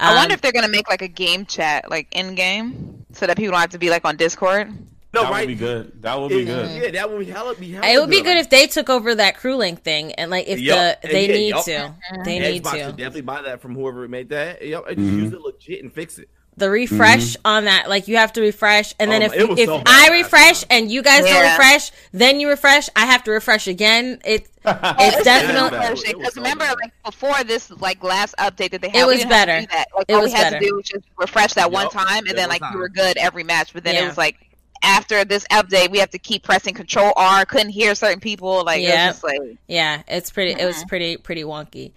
I 0.00 0.10
Um, 0.10 0.16
wonder 0.16 0.34
if 0.34 0.40
they're 0.40 0.52
gonna 0.52 0.68
make 0.68 0.88
like 0.88 1.02
a 1.02 1.08
game 1.08 1.44
chat, 1.46 1.90
like 1.90 2.08
in 2.12 2.34
game, 2.34 3.04
so 3.12 3.26
that 3.26 3.36
people 3.36 3.52
don't 3.52 3.60
have 3.60 3.70
to 3.70 3.78
be 3.78 3.90
like 3.90 4.04
on 4.04 4.16
Discord. 4.16 4.70
no, 5.12 5.22
That 5.22 5.30
right? 5.30 5.40
would 5.40 5.48
be 5.48 5.54
good. 5.56 6.02
That 6.02 6.20
would 6.20 6.28
be 6.30 6.42
It- 6.42 6.44
good. 6.46 6.82
Yeah, 6.82 6.90
that 6.92 7.10
would 7.10 7.18
be 7.18 7.24
hella. 7.32 7.54
Be 7.56 7.72
hella 7.72 7.86
It 7.88 7.98
would 8.00 8.10
be 8.10 8.20
good 8.22 8.36
Like, 8.36 8.44
if 8.44 8.50
they 8.50 8.66
took 8.68 8.88
over 8.88 9.14
that 9.16 9.36
CrewLink 9.36 9.80
thing 9.82 10.12
and 10.12 10.30
like 10.30 10.46
if 10.48 10.58
Yup. 10.60 11.02
the 11.02 11.08
they 11.08 11.26
Yeah, 11.26 11.32
need 11.34 11.48
yup. 11.48 11.64
to 11.64 11.94
they 12.24 12.38
need 12.38 12.62
Xbox 12.62 12.70
should 12.70 12.84
to 12.86 12.92
definitely 12.92 13.20
buy 13.22 13.42
that 13.42 13.60
from 13.60 13.74
whoever 13.74 14.06
made 14.08 14.28
that. 14.30 14.64
Yep, 14.64 14.84
and 14.88 14.96
Mm-hmm. 14.96 15.08
just 15.10 15.22
use 15.24 15.32
it 15.34 15.40
legit 15.40 15.82
and 15.82 15.92
fix 15.92 16.18
it. 16.18 16.28
The 16.60 16.70
refresh 16.70 17.36
on 17.44 17.64
that, 17.64 17.88
like 17.88 18.06
you 18.06 18.16
have 18.16 18.32
to 18.34 18.40
refresh, 18.40 18.94
and 19.00 19.10
then 19.10 19.22
Oh, 19.24 19.26
if 19.26 19.58
if 19.58 19.66
so 19.66 19.82
I 19.84 20.10
refresh 20.12 20.60
time. 20.60 20.68
and 20.70 20.90
you 20.92 21.02
guys 21.02 21.24
don't 21.24 21.42
refresh, 21.50 21.90
then 22.12 22.38
you 22.38 22.48
refresh. 22.48 22.88
I 22.94 23.06
have 23.06 23.24
to 23.24 23.32
refresh 23.32 23.66
again. 23.66 24.20
It 24.24 24.46
it's 24.64 25.24
definitely 25.24 25.70
bad. 25.70 25.98
It 25.98 26.04
because 26.16 26.34
so 26.34 26.40
remember, 26.42 26.64
like 26.66 26.92
before 27.04 27.42
this, 27.42 27.70
like 27.72 28.04
last 28.04 28.36
update 28.38 28.70
that 28.70 28.82
they 28.82 28.90
had, 28.90 29.00
It 29.02 29.06
was 29.08 29.22
to 29.22 29.28
better. 29.28 29.60
do 29.62 29.66
that. 29.72 29.86
Like 29.96 30.04
It 30.08 30.14
all 30.14 30.22
was 30.22 30.30
we 30.32 30.36
had 30.38 30.44
better. 30.52 30.60
to 30.60 30.66
do 30.66 30.76
was 30.76 30.84
just 30.86 31.04
refresh 31.18 31.54
that 31.54 31.72
one 31.72 31.88
time, 31.90 32.18
and 32.18 32.28
That 32.28 32.36
then 32.36 32.48
like 32.48 32.60
we 32.60 32.68
time. 32.68 32.78
were 32.78 32.88
good 32.88 33.16
every 33.18 33.42
match. 33.42 33.72
But 33.72 33.82
then 33.82 33.96
Yeah. 33.96 34.04
it 34.04 34.06
was 34.06 34.16
like 34.18 34.36
after 34.82 35.24
this 35.24 35.46
update, 35.50 35.90
we 35.90 35.98
have 35.98 36.10
to 36.10 36.18
keep 36.18 36.42
pressing 36.42 36.74
Control 36.74 37.12
R. 37.16 37.44
Couldn't 37.44 37.70
hear 37.70 37.94
certain 37.94 38.20
people. 38.20 38.64
Like 38.64 38.80
it 38.80 38.88
Yeah. 38.88 39.06
was 39.08 39.16
just 39.16 39.24
like 39.24 39.40
yeah, 39.66 40.02
it's 40.06 40.30
pretty. 40.30 40.52
It 40.52 40.58
Mm-hmm. 40.58 40.66
was 40.66 40.84
pretty 40.84 41.16
pretty 41.16 41.42
wonky. 41.42 41.92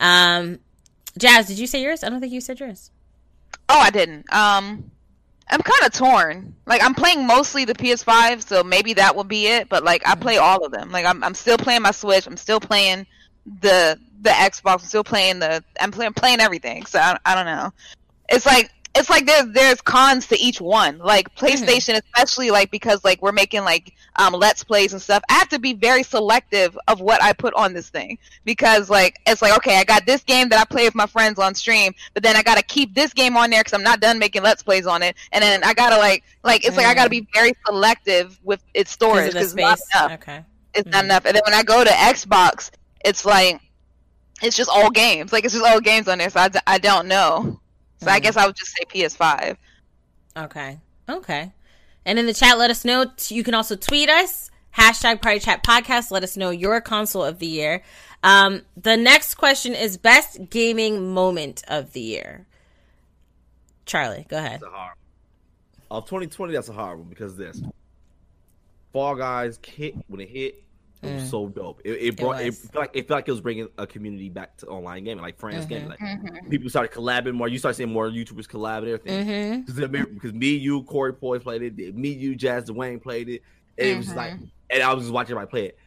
Um, 0.00 0.58
Jazz, 1.18 1.46
did 1.46 1.58
you 1.58 1.66
say 1.66 1.82
yours? 1.82 2.02
I 2.04 2.08
don't 2.10 2.20
think 2.20 2.32
you 2.32 2.40
said 2.42 2.60
yours. 2.60 2.90
Oh, 3.68 3.78
I 3.78 3.90
didn't. 3.90 4.32
Um, 4.32 4.90
I'm 5.48 5.62
kind 5.62 5.82
of 5.84 5.92
torn. 5.92 6.54
Like 6.66 6.82
I'm 6.82 6.94
playing 6.94 7.26
mostly 7.26 7.64
the 7.64 7.74
PS5, 7.74 8.46
so 8.46 8.64
maybe 8.64 8.94
that 8.94 9.14
will 9.14 9.24
be 9.24 9.46
it. 9.46 9.68
But 9.68 9.84
like 9.84 10.06
I 10.06 10.14
play 10.14 10.38
all 10.38 10.64
of 10.64 10.72
them. 10.72 10.90
Like 10.90 11.06
I'm, 11.06 11.22
I'm 11.22 11.34
still 11.34 11.58
playing 11.58 11.82
my 11.82 11.92
Switch. 11.92 12.26
I'm 12.26 12.36
still 12.36 12.60
playing 12.60 13.06
the 13.60 13.98
the 14.22 14.30
Xbox. 14.30 14.72
I'm 14.72 14.78
still 14.80 15.04
playing 15.04 15.38
the. 15.38 15.62
I'm 15.80 15.92
playing 15.92 16.14
playing 16.14 16.40
everything. 16.40 16.86
So 16.86 16.98
I, 16.98 17.18
I 17.24 17.34
don't 17.34 17.46
know. 17.46 17.72
It's 18.28 18.46
like 18.46 18.72
it's 18.96 19.10
like 19.10 19.26
there's 19.26 19.46
there's 19.52 19.80
cons 19.80 20.26
to 20.28 20.38
each 20.38 20.60
one. 20.60 20.98
Like 20.98 21.32
mm-hmm. 21.34 21.46
PlayStation, 21.46 22.00
especially 22.02 22.50
like 22.50 22.70
because 22.70 23.04
like 23.04 23.20
we're 23.22 23.32
making 23.32 23.62
like 23.62 23.94
um 24.16 24.32
let's 24.32 24.64
plays 24.64 24.92
and 24.92 25.00
stuff. 25.00 25.22
I 25.28 25.34
have 25.34 25.48
to 25.50 25.58
be 25.58 25.74
very 25.74 26.02
selective 26.02 26.76
of 26.88 27.00
what 27.00 27.22
I 27.22 27.32
put 27.32 27.54
on 27.54 27.74
this 27.74 27.90
thing 27.90 28.18
because 28.44 28.88
like 28.90 29.20
it's 29.26 29.42
like 29.42 29.56
okay, 29.58 29.78
I 29.78 29.84
got 29.84 30.06
this 30.06 30.22
game 30.24 30.48
that 30.48 30.58
I 30.58 30.64
play 30.64 30.84
with 30.84 30.94
my 30.94 31.06
friends 31.06 31.38
on 31.38 31.54
stream, 31.54 31.94
but 32.14 32.22
then 32.22 32.36
I 32.36 32.42
gotta 32.42 32.62
keep 32.62 32.94
this 32.94 33.12
game 33.12 33.36
on 33.36 33.50
there 33.50 33.60
because 33.60 33.74
I'm 33.74 33.82
not 33.82 34.00
done 34.00 34.18
making 34.18 34.42
let's 34.42 34.62
plays 34.62 34.86
on 34.86 35.02
it, 35.02 35.16
and 35.32 35.42
then 35.42 35.62
I 35.62 35.74
gotta 35.74 35.98
like 35.98 36.24
like 36.42 36.64
it's 36.66 36.76
like 36.76 36.86
I 36.86 36.94
gotta 36.94 37.08
mm. 37.08 37.22
be 37.22 37.28
very 37.34 37.52
selective 37.66 38.38
with 38.44 38.62
its 38.74 38.90
storage 38.90 39.32
Because 39.32 39.52
of 39.52 39.56
the 39.56 39.62
because 39.62 39.80
it's 39.80 39.94
not 39.94 40.10
enough. 40.10 40.20
Okay. 40.20 40.44
It's 40.74 40.86
not 40.86 40.94
mm-hmm. 40.94 41.04
enough. 41.06 41.24
And 41.26 41.34
then 41.34 41.42
when 41.46 41.54
I 41.54 41.62
go 41.62 41.84
to 41.84 41.90
Xbox, 41.90 42.70
it's 43.04 43.24
like 43.24 43.60
it's 44.42 44.56
just 44.56 44.70
all 44.70 44.90
games. 44.90 45.32
Like 45.32 45.44
it's 45.44 45.54
just 45.54 45.64
all 45.64 45.80
games 45.80 46.08
on 46.08 46.18
there. 46.18 46.30
So 46.30 46.40
I, 46.40 46.48
d- 46.48 46.58
I 46.66 46.78
don't 46.78 47.08
know. 47.08 47.60
So 48.06 48.12
I 48.12 48.20
guess 48.20 48.36
I 48.36 48.46
would 48.46 48.56
just 48.56 48.70
say 48.76 48.84
PS5. 48.84 49.56
Okay. 50.36 50.78
Okay. 51.08 51.52
And 52.04 52.18
in 52.18 52.26
the 52.26 52.34
chat, 52.34 52.56
let 52.58 52.70
us 52.70 52.84
know. 52.84 53.10
T- 53.16 53.34
You 53.34 53.42
can 53.42 53.54
also 53.54 53.74
tweet 53.76 54.08
us. 54.08 54.50
Hashtag 54.76 55.22
Party 55.22 55.38
Chat 55.40 55.64
Podcast. 55.64 56.10
Let 56.10 56.22
us 56.22 56.36
know 56.36 56.50
your 56.50 56.80
console 56.80 57.24
of 57.24 57.38
the 57.38 57.46
year. 57.46 57.82
Um, 58.22 58.62
the 58.76 58.96
next 58.96 59.34
question 59.36 59.74
is 59.74 59.96
best 59.96 60.50
gaming 60.50 61.12
moment 61.14 61.62
of 61.68 61.92
the 61.92 62.00
year. 62.00 62.46
Charlie, 63.86 64.26
go 64.28 64.36
ahead. 64.38 64.60
That's 64.60 64.64
a 64.64 64.76
hard. 64.76 64.94
Of 65.90 66.04
2020, 66.06 66.52
that's 66.52 66.68
a 66.68 66.72
hard 66.72 66.98
one 66.98 67.08
because 67.08 67.36
this 67.36 67.62
Fall 68.92 69.14
Guys 69.14 69.58
hit 69.64 69.94
when 70.08 70.20
it 70.20 70.28
hit, 70.28 70.62
it 71.08 71.14
was 71.14 71.30
so 71.30 71.48
dope. 71.48 71.80
It, 71.84 71.90
it 71.92 72.16
brought 72.16 72.40
it, 72.40 72.46
was. 72.46 72.58
felt 72.60 72.82
like 72.82 72.90
it 72.94 73.08
felt 73.08 73.18
like 73.18 73.28
it 73.28 73.32
was 73.32 73.40
bringing 73.40 73.68
a 73.78 73.86
community 73.86 74.28
back 74.28 74.56
to 74.58 74.66
online 74.66 75.04
gaming, 75.04 75.22
like 75.22 75.38
friends 75.38 75.66
gaming. 75.66 75.88
Like 75.88 75.98
Mm-hmm. 76.00 76.48
people 76.50 76.68
started 76.70 76.92
collabing 76.92 77.34
more. 77.34 77.48
You 77.48 77.58
start 77.58 77.76
seeing 77.76 77.92
more 77.92 78.08
YouTubers 78.10 78.46
collab 78.46 78.78
and 78.78 78.88
everything. 78.88 79.64
Mm-hmm. 79.66 80.14
Because 80.14 80.32
me, 80.32 80.54
you, 80.56 80.82
Corey 80.84 81.12
Poise 81.14 81.42
played 81.42 81.62
it. 81.62 81.94
Me, 81.96 82.10
you, 82.10 82.34
Jazz 82.34 82.64
Dwayne 82.70 83.02
played 83.02 83.28
it. 83.28 83.42
And 83.78 83.88
it 83.88 83.96
was 83.96 84.14
like, 84.14 84.34
and 84.70 84.82
I 84.82 84.92
was 84.94 85.04
just 85.04 85.12
watching 85.14 85.32
everybody 85.36 85.50
play 85.50 85.64
it. 85.66 85.78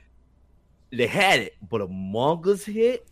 They 0.91 1.07
had 1.07 1.39
it, 1.41 1.55
but 1.69 1.81
Among 1.81 2.47
Us 2.49 2.63
hit. 2.63 3.07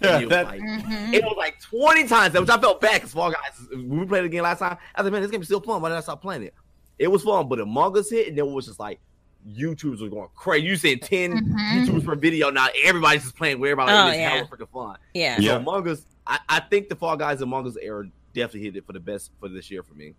and 0.00 0.22
it, 0.22 0.26
was 0.26 0.30
That- 0.30 0.46
like, 0.48 0.60
Mm-hmm. 0.60 1.14
it 1.14 1.22
was 1.24 1.34
like 1.36 1.60
20 1.60 2.08
times, 2.08 2.32
that, 2.32 2.40
which 2.40 2.50
I 2.50 2.58
felt 2.60 2.80
bad 2.80 2.94
because 2.94 3.12
Fall 3.12 3.30
Guys, 3.30 3.66
when 3.70 4.00
we 4.00 4.06
played 4.06 4.24
it 4.24 4.26
again 4.26 4.42
last 4.42 4.58
time, 4.58 4.76
I 4.94 5.00
was 5.00 5.04
like, 5.04 5.12
man, 5.12 5.22
this 5.22 5.30
game 5.30 5.40
is 5.42 5.46
still 5.48 5.60
fun. 5.60 5.80
Why 5.82 5.88
did 5.90 5.98
I 5.98 6.00
stop 6.00 6.20
playing 6.22 6.42
it? 6.42 6.54
It 6.98 7.08
was 7.08 7.22
fun, 7.22 7.48
but 7.48 7.60
Among 7.60 7.96
Us 7.98 8.10
hit, 8.10 8.28
and 8.28 8.38
then 8.38 8.46
it 8.46 8.50
was 8.50 8.66
just 8.66 8.80
like, 8.80 9.00
YouTubers 9.48 10.00
were 10.00 10.08
going 10.08 10.28
crazy. 10.34 10.66
You 10.66 10.76
said 10.76 11.02
10 11.02 11.32
YouTubers 11.32 12.04
per 12.04 12.14
video. 12.14 12.50
Now 12.50 12.68
everybody's 12.82 13.22
just 13.22 13.36
playing 13.36 13.60
with 13.60 13.70
everybody. 13.70 13.92
Oh, 13.92 14.08
it's 14.08 14.18
yeah. 14.18 14.30
hella 14.30 14.46
freaking 14.48 14.68
fun. 14.70 14.96
Yeah. 15.12 15.36
So 15.36 15.42
Yeah. 15.42 15.56
Among 15.56 15.88
Us, 15.88 16.06
I, 16.26 16.38
I 16.48 16.60
think 16.60 16.88
the 16.88 16.96
Fall 16.96 17.16
Guys 17.16 17.40
Among 17.40 17.66
Us 17.66 17.76
era 17.80 18.08
definitely 18.32 18.62
hit 18.62 18.76
it 18.76 18.86
for 18.86 18.92
the 18.92 19.00
best 19.00 19.30
for 19.40 19.48
this 19.48 19.70
year 19.70 19.82
for 19.82 19.94
me. 19.94 20.14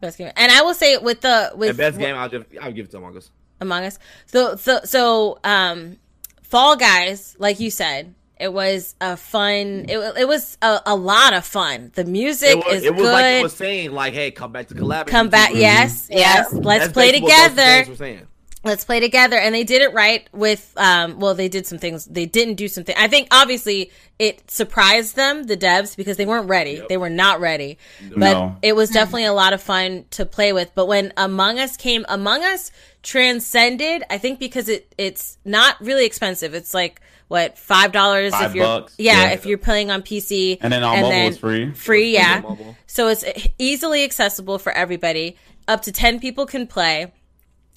Best 0.00 0.18
game. 0.18 0.30
And 0.36 0.52
I 0.52 0.62
will 0.62 0.74
say 0.74 0.96
with 0.98 1.20
the 1.20 1.52
with 1.56 1.70
And 1.70 1.78
best 1.78 1.98
game, 1.98 2.14
I'll 2.14 2.28
just 2.28 2.46
I'll 2.60 2.72
give 2.72 2.86
it 2.86 2.90
to 2.92 2.98
Among 2.98 3.16
Us. 3.16 3.30
Among 3.60 3.84
Us. 3.84 3.98
So 4.26 4.56
so 4.56 4.80
so 4.84 5.38
um 5.44 5.96
Fall 6.42 6.76
Guys, 6.76 7.34
like 7.38 7.58
you 7.58 7.70
said, 7.70 8.14
it 8.38 8.52
was 8.52 8.94
a 9.00 9.16
fun 9.16 9.86
it, 9.88 9.98
it 10.18 10.28
was 10.28 10.58
a, 10.62 10.80
a 10.86 10.94
lot 10.94 11.32
of 11.32 11.44
fun. 11.44 11.90
The 11.94 12.04
music 12.04 12.50
It 12.50 12.56
was, 12.64 12.74
is 12.76 12.84
it 12.84 12.94
was 12.94 13.02
good. 13.02 13.12
like 13.12 13.24
it 13.26 13.42
was 13.42 13.56
saying, 13.56 13.92
like, 13.92 14.14
hey, 14.14 14.30
come 14.30 14.52
back 14.52 14.68
to 14.68 14.74
collaborate. 14.74 15.10
Come 15.10 15.28
back, 15.28 15.50
YouTubers. 15.50 15.60
yes, 15.60 16.08
yes. 16.10 16.52
Let's 16.52 16.84
That's 16.84 16.92
play 16.92 17.12
basically 17.12 17.30
what 17.30 17.56
those 17.56 17.86
together. 17.86 18.26
Games 18.64 18.70
were 18.70 18.70
saying. 18.70 18.72
let's 18.72 18.84
play 18.84 19.00
together 19.00 19.36
and 19.36 19.54
they 19.54 19.64
did 19.64 19.82
it 19.82 19.92
right 19.92 20.28
with 20.32 20.72
um 20.76 21.18
well 21.18 21.34
they 21.34 21.48
did 21.48 21.66
some 21.66 21.78
things 21.78 22.04
they 22.06 22.26
didn't 22.26 22.54
do 22.54 22.68
something 22.68 22.94
i 22.98 23.08
think 23.08 23.28
obviously 23.30 23.90
it 24.18 24.50
surprised 24.50 25.16
them 25.16 25.44
the 25.44 25.56
devs 25.56 25.96
because 25.96 26.16
they 26.16 26.26
weren't 26.26 26.48
ready 26.48 26.82
they 26.88 26.96
were 26.96 27.10
not 27.10 27.40
ready 27.40 27.78
but 28.16 28.32
No. 28.32 28.56
it 28.62 28.74
was 28.74 28.90
definitely 28.90 29.24
a 29.24 29.32
lot 29.32 29.52
of 29.52 29.62
fun 29.62 30.04
to 30.10 30.24
play 30.26 30.52
with 30.52 30.70
but 30.74 30.86
when 30.86 31.12
among 31.16 31.58
us 31.58 31.76
came 31.76 32.04
among 32.08 32.42
us 32.44 32.70
transcended 33.02 34.02
i 34.10 34.18
think 34.18 34.38
because 34.38 34.68
it 34.68 34.92
it's 34.98 35.38
not 35.44 35.80
really 35.80 36.04
expensive 36.06 36.54
it's 36.54 36.74
like 36.74 37.00
what 37.28 37.56
five 37.56 37.90
dollars 37.90 38.32
if 38.34 38.38
Five 38.38 38.54
you're 38.54 38.64
bucks, 38.66 38.94
yeah, 38.98 39.24
yeah. 39.28 39.30
if 39.30 39.46
you're 39.46 39.56
playing 39.58 39.90
on 39.90 40.02
pc 40.02 40.58
And 40.60 40.72
then 40.72 40.84
on 40.84 41.00
mobile 41.00 41.12
it's 41.28 41.38
free. 41.38 41.72
free 41.72 42.12
yeah 42.12 42.42
so 42.86 43.08
it's 43.08 43.24
easily 43.58 44.04
accessible 44.04 44.58
for 44.58 44.70
everybody. 44.72 45.36
Up 45.66 45.82
to 45.82 45.90
10 45.92 46.20
people 46.20 46.46
can 46.46 46.66
play. 46.68 47.12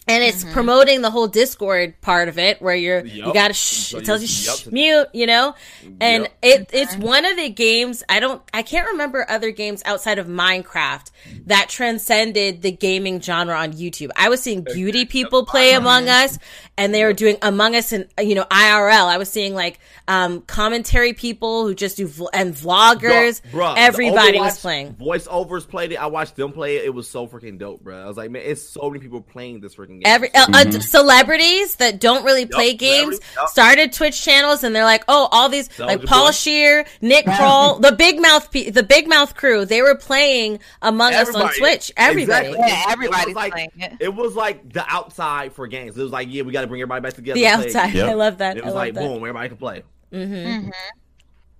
And 0.10 0.24
it's 0.24 0.44
promoting 0.46 1.02
the 1.02 1.12
whole 1.12 1.28
Discord 1.28 2.00
part 2.02 2.30
of 2.30 2.40
it 2.40 2.62
where 2.62 2.76
you're 2.76 3.06
you 3.06 3.34
got 3.34 3.50
to 3.50 3.54
shh, 3.54 3.88
So 3.92 3.98
it 3.98 4.06
tells 4.06 4.22
you 4.22 4.28
you- 4.28 4.56
shh, 4.58 4.66
yup. 4.66 4.74
mute, 4.74 5.08
you 5.14 5.28
know? 5.28 5.54
And 6.00 6.24
Yup. 6.24 6.32
it 6.42 6.70
it's 6.74 6.96
one 6.96 7.26
of 7.26 7.36
the 7.36 7.50
games 7.50 8.04
I 8.08 8.20
don't 8.22 8.42
I 8.54 8.62
can't 8.62 8.88
remember 8.92 9.26
other 9.30 9.52
games 9.52 9.82
outside 9.86 10.18
of 10.20 10.28
Minecraft 10.28 11.12
that 11.48 11.68
transcended 11.70 12.62
the 12.62 12.72
gaming 12.72 13.20
genre 13.22 13.56
on 13.56 13.74
YouTube. 13.74 14.10
I 14.16 14.30
was 14.30 14.42
seeing 14.42 14.62
beauty 14.64 15.06
people 15.06 15.46
play 15.46 15.74
Among 15.74 16.08
Us 16.08 16.38
and 16.78 16.94
they 16.94 17.04
were 17.04 17.14
doing 17.14 17.38
Among 17.42 17.76
Us 17.76 17.92
and 17.92 18.08
you 18.22 18.36
know 18.36 18.46
IRL. 18.46 19.08
I 19.08 19.18
was 19.18 19.30
seeing 19.30 19.54
like 19.56 19.80
um 20.08 20.42
commentary 20.42 21.14
people 21.14 21.66
who 21.68 21.76
just 21.76 21.98
do 21.98 22.08
vl- 22.08 22.30
and 22.34 22.54
vloggers. 22.54 23.42
Bruh, 23.52 23.52
bruh, 23.52 23.74
Everybody 23.78 24.40
was 24.40 24.60
playing. 24.60 24.94
Voiceovers 24.96 25.68
played 25.68 25.92
it. 25.92 25.96
I 25.96 26.06
watched 26.08 26.36
them 26.36 26.54
play 26.54 26.78
it. 26.78 26.86
It 26.86 26.94
was 26.94 27.10
so 27.10 27.28
freaking 27.28 27.58
dope, 27.58 27.82
bro. 27.84 28.02
I 28.04 28.06
was 28.08 28.16
like, 28.18 28.32
man, 28.32 28.44
it's 28.46 28.62
so 28.62 28.90
many 28.90 29.00
people 29.02 29.22
playing 29.22 29.60
this 29.60 29.76
freaking 29.76 29.97
game. 29.98 30.04
Every 30.06 30.34
uh, 30.34 30.46
uh, 30.54 30.72
celebrities 30.80 31.76
that 31.78 32.00
don't 32.00 32.24
really 32.24 32.46
play 32.46 32.74
games 32.74 33.18
celebrities, 33.18 33.36
yup. 33.36 33.50
started 33.50 33.94
Twitch 33.94 34.22
channels, 34.22 34.64
and 34.64 34.76
they're 34.76 34.84
like, 34.84 35.04
"Oh, 35.08 35.28
all 35.32 35.50
these 35.50 35.78
like 35.80 36.04
Paul 36.06 36.28
Boy. 36.28 36.32
Shear, 36.32 36.86
Nick 37.02 37.26
Kroll, 37.38 37.80
the 37.80 37.92
Big 37.92 38.20
Mouth, 38.22 38.52
pe- 38.52 38.70
the 38.70 38.84
Big 38.84 39.08
Mouth 39.08 39.36
crew. 39.36 39.66
They 39.66 39.82
were 39.82 39.96
playing 39.96 40.60
Among 40.82 41.14
Us 41.14 41.34
on 41.36 41.52
Twitch. 41.54 41.92
Everybody, 41.98 42.48
Exactly. 42.50 42.58
Yeah, 42.68 42.80
It- 42.84 42.88
it 42.88 42.92
everybody's 42.92 43.26
was 43.28 43.36
like, 43.36 43.52
playing 43.54 43.72
it. 43.78 43.94
It 44.00 44.14
was 44.16 44.36
like 44.36 44.74
the 44.74 44.86
outside 44.88 45.54
for 45.54 45.68
games. 45.68 45.98
It 45.98 46.04
was 46.04 46.12
like, 46.12 46.28
yeah, 46.32 46.44
we 46.44 46.52
got 46.52 46.62
to 46.62 46.68
bring 46.68 46.82
everybody 46.82 47.02
back 47.02 47.14
together. 47.14 47.40
the 47.40 47.48
outside. 47.48 47.94
Yep. 47.94 48.10
I 48.10 48.14
love 48.14 48.38
that. 48.40 48.58
It 48.58 48.64
I 48.64 48.66
was 48.66 48.74
love 48.76 48.82
like, 48.84 48.94
that. 48.94 49.02
boom, 49.02 49.18
everybody 49.18 49.50
can 49.50 49.58
play. 49.58 49.84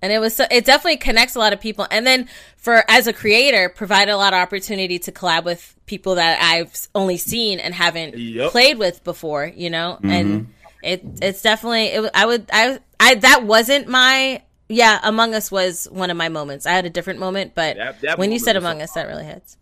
And 0.02 0.12
it 0.12 0.18
was 0.18 0.36
so 0.36 0.44
it 0.50 0.64
definitely 0.64 0.96
connects 0.96 1.34
a 1.34 1.38
lot 1.38 1.52
of 1.52 1.60
people 1.60 1.86
and 1.90 2.06
then 2.06 2.28
for 2.56 2.84
as 2.88 3.06
a 3.06 3.12
creator 3.12 3.68
provide 3.68 4.08
a 4.08 4.16
lot 4.16 4.32
of 4.32 4.38
opportunity 4.38 4.98
to 4.98 5.12
collab 5.12 5.44
with 5.44 5.74
people 5.86 6.14
that 6.16 6.38
i've 6.42 6.88
only 6.94 7.16
seen 7.16 7.58
and 7.60 7.74
haven't 7.74 8.16
Yep. 8.16 8.50
played 8.50 8.78
with 8.78 9.02
before 9.04 9.50
you 9.54 9.70
know 9.70 9.96
mm-hmm. 9.96 10.10
and 10.10 10.54
it 10.82 11.02
it's 11.22 11.42
definitely 11.42 11.86
it, 11.86 12.10
i 12.14 12.26
would 12.26 12.48
i 12.52 12.78
i 13.00 13.14
that 13.16 13.44
wasn't 13.44 13.88
my 13.88 14.42
yeah 14.68 15.00
among 15.02 15.34
us 15.34 15.50
was 15.50 15.86
one 15.90 16.10
of 16.10 16.16
my 16.16 16.28
moments 16.28 16.66
i 16.66 16.72
had 16.72 16.84
a 16.86 16.90
different 16.90 17.18
moment 17.20 17.54
but 17.54 17.76
That- 17.76 18.00
that 18.02 18.18
when 18.18 18.30
you 18.32 18.38
said 18.38 18.54
was 18.54 18.62
so 18.62 18.68
among 18.68 18.82
us 18.82 18.92
that 18.92 19.06
really 19.08 19.24
hits 19.24 19.56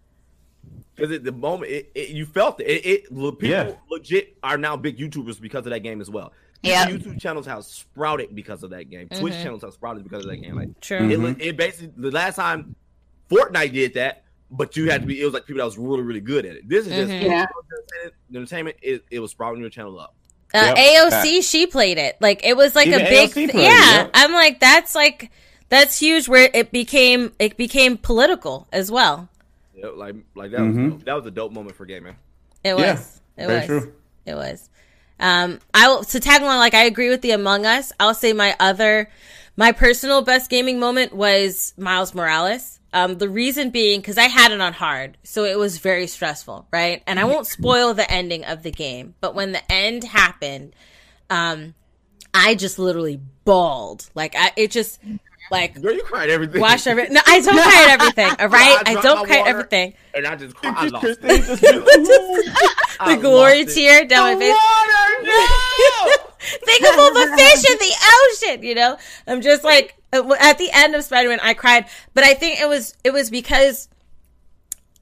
Because 0.95 1.13
at 1.13 1.25
the 1.25 1.33
moment, 1.33 1.71
it, 1.73 1.91
it, 1.95 2.09
you 2.09 2.25
felt 2.25 2.59
it. 2.61 2.65
It, 2.65 2.87
it 2.87 3.03
people 3.11 3.37
Yeah. 3.43 3.73
legit 3.91 4.37
are 4.43 4.57
now 4.57 4.77
big 4.79 4.97
YouTubers 4.99 5.39
because 5.41 5.67
of 5.67 5.71
that 5.73 5.81
game 5.81 6.01
as 6.01 6.09
well. 6.09 6.33
Yeah. 6.67 6.87
YouTube 6.89 7.21
channels 7.21 7.47
have 7.47 7.65
sprouted 7.65 8.35
because 8.35 8.63
of 8.63 8.71
that 8.71 8.91
game. 8.91 9.09
Twitch 9.09 9.35
channels 9.35 9.63
have 9.63 9.73
sprouted 9.75 10.05
because 10.05 10.25
of 10.25 10.31
that 10.31 10.37
game. 10.39 10.57
Like, 10.57 10.81
True. 10.81 10.99
It, 11.11 11.19
Mm-hmm. 11.19 11.41
it 11.41 11.57
basically 11.57 11.93
the 11.97 12.11
last 12.11 12.37
time 12.37 12.75
Fortnite 13.31 13.73
did 13.73 13.95
that, 13.95 14.23
but 14.51 14.77
you 14.77 14.91
had 14.91 15.01
to 15.03 15.07
be. 15.07 15.21
It 15.21 15.25
was 15.25 15.35
like 15.35 15.47
people 15.47 15.59
that 15.59 15.65
was 15.65 15.79
really 15.79 16.03
really 16.03 16.21
good 16.21 16.47
at 16.47 16.57
it. 16.57 16.69
This 16.69 16.87
is 16.87 16.93
just 16.93 17.11
Yeah. 17.13 17.47
entertainment. 18.35 18.77
It, 18.83 19.05
it 19.11 19.21
was 19.21 19.31
sprouting 19.31 19.61
your 19.61 19.71
channel 19.71 19.99
up. 19.99 20.15
uh, 20.55 20.75
Yep. 20.77 21.11
aoc 21.13 21.43
she 21.43 21.67
played 21.67 21.99
it 21.99 22.17
like 22.21 22.45
it 22.47 22.57
was 22.57 22.75
like 22.77 22.87
Even 22.87 23.01
a 23.01 23.05
big 23.05 23.31
AOC 23.31 23.35
th- 23.35 23.51
played 23.51 23.65
it, 23.65 23.69
yeah 23.69 23.95
yep. 23.97 24.11
i'm 24.15 24.33
like 24.33 24.61
that's 24.61 24.95
like 24.95 25.33
that's 25.69 25.99
huge 25.99 26.29
where 26.29 26.49
it 26.55 26.71
became 26.71 27.33
it 27.41 27.57
became 27.57 27.99
political 27.99 28.69
as 28.73 28.89
well 28.89 29.29
Yeah, 29.75 29.89
like 29.89 30.15
like 30.37 30.53
that 30.53 30.61
was 30.61 30.77
dope. 30.77 31.05
that 31.05 31.15
was 31.15 31.27
a 31.27 31.33
dope 31.33 31.53
moment 31.53 31.75
for 31.77 31.85
gaming. 31.85 32.15
It 32.63 32.75
was. 32.75 33.21
Yeah, 33.37 33.45
it 33.45 33.47
very 33.49 33.59
was. 33.59 33.67
true. 33.67 33.93
It 34.25 34.35
was. 34.35 34.71
Um, 35.19 35.61
I 35.73 35.89
will 35.89 36.05
to 36.05 36.21
tag 36.21 36.43
along. 36.43 36.59
Like 36.59 36.75
I 36.75 36.85
agree 36.85 37.09
with 37.09 37.23
the 37.23 37.31
Among 37.33 37.67
Us. 37.67 37.93
I'll 37.99 38.15
say 38.15 38.33
my 38.33 38.55
other, 38.61 39.11
my 39.57 39.73
personal 39.73 40.23
best 40.23 40.51
gaming 40.51 40.79
moment 40.79 41.15
was 41.15 41.73
Miles 41.77 42.15
Morales. 42.15 42.81
Um, 42.93 43.19
the 43.19 43.29
reason 43.29 43.71
being 43.71 44.01
because 44.01 44.17
I 44.17 44.25
had 44.25 44.53
it 44.53 44.61
on 44.61 44.73
hard, 44.73 45.19
so 45.23 45.45
it 45.45 45.59
was 45.59 45.79
very 45.79 46.07
stressful, 46.07 46.67
right? 46.73 47.03
And 47.07 47.21
I 47.21 47.25
won't 47.25 47.47
spoil 47.47 47.93
the 47.93 48.11
ending 48.11 48.45
of 48.45 48.63
the 48.63 48.71
game, 48.71 49.15
but 49.21 49.35
when 49.35 49.53
the 49.53 49.71
end 49.71 50.05
happened, 50.05 50.75
um, 51.29 51.75
I 52.33 52.55
just 52.55 52.79
literally 52.79 53.21
bawled. 53.45 54.09
Like 54.15 54.35
I, 54.35 54.53
it 54.57 54.71
just 54.71 55.01
like 55.51 55.81
Girl, 55.81 55.93
you 55.95 56.03
cried 56.03 56.29
everything. 56.31 56.61
wash 56.61 56.87
every. 56.87 57.09
No, 57.09 57.21
I 57.27 57.41
don't 57.41 57.55
cry 57.57 57.85
at 57.85 58.01
everything. 58.01 58.27
All 58.41 58.49
right, 58.49 58.83
I 58.87 58.93
dropped 58.93 59.05
don't 59.05 59.27
cry 59.27 59.39
at 59.39 59.47
everything. 59.47 59.95
And 60.15 60.27
I 60.27 60.37
just 60.37 60.55
cried. 60.57 60.75
I 60.77 60.87
lost 60.89 61.05
it. 61.07 61.21
just 61.21 61.23
went, 61.23 63.01
I 63.01 63.15
The 63.17 63.21
glory 63.23 63.65
lost 63.65 63.77
it. 63.77 63.81
tear 63.81 64.05
down 64.07 64.35
my 64.35 64.41
face. 64.41 64.55
Water, 64.55 65.23
no! 65.23 66.17
Think 66.65 66.83
of 66.87 66.99
all 66.99 67.13
the 67.13 67.37
fish 67.37 67.71
in 67.71 67.79
the 67.79 67.95
ocean, 68.55 68.63
you 68.63 68.75
know? 68.75 68.97
I'm 69.27 69.41
just 69.41 69.65
like 69.65 69.97
uh, 70.13 70.35
at 70.41 70.59
the 70.59 70.71
end 70.73 70.95
of 70.95 71.03
Spider-Man 71.03 71.41
I 71.43 71.55
cried, 71.55 71.87
but 72.15 72.23
I 72.25 72.35
think 72.35 72.61
it 72.61 72.69
was 72.69 72.95
it 73.03 73.13
was 73.13 73.31
because 73.31 73.89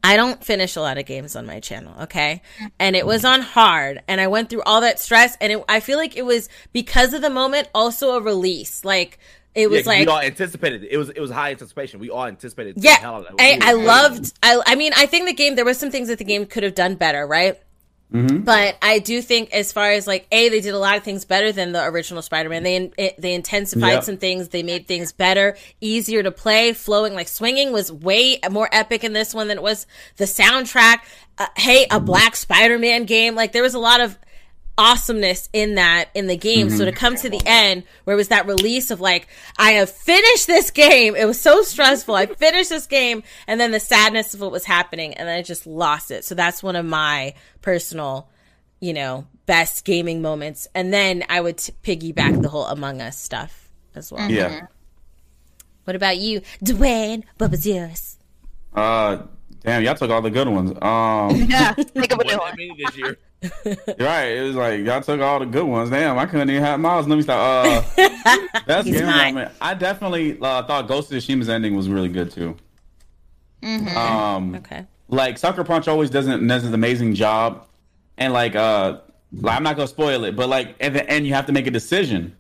I 0.02 0.16
don't 0.16 0.42
finish 0.44 0.76
a 0.76 0.80
lot 0.80 0.98
of 0.98 1.06
games 1.06 1.34
on 1.36 1.46
my 1.46 1.60
channel, 1.60 1.94
okay? 2.02 2.42
And 2.78 2.94
it 2.96 3.06
was 3.06 3.24
on 3.24 3.40
hard 3.42 4.02
and 4.08 4.20
I 4.20 4.26
went 4.28 4.50
through 4.50 4.62
all 4.62 4.82
that 4.82 5.00
stress 5.00 5.36
and 5.40 5.52
it, 5.52 5.64
I 5.68 5.80
feel 5.80 5.98
like 5.98 6.16
it 6.16 6.24
was 6.24 6.48
because 6.72 7.12
of 7.14 7.22
the 7.22 7.30
moment 7.30 7.68
also 7.74 8.10
a 8.16 8.20
release. 8.20 8.84
Like 8.84 9.18
it 9.54 9.68
was 9.70 9.82
Yeah, 9.84 9.88
like 9.92 10.00
we 10.00 10.06
all 10.12 10.20
anticipated 10.20 10.84
it. 10.84 10.90
It 10.92 10.98
was 10.98 11.10
it 11.10 11.20
was 11.20 11.30
high 11.30 11.50
anticipation. 11.50 12.00
We 12.00 12.10
all 12.10 12.26
anticipated. 12.26 12.76
the 12.76 12.80
yeah, 12.82 12.96
hell 12.98 13.14
out 13.16 13.26
of 13.26 13.34
I. 13.38 13.58
I 13.62 13.72
loved. 13.72 14.32
I, 14.42 14.60
I 14.66 14.74
mean, 14.74 14.92
I 14.96 15.06
think 15.06 15.26
the 15.26 15.32
game. 15.34 15.54
There 15.54 15.64
was 15.64 15.78
some 15.78 15.90
things 15.90 16.08
that 16.08 16.18
the 16.18 16.24
game 16.24 16.46
could 16.46 16.62
have 16.62 16.74
done 16.74 16.94
better, 16.96 17.26
right? 17.26 17.58
But 18.10 18.76
I 18.80 19.00
do 19.00 19.20
think, 19.20 19.52
as 19.52 19.72
far 19.72 19.90
as 19.90 20.06
like, 20.06 20.28
a, 20.30 20.48
they 20.48 20.60
did 20.60 20.72
a 20.72 20.78
lot 20.78 20.96
of 20.96 21.02
things 21.02 21.24
better 21.24 21.50
than 21.50 21.72
the 21.72 21.82
original 21.84 22.22
Spider-Man. 22.22 22.62
They 22.62 22.76
it, 22.96 23.20
they 23.20 23.34
intensified 23.34 23.92
Yeah. 23.94 24.00
some 24.00 24.18
things. 24.18 24.50
They 24.50 24.62
made 24.62 24.86
things 24.86 25.10
better, 25.10 25.56
easier 25.80 26.22
to 26.22 26.30
play, 26.30 26.74
flowing. 26.74 27.14
Like 27.14 27.26
swinging 27.26 27.72
was 27.72 27.90
way 27.90 28.38
more 28.52 28.68
epic 28.70 29.02
in 29.02 29.14
this 29.14 29.34
one 29.34 29.48
than 29.48 29.58
it 29.58 29.64
was 29.64 29.88
the 30.16 30.26
soundtrack. 30.26 30.98
Uh, 31.38 31.46
hey, 31.56 31.88
a 31.90 31.98
Black 31.98 32.36
Spider-Man 32.36 33.04
game. 33.06 33.34
Like 33.34 33.50
there 33.50 33.64
was 33.64 33.74
a 33.74 33.80
lot 33.80 34.00
of 34.00 34.16
awesomeness 34.76 35.48
in 35.52 35.76
that 35.76 36.08
in 36.14 36.26
the 36.26 36.36
game. 36.36 36.68
So 36.70 36.84
to 36.84 36.92
come 36.92 37.16
to 37.16 37.30
the 37.30 37.40
end 37.46 37.84
where 38.04 38.14
it 38.14 38.16
was 38.16 38.28
that 38.28 38.46
release 38.46 38.90
of 38.90 39.00
like, 39.00 39.28
I 39.58 39.72
have 39.72 39.90
finished 39.90 40.46
this 40.46 40.70
game. 40.70 41.14
It 41.16 41.26
was 41.26 41.40
so 41.40 41.62
stressful. 41.62 42.14
I 42.14 42.26
finished 42.26 42.70
this 42.70 42.86
game 42.86 43.22
and 43.46 43.60
then 43.60 43.70
the 43.70 43.80
sadness 43.80 44.34
of 44.34 44.40
what 44.40 44.50
was 44.52 44.64
happening 44.64 45.14
and 45.14 45.28
then 45.28 45.38
I 45.38 45.42
just 45.42 45.66
lost 45.66 46.10
it. 46.10 46.24
So 46.24 46.34
that's 46.34 46.62
one 46.62 46.76
of 46.76 46.84
my 46.84 47.34
personal, 47.62 48.28
you 48.80 48.92
know, 48.92 49.26
best 49.46 49.84
gaming 49.84 50.22
moments. 50.22 50.66
And 50.74 50.92
then 50.92 51.24
I 51.28 51.40
would 51.40 51.58
t- 51.58 51.72
piggyback 51.82 52.42
the 52.42 52.48
whole 52.48 52.66
Among 52.66 53.00
Us 53.00 53.18
stuff 53.18 53.68
as 53.94 54.10
well. 54.10 54.30
Yeah. 54.30 54.66
What 55.84 55.96
about 55.96 56.16
you, 56.18 56.40
Dwayne? 56.64 57.24
What 57.38 57.50
was 57.50 57.66
yours? 57.66 58.16
Uh, 58.74 59.18
damn, 59.62 59.82
y'all 59.82 59.94
took 59.94 60.10
all 60.10 60.22
the 60.22 60.30
good 60.30 60.48
ones. 60.48 60.70
Um, 60.82 61.36
Yeah, 61.50 61.72
think 61.74 62.10
of 62.12 62.18
a 62.20 62.24
new 62.24 62.38
one. 62.38 62.56
this 62.56 62.96
year. 62.96 63.18
Right. 63.98 64.24
It 64.36 64.42
was 64.46 64.56
like 64.56 64.80
y'all 64.84 65.00
took 65.00 65.20
all 65.20 65.38
the 65.38 65.46
good 65.46 65.64
ones. 65.66 65.90
Damn, 65.90 66.18
I 66.18 66.26
couldn't 66.26 66.50
even 66.50 66.62
have 66.62 66.80
Miles. 66.80 67.06
Let 67.06 67.16
me 67.16 67.22
stop. 67.22 67.86
Uh, 67.96 68.06
that's 68.66 68.88
game 68.88 69.06
moment. 69.06 69.52
I 69.60 69.74
definitely 69.74 70.38
uh, 70.40 70.62
thought 70.64 70.88
Ghost 70.88 71.10
of 71.12 71.18
Tsushima's 71.22 71.48
ending 71.48 71.76
was 71.76 71.88
really 71.88 72.08
good 72.08 72.30
too. 72.30 72.56
Um, 73.62 74.54
Okay. 74.56 74.84
like 75.08 75.38
Sucker 75.38 75.64
Punch 75.64 75.88
always 75.88 76.10
doesn't 76.10 76.46
does 76.46 76.64
an 76.64 76.74
amazing 76.74 77.14
job, 77.14 77.66
and 78.18 78.32
like 78.32 78.54
uh, 78.54 78.98
like, 79.32 79.56
I'm 79.56 79.62
not 79.62 79.76
gonna 79.76 79.88
spoil 79.88 80.24
it, 80.24 80.36
but 80.36 80.48
like 80.48 80.76
at 80.80 80.92
the 80.92 81.08
end 81.08 81.26
you 81.26 81.34
have 81.34 81.46
to 81.46 81.52
make 81.52 81.66
a 81.66 81.70
decision, 81.70 82.36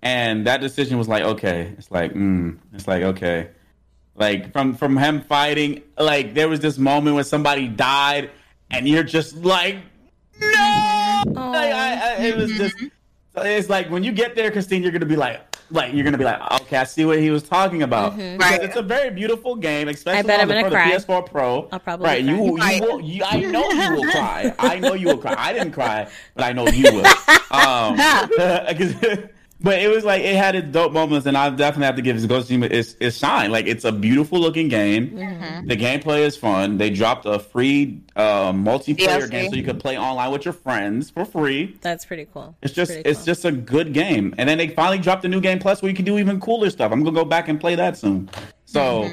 and 0.00 0.46
that 0.46 0.60
decision 0.60 0.96
was 0.98 1.08
like 1.08 1.22
okay, 1.24 1.74
it's 1.76 1.90
like 1.90 2.14
mm, 2.14 2.56
it's 2.72 2.88
like 2.88 3.02
okay, 3.02 3.48
like 4.14 4.52
from 4.52 4.74
from 4.74 4.96
him 4.96 5.20
fighting, 5.20 5.82
like 5.98 6.32
there 6.34 6.48
was 6.48 6.60
this 6.60 6.78
moment 6.78 7.16
when 7.16 7.24
somebody 7.24 7.68
died, 7.68 8.30
and 8.70 8.88
you're 8.88 9.02
just 9.02 9.36
like 9.36 9.76
no, 10.40 11.22
like, 11.34 11.72
I, 11.72 12.14
I, 12.18 12.22
it 12.26 12.36
was 12.36 12.50
just. 12.52 12.76
It's 13.34 13.70
like 13.70 13.88
when 13.90 14.04
you 14.04 14.12
get 14.12 14.34
there, 14.34 14.50
Christine, 14.50 14.82
you're 14.82 14.92
gonna 14.92 15.06
be 15.06 15.16
like, 15.16 15.40
like 15.70 15.94
you're 15.94 16.04
gonna 16.04 16.18
be 16.18 16.24
like, 16.24 16.38
okay, 16.60 16.76
I 16.76 16.84
see 16.84 17.06
what 17.06 17.18
he 17.18 17.30
was 17.30 17.42
talking 17.42 17.82
about. 17.82 18.14
Because 18.14 18.38
Right. 18.38 18.62
It's 18.62 18.76
a 18.76 18.82
very 18.82 19.08
beautiful 19.10 19.54
game, 19.56 19.88
especially 19.88 20.18
I 20.18 20.22
bet 20.22 20.40
on 20.40 20.50
I'm 20.50 20.56
the, 20.64 20.64
for 20.64 20.70
cry. 20.70 20.90
the 20.90 20.96
PS4 20.98 21.26
Pro. 21.30 21.68
I'll 21.72 21.78
probably 21.80 22.04
right. 22.06 22.22
cry. 22.24 22.34
You, 22.34 22.44
you 22.44 22.56
Right. 22.58 22.80
will. 22.82 23.00
You, 23.00 23.24
I 23.24 23.40
know 23.40 23.70
you 23.70 23.94
will 23.94 24.10
cry. 24.10 24.54
I 24.58 24.78
know 24.80 24.92
you 24.92 25.06
will 25.06 25.16
cry. 25.18 25.34
I 25.38 25.52
didn't 25.54 25.72
cry, 25.72 26.10
but 26.34 26.44
I 26.44 26.52
know 26.52 26.66
you 26.68 26.92
will. 26.92 27.06
Um, 27.52 27.96
'cause- 28.36 28.94
but 29.62 29.80
it 29.80 29.88
was 29.88 30.04
like 30.04 30.22
it 30.22 30.36
had 30.36 30.54
its 30.54 30.68
dope 30.68 30.92
moments, 30.92 31.26
and 31.26 31.36
I 31.36 31.48
definitely 31.50 31.86
have 31.86 31.96
to 31.96 32.02
give 32.02 32.16
Ghost 32.28 32.50
of 32.50 32.56
Tsushima 32.56 32.70
its, 32.70 32.96
its 33.00 33.16
shine. 33.16 33.50
Like 33.50 33.66
it's 33.66 33.84
a 33.84 33.92
beautiful 33.92 34.40
looking 34.40 34.68
game. 34.68 35.10
Mm-hmm. 35.10 35.66
The 35.68 35.76
gameplay 35.76 36.20
is 36.20 36.36
fun. 36.36 36.78
They 36.78 36.90
dropped 36.90 37.26
a 37.26 37.38
free 37.38 38.00
uh, 38.16 38.52
multiplayer 38.52 39.22
DLC. 39.22 39.30
game 39.30 39.50
so 39.50 39.56
you 39.56 39.62
could 39.62 39.80
play 39.80 39.96
online 39.98 40.30
with 40.32 40.44
your 40.44 40.54
friends 40.54 41.10
for 41.10 41.24
free. 41.24 41.76
That's 41.80 42.04
pretty 42.04 42.26
cool. 42.32 42.54
It's 42.62 42.74
just 42.74 42.92
Pretty 42.92 43.08
it's 43.08 43.20
cool. 43.20 43.26
just 43.26 43.44
a 43.44 43.52
good 43.52 43.92
game. 43.92 44.34
And 44.38 44.48
then 44.48 44.58
they 44.58 44.68
finally 44.68 44.98
dropped 44.98 45.24
a 45.24 45.28
new 45.28 45.40
game 45.40 45.58
plus 45.58 45.80
where 45.82 45.88
you 45.90 45.96
can 45.96 46.04
do 46.04 46.18
even 46.18 46.40
cooler 46.40 46.70
stuff. 46.70 46.90
I'm 46.92 47.02
gonna 47.02 47.14
go 47.14 47.24
back 47.24 47.48
and 47.48 47.60
play 47.60 47.74
that 47.76 47.96
soon. 47.96 48.28
So 48.64 49.08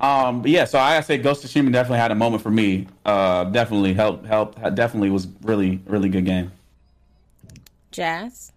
um 0.00 0.42
yeah, 0.46 0.64
so 0.64 0.78
I 0.78 1.00
say 1.02 1.18
Ghost 1.18 1.44
of 1.44 1.50
Tsushima 1.50 1.70
definitely 1.72 1.98
had 1.98 2.10
a 2.10 2.14
moment 2.16 2.42
for 2.42 2.50
me. 2.50 2.86
Uh 3.04 3.44
definitely 3.44 3.94
helped 3.94 4.26
helped 4.26 4.60
definitely 4.74 5.10
was 5.10 5.28
really, 5.42 5.80
really 5.86 6.08
good 6.08 6.24
game. 6.24 6.50
Jazz. 7.90 8.52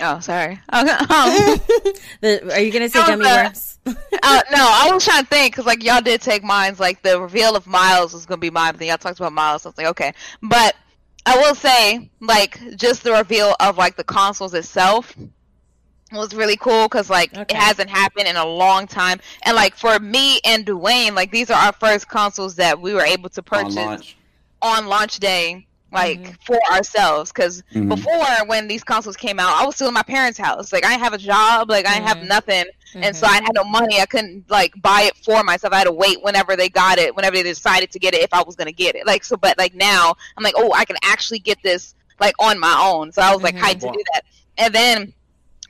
Oh, 0.00 0.18
sorry. 0.20 0.60
Okay. 0.72 0.90
Um, 0.90 1.60
The, 2.20 2.52
are 2.54 2.60
you 2.60 2.72
gonna 2.72 2.88
say 2.88 2.98
That 2.98 3.16
was 3.18 3.26
gummy 3.26 3.30
a- 3.40 3.44
worms? 3.44 3.78
uh, 3.86 4.42
no, 4.50 4.58
I 4.58 4.90
was 4.92 5.04
trying 5.04 5.22
to 5.22 5.28
think 5.28 5.52
because 5.52 5.66
like 5.66 5.84
y'all 5.84 6.00
did 6.00 6.20
take 6.20 6.42
mines. 6.42 6.80
Like 6.80 7.02
the 7.02 7.20
reveal 7.20 7.54
of 7.54 7.66
Miles 7.66 8.12
was 8.12 8.26
gonna 8.26 8.38
be 8.38 8.50
mine, 8.50 8.72
but 8.72 8.80
then 8.80 8.88
y'all 8.88 8.98
talked 8.98 9.18
about 9.20 9.32
Miles. 9.32 9.62
So 9.62 9.68
I 9.68 9.70
was 9.70 9.78
like, 9.78 9.86
okay. 9.88 10.12
But 10.42 10.74
I 11.26 11.36
will 11.38 11.54
say, 11.54 12.10
like, 12.20 12.58
just 12.76 13.02
the 13.04 13.12
reveal 13.12 13.54
of 13.60 13.78
like 13.78 13.96
the 13.96 14.04
consoles 14.04 14.52
itself 14.54 15.14
was 16.12 16.34
really 16.34 16.56
cool 16.56 16.86
because 16.86 17.08
like 17.10 17.32
Okay. 17.36 17.56
it 17.56 17.60
hasn't 17.60 17.90
happened 17.90 18.26
in 18.28 18.36
a 18.36 18.44
long 18.44 18.86
time. 18.86 19.20
And 19.44 19.54
like 19.56 19.74
for 19.76 19.98
me 20.00 20.40
and 20.44 20.66
Dwayne, 20.66 21.14
like 21.14 21.30
these 21.30 21.50
are 21.50 21.58
our 21.66 21.72
first 21.72 22.08
consoles 22.08 22.56
that 22.56 22.80
we 22.80 22.94
were 22.94 23.02
able 23.04 23.28
to 23.30 23.40
On 23.40 23.44
purchase 23.44 23.76
launch. 23.76 24.16
on 24.62 24.86
launch 24.86 25.18
day 25.18 25.66
like 25.94 26.20
mm-hmm. 26.20 26.32
for 26.44 26.58
ourselves 26.72 27.32
because 27.32 27.62
Mhm. 27.72 27.88
before 27.88 28.46
when 28.46 28.68
these 28.68 28.84
consoles 28.84 29.16
came 29.16 29.38
out 29.38 29.60
i 29.60 29.64
was 29.64 29.76
still 29.76 29.88
in 29.88 29.94
my 29.94 30.02
parents 30.02 30.38
house. 30.38 30.72
Like 30.72 30.84
i 30.84 30.90
didn't 30.90 31.02
have 31.02 31.12
a 31.14 31.18
job 31.18 31.70
like 31.70 31.86
i 31.86 31.94
didn't 31.94 32.08
have 32.08 32.18
mm-hmm. 32.18 32.28
nothing 32.28 32.64
and 32.94 33.16
so 33.16 33.26
i 33.26 33.36
mm-hmm. 33.36 33.44
had 33.46 33.54
no 33.54 33.64
money. 33.64 34.00
I 34.00 34.06
couldn't 34.06 34.50
like 34.50 34.72
buy 34.80 35.02
it 35.02 35.16
for 35.16 35.42
myself. 35.42 35.72
I 35.72 35.78
had 35.78 35.84
to 35.84 35.92
wait 35.92 36.22
whenever 36.22 36.56
they 36.56 36.68
got 36.68 36.98
it 36.98 37.14
whenever 37.14 37.36
they 37.36 37.42
decided 37.42 37.90
to 37.92 37.98
get 37.98 38.14
it 38.14 38.22
if 38.22 38.32
i 38.32 38.42
was 38.42 38.56
going 38.56 38.66
to 38.66 38.72
get 38.72 38.94
it. 38.94 39.06
Like 39.06 39.24
so 39.24 39.36
but 39.36 39.56
like 39.58 39.74
now 39.74 40.14
i'm 40.36 40.44
like 40.44 40.54
oh 40.56 40.72
i 40.74 40.84
can 40.84 40.96
actually 41.02 41.38
get 41.38 41.62
this 41.62 41.94
like 42.20 42.34
on 42.38 42.58
my 42.58 42.76
own. 42.82 43.12
So 43.12 43.22
i 43.22 43.32
was 43.32 43.42
like 43.42 43.56
hyped 43.56 43.80
to 43.80 43.90
do 43.90 44.02
that. 44.14 44.22
And 44.58 44.74
then 44.74 45.12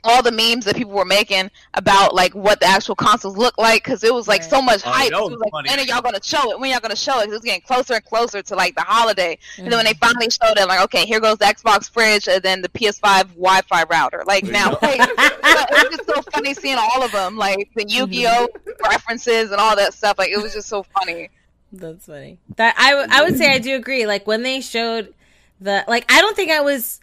all 0.05 0.21
the 0.23 0.31
memes 0.31 0.65
that 0.65 0.75
people 0.75 0.93
were 0.93 1.05
making 1.05 1.49
about 1.73 2.13
like 2.15 2.33
what 2.33 2.59
the 2.59 2.65
actual 2.67 2.95
consoles 2.95 3.37
look 3.37 3.57
like 3.57 3.83
because 3.83 4.03
it 4.03 4.13
was 4.13 4.27
like 4.27 4.43
so 4.43 4.61
much 4.61 4.81
Oh, 4.85 4.91
hype. 4.91 5.11
that 5.11 5.17
It 5.17 5.21
was 5.21 5.31
was 5.31 5.39
like, 5.39 5.51
funny. 5.51 5.69
when 5.69 5.79
are 5.79 5.83
y'all 5.83 6.01
gonna 6.01 6.23
show 6.23 6.51
it? 6.51 6.59
When 6.59 6.71
y'all 6.71 6.79
gonna 6.79 6.95
show 6.95 7.19
it? 7.19 7.25
Cause 7.25 7.27
it 7.27 7.31
was 7.31 7.41
getting 7.41 7.61
closer 7.61 7.93
and 7.95 8.05
closer 8.05 8.41
to 8.41 8.55
like 8.55 8.75
the 8.75 8.81
holiday. 8.81 9.37
And 9.57 9.67
then 9.71 9.77
when 9.77 9.85
they 9.85 9.93
mm. 9.93 9.99
finally 9.99 10.29
showed 10.29 10.57
it, 10.57 10.67
like, 10.67 10.81
okay, 10.85 11.05
here 11.05 11.19
goes 11.19 11.37
the 11.37 11.45
Xbox 11.45 11.89
fridge 11.89 12.27
and 12.27 12.41
then 12.43 12.61
the 12.61 12.69
PS5 12.69 13.01
Wi-Fi 13.35 13.83
router. 13.89 14.23
Like 14.25 14.43
now, 14.45 14.71
like, 14.81 14.99
but 14.99 15.69
it 15.71 15.89
was 15.89 15.97
just 15.97 16.07
so 16.07 16.21
funny 16.31 16.53
seeing 16.53 16.77
all 16.79 17.03
of 17.03 17.11
them, 17.11 17.37
like 17.37 17.69
the 17.75 17.83
mm-hmm. 17.85 17.97
Yu-Gi-Oh 18.13 18.47
references 18.83 19.51
and 19.51 19.59
all 19.59 19.75
that 19.75 19.93
stuff. 19.93 20.17
Like 20.17 20.29
it 20.29 20.41
was 20.41 20.53
just 20.53 20.67
so 20.67 20.83
funny. 20.83 21.29
That's 21.71 22.05
funny. 22.05 22.37
That 22.57 22.75
I, 22.77 22.91
w- 22.91 23.07
I 23.11 23.23
would 23.23 23.37
say 23.37 23.51
I 23.51 23.59
do 23.59 23.75
agree. 23.75 24.05
Like 24.05 24.27
when 24.27 24.43
they 24.43 24.61
showed 24.61 25.13
the 25.59 25.83
like, 25.87 26.05
I 26.11 26.21
don't 26.21 26.35
think 26.35 26.51
I 26.51 26.61
was 26.61 26.99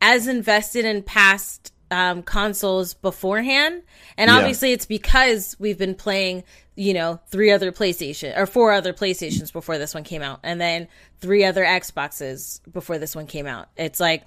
as 0.00 0.26
invested 0.26 0.84
in 0.84 1.02
past 1.02 1.72
um, 1.90 2.22
consoles 2.22 2.94
beforehand, 2.94 3.82
and 4.16 4.28
Yeah. 4.28 4.36
obviously 4.38 4.72
it's 4.72 4.86
because 4.86 5.56
we've 5.58 5.78
been 5.78 5.94
playing, 5.94 6.44
you 6.74 6.94
know, 6.94 7.20
three 7.28 7.50
other 7.52 7.70
PlayStation 7.72 8.36
or 8.36 8.46
four 8.46 8.72
other 8.72 8.92
PlayStations 8.92 9.52
before 9.52 9.78
this 9.78 9.94
one 9.94 10.04
came 10.04 10.22
out, 10.22 10.40
and 10.42 10.60
then 10.60 10.88
three 11.20 11.44
other 11.44 11.64
Xboxes 11.64 12.60
before 12.72 12.98
this 12.98 13.14
one 13.14 13.26
came 13.26 13.46
out. 13.46 13.68
It's 13.76 14.00
like 14.00 14.26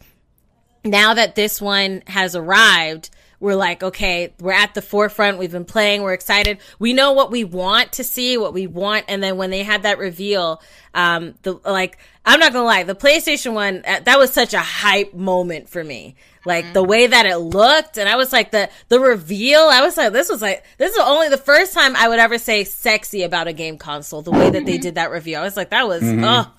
now 0.86 1.14
that 1.14 1.36
this 1.36 1.62
one 1.62 2.04
has 2.08 2.36
arrived, 2.36 3.10
we're 3.40 3.56
like, 3.56 3.84
okay, 3.84 4.34
we're 4.40 4.52
at 4.52 4.74
the 4.74 4.82
forefront. 4.82 5.38
We've 5.38 5.52
been 5.52 5.66
playing. 5.66 6.02
We're 6.02 6.14
excited. 6.14 6.60
We 6.78 6.94
know 6.94 7.14
what 7.14 7.32
we 7.32 7.44
want 7.44 7.94
to 7.94 8.04
see, 8.04 8.38
what 8.38 8.54
we 8.54 8.68
want. 8.68 9.06
And 9.08 9.24
then 9.24 9.38
when 9.38 9.50
they 9.50 9.64
had 9.64 9.84
that 9.84 9.98
reveal, 9.98 10.62
um, 10.94 11.36
the, 11.44 11.54
like, 11.66 11.98
I'm 12.26 12.40
not 12.40 12.54
gonna 12.54 12.66
lie, 12.66 12.84
the 12.84 12.96
PlayStation 12.96 13.54
one, 13.54 13.84
uh, 13.88 14.02
that 14.04 14.20
was 14.20 14.34
such 14.34 14.54
a 14.54 14.60
hype 14.60 15.14
moment 15.14 15.70
for 15.70 15.84
me. 15.84 16.16
Like 16.46 16.74
the 16.74 16.84
way 16.84 17.06
that 17.06 17.26
it 17.26 17.38
looked. 17.38 17.98
And 17.98 18.08
I 18.08 18.16
was 18.16 18.32
like, 18.32 18.52
the, 18.52 18.70
the 18.88 19.00
reveal, 19.00 19.60
I 19.62 19.82
was 19.82 19.98
like, 19.98 20.14
this 20.14 20.30
was 20.30 20.42
like, 20.42 20.64
this 20.78 20.94
is 20.94 21.00
only 21.00 21.30
the 21.30 21.38
first 21.38 21.74
time 21.74 21.96
I 21.96 22.08
would 22.08 22.20
ever 22.20 22.38
say 22.38 22.64
sexy 22.64 23.24
about 23.24 23.48
a 23.48 23.54
game 23.54 23.78
console, 23.78 24.22
the 24.22 24.32
way 24.32 24.50
that 24.50 24.66
they 24.66 24.78
did 24.78 24.96
that 24.96 25.12
reveal. 25.12 25.42
I 25.42 25.44
was 25.44 25.58
like, 25.58 25.72
that 25.72 25.88
was, 25.88 26.02
oh, 26.04 26.52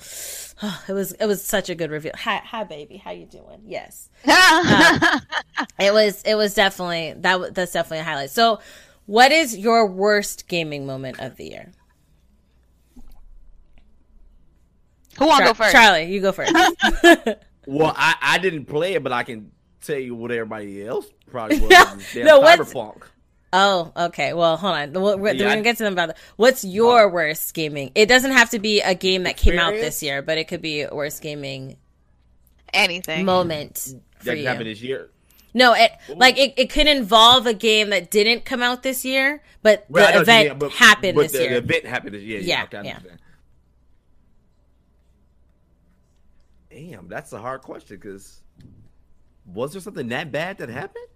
it 0.88 0.92
was 0.92 1.12
it 1.12 1.26
was 1.26 1.42
such 1.44 1.68
a 1.70 1.74
good 1.74 1.90
reveal. 1.90 2.12
Hi, 2.16 2.36
hi, 2.44 2.64
baby, 2.64 2.96
how 2.96 3.11
you 3.12 3.26
doing? 3.26 3.62
Yes, 3.66 4.08
uh, 4.26 5.20
it 5.78 5.92
was 5.92 6.22
it 6.22 6.34
was 6.34 6.54
definitely 6.54 7.14
that 7.18 7.54
that's 7.54 7.72
definitely 7.72 7.98
a 8.00 8.04
highlight. 8.04 8.30
So, 8.30 8.61
what 9.06 9.32
is 9.32 9.56
your 9.56 9.86
worst 9.86 10.48
gaming 10.48 10.86
moment 10.86 11.20
of 11.20 11.36
the 11.36 11.44
year? 11.44 11.72
Who 15.18 15.26
want 15.26 15.38
to 15.38 15.44
Char- 15.44 15.50
go 15.52 15.54
first? 15.54 15.72
Charlie, 15.72 16.04
you 16.12 16.20
go 16.20 16.32
first. 16.32 16.54
Well, 17.66 17.92
I, 17.94 18.14
I 18.22 18.38
didn't 18.38 18.64
play 18.64 18.94
it, 18.94 19.02
but 19.02 19.12
I 19.12 19.22
can 19.22 19.52
tell 19.82 19.98
you 19.98 20.14
what 20.14 20.32
everybody 20.32 20.84
else 20.84 21.06
probably 21.30 21.61
was. 21.61 21.70
No, 21.70 21.98
Damn 22.14 22.24
no, 22.26 22.40
what's- 22.40 22.72
Cyberpunk. 22.72 23.02
Oh, 23.53 23.92
okay. 23.96 24.32
Well, 24.32 24.57
hold 24.57 24.74
on. 24.74 24.92
We're, 24.92 25.16
we're, 25.16 25.34
Yeah, 25.34 25.48
gonna 25.48 25.62
get 25.62 25.76
to 25.78 25.84
them 25.84 25.92
about 25.92 26.09
that. 26.09 26.18
What's 26.36 26.64
your 26.64 27.07
uh-huh. 27.07 27.14
worst 27.14 27.55
gaming? 27.55 27.92
It 27.94 28.07
doesn't 28.07 28.32
have 28.32 28.51
to 28.51 28.59
be 28.59 28.80
a 28.80 28.94
game 28.94 29.24
that 29.24 29.36
came 29.36 29.59
out 29.59 29.72
this 29.72 30.03
year, 30.03 30.22
but 30.22 30.38
it 30.38 30.48
could 30.48 30.62
be 30.62 30.82
a 30.82 30.94
worst 30.94 31.22
gaming 31.22 31.76
Anything. 32.72 33.24
moment 33.24 33.88
That 34.24 34.38
you. 34.38 34.46
happened 34.46 34.66
this 34.66 34.82
year. 34.82 35.11
No, 35.53 35.74
it 35.74 35.90
like 36.16 36.38
it, 36.38 36.55
it 36.57 36.70
could 36.70 36.86
involve 36.86 37.46
a 37.46 37.55
game 37.55 37.90
that 37.90 38.12
didn't 38.12 38.44
come 38.44 38.62
out 38.62 38.84
this 38.84 39.05
year, 39.05 39.42
but 39.62 39.84
the 39.88 39.94
Right, 39.94 40.03
I 40.03 40.12
know 40.12 40.14
what 40.14 40.14
you 40.14 40.20
event 40.22 40.48
mean, 40.51 40.59
but- 40.61 40.70
happened 40.72 41.14
but 41.16 41.22
this 41.22 41.32
the, 41.32 41.38
year. 41.40 41.51
The 41.51 41.57
event 41.57 41.86
happened 41.86 42.14
this 42.14 42.22
year. 42.22 42.40
Yeah, 42.40 42.66
Yeah, 42.72 42.78
okay, 42.80 42.88
yeah. 42.88 42.98
Damn, 46.70 47.09
that's 47.09 47.32
a 47.32 47.40
hard 47.40 47.62
question 47.62 47.96
because 47.96 48.40
was 49.44 49.72
there 49.72 49.80
something 49.80 50.07
that 50.09 50.30
bad 50.30 50.59
that 50.59 50.68
happened? 50.68 51.07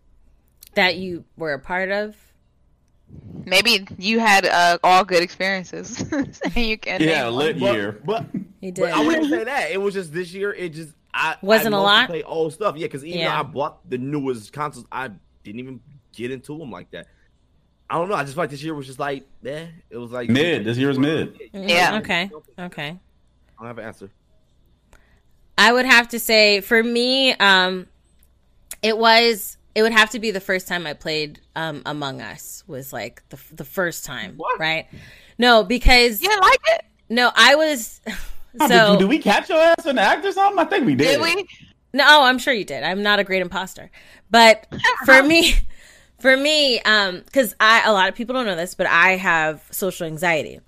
that 0.75 0.97
you 0.97 1.25
were 1.37 1.53
a 1.53 1.61
part 1.61 1.93
of. 1.93 2.17
Maybe 3.47 3.87
you 3.99 4.19
had 4.21 4.47
uh, 4.47 4.79
all 4.83 5.05
good 5.05 5.23
experiences. 5.23 6.01
you 6.57 6.79
can 6.79 7.01
Yeah, 7.01 7.25
name 7.25 7.35
lit 7.35 7.61
But, 7.61 7.75
year. 7.75 8.01
but, 8.05 8.27
You 8.35 8.73
but 8.73 8.75
did. 8.75 8.85
I 8.85 9.05
wouldn't 9.07 9.31
say 9.31 9.45
that. 9.45 9.71
It 9.71 9.81
was 9.81 9.95
just 9.95 10.13
this 10.13 10.33
year. 10.33 10.53
It 10.53 10.71
just 10.71 10.93
I 11.13 11.37
Wasn't 11.43 11.75
I 11.75 11.79
a 11.79 11.81
lot? 11.81 12.09
Play 12.09 12.23
old 12.23 12.53
stuff, 12.55 12.77
yeah. 12.77 12.87
Because 12.87 13.05
even 13.05 13.21
Yeah. 13.21 13.35
though 13.35 13.41
I 13.41 13.43
bought 13.43 13.89
the 13.89 13.99
newest 13.99 14.53
consoles, 14.53 14.87
I 14.91 15.11
didn't 15.45 15.61
even 15.61 15.81
get 16.13 16.31
into 16.31 16.59
them 16.59 16.71
like 16.71 16.91
that. 16.93 17.07
I 17.91 17.97
don't 17.99 18.09
know. 18.09 18.15
I 18.15 18.23
just 18.23 18.35
feel 18.35 18.43
like 18.45 18.51
this 18.51 18.63
year 18.63 18.75
was 18.75 18.87
just 18.87 18.99
like, 18.99 19.25
eh. 19.45 19.67
It 19.91 19.97
was 19.99 20.11
like 20.11 20.31
Mid. 20.31 20.65
This 20.65 20.79
year 20.79 20.89
was 20.89 20.99
mid. 20.99 21.39
Yeah. 21.53 21.99
Okay. 21.99 22.31
Okay. 22.59 22.89
I 22.89 23.63
don't 23.63 23.67
have 23.69 23.79
an 23.79 23.85
answer. 23.85 24.11
I 25.57 25.73
would 25.73 25.87
have 25.87 26.09
to 26.09 26.19
say 26.19 26.61
for 26.63 26.83
me, 26.83 27.33
um, 27.35 27.87
it 28.83 28.97
was 28.99 29.57
it 29.75 29.83
would 29.83 29.93
have 29.93 30.11
to 30.11 30.19
be 30.19 30.31
the 30.31 30.41
first 30.41 30.69
time 30.69 30.87
I 30.87 30.93
played 30.93 31.41
um, 31.57 31.83
Among 31.87 32.21
Us 32.21 32.63
was 32.67 32.93
like 32.93 33.23
the 33.31 33.39
the 33.53 33.65
first 33.65 34.05
time, 34.05 34.35
What? 34.37 34.59
right? 34.59 34.87
No, 35.39 35.65
because 35.65 36.23
You 36.23 36.29
didn't 36.29 36.43
like 36.43 36.61
it? 36.67 36.85
no, 37.09 37.31
I 37.35 37.55
was 37.57 38.01
Oh, 38.61 38.69
so 38.69 38.93
did, 38.93 39.01
did 39.01 39.09
we 39.09 39.19
catch 39.19 39.49
your 39.49 39.59
ass 39.59 39.85
in 39.85 39.97
the 39.97 40.03
act 40.03 40.25
or 40.25 40.31
something? 40.33 40.59
I 40.59 40.65
think 40.65 40.87
we 40.87 40.95
did. 40.95 41.19
Did 41.19 41.21
we? 41.21 41.47
No, 41.93 42.05
oh, 42.07 42.25
I'm 42.25 42.39
sure 42.39 42.55
you 42.55 42.65
did. 42.65 42.85
I'm 42.85 43.03
not 43.03 43.19
a 43.19 43.25
great 43.25 43.43
imposter. 43.43 43.91
But 44.31 44.67
for 45.05 45.23
me, 45.23 45.55
for 46.21 46.37
me, 46.37 46.81
um, 46.81 47.23
because 47.25 47.55
I 47.59 47.83
a 47.85 47.93
lot 47.93 48.09
of 48.09 48.15
people 48.15 48.35
don't 48.35 48.47
know 48.47 48.55
this, 48.57 48.75
but 48.75 48.87
I 48.87 49.17
have 49.17 49.63
social 49.71 50.07
anxiety. 50.07 50.61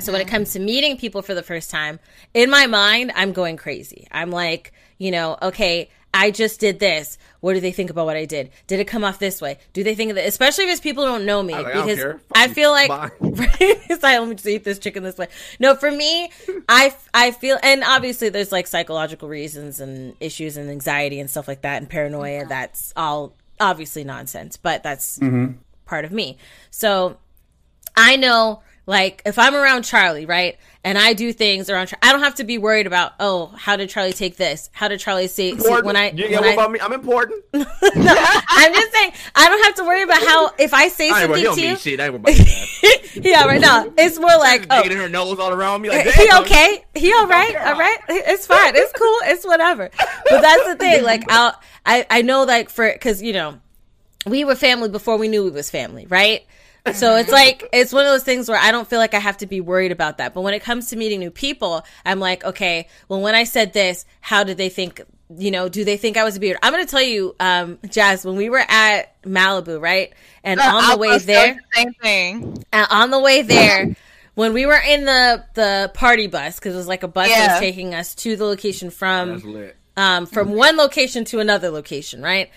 So 0.00 0.12
when 0.12 0.20
it 0.20 0.28
comes 0.28 0.52
to 0.52 0.58
meeting 0.58 0.98
people 0.98 1.22
for 1.22 1.34
the 1.34 1.42
first 1.42 1.70
time, 1.70 1.98
in 2.34 2.50
my 2.50 2.66
mind, 2.66 3.10
I'm 3.16 3.32
going 3.32 3.56
crazy. 3.56 4.06
I'm 4.10 4.30
like, 4.30 4.72
you 4.98 5.10
know, 5.10 5.38
okay, 5.40 5.88
I 6.12 6.30
just 6.30 6.58
did 6.60 6.78
this. 6.78 7.18
What 7.40 7.54
do 7.54 7.60
they 7.60 7.70
think 7.70 7.90
about 7.90 8.06
what 8.06 8.16
I 8.16 8.24
did? 8.24 8.50
Did 8.66 8.80
it 8.80 8.86
come 8.86 9.04
off 9.04 9.18
this 9.18 9.40
way? 9.40 9.58
Do 9.72 9.84
they 9.84 9.94
think 9.94 10.10
of 10.10 10.16
it? 10.16 10.26
Especially 10.26 10.64
if 10.64 10.70
it's 10.70 10.80
people 10.80 11.04
who 11.04 11.12
don't 11.12 11.26
know 11.26 11.42
me, 11.42 11.54
I 11.54 11.58
was 11.58 11.64
like, 11.64 11.74
I 11.74 11.78
don't 11.78 11.86
because 11.86 12.02
care. 12.02 12.20
I 12.34 12.46
you. 12.46 12.54
feel 12.54 12.70
like 12.70 12.90
right? 13.20 13.56
It's 13.60 14.02
like, 14.02 14.18
let 14.18 14.28
me 14.28 14.34
just 14.34 14.46
eat 14.46 14.64
this 14.64 14.78
chicken 14.78 15.02
this 15.02 15.16
way. 15.16 15.28
No, 15.60 15.74
for 15.74 15.90
me, 15.90 16.30
I, 16.68 16.94
I 17.14 17.30
feel, 17.30 17.58
and 17.62 17.84
obviously 17.84 18.30
there's 18.30 18.50
like 18.50 18.66
psychological 18.66 19.28
reasons 19.28 19.80
and 19.80 20.14
issues 20.20 20.56
and 20.56 20.70
anxiety 20.70 21.20
and 21.20 21.30
stuff 21.30 21.46
like 21.46 21.62
that 21.62 21.82
and 21.82 21.88
paranoia. 21.88 22.46
That's 22.46 22.92
all 22.96 23.34
obviously 23.60 24.04
nonsense, 24.04 24.56
but 24.56 24.82
that's 24.82 25.18
mm-hmm. 25.18 25.52
part 25.84 26.04
of 26.04 26.12
me. 26.12 26.38
So 26.70 27.18
I 27.96 28.16
know, 28.16 28.62
like, 28.88 29.20
if 29.26 29.38
I'm 29.38 29.54
around 29.54 29.82
Charlie, 29.82 30.24
right, 30.24 30.56
and 30.82 30.96
I 30.96 31.12
do 31.12 31.30
things 31.34 31.68
around, 31.68 31.88
Char- 31.88 31.98
I 32.02 32.10
don't 32.10 32.22
have 32.22 32.36
to 32.36 32.44
be 32.44 32.56
worried 32.56 32.86
about, 32.86 33.12
oh, 33.20 33.52
how 33.54 33.76
did 33.76 33.90
Charlie 33.90 34.14
take 34.14 34.38
this? 34.38 34.70
How 34.72 34.88
did 34.88 34.98
Charlie 34.98 35.28
say, 35.28 35.54
see, 35.54 35.80
when 35.82 35.94
I, 35.94 36.10
you 36.10 36.24
when 36.24 36.32
know 36.32 36.48
I 36.48 36.52
about 36.54 36.72
me? 36.72 36.80
I'm 36.80 36.94
important. 36.94 37.44
no, 37.52 37.66
I'm 37.84 38.72
just 38.72 38.92
saying, 38.94 39.12
I 39.34 39.48
don't 39.50 39.64
have 39.64 39.74
to 39.74 39.84
worry 39.84 40.02
about 40.04 40.22
how, 40.22 40.52
if 40.58 40.72
I 40.72 40.88
say 40.88 41.10
I 41.10 41.26
something 41.26 41.54
to 41.54 41.60
you, 41.60 41.76
shit. 41.76 42.00
I 42.00 42.06
ain't 42.06 42.14
worried 42.14 42.22
about 42.22 42.36
that. 42.36 43.20
yeah, 43.22 43.44
right 43.44 43.60
now, 43.60 43.92
it's 43.98 44.18
more 44.18 44.36
like, 44.38 44.66
oh, 44.70 44.82
Digging 44.82 44.96
her 44.96 45.08
nose 45.10 45.38
all 45.38 45.52
around 45.52 45.82
me. 45.82 45.90
Like, 45.90 46.06
he 46.06 46.26
okay? 46.40 46.82
He 46.94 47.12
all 47.12 47.26
right? 47.26 47.56
All 47.56 47.78
right? 47.78 47.98
It's 48.08 48.46
fine. 48.46 48.74
It's 48.74 48.92
cool. 48.94 49.18
It's 49.24 49.44
whatever. 49.44 49.90
But 49.98 50.40
that's 50.40 50.64
the 50.66 50.76
thing. 50.76 51.04
Like, 51.04 51.30
I'll, 51.30 51.52
I 51.84 52.06
I 52.10 52.22
know 52.22 52.44
like 52.44 52.70
for 52.70 52.90
because 52.90 53.22
you 53.22 53.32
know 53.32 53.60
we 54.26 54.44
were 54.44 54.54
family 54.54 54.88
before 54.88 55.16
we 55.16 55.28
knew 55.28 55.44
we 55.44 55.50
was 55.50 55.70
family, 55.70 56.06
right? 56.06 56.46
So 56.94 57.16
it's 57.16 57.32
like 57.32 57.68
it's 57.72 57.92
one 57.92 58.06
of 58.06 58.12
those 58.12 58.24
things 58.24 58.48
where 58.48 58.58
I 58.58 58.70
don't 58.70 58.88
feel 58.88 58.98
like 58.98 59.14
I 59.14 59.18
have 59.18 59.38
to 59.38 59.46
be 59.46 59.60
worried 59.60 59.92
about 59.92 60.18
that. 60.18 60.34
But 60.34 60.42
when 60.42 60.54
it 60.54 60.62
comes 60.62 60.90
to 60.90 60.96
meeting 60.96 61.20
new 61.20 61.30
people, 61.30 61.84
I'm 62.04 62.20
like, 62.20 62.44
okay, 62.44 62.88
well, 63.08 63.20
when 63.20 63.34
I 63.34 63.44
said 63.44 63.72
this, 63.72 64.04
how 64.20 64.44
did 64.44 64.56
they 64.56 64.68
think? 64.68 65.02
You 65.36 65.50
know, 65.50 65.68
do 65.68 65.84
they 65.84 65.98
think 65.98 66.16
I 66.16 66.24
was 66.24 66.36
a 66.36 66.40
beard? 66.40 66.56
I'm 66.62 66.72
going 66.72 66.84
to 66.84 66.90
tell 66.90 67.02
you, 67.02 67.36
um, 67.38 67.78
Jazz, 67.90 68.24
when 68.24 68.36
we 68.36 68.48
were 68.48 68.64
at 68.66 69.22
Malibu, 69.24 69.78
right, 69.78 70.14
and 70.42 70.58
on 70.58 70.84
I 70.84 70.92
the 70.94 70.98
way 70.98 71.18
there, 71.18 71.54
the 71.54 71.60
Same 71.74 71.92
thing. 72.02 72.64
uh, 72.72 72.86
on 72.90 73.10
the 73.10 73.20
way 73.20 73.42
there 73.42 73.94
when 74.38 74.54
we 74.54 74.66
were 74.66 74.78
in 74.78 75.04
the 75.04 75.44
the 75.54 75.90
party 75.94 76.28
bus 76.28 76.58
because 76.58 76.72
it 76.72 76.78
was 76.78 76.86
like 76.86 77.02
a 77.02 77.08
bus 77.08 77.28
that 77.28 77.50
was 77.54 77.60
taking 77.60 77.92
us 77.92 78.14
to 78.14 78.36
the 78.36 78.44
location 78.44 78.88
from 78.88 79.42
um 79.96 80.26
from 80.26 80.52
one 80.52 80.76
location 80.76 81.24
to 81.24 81.40
another 81.40 81.70
location 81.70 82.22
right 82.22 82.48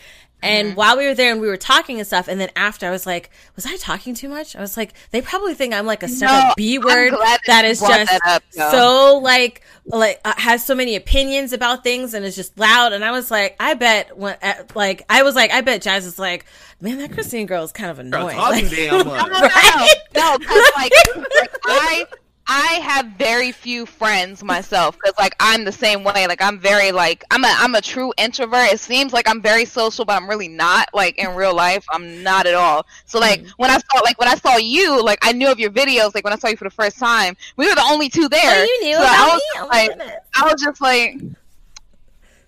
and 0.44 0.70
Mm-hmm. 0.70 0.76
while 0.78 0.98
we 0.98 1.06
were 1.08 1.14
there 1.14 1.32
and 1.32 1.40
we 1.42 1.48
were 1.48 1.58
talking 1.58 1.98
and 2.00 2.08
stuff 2.08 2.28
and 2.28 2.40
then 2.42 2.50
after 2.56 2.88
i 2.88 2.90
was 2.92 3.06
like 3.06 3.30
was 3.56 3.66
i 3.66 3.76
talking 3.78 4.14
too 4.16 4.28
much 4.30 4.56
i 4.56 4.60
was 4.62 4.76
like 4.78 4.94
they 5.12 5.22
probably 5.22 5.54
think 5.54 5.74
i'm 5.74 5.86
like 5.86 6.02
a 6.04 6.08
set 6.08 6.28
No, 6.32 6.50
of 6.50 6.56
b 6.56 6.76
I'm 6.78 6.84
word 6.84 7.10
glad 7.12 7.40
that 7.46 7.48
that 7.48 7.66
you 7.66 7.72
is 7.72 7.80
brought 7.80 7.98
just 8.08 8.12
that 8.12 8.22
up, 8.26 8.44
so 8.72 9.20
like 9.24 9.62
like 9.86 10.20
uh, 10.26 10.34
has 10.38 10.66
so 10.66 10.74
many 10.76 10.96
opinions 10.96 11.54
about 11.54 11.84
things 11.84 12.14
and 12.14 12.24
is 12.26 12.36
just 12.36 12.58
loud 12.58 12.94
and 12.94 13.04
i 13.06 13.12
was 13.12 13.30
like 13.32 13.56
i 13.60 13.74
bet 13.74 14.18
when 14.18 14.36
uh, 14.42 14.54
like 14.76 15.04
i 15.10 15.24
was 15.24 15.36
like 15.36 15.52
i 15.52 15.62
bet 15.62 15.82
jazz 15.82 16.06
is 16.06 16.18
like 16.20 16.46
man 16.80 16.98
that 16.98 17.12
christine 17.12 17.46
girl 17.46 17.64
is 17.64 17.72
kind 17.72 17.92
of 17.92 18.00
annoying 18.00 18.36
talk 18.36 18.56
too 18.56 18.62
Like- 18.66 18.72
damn 18.76 19.06
much. 19.08 19.28
No, 19.28 19.40
no, 19.40 19.42
Right? 19.42 19.96
no, 20.16 20.38
because 20.38 20.72
like, 20.76 20.92
like 21.16 21.56
I, 21.66 22.06
I 22.48 22.80
have 22.84 23.06
very 23.18 23.52
few 23.52 23.86
friends 23.86 24.44
myself 24.44 24.98
because 24.98 25.14
like 25.18 25.36
I'm 25.40 25.64
the 25.64 25.72
same 25.72 26.04
way. 26.04 26.28
Like 26.28 26.42
I'm 26.42 26.60
very 26.60 26.92
like 26.92 27.24
I'm 27.32 27.44
a 27.44 27.54
I'm 27.58 27.76
a 27.76 27.82
true 27.82 28.14
introvert. 28.18 28.74
It 28.74 28.80
seems 28.80 29.14
like 29.14 29.30
I'm 29.30 29.42
very 29.42 29.66
social, 29.66 30.06
but 30.06 30.14
I'm 30.22 30.30
really 30.30 30.48
not. 30.48 30.90
Like 30.94 31.18
in 31.18 31.36
real 31.36 31.56
life, 31.56 31.86
I'm 31.92 32.24
not 32.24 32.48
at 32.48 32.54
all. 32.54 32.86
So 33.06 33.20
like 33.20 33.42
mm-hmm. 33.42 33.50
when 33.58 33.70
I 33.70 33.78
saw 33.78 34.02
like 34.04 34.20
when 34.20 34.28
I 34.28 34.36
saw 34.36 34.58
you, 34.58 35.04
like 35.04 35.20
I 35.22 35.32
knew 35.32 35.52
of 35.52 35.60
your 35.60 35.72
videos. 35.72 36.14
Like 36.16 36.24
when 36.24 36.34
I 36.34 36.38
saw 36.38 36.50
you 36.50 36.58
for 36.58 36.66
the 36.66 36.72
first 36.72 36.98
time, 37.00 37.38
we 37.58 37.68
were 37.68 37.76
the 37.76 37.86
only 37.90 38.10
two 38.10 38.28
there. 38.28 38.42
Oh, 38.44 38.64
you 38.64 38.88
knew 38.88 38.96
so 38.96 39.04
I 39.04 39.28
was 39.28 39.36
me? 39.36 39.42
just 39.54 39.64
Oh 39.64 39.68
like, 39.68 39.90
goodness. 39.90 40.16
I 40.36 40.44
was 40.44 40.62
just 40.62 40.82
like. 40.82 41.22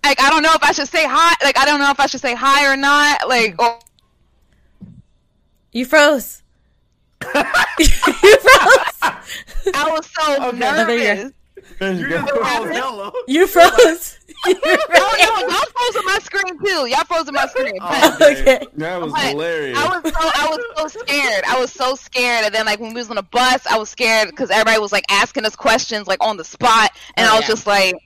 Like 0.04 0.20
I 0.20 0.28
don't 0.28 0.42
know 0.42 0.52
if 0.52 0.62
I 0.62 0.72
should 0.72 0.88
say 0.88 1.06
hi. 1.08 1.34
Like 1.42 1.58
I 1.58 1.64
don't 1.64 1.80
know 1.80 1.90
if 1.90 1.98
I 1.98 2.04
should 2.06 2.20
say 2.20 2.34
hi 2.34 2.70
or 2.70 2.76
not. 2.76 3.26
Like 3.26 3.58
or 3.58 3.78
You 5.72 5.84
froze. 5.84 6.43
You 7.78 7.86
froze. 8.38 9.12
I 9.72 9.88
was 9.90 10.08
so 10.18 10.38
Okay. 10.40 10.56
nervous. 10.58 11.32
There 11.78 11.92
you 11.92 12.04
You 12.04 12.06
go. 12.06 12.20
just 12.20 12.34
froze. 12.34 12.84
You 13.26 13.46
froze. 13.46 14.18
You 14.44 14.56
Oh 14.96 15.16
no, 15.20 15.54
y'all 15.54 15.64
froze 15.74 15.96
on 15.96 16.04
my 16.04 16.18
screen 16.22 16.58
too. 16.64 16.86
Y'all 16.88 17.04
froze 17.04 17.28
on 17.28 17.34
my 17.34 17.46
screen. 17.46 17.80
Oh, 17.80 18.16
But 18.18 18.30
okay. 18.32 18.66
That 18.74 19.00
was 19.00 19.12
But 19.12 19.22
hilarious. 19.22 19.78
I 19.78 19.86
was 19.88 20.04
so 20.06 20.30
I 20.34 20.48
was 20.50 20.60
so 20.76 20.86
scared. 20.88 21.44
I 21.46 21.58
was 21.58 21.72
so 21.72 21.94
scared. 21.94 22.44
And 22.46 22.54
then 22.54 22.66
like 22.66 22.80
when 22.80 22.90
we 22.94 23.00
was 23.00 23.10
on 23.10 23.18
a 23.18 23.22
bus, 23.22 23.66
I 23.66 23.78
was 23.78 23.88
scared 23.90 24.28
because 24.28 24.50
everybody 24.50 24.78
was 24.78 24.92
like 24.92 25.04
asking 25.10 25.44
us 25.46 25.56
questions 25.56 26.06
like 26.06 26.22
on 26.22 26.36
the 26.36 26.44
spot, 26.44 26.90
and 27.16 27.26
Oh, 27.26 27.32
I 27.32 27.36
was 27.36 27.42
yeah. 27.42 27.48
just 27.48 27.66
like. 27.66 27.94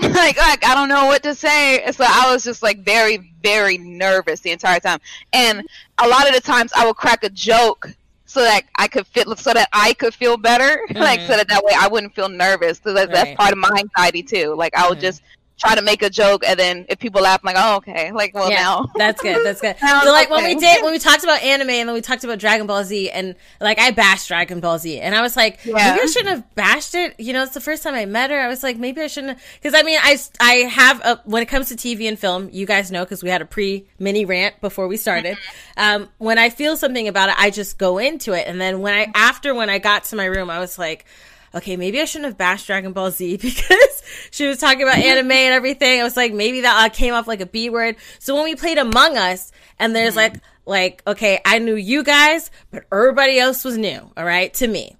Like, 0.00 0.38
like 0.38 0.64
I 0.66 0.74
don't 0.74 0.88
know 0.88 1.06
what 1.06 1.22
to 1.24 1.34
say, 1.34 1.84
so 1.92 2.04
I 2.08 2.32
was 2.32 2.42
just 2.42 2.62
like 2.62 2.78
very, 2.84 3.34
very 3.42 3.76
nervous 3.76 4.40
the 4.40 4.50
entire 4.50 4.80
time. 4.80 4.98
And 5.34 5.62
a 5.98 6.08
lot 6.08 6.26
of 6.26 6.34
the 6.34 6.40
times, 6.40 6.72
I 6.74 6.86
would 6.86 6.96
crack 6.96 7.22
a 7.22 7.28
joke 7.28 7.86
so 8.30 8.40
that 8.42 8.62
I 8.76 8.88
could 8.88 9.06
feel, 9.06 9.36
so 9.36 9.52
that 9.52 9.68
I 9.72 9.94
could 9.94 10.14
feel 10.14 10.36
better, 10.36 10.80
like 10.98 11.20
so 11.22 11.36
that 11.36 11.48
that 11.48 11.62
way 11.64 11.72
I 11.78 11.88
wouldn't 11.88 12.14
feel 12.14 12.28
nervous. 12.28 12.80
So 12.82 12.92
that, 12.94 13.10
Mm-hmm. 13.10 13.14
Right. 13.14 13.30
that's 13.30 13.32
part 13.32 13.52
of 13.52 13.58
my 13.58 13.70
anxiety 13.78 14.22
too. 14.22 14.54
Like 14.56 14.74
I 14.76 14.88
would 14.88 15.00
Mhm. 15.00 15.10
just 15.10 15.22
try 15.60 15.74
to 15.74 15.82
make 15.82 16.02
a 16.02 16.10
joke, 16.10 16.42
and 16.46 16.58
then 16.58 16.86
if 16.88 16.98
people 16.98 17.22
laugh, 17.22 17.40
I'm 17.44 17.54
like, 17.54 17.62
oh 17.64 17.76
okay, 17.76 18.10
like 18.14 18.34
well 18.34 18.50
yeah, 18.50 18.62
now. 18.62 18.88
that's 18.96 19.20
good. 19.20 19.44
That's 19.44 19.60
good. 19.60 19.76
Now 19.82 20.02
So 20.02 20.12
like 20.12 20.28
it's 20.28 20.30
when 20.30 20.44
we 20.44 20.54
did 20.54 20.82
when 20.82 20.92
we 20.92 20.98
talked 20.98 21.24
about 21.24 21.42
anime 21.42 21.70
and 21.70 21.88
then 21.88 21.94
we 21.94 22.00
talked 22.00 22.24
about 22.24 22.38
Dragon 22.38 22.66
Ball 22.66 22.84
Z 22.84 23.10
and 23.10 23.34
like 23.60 23.78
I 23.78 23.90
bashed 23.90 24.28
Dragon 24.28 24.60
Ball 24.60 24.78
Z 24.78 25.00
and 25.00 25.14
I 25.14 25.22
was 25.22 25.36
like 25.36 25.60
Yeah. 25.64 25.74
maybe 25.74 26.02
I 26.02 26.06
shouldn't 26.06 26.28
have 26.34 26.54
bashed 26.54 26.94
it. 26.94 27.18
You 27.18 27.32
know, 27.32 27.42
it's 27.42 27.54
the 27.54 27.60
first 27.60 27.82
time 27.82 27.94
I 27.94 28.06
met 28.06 28.30
her. 28.30 28.38
I 28.38 28.48
was 28.48 28.62
like 28.62 28.76
maybe 28.76 29.00
I 29.00 29.06
shouldn't 29.06 29.38
because 29.60 29.78
I 29.78 29.82
mean 29.82 29.98
I 30.02 30.18
I 30.40 30.52
have 30.68 31.00
a, 31.04 31.20
when 31.24 31.42
it 31.42 31.46
comes 31.46 31.68
to 31.68 31.76
TV 31.76 32.08
and 32.08 32.18
film, 32.18 32.48
you 32.52 32.66
guys 32.66 32.90
know 32.90 33.04
because 33.04 33.22
we 33.22 33.30
had 33.30 33.42
a 33.42 33.46
pre 33.46 33.86
mini 33.98 34.24
rant 34.24 34.60
before 34.60 34.88
we 34.88 34.96
started. 34.96 35.36
Mm-hmm. 35.36 36.02
Um, 36.02 36.08
when 36.18 36.38
I 36.38 36.50
feel 36.50 36.76
something 36.76 37.08
about 37.08 37.28
it, 37.28 37.34
I 37.38 37.50
just 37.50 37.78
go 37.78 37.98
into 37.98 38.32
it 38.32 38.46
and 38.46 38.60
then 38.60 38.80
when 38.80 38.94
I 38.94 39.10
after 39.14 39.54
when 39.54 39.70
I 39.70 39.78
got 39.78 40.04
to 40.04 40.16
my 40.16 40.26
room, 40.26 40.50
I 40.50 40.58
was 40.58 40.78
like. 40.78 41.04
Okay, 41.52 41.76
maybe 41.76 42.00
I 42.00 42.04
shouldn't 42.04 42.26
have 42.26 42.38
bashed 42.38 42.68
Dragon 42.68 42.92
Ball 42.92 43.10
Z 43.10 43.36
because 43.38 43.89
she 44.30 44.46
was 44.46 44.58
talking 44.58 44.82
about 44.82 44.98
anime 44.98 45.30
and 45.30 45.54
everything. 45.54 46.00
I 46.00 46.04
was 46.04 46.16
like, 46.16 46.32
maybe 46.32 46.62
that 46.62 46.86
uh, 46.86 46.88
came 46.88 47.14
off 47.14 47.28
like 47.28 47.40
a 47.40 47.46
B 47.46 47.70
word. 47.70 47.96
So 48.18 48.34
when 48.34 48.44
we 48.44 48.56
played 48.56 48.78
Among 48.78 49.16
Us, 49.16 49.52
and 49.78 49.96
there's 49.96 50.16
like, 50.16 50.34
like, 50.66 51.02
okay, 51.06 51.40
I 51.44 51.58
knew 51.58 51.74
you 51.74 52.04
guys, 52.04 52.50
but 52.70 52.84
everybody 52.92 53.38
else 53.38 53.64
was 53.64 53.78
new. 53.78 54.10
All 54.16 54.24
right, 54.24 54.52
to 54.54 54.68
me, 54.68 54.96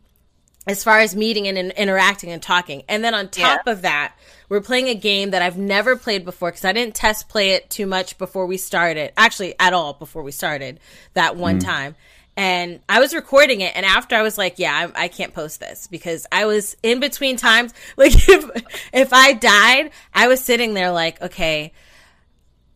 as 0.67 0.83
far 0.83 1.01
as 1.01 1.15
meeting 1.15 1.49
and, 1.49 1.59
and 1.59 1.73
interacting 1.73 2.31
and 2.31 2.43
talking. 2.43 2.83
And 2.89 3.05
then 3.05 3.15
on 3.15 3.29
top 3.29 3.67
of 3.67 3.83
that, 3.83 4.15
we're 4.49 4.61
playing 4.61 4.89
a 4.89 4.95
game 4.95 5.31
that 5.31 5.43
I've 5.43 5.59
never 5.59 5.97
played 5.97 6.25
before 6.25 6.51
because 6.51 6.65
I 6.65 6.73
didn't 6.73 6.95
test 6.95 7.29
play 7.29 7.51
it 7.51 7.71
too 7.71 7.87
much 7.87 8.19
before 8.19 8.47
we 8.47 8.57
started. 8.57 9.13
Actually, 9.17 9.55
at 9.61 9.73
all 9.73 9.93
before 9.93 10.23
we 10.23 10.33
started 10.33 10.81
that 11.15 11.37
one 11.37 11.59
time. 11.61 11.95
And 12.37 12.81
I 12.89 13.01
was 13.01 13.15
recording 13.15 13.61
it, 13.61 13.73
and 13.77 13.85
after 13.85 14.17
I 14.17 14.23
was 14.23 14.39
like, 14.39 14.59
"Yeah, 14.59 14.91
I, 14.95 15.05
I 15.05 15.09
can't 15.09 15.35
post 15.35 15.61
this 15.61 15.87
because 15.89 16.27
I 16.33 16.47
was 16.47 16.77
in 16.83 17.01
between 17.01 17.37
times. 17.37 17.75
Like, 17.97 18.13
if 18.15 18.89
if 18.93 19.13
I 19.13 19.35
died, 19.35 19.91
I 20.15 20.29
was 20.29 20.43
sitting 20.43 20.75
there 20.75 20.91
like, 20.91 21.21
okay, 21.21 21.73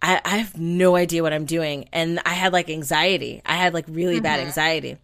I, 0.03 0.21
I 0.25 0.37
have 0.39 0.59
no 0.59 0.97
idea 0.97 1.23
what 1.23 1.33
I'm 1.33 1.47
doing, 1.47 1.89
and 1.93 2.21
I 2.27 2.35
had 2.35 2.53
like 2.53 2.69
anxiety. 2.69 3.41
I 3.47 3.55
had 3.55 3.73
like 3.73 3.87
really 3.89 4.21
bad 4.21 4.39
mm-hmm. 4.39 4.49
anxiety, 4.49 4.99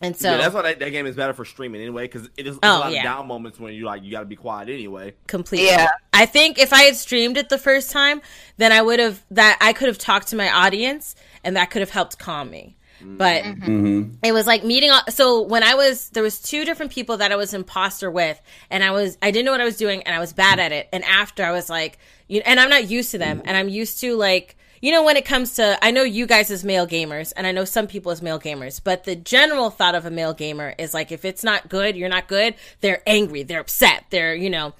and 0.00 0.16
so 0.16 0.30
yeah, 0.30 0.36
that's 0.36 0.54
why 0.54 0.62
that, 0.62 0.78
that 0.78 0.90
game 0.90 1.06
is 1.06 1.16
better 1.16 1.32
for 1.32 1.44
streaming 1.44 1.80
anyway, 1.80 2.04
because 2.04 2.28
it 2.36 2.46
is 2.46 2.56
Oh, 2.62 2.68
a 2.68 2.78
lot 2.78 2.92
yeah. 2.92 2.98
of 2.98 3.04
down 3.04 3.26
moments 3.26 3.58
when 3.58 3.74
you 3.74 3.84
like 3.84 4.04
you 4.04 4.12
got 4.12 4.20
to 4.20 4.26
be 4.26 4.36
quiet 4.36 4.68
anyway. 4.68 5.14
completely. 5.26 5.66
Yeah. 5.66 5.88
I 6.12 6.26
think 6.26 6.58
if 6.58 6.72
I 6.72 6.82
had 6.82 6.96
streamed 6.96 7.36
it 7.36 7.48
the 7.48 7.58
first 7.58 7.90
time, 7.90 8.20
then 8.58 8.70
I 8.70 8.80
would 8.80 9.00
have 9.00 9.24
that 9.32 9.58
I 9.60 9.72
could 9.72 9.88
have 9.88 9.98
talked 9.98 10.28
to 10.28 10.36
my 10.36 10.50
audience 10.50 11.16
and 11.42 11.56
that 11.56 11.70
could 11.70 11.80
have 11.80 11.90
helped 11.90 12.18
calm 12.18 12.50
me. 12.50 12.76
But 13.00 13.44
mm-hmm. 13.44 13.62
Mm-hmm. 13.62 14.14
it 14.22 14.32
was 14.32 14.46
like 14.46 14.64
meeting 14.64 14.90
all, 14.90 15.02
so 15.08 15.42
when 15.42 15.62
I 15.62 15.74
was 15.74 16.10
there 16.10 16.22
was 16.22 16.40
two 16.40 16.64
different 16.64 16.92
people 16.92 17.18
that 17.18 17.32
I 17.32 17.36
was 17.36 17.54
imposter 17.54 18.10
with 18.10 18.40
and 18.70 18.82
I 18.82 18.90
was 18.90 19.16
I 19.22 19.30
didn't 19.30 19.46
know 19.46 19.52
what 19.52 19.60
I 19.60 19.64
was 19.64 19.76
doing 19.76 20.02
and 20.02 20.14
I 20.14 20.18
was 20.18 20.32
bad 20.32 20.58
at 20.58 20.72
it. 20.72 20.88
And 20.92 21.04
after 21.04 21.44
I 21.44 21.52
was 21.52 21.70
like 21.70 21.98
you 22.26 22.42
and 22.44 22.58
I'm 22.58 22.70
not 22.70 22.88
used 22.88 23.10
to 23.12 23.18
them 23.18 23.42
and 23.44 23.56
I'm 23.56 23.68
used 23.68 24.00
to 24.00 24.16
like 24.16 24.56
you 24.80 24.92
know 24.92 25.02
when 25.04 25.16
it 25.16 25.24
comes 25.24 25.54
to 25.54 25.78
I 25.82 25.90
know 25.90 26.02
you 26.02 26.26
guys 26.26 26.50
as 26.50 26.64
male 26.64 26.86
gamers 26.86 27.32
and 27.36 27.46
I 27.46 27.52
know 27.52 27.64
some 27.64 27.86
people 27.86 28.12
as 28.12 28.22
male 28.22 28.40
gamers 28.40 28.80
but 28.82 29.04
the 29.04 29.16
general 29.16 29.70
thought 29.70 29.94
of 29.94 30.04
a 30.04 30.10
male 30.10 30.34
gamer 30.34 30.74
is 30.78 30.94
like 30.94 31.12
if 31.12 31.24
it's 31.24 31.44
not 31.44 31.68
good 31.68 31.96
you're 31.96 32.08
not 32.08 32.28
good 32.28 32.54
they're 32.80 33.02
angry 33.06 33.42
they're 33.42 33.60
upset 33.60 34.04
they're 34.10 34.34
you 34.34 34.50
know 34.50 34.74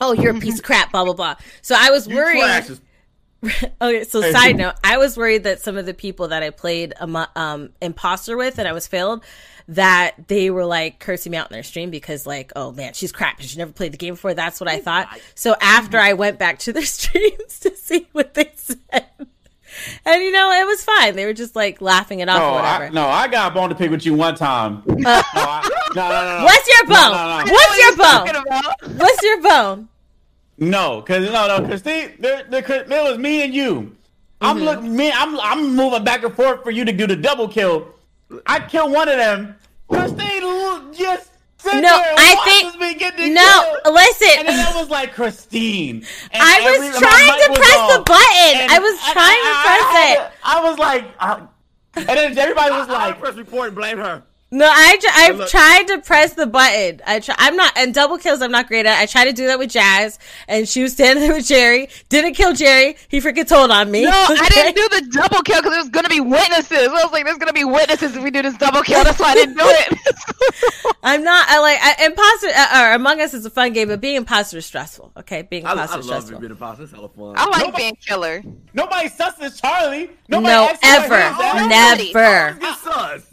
oh 0.00 0.12
you're 0.12 0.36
a 0.36 0.40
piece 0.40 0.58
of 0.58 0.64
crap 0.64 0.92
blah 0.92 1.04
blah 1.04 1.14
blah. 1.14 1.36
So 1.62 1.74
I 1.78 1.90
was 1.90 2.08
worried 2.08 2.40
trash 2.40 2.70
is- 2.70 2.80
Okay, 3.80 4.04
so 4.04 4.22
side 4.32 4.56
note, 4.56 4.74
I 4.82 4.96
was 4.98 5.16
worried 5.16 5.44
that 5.44 5.60
some 5.60 5.76
of 5.76 5.86
the 5.86 5.94
people 5.94 6.28
that 6.28 6.42
I 6.42 6.50
played 6.50 6.94
um, 6.98 7.16
um 7.36 7.70
imposter 7.82 8.36
with 8.36 8.58
and 8.58 8.66
I 8.66 8.72
was 8.72 8.86
failed 8.86 9.24
that 9.68 10.28
they 10.28 10.50
were 10.50 10.66
like 10.66 10.98
cursing 10.98 11.32
me 11.32 11.38
out 11.38 11.50
in 11.50 11.54
their 11.54 11.62
stream 11.62 11.90
because 11.90 12.26
like, 12.26 12.52
oh 12.56 12.72
man, 12.72 12.92
she's 12.92 13.12
crap 13.12 13.38
and 13.40 13.48
she 13.48 13.58
never 13.58 13.72
played 13.72 13.92
the 13.92 13.98
game 13.98 14.14
before. 14.14 14.34
That's 14.34 14.60
what 14.60 14.68
I 14.68 14.80
thought. 14.80 15.08
So 15.34 15.56
after 15.60 15.98
I 15.98 16.12
went 16.14 16.38
back 16.38 16.58
to 16.60 16.72
their 16.72 16.84
streams 16.86 17.60
to 17.60 17.74
see 17.76 18.06
what 18.12 18.34
they 18.34 18.52
said. 18.56 19.06
And 20.04 20.22
you 20.22 20.30
know, 20.30 20.50
it 20.52 20.66
was 20.66 20.84
fine. 20.84 21.16
They 21.16 21.26
were 21.26 21.32
just 21.32 21.56
like 21.56 21.80
laughing 21.80 22.20
it 22.20 22.28
off 22.28 22.38
No, 22.38 22.50
or 22.50 22.52
whatever. 22.54 22.84
I, 22.84 22.88
no, 22.90 23.06
I 23.06 23.26
got 23.28 23.52
a 23.52 23.54
bone 23.54 23.70
to 23.70 23.74
pick 23.74 23.90
with 23.90 24.06
you 24.06 24.14
one 24.14 24.36
time. 24.36 24.82
no, 24.86 24.94
I, 25.06 25.68
no, 25.94 26.08
no, 26.08 26.08
no, 26.08 26.38
no. 26.38 26.44
What's 26.44 26.68
your 26.68 26.86
bone? 26.86 27.12
No, 27.12 27.12
no, 27.12 27.44
no. 27.44 27.52
What's 27.52 27.78
your 27.78 27.96
Talking 27.96 28.32
bone? 28.88 28.98
What's 28.98 29.22
your 29.22 29.42
bone? 29.42 29.88
No, 30.58 31.00
because 31.00 31.30
no, 31.30 31.48
no, 31.48 31.66
Christine, 31.66 32.12
there, 32.20 32.44
there, 32.48 32.60
it 32.64 32.88
was 32.88 33.18
me 33.18 33.42
and 33.42 33.52
you. 33.54 33.96
I'm 34.40 34.56
Mm-hmm. 34.56 34.64
looking, 34.64 34.96
me, 34.96 35.10
I'm, 35.12 35.38
I'm 35.40 35.74
moving 35.74 36.04
back 36.04 36.22
and 36.22 36.34
forth 36.34 36.62
for 36.62 36.70
you 36.70 36.84
to 36.84 36.92
do 36.92 37.06
the 37.06 37.16
double 37.16 37.48
kill. 37.48 37.88
I 38.46 38.60
kill 38.60 38.90
one 38.90 39.08
of 39.08 39.16
them. 39.16 39.56
Christine 39.88 40.92
just 40.92 41.30
sit 41.58 41.74
No, 41.74 41.80
there 41.82 42.14
I 42.16 42.36
think- 42.44 42.80
me 42.80 42.94
get 42.94 43.16
the 43.16 43.30
No, 43.30 43.78
kill. 43.84 43.92
listen. 43.94 44.28
And 44.38 44.48
then 44.48 44.66
I 44.74 44.78
was 44.80 44.90
like, 44.90 45.14
Christine. 45.14 46.04
And 46.32 46.42
I 46.42 46.60
was 46.60 46.76
every- 46.76 46.98
trying 47.00 47.40
to 47.42 47.48
was 47.50 47.58
press 47.58 47.96
the 47.96 48.02
button. 48.02 48.70
I 48.70 48.78
was 48.80 49.00
trying 49.12 49.42
to 49.42 49.54
press 49.64 49.88
I, 49.90 50.12
it. 50.12 50.32
I, 50.44 50.58
I 50.60 50.70
was 50.70 50.78
like, 50.78 51.04
uh, 51.20 51.46
and 51.96 52.06
then 52.06 52.38
everybody 52.38 52.70
was 52.74 52.88
I 52.88 52.92
like, 53.08 53.20
press 53.20 53.34
report 53.36 53.68
and 53.68 53.76
blame 53.76 53.98
her. 53.98 54.22
No, 54.54 54.66
I 54.70 54.96
tr- 55.00 55.06
I've 55.12 55.36
look- 55.38 55.48
tried 55.48 55.84
to 55.88 55.98
press 55.98 56.34
the 56.34 56.46
button. 56.46 57.00
I 57.06 57.18
try. 57.18 57.34
I'm 57.38 57.56
not 57.56 57.72
and 57.76 57.92
double 57.92 58.18
kills. 58.18 58.40
I'm 58.40 58.52
not 58.52 58.68
great 58.68 58.86
at. 58.86 58.98
I 59.00 59.06
tried 59.06 59.24
to 59.24 59.32
do 59.32 59.46
that 59.48 59.58
with 59.58 59.70
Jazz, 59.70 60.18
and 60.46 60.68
she 60.68 60.82
was 60.82 60.92
standing 60.92 61.24
there 61.26 61.34
with 61.36 61.46
Jerry. 61.46 61.88
Didn't 62.08 62.34
kill 62.34 62.54
Jerry. 62.54 62.96
He 63.08 63.20
freaking 63.20 63.48
told 63.48 63.70
on 63.72 63.90
me. 63.90 64.04
No, 64.04 64.10
I 64.12 64.48
didn't 64.54 64.76
do 64.76 64.88
the 64.90 65.10
double 65.12 65.42
kill 65.42 65.60
because 65.60 65.72
there's 65.72 65.88
gonna 65.88 66.08
be 66.08 66.20
witnesses. 66.20 66.88
I 66.88 67.02
was 67.02 67.10
like, 67.12 67.24
there's 67.24 67.38
gonna 67.38 67.52
be 67.52 67.64
witnesses 67.64 68.14
if 68.16 68.22
we 68.22 68.30
do 68.30 68.42
this 68.42 68.56
double 68.58 68.82
kill. 68.82 69.02
That's 69.02 69.18
why 69.18 69.30
I 69.32 69.34
didn't 69.34 69.56
do 69.56 69.64
it. 69.64 70.94
I'm 71.02 71.24
not. 71.24 71.46
I 71.48 71.58
like 71.60 71.78
I, 71.82 72.04
imposter. 72.06 72.48
Uh, 72.54 72.88
or 72.90 72.94
Among 72.94 73.20
Us 73.20 73.34
is 73.34 73.44
a 73.44 73.50
fun 73.50 73.72
game, 73.72 73.88
but 73.88 74.00
being 74.00 74.16
imposter 74.16 74.58
is 74.58 74.66
stressful. 74.66 75.12
Okay, 75.16 75.42
being 75.42 75.62
imposter 75.64 75.80
I, 75.80 75.82
I 75.82 75.84
imposter 75.84 76.00
is 76.00 76.06
love 76.08 76.22
stressful. 76.22 76.40
being 76.40 76.50
imposter. 76.52 76.82
It's 76.84 76.92
hella 76.92 77.08
fun. 77.08 77.34
I 77.36 77.44
like 77.48 77.60
Nobody- 77.66 77.76
being 77.82 77.96
killer. 77.96 78.42
nobody 78.72 79.08
susses 79.08 79.60
Charlie. 79.60 80.10
Nobody 80.28 80.52
No, 80.54 80.68
asked 80.70 80.82
you 80.84 80.88
what 80.90 81.02
ever, 81.04 81.16
his 81.16 81.72
ass- 81.72 82.12
Nobody. 82.12 82.12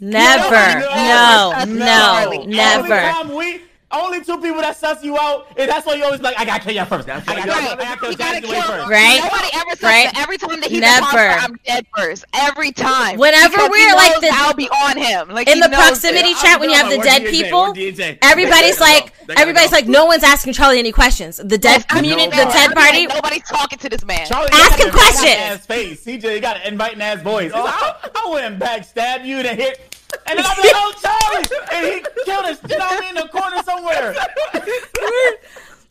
never, 0.00 0.80
no, 1.12 1.74
No, 1.74 2.30
no, 2.30 2.42
never. 2.44 2.82
Only 2.94 3.12
time 3.12 3.34
we, 3.34 3.60
only 3.94 4.24
two 4.24 4.38
people 4.38 4.62
that 4.62 4.74
suss 4.78 5.04
you 5.04 5.18
out, 5.18 5.48
and 5.54 5.68
that's 5.70 5.84
why 5.86 5.92
you 5.96 6.04
always 6.04 6.22
like, 6.22 6.38
I 6.38 6.46
gotta 6.46 6.64
kill 6.64 6.72
you 6.74 6.82
first. 6.86 7.06
I 7.10 7.20
gotta, 7.20 7.30
why 7.30 7.34
kill 7.44 7.44
you 7.44 7.68
you- 7.68 7.68
I 7.68 7.76
gotta 7.76 8.00
kill 8.00 8.10
You 8.10 8.16
gotta 8.16 8.40
Jazzy 8.40 8.48
Wade 8.50 8.64
first. 8.64 8.88
Right? 8.88 9.20
Nobody 9.22 9.48
ever 9.52 9.70
says 9.72 9.82
Right? 9.82 10.08
that. 10.14 10.18
Every 10.22 10.38
time 10.38 10.60
that 10.60 10.70
he's 10.70 10.80
Never. 10.80 10.96
imposter, 10.96 11.28
I'm 11.44 11.56
dead 11.66 11.86
first. 11.94 12.24
Every 12.32 12.72
time. 12.72 13.18
Whenever 13.18 13.50
Because 13.50 13.68
we're, 13.70 13.94
like, 13.94 14.12
knows 14.12 14.20
the- 14.22 14.30
I'll 14.32 14.54
be 14.54 14.68
on 14.70 14.96
him. 14.96 15.28
Like 15.28 15.46
in 15.46 15.60
the 15.60 15.68
proximity 15.68 16.30
it. 16.30 16.38
chat 16.38 16.58
when 16.58 16.70
you 16.70 16.76
have 16.76 16.88
the 16.88 16.98
dead 17.04 17.20
DJ, 17.20 17.30
people, 17.30 17.74
everybody's 18.22 18.80
like, 18.80 19.04
go. 19.04 19.10
They 19.26 19.34
gotta 19.34 19.40
everybody's 19.40 19.72
like, 19.72 19.86
no 19.86 20.06
one's 20.06 20.24
asking 20.24 20.54
Charlie 20.54 20.78
any 20.78 20.90
questions. 20.92 21.36
The 21.36 21.58
dead 21.58 21.84
I'm 21.90 21.98
community, 21.98 22.30
the 22.30 22.44
dead 22.46 22.72
party. 22.74 23.06
like, 23.06 23.14
Nobody's 23.14 23.44
talking 23.44 23.78
to 23.78 23.88
this 23.90 24.04
man. 24.06 24.26
Charlie 24.26 24.48
Ask 24.52 24.70
got 24.70 24.80
him 24.80 24.86
an 24.86 24.92
questions. 24.94 25.24
inviting 25.26 25.52
Ass 25.52 25.66
face. 25.66 26.04
CJ 26.04 26.34
you 26.34 26.40
got 26.40 26.56
an 26.56 26.62
inviting 26.72 27.02
ass 27.02 27.20
voice. 27.20 27.52
I, 27.54 27.94
I 28.14 28.30
wouldn't 28.30 28.58
backstab 28.58 29.24
you 29.26 29.42
to 29.42 29.54
hit. 29.54 29.91
And 30.26 30.38
then 30.38 30.44
I'm 30.46 30.58
like, 30.58 30.72
oh, 30.74 30.92
Charlie! 31.02 31.46
And 31.72 31.86
he 31.86 32.24
killed 32.24 32.44
us, 32.44 32.58
you 32.70 32.78
know 32.78 32.84
what 32.86 32.98
I 32.98 33.00
mean, 33.00 33.08
in 33.10 33.14
the 33.16 33.28
corner 33.28 33.62
somewhere. 33.62 34.14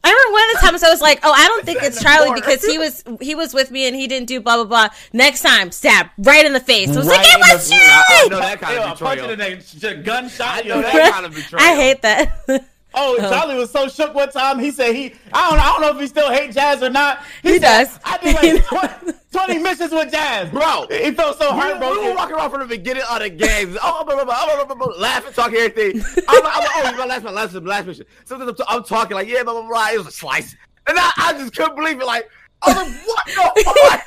I 0.03 0.10
remember 0.10 0.34
one 0.34 0.43
of 0.49 0.56
the 0.56 0.68
times 0.68 0.84
I 0.84 0.89
was 0.89 0.99
like, 1.02 1.19
"Oh, 1.22 1.31
I 1.31 1.45
don't 1.48 1.64
think 1.64 1.84
it's 1.84 2.02
Charlie 2.02 2.34
because 2.34 2.64
he 2.65 2.80
was 2.80 3.03
he 3.22 3.35
was 3.35 3.53
with 3.53 3.69
me 3.69 3.85
and 3.85 3.95
he 3.95 4.07
didn't 4.07 4.27
do 4.27 4.41
blah 4.41 4.56
blah 4.56 4.65
blah." 4.65 4.88
Next 5.14 5.41
time, 5.41 5.72
stab 5.72 6.07
right 6.18 6.43
in 6.43 6.53
the 6.53 6.60
face. 6.60 6.89
I 6.89 6.98
was 6.98 7.06
like, 7.07 7.19
Right 7.19 7.27
"It 7.27 7.34
in 7.35 7.39
was 7.39 7.69
the- 7.69 7.76
I 7.76 7.80
know 7.80 8.30
Charlie." 8.30 8.41
that 8.41 8.60
kind 8.61 8.76
Yo, 8.77 8.84
of 8.84 8.89
a 9.02 9.03
punch 9.06 9.19
in 9.22 9.27
the 9.30 9.38
betrayal. 9.38 9.95
neck, 9.98 10.06
gunshot. 10.06 10.48
I 10.48 10.61
Yo, 10.61 10.76
know 10.76 10.81
that- 10.81 10.93
that 10.93 11.14
kind 11.14 11.26
of 11.27 11.35
betrayal. 11.35 11.64
I 11.64 11.76
hate 11.76 12.02
that. 12.02 12.39
Oh, 12.93 13.15
oh, 13.19 13.30
Charlie 13.30 13.55
was 13.55 13.72
so 13.72 13.88
shook 13.88 14.13
one 14.13 14.30
time. 14.31 14.59
He 14.59 14.69
said 14.72 14.93
he, 14.93 15.13
I 15.34 15.49
don't, 15.49 15.59
I 15.59 15.63
don't 15.65 15.81
know 15.81 15.89
if 15.95 15.99
he 15.99 16.07
still 16.07 16.30
hate 16.31 16.51
Jazz 16.53 16.84
or 16.84 16.89
not. 16.89 17.19
He 17.41 17.53
said, 17.57 17.61
does. 17.88 17.99
I 18.03 18.18
did 18.18 18.35
like 18.35 18.65
20, 19.01 19.18
20 19.31 19.57
missions 19.59 19.91
with 19.91 20.11
Jazz, 20.11 20.49
Bro. 20.49 20.88
He 20.89 21.11
felt 21.11 21.38
so 21.39 21.51
We, 21.53 21.59
we 21.59 21.63
were 21.63 21.69
heartbroken. 21.80 22.15
walking 22.15 22.35
around 22.35 22.51
from 22.51 22.59
the 22.61 22.65
beginning 22.68 23.03
of 23.09 23.19
the 23.19 23.30
game, 23.30 23.77
oh, 23.81 24.03
blah, 24.03 24.15
blah, 24.15 24.26
blah, 24.26 24.45
blah, 24.45 24.65
blah, 24.65 24.76
blah, 24.76 24.88
blah, 24.88 24.95
laughing, 24.97 25.31
talking 25.34 25.55
everything. 25.57 26.01
I'm, 26.27 26.43
like- 26.43 26.53
I'm 26.57 26.63
like, 26.63 26.69
oh, 26.76 26.91
you 26.91 26.97
my 26.97 27.05
last, 27.05 27.23
my 27.23 27.31
last, 27.31 27.53
my 27.53 27.59
last 27.61 27.88
mission. 27.88 28.05
Sometimes 28.26 28.49
I'm, 28.49 28.55
t- 28.55 28.63
I'm 28.68 28.84
talking 28.84 29.15
like, 29.15 29.27
yeah, 29.30 29.43
blah, 29.43 29.53
blah, 29.53 29.68
blah. 29.69 29.89
It 29.93 29.97
was 29.99 30.07
a 30.07 30.11
slice, 30.11 30.55
and 30.88 30.97
I, 30.99 31.11
I 31.18 31.34
just 31.34 31.55
couldn't 31.55 31.76
believe 31.77 32.01
it. 32.01 32.05
Like, 32.05 32.30
I 32.61 32.73
was 32.73 32.77
like, 32.77 33.07
what 33.07 33.26
the 33.55 33.63
fuck? 33.89 34.03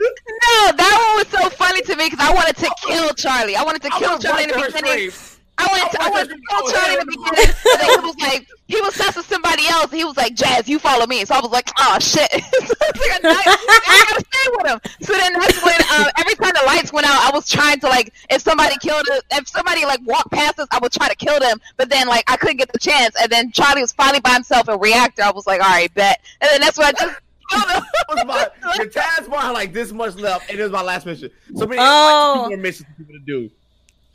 No, 0.00 0.72
that 0.76 1.14
one 1.14 1.24
was 1.24 1.42
so 1.42 1.48
funny 1.56 1.80
to 1.82 1.96
me 1.96 2.10
because 2.10 2.26
I 2.28 2.34
wanted 2.34 2.56
to 2.56 2.70
kill 2.86 3.10
Charlie. 3.14 3.54
I 3.56 3.62
wanted 3.62 3.82
to 3.82 3.90
I 3.94 3.98
kill 3.98 4.18
Charlie 4.18 4.44
in 4.44 4.50
the 4.50 4.56
watched 4.56 4.72
her 4.76 4.82
beginning. 4.82 5.10
Stream. 5.58 5.68
I 5.68 5.72
went, 5.72 5.92
to, 5.92 6.02
I 6.02 6.06
I 6.06 6.10
wanted 6.10 6.28
to 6.28 6.34
watched 6.34 6.48
kill 6.48 6.66
her 6.66 6.72
Charlie 6.72 6.92
in 6.94 6.98
the 7.00 7.06
beginning. 7.06 7.54
And 7.66 7.80
then 7.80 7.88
he 8.00 8.06
was 8.06 8.16
like, 8.18 8.46
he 8.68 8.80
was 8.80 8.94
testing 8.94 9.22
somebody 9.22 9.66
else. 9.68 9.90
He 9.92 10.04
was 10.04 10.16
like, 10.16 10.34
Jazz, 10.34 10.68
you 10.68 10.78
follow 10.78 11.06
me. 11.06 11.24
So 11.24 11.34
I 11.34 11.40
was 11.40 11.50
like, 11.52 11.70
oh 11.78 11.98
shit. 12.00 12.30
so 12.30 12.38
I, 12.38 12.90
was 12.94 13.22
like, 13.22 13.46
I 13.86 14.04
gotta 14.10 14.24
stay 14.26 14.50
with 14.56 14.66
him. 14.66 14.80
So 15.02 15.12
then 15.12 15.32
that's 15.34 15.64
when 15.64 15.74
uh, 15.90 16.10
every 16.18 16.34
time 16.34 16.52
the 16.54 16.62
lights 16.66 16.92
went 16.92 17.06
out, 17.06 17.16
I 17.16 17.30
was 17.34 17.48
trying 17.48 17.80
to 17.80 17.86
like, 17.88 18.12
if 18.30 18.42
somebody 18.42 18.74
killed 18.80 19.08
us, 19.08 19.22
if 19.32 19.48
somebody 19.48 19.84
like 19.84 20.00
walked 20.04 20.32
past 20.32 20.58
us, 20.58 20.66
I 20.70 20.78
would 20.80 20.92
try 20.92 21.08
to 21.08 21.16
kill 21.16 21.38
them. 21.38 21.60
But 21.76 21.90
then 21.90 22.08
like 22.08 22.24
I 22.28 22.36
couldn't 22.36 22.56
get 22.56 22.72
the 22.72 22.78
chance. 22.78 23.14
And 23.20 23.30
then 23.30 23.52
Charlie 23.52 23.82
was 23.82 23.92
finally 23.92 24.20
by 24.20 24.30
himself 24.30 24.68
in 24.68 24.78
reactor. 24.80 25.22
I 25.22 25.30
was 25.30 25.46
like, 25.46 25.60
all 25.60 25.68
right, 25.70 25.92
bet. 25.94 26.20
And 26.40 26.50
then 26.50 26.60
that's 26.60 26.76
when 26.78 26.88
I 26.88 26.92
just 26.92 27.20
killed 27.50 27.70
him. 27.70 27.82
was 28.08 28.24
my 28.26 28.48
the 28.84 28.90
task 28.90 29.30
bar 29.30 29.40
had 29.42 29.50
like 29.52 29.72
this 29.72 29.92
much 29.92 30.16
left, 30.16 30.50
and 30.50 30.58
it 30.58 30.62
was 30.62 30.72
my 30.72 30.82
last 30.82 31.06
mission. 31.06 31.30
So 31.54 31.66
many 31.66 31.80
Oh. 31.80 32.38
like, 32.42 32.48
more 32.50 32.58
missions 32.58 32.88
for 32.88 32.94
people 33.04 33.14
to 33.14 33.20
do. 33.24 33.50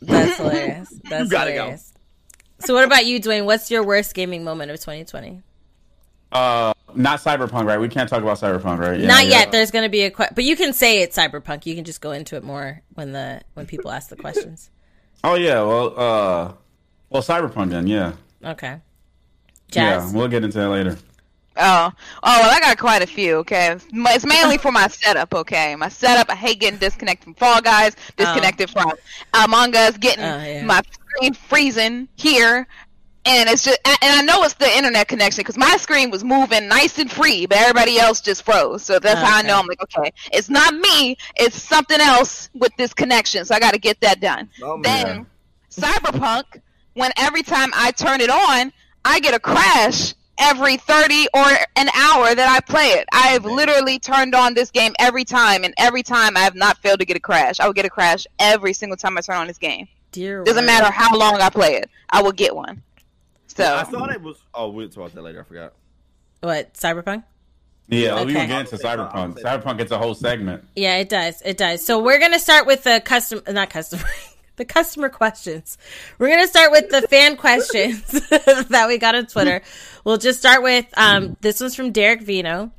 That's 0.02 0.38
hilarious. 0.38 0.94
That's 1.10 1.30
gotta 1.30 1.52
go. 1.52 1.56
hilarious. 1.58 1.94
So, 2.60 2.74
what 2.74 2.84
about 2.86 3.06
you, 3.06 3.20
Dwayne? 3.20 3.46
What's 3.46 3.72
your 3.72 3.84
worst 3.84 4.14
gaming 4.14 4.44
moment 4.44 4.72
of 4.72 4.80
2020? 4.80 5.42
Uh, 6.32 6.74
not 6.96 7.20
Cyberpunk, 7.20 7.66
right? 7.66 7.80
We 7.80 7.90
can't 7.90 8.08
talk 8.10 8.22
about 8.22 8.38
Cyberpunk, 8.40 8.80
right? 8.80 9.00
Yeah, 9.00 9.08
Not 9.08 9.26
yeah. 9.26 9.32
yet. 9.40 9.52
There's 9.52 9.72
going 9.72 9.84
to 9.84 9.90
be 9.90 10.04
a 10.04 10.12
que- 10.12 10.30
but 10.34 10.44
you 10.44 10.56
can 10.56 10.72
say 10.74 11.02
it's 11.02 11.18
cyberpunk. 11.18 11.66
You 11.66 11.76
can 11.76 11.84
just 11.84 12.00
go 12.02 12.12
into 12.12 12.36
it 12.38 12.44
more 12.44 12.82
when 12.94 13.12
the 13.12 13.42
when 13.54 13.66
people 13.66 13.92
ask 13.92 14.10
the 14.10 14.16
questions. 14.16 14.70
Oh 15.24 15.36
yeah, 15.36 15.62
well, 15.62 15.88
uh, 16.00 16.54
well, 17.10 17.22
Cyberpunk 17.22 17.70
then, 17.72 17.86
yeah, 17.88 18.14
Okay. 18.44 18.78
yeah. 19.74 20.10
We'll 20.14 20.28
get 20.30 20.44
into 20.44 20.58
that 20.60 20.70
later. 20.70 20.98
Oh, 21.58 21.92
oh, 22.24 22.40
well, 22.42 22.52
I 22.56 22.60
got 22.62 22.78
quite 22.78 23.02
a 23.02 23.08
few. 23.08 23.36
Okay, 23.38 23.76
it's 23.92 24.26
mainly 24.26 24.58
for 24.58 24.72
my 24.72 24.88
setup. 24.88 25.34
Okay, 25.34 25.76
my 25.76 25.90
setup. 25.90 26.30
I 26.30 26.36
hate 26.36 26.60
getting 26.62 26.80
disconnected 26.80 27.26
from 27.26 27.34
Fall 27.36 27.62
Guys, 27.62 27.96
disconnected 28.16 28.70
oh. 28.76 28.82
from 28.82 28.94
Among 29.34 29.76
Us, 29.76 29.98
getting 29.98 30.24
Oh, 30.24 30.44
yeah. 30.44 30.64
my 30.64 30.82
screen 30.92 31.34
freezing 31.34 32.08
here. 32.16 32.68
and 33.26 33.50
it's 33.50 33.64
just 33.64 33.78
and 33.86 33.98
I 34.02 34.22
know 34.24 34.44
it's 34.44 34.56
the 34.56 34.76
internet 34.78 35.08
connection 35.08 35.42
because 35.42 35.58
my 35.58 35.78
screen 35.78 36.10
was 36.10 36.24
moving 36.24 36.68
nice 36.68 36.98
and 36.98 37.12
free, 37.12 37.46
but 37.46 37.58
everybody 37.58 38.00
else 38.00 38.22
just 38.22 38.44
froze. 38.44 38.82
So 38.84 38.98
that's 38.98 39.20
how 39.22 39.38
I 39.38 39.42
know 39.44 39.60
I'm 39.60 39.68
like, 39.68 39.82
okay, 39.84 40.12
it's 40.32 40.50
not 40.50 40.74
me, 40.74 41.18
it's 41.36 41.62
something 41.62 42.00
else 42.00 42.50
with 42.56 42.72
this 42.78 42.94
connection. 42.94 43.46
So 43.46 43.54
I 43.54 43.60
got 43.60 43.74
to 43.74 43.80
get 43.80 44.00
that 44.02 44.22
done. 44.22 44.50
Oh, 44.64 44.78
man. 44.78 45.06
then 45.06 45.28
Cyberpunk, 45.70 46.62
when 46.94 47.12
every 47.18 47.44
time 47.44 47.70
I 47.76 47.92
turn 47.92 48.22
it 48.22 48.30
on, 48.30 48.72
I 49.06 49.20
get 49.20 49.34
a 49.34 49.40
crash 49.40 50.14
every 50.42 50.78
30 50.78 51.28
or 51.34 51.46
an 51.76 51.88
hour 51.96 52.34
that 52.36 52.50
I 52.50 52.60
play 52.62 52.88
it. 52.88 53.08
I 53.14 53.28
have 53.28 53.46
literally 53.46 54.00
turned 54.00 54.34
on 54.36 54.54
this 54.54 54.72
game 54.72 54.94
every 55.00 55.24
time, 55.24 55.64
and 55.64 55.74
every 55.78 56.04
time 56.04 56.36
I 56.36 56.42
have 56.42 56.56
not 56.56 56.78
failed 56.80 57.00
to 57.00 57.06
get 57.06 57.16
a 57.16 57.20
crash. 57.22 57.60
I 57.60 57.66
will 57.68 57.74
get 57.74 57.86
a 57.86 57.90
crash 57.90 58.26
every 58.40 58.74
single 58.74 58.98
time 58.98 59.18
I 59.18 59.22
turn 59.22 59.38
on 59.38 59.48
this 59.48 59.58
game. 59.58 59.88
Dear 60.12 60.44
Doesn't 60.44 60.64
word. 60.64 60.66
matter 60.66 60.92
how 60.92 61.16
long 61.18 61.36
I 61.40 61.50
play 61.50 61.76
it, 61.76 61.90
I 62.10 62.22
will 62.22 62.32
get 62.34 62.56
one. 62.56 62.82
So 63.48 63.76
I 63.76 63.84
thought 63.84 64.12
it 64.12 64.22
was. 64.22 64.38
Oh, 64.54 64.70
we'll 64.70 64.88
talk 64.90 64.98
about 64.98 65.14
that 65.16 65.22
later. 65.22 65.42
I 65.42 65.44
forgot. 65.44 65.74
What 66.42 66.74
Cyberpunk? 66.74 67.24
Yeah, 67.88 68.16
we 68.24 68.32
Okay. 68.32 68.34
can 68.34 68.48
get 68.48 68.60
into 68.62 68.78
Cyberpunk. 68.78 69.40
Cyberpunk 69.42 69.78
gets 69.78 69.92
a 69.92 69.98
whole 69.98 70.16
segment. 70.16 70.64
Yeah, 70.76 70.98
it 70.98 71.10
does. 71.10 71.42
It 71.44 71.58
does. 71.58 71.86
So 71.86 72.00
we're 72.02 72.20
gonna 72.20 72.40
start 72.40 72.66
with 72.66 72.84
the 72.84 73.02
custom, 73.04 73.42
not 73.50 73.70
customer, 73.70 74.04
the 74.62 74.66
customer 74.74 75.10
questions. 75.10 75.78
We're 76.20 76.30
gonna 76.30 76.48
start 76.48 76.72
with 76.72 76.90
the 76.90 77.02
fan 77.08 77.36
questions 77.36 78.04
that 78.70 78.86
we 78.88 79.00
got 79.00 79.16
on 79.16 79.26
Twitter. 79.26 79.62
We'll 80.04 80.18
just 80.18 80.38
start 80.40 80.62
with 80.62 80.86
um, 80.98 81.36
this 81.42 81.60
one's 81.60 81.76
from 81.76 81.92
Derek 81.92 82.22
Vino. 82.22 82.72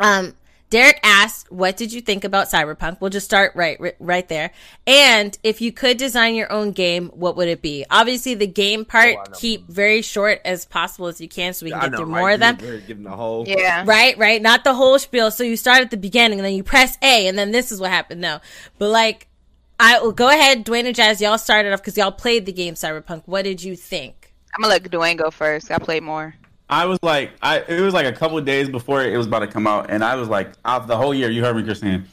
Um, 0.00 0.34
Derek 0.68 0.98
asked, 1.04 1.52
"What 1.52 1.76
did 1.76 1.92
you 1.92 2.00
think 2.00 2.24
about 2.24 2.48
Cyberpunk?" 2.48 3.00
We'll 3.00 3.10
just 3.10 3.24
start 3.24 3.52
right, 3.54 3.78
right, 3.80 3.94
right 4.00 4.28
there. 4.28 4.50
And 4.84 5.38
if 5.44 5.60
you 5.60 5.70
could 5.70 5.96
design 5.96 6.34
your 6.34 6.50
own 6.50 6.72
game, 6.72 7.08
what 7.14 7.36
would 7.36 7.46
it 7.46 7.62
be? 7.62 7.84
Obviously, 7.88 8.34
the 8.34 8.48
game 8.48 8.84
part 8.84 9.14
Oh, 9.16 9.30
keep 9.38 9.68
very 9.68 10.02
short 10.02 10.40
as 10.44 10.64
possible 10.64 11.06
as 11.06 11.20
you 11.20 11.28
can, 11.28 11.54
so 11.54 11.66
we 11.66 11.70
can 11.70 11.78
I 11.78 11.82
get 11.84 11.92
know, 11.92 11.98
through 11.98 12.06
right? 12.06 12.18
more 12.20 12.30
of 12.32 12.40
them. 12.40 12.56
We're- 12.60 12.72
We're 12.72 12.80
giving 12.80 13.04
the 13.04 13.10
whole. 13.10 13.46
yeah, 13.46 13.84
Right, 13.86 14.18
right. 14.18 14.42
Not 14.42 14.64
the 14.64 14.74
whole 14.74 14.98
spiel. 14.98 15.30
So 15.30 15.44
you 15.44 15.56
start 15.56 15.82
at 15.82 15.92
the 15.92 15.96
beginning 15.96 16.40
and 16.40 16.44
then 16.46 16.54
you 16.54 16.64
press 16.64 16.98
A 17.00 17.28
and 17.28 17.38
then 17.38 17.52
this 17.52 17.70
is 17.70 17.78
what 17.80 17.90
happened. 17.92 18.20
No. 18.20 18.40
But 18.76 18.88
like, 18.90 19.28
I 19.78 19.98
will 20.00 20.12
go 20.12 20.28
ahead, 20.28 20.64
Dwayne 20.64 20.86
and 20.86 20.94
Jazz, 20.94 21.20
y'all 21.20 21.38
started 21.38 21.72
off 21.72 21.80
because 21.80 21.96
y'all 21.96 22.10
played 22.12 22.46
the 22.46 22.52
game 22.52 22.74
Cyberpunk. 22.74 23.22
What 23.26 23.42
did 23.42 23.62
you 23.62 23.76
think? 23.76 24.32
I'm 24.54 24.62
gonna 24.62 24.72
let 24.72 24.82
Dwayne 24.84 25.18
go 25.18 25.30
first. 25.30 25.70
I 25.70 25.78
played 25.78 26.02
more. 26.02 26.34
I 26.68 26.86
was 26.86 26.98
like, 27.02 27.32
I 27.42 27.60
it 27.60 27.80
was 27.82 27.92
like 27.92 28.06
a 28.06 28.12
couple 28.12 28.38
of 28.38 28.44
days 28.46 28.68
before 28.70 29.02
it 29.04 29.16
was 29.16 29.26
about 29.26 29.40
to 29.40 29.46
come 29.46 29.66
out, 29.66 29.90
and 29.90 30.02
I 30.02 30.14
was 30.16 30.28
like, 30.28 30.52
off 30.64 30.86
the 30.86 30.96
whole 30.96 31.14
year. 31.14 31.30
You 31.30 31.44
heard 31.44 31.56
me, 31.56 31.62
Christine. 31.62 32.06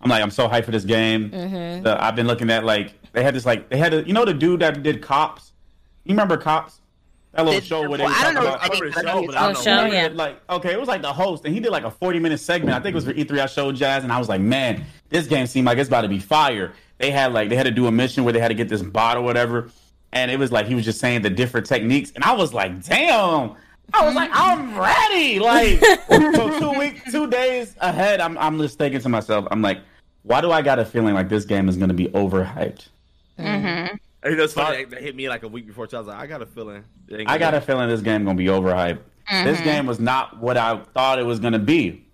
I'm 0.00 0.08
like, 0.08 0.22
I'm 0.22 0.30
so 0.30 0.48
hyped 0.48 0.64
for 0.64 0.70
this 0.70 0.84
game. 0.84 1.30
Mm-hmm. 1.30 1.82
The- 1.82 2.02
I've 2.02 2.16
been 2.16 2.26
looking 2.26 2.50
at 2.50 2.64
like 2.64 2.94
they 3.12 3.22
had 3.22 3.34
this 3.34 3.44
like 3.44 3.68
they 3.68 3.76
had 3.76 3.92
a, 3.92 4.02
you 4.04 4.14
know 4.14 4.24
the 4.24 4.32
dude 4.32 4.60
that 4.60 4.82
did 4.82 5.02
Cops. 5.02 5.52
You 6.04 6.14
remember 6.14 6.38
Cops? 6.38 6.80
That 7.32 7.44
little 7.44 7.60
Did- 7.60 7.66
show 7.68 7.86
where 7.88 7.98
they 7.98 8.04
well, 8.04 8.14
I 8.16 8.24
don't 8.24 8.34
talk 8.34 8.42
know 8.42 8.48
about- 8.54 8.64
if 8.66 8.70
I 8.72 8.74
remember 8.74 8.86
the 8.90 8.92
show, 9.02 9.26
but 9.26 9.36
I 9.36 9.42
don't 9.42 9.50
Oh, 9.50 9.52
know. 9.52 9.60
show, 9.60 9.84
yeah. 9.94 10.02
that, 10.08 10.16
Like, 10.16 10.40
okay, 10.50 10.72
it 10.72 10.80
was 10.80 10.88
like 10.88 11.02
the 11.02 11.12
host, 11.12 11.44
and 11.44 11.54
he 11.54 11.60
did 11.60 11.70
like 11.70 11.84
a 11.84 11.90
40 11.90 12.18
minute 12.18 12.40
segment. 12.40 12.74
I 12.76 12.80
think 12.80 12.94
it 12.94 12.96
was 12.96 13.04
for 13.04 13.12
E3. 13.12 13.38
I 13.40 13.46
showed 13.46 13.76
Jazz, 13.76 14.02
and 14.02 14.12
I 14.12 14.18
was 14.18 14.28
like, 14.28 14.40
man, 14.40 14.84
this 15.10 15.26
game 15.28 15.46
seemed 15.46 15.66
like 15.66 15.78
it's 15.78 15.86
about 15.88 16.00
to 16.00 16.08
be 16.08 16.18
fire. 16.18 16.72
They 17.00 17.10
had 17.10 17.32
like, 17.32 17.48
they 17.48 17.56
had 17.56 17.64
to 17.64 17.70
do 17.70 17.86
a 17.86 17.90
mission 17.90 18.24
where 18.24 18.32
they 18.34 18.40
had 18.40 18.48
to 18.48 18.54
get 18.54 18.68
this 18.68 18.82
bot 18.82 19.16
or 19.16 19.22
whatever. 19.22 19.70
And 20.12 20.30
it 20.30 20.38
was 20.38 20.52
like, 20.52 20.66
he 20.66 20.74
was 20.74 20.84
just 20.84 21.00
saying 21.00 21.22
the 21.22 21.30
different 21.30 21.66
techniques. 21.66 22.12
And 22.14 22.22
I 22.22 22.32
was 22.32 22.52
like, 22.52 22.84
damn. 22.84 23.54
I 23.94 24.04
was 24.04 24.14
like, 24.14 24.30
I'm 24.32 24.78
ready. 24.78 25.40
Like, 25.40 25.80
so 26.10 26.58
two 26.60 26.78
weeks, 26.78 27.10
two 27.10 27.28
days 27.28 27.74
ahead, 27.80 28.20
I'm, 28.20 28.36
I'm 28.36 28.58
just 28.58 28.76
thinking 28.76 29.00
to 29.00 29.08
myself, 29.08 29.46
I'm 29.50 29.62
like, 29.62 29.80
why 30.24 30.42
do 30.42 30.52
I 30.52 30.60
got 30.60 30.78
a 30.78 30.84
feeling 30.84 31.14
like 31.14 31.30
this 31.30 31.46
game 31.46 31.70
is 31.70 31.78
going 31.78 31.88
to 31.88 31.94
be 31.94 32.08
overhyped? 32.08 32.88
Mm-hmm. 33.38 33.96
And 34.22 34.38
that's 34.38 34.52
funny. 34.52 34.84
That 34.84 35.00
hit 35.00 35.16
me 35.16 35.30
like 35.30 35.42
a 35.42 35.48
week 35.48 35.66
before. 35.66 35.88
So 35.88 35.96
I 35.96 36.00
was 36.00 36.08
like, 36.08 36.18
I 36.18 36.26
got 36.26 36.42
a 36.42 36.46
feeling. 36.46 36.84
I 37.26 37.38
got 37.38 37.54
a 37.54 37.60
feeling 37.62 37.88
this 37.88 38.02
game 38.02 38.24
gonna 38.24 38.36
be 38.36 38.46
overhyped. 38.46 38.98
This 39.30 39.60
game 39.62 39.86
was 39.86 39.98
not 39.98 40.38
what 40.38 40.58
I 40.58 40.76
thought 40.92 41.18
it 41.18 41.24
was 41.24 41.40
gonna 41.40 41.58
be. 41.58 42.04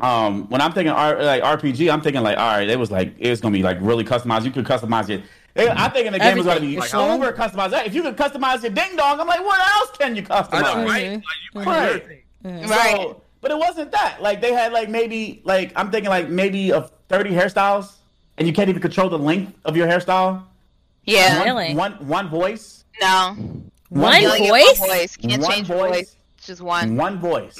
Um, 0.00 0.48
when 0.48 0.60
I'm 0.60 0.72
thinking 0.72 0.92
R- 0.92 1.22
like 1.22 1.42
RPG, 1.42 1.92
I'm 1.92 2.00
thinking 2.00 2.22
like, 2.22 2.36
all 2.38 2.56
right, 2.56 2.68
it 2.68 2.78
was 2.78 2.90
like 2.90 3.14
it 3.18 3.30
was 3.30 3.40
gonna 3.40 3.52
be 3.56 3.62
like 3.62 3.78
really 3.80 4.04
customized. 4.04 4.44
You 4.44 4.50
could 4.50 4.64
customize 4.64 5.08
it. 5.10 5.22
I'm 5.56 5.90
thinking 5.90 6.12
the 6.12 6.18
game 6.18 6.36
was 6.36 6.46
gonna 6.46 6.60
be 6.60 6.76
Everything. 6.76 6.98
Like, 7.00 7.22
super 7.24 7.32
customized. 7.32 7.86
If 7.86 7.94
you 7.94 8.02
could 8.02 8.16
customize 8.16 8.62
your 8.62 8.72
ding 8.72 8.96
dong, 8.96 9.20
I'm 9.20 9.26
like, 9.26 9.40
what 9.44 9.60
else 9.76 9.90
can 9.98 10.16
you 10.16 10.22
I 10.30 10.42
customize? 10.42 10.62
know, 10.62 10.84
right? 10.86 11.04
Mhm. 11.06 11.22
Like, 11.54 11.64
you 11.66 11.70
Right. 11.70 12.02
could. 12.42 12.70
Right. 12.70 12.96
So, 12.96 13.22
but 13.40 13.50
it 13.50 13.58
wasn't 13.58 13.92
that. 13.92 14.22
Like 14.22 14.40
they 14.40 14.52
had 14.52 14.72
like 14.72 14.88
maybe 14.88 15.40
like 15.44 15.72
I'm 15.76 15.90
thinking 15.90 16.10
like 16.10 16.28
maybe 16.28 16.72
of 16.72 16.90
30 17.08 17.30
hairstyles, 17.30 17.92
and 18.38 18.46
you 18.48 18.52
can't 18.54 18.68
even 18.68 18.82
control 18.82 19.08
the 19.08 19.18
length 19.18 19.52
of 19.64 19.76
your 19.76 19.86
hairstyle. 19.86 20.42
Yeah. 21.04 21.38
One, 21.38 21.46
Really? 21.46 21.74
one 21.74 21.92
one 22.06 22.28
voice. 22.28 22.84
No. 23.00 23.36
One 23.88 24.20
You 24.22 24.28
only 24.28 24.40
get 24.40 24.48
voice? 24.50 24.80
One 24.80 24.88
voice. 24.90 25.16
Can't 25.16 25.42
One 25.42 25.50
change 25.52 25.66
voice. 25.68 25.78
voice. 25.90 26.16
It's 26.38 26.46
Just 26.46 26.60
one. 26.60 26.96
One 26.96 27.18
voice. 27.18 27.58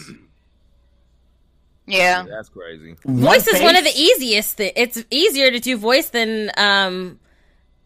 Yeah. 1.93 2.25
That's 2.29 2.49
crazy. 2.49 2.97
Voice 3.05 3.47
is 3.47 3.61
one 3.62 3.77
of 3.77 3.85
the 3.85 3.93
easiest. 3.95 4.57
Thi- 4.57 4.73
it's 4.77 5.05
easier 5.11 5.51
to 5.51 5.59
do 5.59 5.77
voice 5.77 6.11
than 6.11 6.51
um 6.57 7.19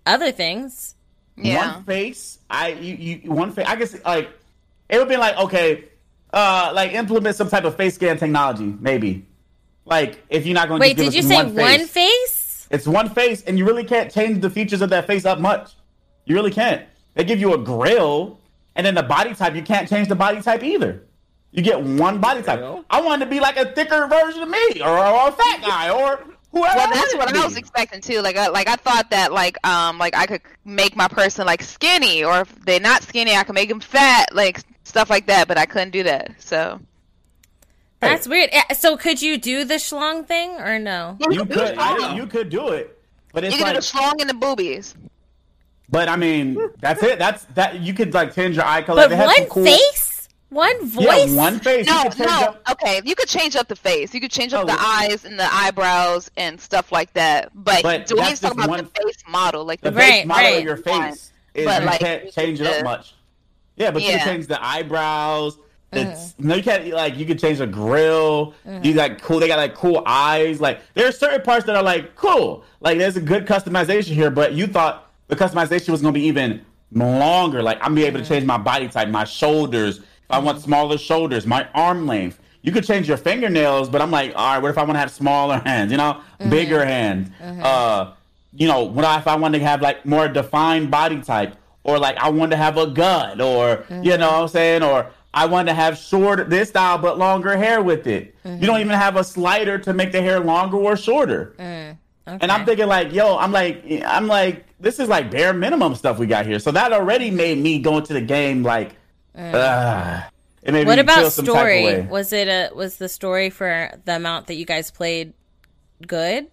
other 0.07 0.33
things. 0.33 0.95
Yeah. 1.37 1.75
one 1.75 1.85
face. 1.85 2.39
I 2.49 2.69
you, 2.69 2.95
you 3.23 3.33
one 3.33 3.53
face. 3.53 3.67
I 3.67 3.77
guess 3.77 3.97
like 4.05 4.31
it 4.89 4.99
would 4.99 5.09
be 5.09 5.17
like 5.17 5.37
okay, 5.39 5.85
uh, 6.33 6.71
like 6.75 6.93
implement 6.93 7.37
some 7.37 7.49
type 7.49 7.65
of 7.65 7.77
face 7.77 7.95
scan 7.95 8.19
technology, 8.19 8.75
maybe. 8.81 9.27
Like 9.85 10.23
if 10.31 10.47
you're 10.47 10.55
not 10.55 10.69
going 10.69 10.81
to 10.81 10.87
Wait, 10.87 10.97
give 10.97 11.07
did 11.07 11.15
you 11.15 11.21
us 11.21 11.29
say 11.29 11.37
one 11.37 11.55
one 11.55 11.79
face. 11.87 11.91
face? 11.91 12.69
It's 12.71 12.87
one 12.87 13.11
face, 13.11 13.43
and 13.43 13.59
you 13.59 13.67
really 13.67 13.85
can't 13.85 14.11
change 14.11 14.41
the 14.41 14.51
features 14.51 14.81
of 14.83 14.91
that 14.91 15.07
face 15.07 15.25
up 15.25 15.39
much. 15.39 15.73
You 16.25 16.35
really 16.35 16.51
can't. 16.51 16.87
They 17.15 17.23
give 17.25 17.39
you 17.39 17.53
a 17.55 17.59
grill, 17.59 18.41
and 18.75 18.87
then 18.87 18.95
the 18.95 19.03
body 19.03 19.35
type. 19.35 19.55
You 19.55 19.63
can't 19.63 19.89
change 19.89 20.09
the 20.09 20.15
body 20.17 20.41
type 20.41 20.63
either. 20.63 21.03
You 21.55 21.63
get 21.63 21.81
one 21.81 22.21
body 22.21 22.43
type. 22.43 22.59
Grill? 22.59 22.85
I 22.91 23.01
wanted 23.01 23.25
to 23.27 23.31
be 23.31 23.39
like 23.39 23.57
a 23.57 23.67
thicker 23.67 24.09
version 24.09 24.43
of 24.43 24.49
me, 24.51 24.81
or, 24.83 24.89
or 24.89 25.29
a 25.29 25.33
fat 25.33 25.61
guy, 25.63 25.89
or 25.89 26.17
whoever. 26.51 26.77
Well, 26.77 26.91
that's 26.93 27.15
what 27.15 27.29
to 27.29 27.39
I 27.39 27.45
was 27.45 27.57
expecting 27.57 28.01
too. 28.01 28.21
Like, 28.23 28.37
I, 28.37 28.49
like 28.49 28.69
I 28.69 28.75
thought 28.75 29.11
that 29.11 29.33
like 29.33 29.65
um 29.65 29.97
like 29.99 30.17
I 30.17 30.27
could 30.27 30.41
make 30.65 30.97
my 30.97 31.07
person 31.07 31.47
like 31.47 31.63
skinny, 31.63 32.25
or 32.25 32.41
if 32.41 32.53
they're 32.65 32.81
not 32.81 33.05
skinny, 33.05 33.37
I 33.37 33.45
could 33.45 33.55
make 33.55 33.69
them 33.69 33.79
fat, 33.79 34.35
like 34.35 34.63
stuff 34.83 35.09
like 35.09 35.27
that. 35.29 35.47
But 35.47 35.57
I 35.57 35.65
couldn't 35.67 35.91
do 35.93 36.03
that. 36.03 36.33
So 36.41 36.81
That's 38.01 38.27
weird. 38.27 38.51
Eh, 38.53 38.75
So 38.75 38.97
could 38.97 39.23
you 39.23 39.39
do 39.39 39.65
the 39.65 39.75
schlong 39.75 40.27
thing 40.27 40.51
or 40.61 40.81
no? 40.81 41.17
You 41.31 41.45
could, 41.47 41.79
I, 41.79 42.15
You 42.17 42.23
you 42.23 42.27
could 42.27 42.51
do 42.51 42.71
it, 42.71 43.01
but 43.33 43.45
it's 43.45 43.55
can 43.55 43.63
like 43.63 43.75
do 43.75 43.81
the 43.81 43.87
schlong 43.87 44.21
and 44.21 44.29
the 44.29 44.35
boobies. 44.35 44.97
But 45.89 46.09
I 46.09 46.17
mean, 46.17 46.59
that's 46.81 47.01
it. 47.03 47.21
That's 47.21 47.45
that. 47.55 47.79
You 47.81 47.95
could 47.95 48.13
like 48.13 48.35
change 48.35 48.57
your 48.57 48.65
eye 48.65 48.83
color. 48.83 49.03
But 49.03 49.11
They 49.11 49.17
have 49.17 49.31
some 49.31 49.41
one 49.45 49.49
cool- 49.51 49.65
face? 49.67 50.14
One 50.55 50.87
voice? 50.87 51.05
Yeah, 51.31 51.35
one 51.37 51.59
face. 51.59 51.87
No, 51.87 51.97
you 51.99 52.03
could 52.11 52.13
change 52.19 52.31
no. 52.31 52.41
up- 52.47 52.71
Okay, 52.73 53.01
you 53.05 53.15
could 53.15 53.29
change 53.29 53.57
up 53.57 53.67
the 53.69 53.77
face. 53.77 54.15
You 54.15 54.21
could 54.21 54.31
change 54.31 54.55
up 54.55 54.63
Oh, 54.63 54.67
the 54.67 54.73
yeah. 54.73 54.85
eyes 55.11 55.25
and 55.25 55.39
the 55.39 55.53
eyebrows 55.53 56.31
and 56.37 56.61
stuff 56.61 56.93
like 56.93 57.13
that. 57.15 57.51
But, 57.55 57.83
But 57.83 58.07
Dwayne's 58.07 58.17
that's 58.17 58.41
talking 58.41 58.59
just 58.59 58.65
about 58.67 58.69
one- 58.69 58.85
the 58.95 59.03
face 59.03 59.25
model, 59.29 59.65
like 59.65 59.81
the 59.81 59.91
the 59.91 59.97
Right, 59.97 60.13
face 60.13 60.27
model 60.27 60.45
right. 60.45 60.59
of 60.59 60.65
your 60.65 60.77
face. 60.77 61.33
Is 61.55 61.65
But, 61.67 61.83
you 61.83 61.87
like, 61.87 62.01
can't 62.01 62.33
change 62.33 62.61
it 62.61 62.67
up 62.67 62.79
the- 62.79 62.85
much. 62.85 63.15
Yeah, 63.77 63.91
but 63.91 64.03
you 64.03 64.09
can 64.11 64.25
change 64.27 64.47
the 64.47 64.65
eyebrows. 64.65 65.59
It's 65.93 66.33
Mm-hmm. 66.33 66.49
no, 66.49 66.55
you 66.57 66.63
can't 66.63 66.87
like 66.89 67.17
you 67.17 67.25
can 67.27 67.39
change 67.39 67.59
the 67.59 67.67
grill. 67.69 68.55
You 68.83 68.95
got 68.95 69.21
cool. 69.23 69.39
They 69.39 69.47
got 69.49 69.59
like 69.59 69.75
cool 69.75 70.03
eyes. 70.07 70.61
Like 70.61 70.81
there 70.95 71.07
are 71.09 71.13
certain 71.13 71.43
parts 71.43 71.67
that 71.67 71.77
are 71.77 71.83
like 71.85 72.17
cool. 72.17 72.65
Like 72.81 72.99
there's 72.99 73.17
a 73.17 73.21
good 73.21 73.47
customization 73.47 74.15
here, 74.15 74.31
but 74.31 74.55
you 74.55 74.67
thought 74.67 75.09
the 75.29 75.37
customization 75.37 75.91
was 75.91 76.01
gonna 76.03 76.13
be 76.13 76.27
even 76.27 76.65
longer. 76.93 77.63
Like 77.63 77.77
I'm 77.79 77.91
gonna 77.95 77.97
be 77.97 78.05
able 78.07 78.19
Mm-hmm. 78.21 78.25
to 78.29 78.35
change 78.35 78.45
my 78.45 78.59
body 78.59 78.89
type, 78.89 79.09
my 79.09 79.23
shoulders. 79.25 80.01
I 80.31 80.39
want 80.39 80.61
smaller 80.61 80.99
shoulders, 80.99 81.47
my 81.47 81.69
arm 81.75 82.07
length. 82.07 82.41
You 82.63 82.73
could 82.73 82.85
change 82.85 83.07
your 83.09 83.19
fingernails, 83.19 83.89
but 83.91 84.01
I'm 84.01 84.11
like, 84.11 84.33
all 84.35 84.55
right, 84.55 84.59
what 84.63 84.71
if 84.71 84.79
I 84.79 84.83
want 84.83 84.95
to 84.95 84.99
have 85.01 85.11
smaller 85.11 85.59
hands? 85.65 85.91
You 85.93 85.99
know, 85.99 86.21
Mm-hmm. 86.41 86.51
bigger 86.51 86.85
hands. 86.85 87.31
Uh, 87.63 88.13
you 88.57 88.67
know, 88.69 88.85
what 88.85 89.05
if 89.19 89.27
I 89.27 89.37
want 89.37 89.55
to 89.55 89.61
have 89.61 89.81
like 89.83 90.05
more 90.07 90.29
defined 90.29 90.91
body 90.91 91.21
type, 91.23 91.57
or 91.85 91.99
like 91.99 92.17
I 92.19 92.29
want 92.31 92.51
to 92.53 92.57
have 92.57 92.77
a 92.79 92.87
gut, 92.87 93.41
or 93.41 93.85
you 94.03 94.17
know 94.17 94.31
what 94.33 94.43
I'm 94.43 94.49
saying, 94.49 94.83
or 94.83 95.11
I 95.33 95.47
want 95.47 95.69
to 95.69 95.75
have 95.75 95.99
short 95.99 96.49
this 96.51 96.69
style 96.71 96.99
but 96.99 97.19
longer 97.19 97.57
hair 97.57 97.83
with 97.83 98.07
it. 98.07 98.35
You 98.45 98.67
don't 98.67 98.81
even 98.81 98.93
have 98.93 99.17
a 99.17 99.25
slider 99.25 99.79
to 99.79 99.93
make 99.93 100.13
the 100.13 100.21
hair 100.23 100.39
longer 100.41 100.77
or 100.77 100.97
shorter. 100.97 101.55
And 102.27 102.51
I'm 102.53 102.65
thinking 102.65 102.87
like, 102.87 103.13
yo, 103.13 103.37
I'm 103.37 103.53
like, 103.53 103.85
I'm 104.07 104.27
like, 104.27 104.65
this 104.81 104.99
is 104.99 105.09
like 105.09 105.31
bare 105.31 105.53
minimum 105.53 105.95
stuff 105.95 106.19
we 106.19 106.27
got 106.27 106.47
here. 106.47 106.59
So 106.59 106.71
that 106.71 106.93
already 106.93 107.31
made 107.31 107.59
me 107.59 107.79
go 107.79 107.99
into 107.99 108.13
the 108.15 108.21
game 108.23 108.63
like, 108.63 108.97
uh, 109.37 110.23
What 110.65 110.99
about 110.99 111.33
some 111.33 111.45
type 111.45 111.55
of 111.55 111.59
story? 111.59 112.01
Was 112.03 112.33
it 112.33 112.49
a 112.49 112.75
was 112.75 112.97
the 112.97 113.09
story 113.09 113.51
for 113.51 113.91
the 114.05 114.17
amount 114.17 114.47
that 114.47 114.55
you 114.55 114.65
guys 114.65 114.91
played 114.91 115.33
good? 116.07 116.47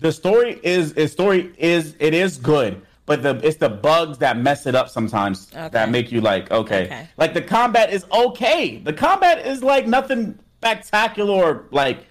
the 0.00 0.10
story 0.12 0.58
is 0.64 0.92
is 0.94 1.12
story 1.12 1.52
is 1.58 1.94
it 2.00 2.12
is 2.12 2.36
good 2.36 2.82
but 3.06 3.22
the 3.22 3.38
it's 3.46 3.58
the 3.58 3.68
bugs 3.68 4.18
that 4.18 4.36
mess 4.36 4.66
it 4.66 4.74
up 4.74 4.88
sometimes 4.88 5.48
Okay. 5.54 5.68
that 5.68 5.90
make 5.90 6.10
you 6.10 6.20
like 6.20 6.50
okay. 6.50 6.86
Okay. 6.86 7.08
like 7.18 7.34
the 7.34 7.42
combat 7.42 7.92
is 7.92 8.04
okay 8.12 8.78
the 8.78 8.92
combat 8.92 9.46
is 9.46 9.62
like 9.62 9.86
nothing 9.86 10.36
spectacular 10.58 11.32
or 11.32 11.64
like 11.70 12.04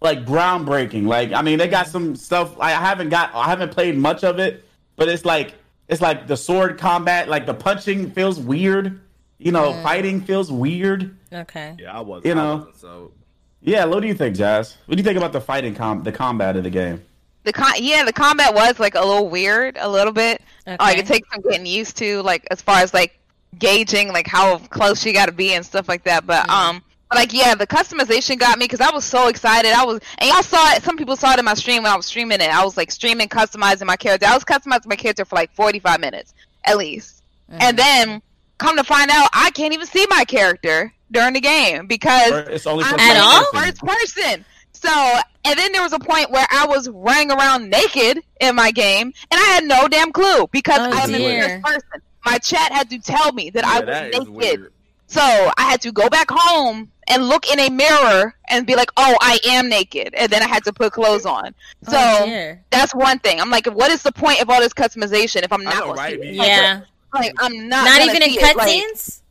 like 0.00 0.24
groundbreaking 0.24 1.04
like 1.06 1.32
i 1.32 1.42
mean 1.42 1.58
they 1.58 1.66
got 1.66 1.88
some 1.88 2.14
stuff 2.14 2.56
i 2.60 2.70
haven't 2.70 3.08
got 3.08 3.34
i 3.34 3.48
haven't 3.48 3.72
played 3.72 3.96
much 3.96 4.22
of 4.22 4.38
it 4.38 4.64
but 4.94 5.08
it's 5.08 5.24
like 5.24 5.54
it's 5.88 6.00
like 6.00 6.28
the 6.28 6.36
sword 6.36 6.78
combat 6.78 7.28
like 7.28 7.44
the 7.44 7.54
punching 7.54 8.08
feels 8.12 8.38
weird 8.38 9.00
You 9.44 9.52
know, 9.52 9.72
Mm. 9.72 9.82
fighting 9.82 10.20
feels 10.20 10.50
weird. 10.52 11.16
Okay. 11.32 11.74
Yeah, 11.78 11.96
I 11.96 12.00
was. 12.00 12.24
You 12.24 12.34
know. 12.34 12.68
so 12.78 13.12
Yeah, 13.60 13.84
what 13.84 14.00
do 14.00 14.08
you 14.08 14.14
think, 14.14 14.36
Jazz? 14.36 14.76
What 14.86 14.96
do 14.96 15.00
you 15.00 15.04
think 15.04 15.16
about 15.16 15.32
the 15.32 15.40
fighting 15.40 15.74
com 15.74 16.02
the 16.02 16.12
combat 16.12 16.56
of 16.56 16.64
the 16.64 16.70
game? 16.70 17.02
The 17.44 17.52
con- 17.52 17.74
yeah, 17.78 18.04
the 18.04 18.12
combat 18.12 18.54
was 18.54 18.78
like 18.78 18.94
a 18.94 19.00
little 19.04 19.28
weird, 19.28 19.76
a 19.80 19.88
little 19.88 20.12
bit. 20.12 20.42
Okay. 20.66 20.76
Like 20.78 20.98
it 20.98 21.06
takes 21.06 21.28
some 21.32 21.42
getting 21.42 21.66
used 21.66 21.96
to, 21.98 22.22
like 22.22 22.46
as 22.50 22.60
far 22.62 22.78
as 22.80 22.92
like 22.94 23.18
gauging 23.58 24.12
like 24.12 24.26
how 24.26 24.58
close 24.58 25.04
you 25.04 25.12
got 25.12 25.26
to 25.26 25.32
be 25.32 25.54
and 25.54 25.64
stuff 25.64 25.88
like 25.88 26.04
that. 26.04 26.26
But 26.26 26.48
um, 26.48 26.82
but, 27.08 27.18
like 27.18 27.32
yeah, 27.32 27.54
the 27.54 27.66
customization 27.66 28.38
got 28.38 28.58
me 28.58 28.64
because 28.64 28.80
I 28.80 28.90
was 28.92 29.04
so 29.04 29.28
excited. 29.28 29.72
I 29.72 29.84
was, 29.84 30.00
and 30.18 30.30
y'all 30.30 30.42
saw 30.42 30.72
it. 30.72 30.82
Some 30.82 30.96
people 30.96 31.16
saw 31.16 31.32
it 31.32 31.38
in 31.38 31.44
my 31.44 31.54
stream 31.54 31.82
when 31.82 31.92
I 31.92 31.96
was 31.96 32.06
streaming 32.06 32.40
it. 32.40 32.48
I 32.48 32.64
was 32.64 32.76
like 32.76 32.90
streaming, 32.90 33.28
customizing 33.28 33.86
my 33.86 33.96
character. 33.96 34.26
I 34.26 34.34
was 34.34 34.44
customizing 34.44 34.86
my 34.86 34.96
character 34.96 35.24
for 35.24 35.36
like 35.36 35.52
forty 35.52 35.78
five 35.78 36.00
minutes 36.00 36.34
at 36.64 36.76
least, 36.76 37.22
and 37.48 37.76
then 37.76 38.22
come 38.62 38.76
to 38.76 38.84
find 38.84 39.10
out, 39.10 39.28
I 39.32 39.50
can't 39.50 39.74
even 39.74 39.86
see 39.86 40.06
my 40.08 40.24
character 40.24 40.92
during 41.10 41.34
the 41.34 41.40
game 41.40 41.86
because 41.86 42.30
It's 42.48 42.66
only 42.66 42.84
I'm 42.84 42.94
At 42.98 43.16
first 43.16 43.20
all? 43.20 43.60
person? 43.60 43.86
first 43.86 43.86
person. 43.86 44.44
So, 44.72 45.18
and 45.44 45.58
then 45.58 45.70
there 45.72 45.82
was 45.82 45.92
a 45.92 45.98
point 45.98 46.30
where 46.30 46.46
I 46.50 46.66
was 46.66 46.88
running 46.88 47.30
around 47.30 47.68
naked 47.70 48.20
in 48.40 48.56
my 48.56 48.70
game, 48.72 49.12
and 49.30 49.40
I 49.40 49.44
had 49.44 49.64
no 49.64 49.86
damn 49.86 50.10
clue 50.12 50.46
because 50.50 50.78
Oh, 50.80 50.90
I'm 50.92 51.10
dear. 51.12 51.44
a 51.44 51.62
first 51.62 51.84
person. 51.88 52.02
My 52.24 52.38
chat 52.38 52.72
had 52.72 52.88
to 52.90 52.98
tell 52.98 53.32
me 53.32 53.50
that 53.50 53.64
I 53.64 53.80
was 53.80 53.86
that 53.86 54.06
is 54.14 54.28
naked. 54.28 54.30
weird. 54.60 54.72
So 55.08 55.20
I 55.20 55.62
had 55.64 55.80
to 55.82 55.92
go 55.92 56.08
back 56.08 56.28
home 56.30 56.90
and 57.08 57.28
look 57.28 57.50
in 57.52 57.60
a 57.60 57.68
mirror 57.68 58.34
and 58.48 58.66
be 58.66 58.74
like, 58.76 58.90
"Oh, 58.96 59.14
I 59.20 59.38
am 59.46 59.68
naked," 59.68 60.14
and 60.14 60.30
then 60.32 60.42
I 60.42 60.46
had 60.48 60.64
to 60.64 60.72
put 60.72 60.92
clothes 60.92 61.26
on. 61.26 61.54
Oh, 61.88 61.90
so 61.92 61.98
Oh, 61.98 62.56
that's 62.70 62.94
one 62.94 63.18
thing. 63.18 63.40
I'm 63.40 63.50
like, 63.50 63.66
what 63.66 63.90
is 63.90 64.02
the 64.02 64.12
point 64.12 64.40
of 64.40 64.48
all 64.48 64.60
this 64.60 64.72
customization 64.72 65.42
if 65.42 65.52
I'm 65.52 65.62
not 65.64 65.74
know, 65.74 65.80
gonna 65.80 65.92
right? 65.94 66.20
see 66.20 66.28
it? 66.28 66.34
Yeah. 66.36 66.80
Like 67.12 67.34
mm. 67.34 67.38
I'm 67.40 67.68
not. 67.68 67.84
Not 67.84 68.00
even 68.02 68.22
in 68.22 68.30
see 68.30 68.38
it, 68.40 68.56
like- 68.56 68.68
cutscenes. 68.68 69.22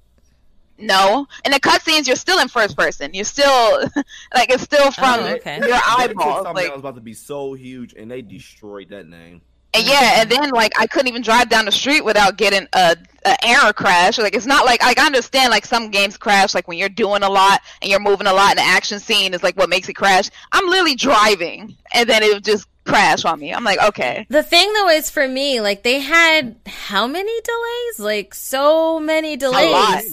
no, 0.77 1.27
in 1.45 1.51
the 1.51 1.59
cutscenes, 1.59 2.07
you're 2.07 2.15
still 2.15 2.39
in 2.39 2.47
first 2.47 2.75
person. 2.77 3.13
You're 3.13 3.23
still 3.25 3.79
like 4.33 4.51
it's 4.51 4.63
still 4.63 4.91
from 4.91 5.19
Oh, 5.21 5.27
okay. 5.35 5.57
your 5.57 5.67
They 5.67 5.73
eyeballs. 5.73 6.43
something 6.43 6.53
Like 6.55 6.65
that 6.65 6.73
was 6.73 6.79
about 6.79 6.95
to 6.95 7.01
be 7.01 7.13
so 7.13 7.53
huge, 7.53 7.93
and 7.93 8.09
they 8.09 8.21
destroyed 8.21 8.89
that 8.89 9.07
name. 9.07 9.41
And 9.73 9.87
yeah, 9.87 10.19
and 10.21 10.29
then 10.29 10.49
like 10.49 10.73
I 10.79 10.85
couldn't 10.85 11.07
even 11.07 11.21
drive 11.21 11.47
down 11.47 11.63
the 11.65 11.71
street 11.71 12.03
without 12.03 12.35
getting 12.35 12.67
a, 12.73 12.97
a 13.25 13.45
error 13.47 13.71
crash. 13.71 14.17
Like 14.17 14.35
it's 14.35 14.45
not 14.45 14.65
like 14.65 14.83
like 14.83 14.99
I 14.99 15.05
understand 15.05 15.49
like 15.49 15.65
some 15.65 15.89
games 15.91 16.17
crash 16.17 16.53
like 16.53 16.67
when 16.67 16.77
you're 16.77 16.89
doing 16.89 17.23
a 17.23 17.29
lot 17.29 17.61
and 17.81 17.89
you're 17.89 18.01
moving 18.01 18.27
a 18.27 18.33
lot 18.33 18.49
and 18.49 18.57
the 18.59 18.63
action 18.63 18.99
scene 18.99 19.33
is 19.33 19.43
like 19.43 19.55
what 19.55 19.69
makes 19.69 19.87
it 19.87 19.93
crash. 19.93 20.29
I'm 20.51 20.67
literally 20.67 20.95
driving 20.95 21.77
and 21.93 22.09
then 22.09 22.21
it 22.21 22.43
just 22.43 22.67
crash 22.85 23.25
on 23.25 23.39
me. 23.39 23.53
I'm 23.53 23.63
like, 23.63 23.81
okay. 23.89 24.25
The 24.29 24.43
thing 24.43 24.71
though 24.73 24.89
is 24.89 25.09
for 25.09 25.27
me, 25.27 25.61
like 25.61 25.83
they 25.83 25.99
had 25.99 26.55
how 26.65 27.07
many 27.07 27.31
delays? 27.41 27.99
Like 27.99 28.33
so 28.33 28.99
many 28.99 29.37
delays. 29.37 29.71
lot. 29.71 30.03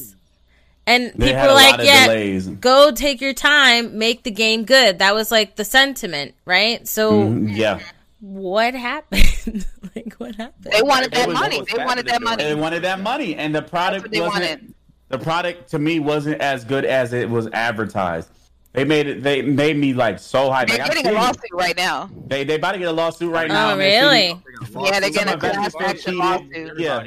And 0.86 1.12
They 1.16 1.26
people 1.26 1.34
had 1.34 1.46
were 1.48 1.52
like, 1.54 1.80
yeah, 1.84 2.06
delays. 2.06 2.48
go 2.48 2.90
take 2.92 3.20
your 3.20 3.34
time, 3.34 3.98
make 3.98 4.22
the 4.22 4.30
game 4.30 4.64
good. 4.64 5.00
That 5.00 5.14
was 5.14 5.30
like 5.30 5.56
the 5.56 5.64
sentiment, 5.64 6.34
right? 6.46 6.86
So 6.88 7.12
Mhm, 7.24 7.54
Yeah, 7.54 7.80
what 8.20 8.72
happened? 8.74 9.22
like 9.94 10.14
what 10.16 10.34
happened? 10.36 10.72
They 10.72 10.80
wanted 10.82 11.12
that 11.12 11.28
money. 11.30 11.60
They 11.70 11.84
wanted 11.84 12.06
that 12.06 12.22
money. 12.22 12.44
they 12.44 12.54
wanted 12.54 12.82
that 12.84 13.00
money, 13.00 13.34
and 13.36 13.54
the 13.54 13.60
product 13.62 14.10
they 14.10 14.20
wasn't. 14.20 14.42
wanted. 14.44 14.74
The 15.10 15.18
product 15.18 15.70
to 15.70 15.78
me 15.78 16.00
wasn't 16.00 16.40
as 16.42 16.64
good 16.64 16.84
as 16.84 17.12
it 17.12 17.28
was 17.30 17.48
advertised. 17.52 18.30
They 18.74 18.84
made 18.84 19.06
it. 19.06 19.22
They 19.22 19.42
made 19.42 19.76
me 19.76 19.94
like 19.94 20.18
so 20.18 20.50
hyped. 20.50 20.68
They're 20.68 20.78
Like, 20.78 20.90
I'm 20.90 21.02
getting 21.02 21.06
a 21.10 21.14
lawsuit 21.14 21.50
right 21.52 21.76
now. 21.76 22.10
They 22.26 22.44
they 22.44 22.56
about 22.56 22.72
to 22.72 22.78
get 22.78 22.88
a 22.88 22.92
lawsuit 22.92 23.32
right 23.32 23.50
Oh, 23.50 23.54
now. 23.54 23.70
and 23.72 23.80
they're 23.80 24.02
really? 24.02 24.26
Yeah, 24.28 25.00
they're 25.00 25.12
Some 25.12 25.12
getting 25.12 25.34
a 25.34 25.38
class 25.38 25.74
action 25.80 25.96
cheated. 25.96 26.14
lawsuit. 26.18 26.78
Yeah. 26.80 27.04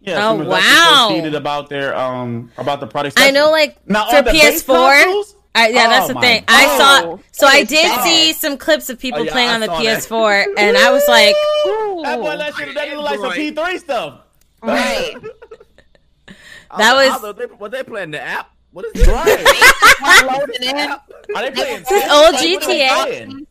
Yeah, 0.00 0.28
Oh, 0.28 0.34
wow. 0.44 1.08
cheated 1.10 1.34
about 1.34 1.68
their 1.68 1.96
um 1.96 2.52
about 2.58 2.78
the 2.80 2.86
product. 2.86 3.18
I 3.18 3.30
know, 3.30 3.50
like 3.50 3.76
Now, 3.88 4.08
for 4.10 4.16
on 4.18 4.24
the 4.24 4.30
base 4.32 4.62
PS4. 4.62 5.24
I, 5.58 5.68
yeah, 5.68 5.88
that's 5.88 6.04
Oh 6.04 6.08
the 6.08 6.14
my 6.14 6.20
thing. 6.20 6.44
I 6.46 6.78
saw. 6.78 7.18
So 7.32 7.46
I 7.46 7.64
did 7.64 7.82
bad. 7.82 8.04
see 8.04 8.32
some 8.34 8.58
clips 8.58 8.90
of 8.90 8.98
people 9.00 9.20
Oh, 9.20 9.24
yeah, 9.24 9.32
playing 9.32 9.48
I 9.48 9.54
on 9.54 9.60
the. 9.60 9.68
PS4, 9.68 10.44
and 10.58 10.76
I 10.76 10.92
was 10.92 11.02
like, 11.08 11.34
That 12.04 12.18
boy, 12.20 12.36
that 12.36 12.54
shit, 12.54 12.74
that 12.74 12.94
look 12.94 13.04
like 13.06 13.18
some 13.18 13.32
P3 13.32 13.78
stuff. 13.80 14.20
Right. 14.62 15.14
That 16.76 16.94
was- 16.94 17.20
How 17.20 17.32
they, 17.32 17.44
what 17.46 17.70
they 17.70 17.82
playing 17.84 18.10
the 18.10 18.20
app? 18.20 18.50
What 18.72 18.84
is 18.86 18.92
this? 18.92 19.08
Right. 19.08 19.46
Are 21.34 21.42
they 21.42 21.50
playing? 21.50 21.82
This 21.88 21.90
is 22.04 22.10
old 22.12 22.34
Like, 22.34 22.34
what 22.34 22.34
are 22.34 22.68
they 22.68 23.26
GTA. 23.26 23.46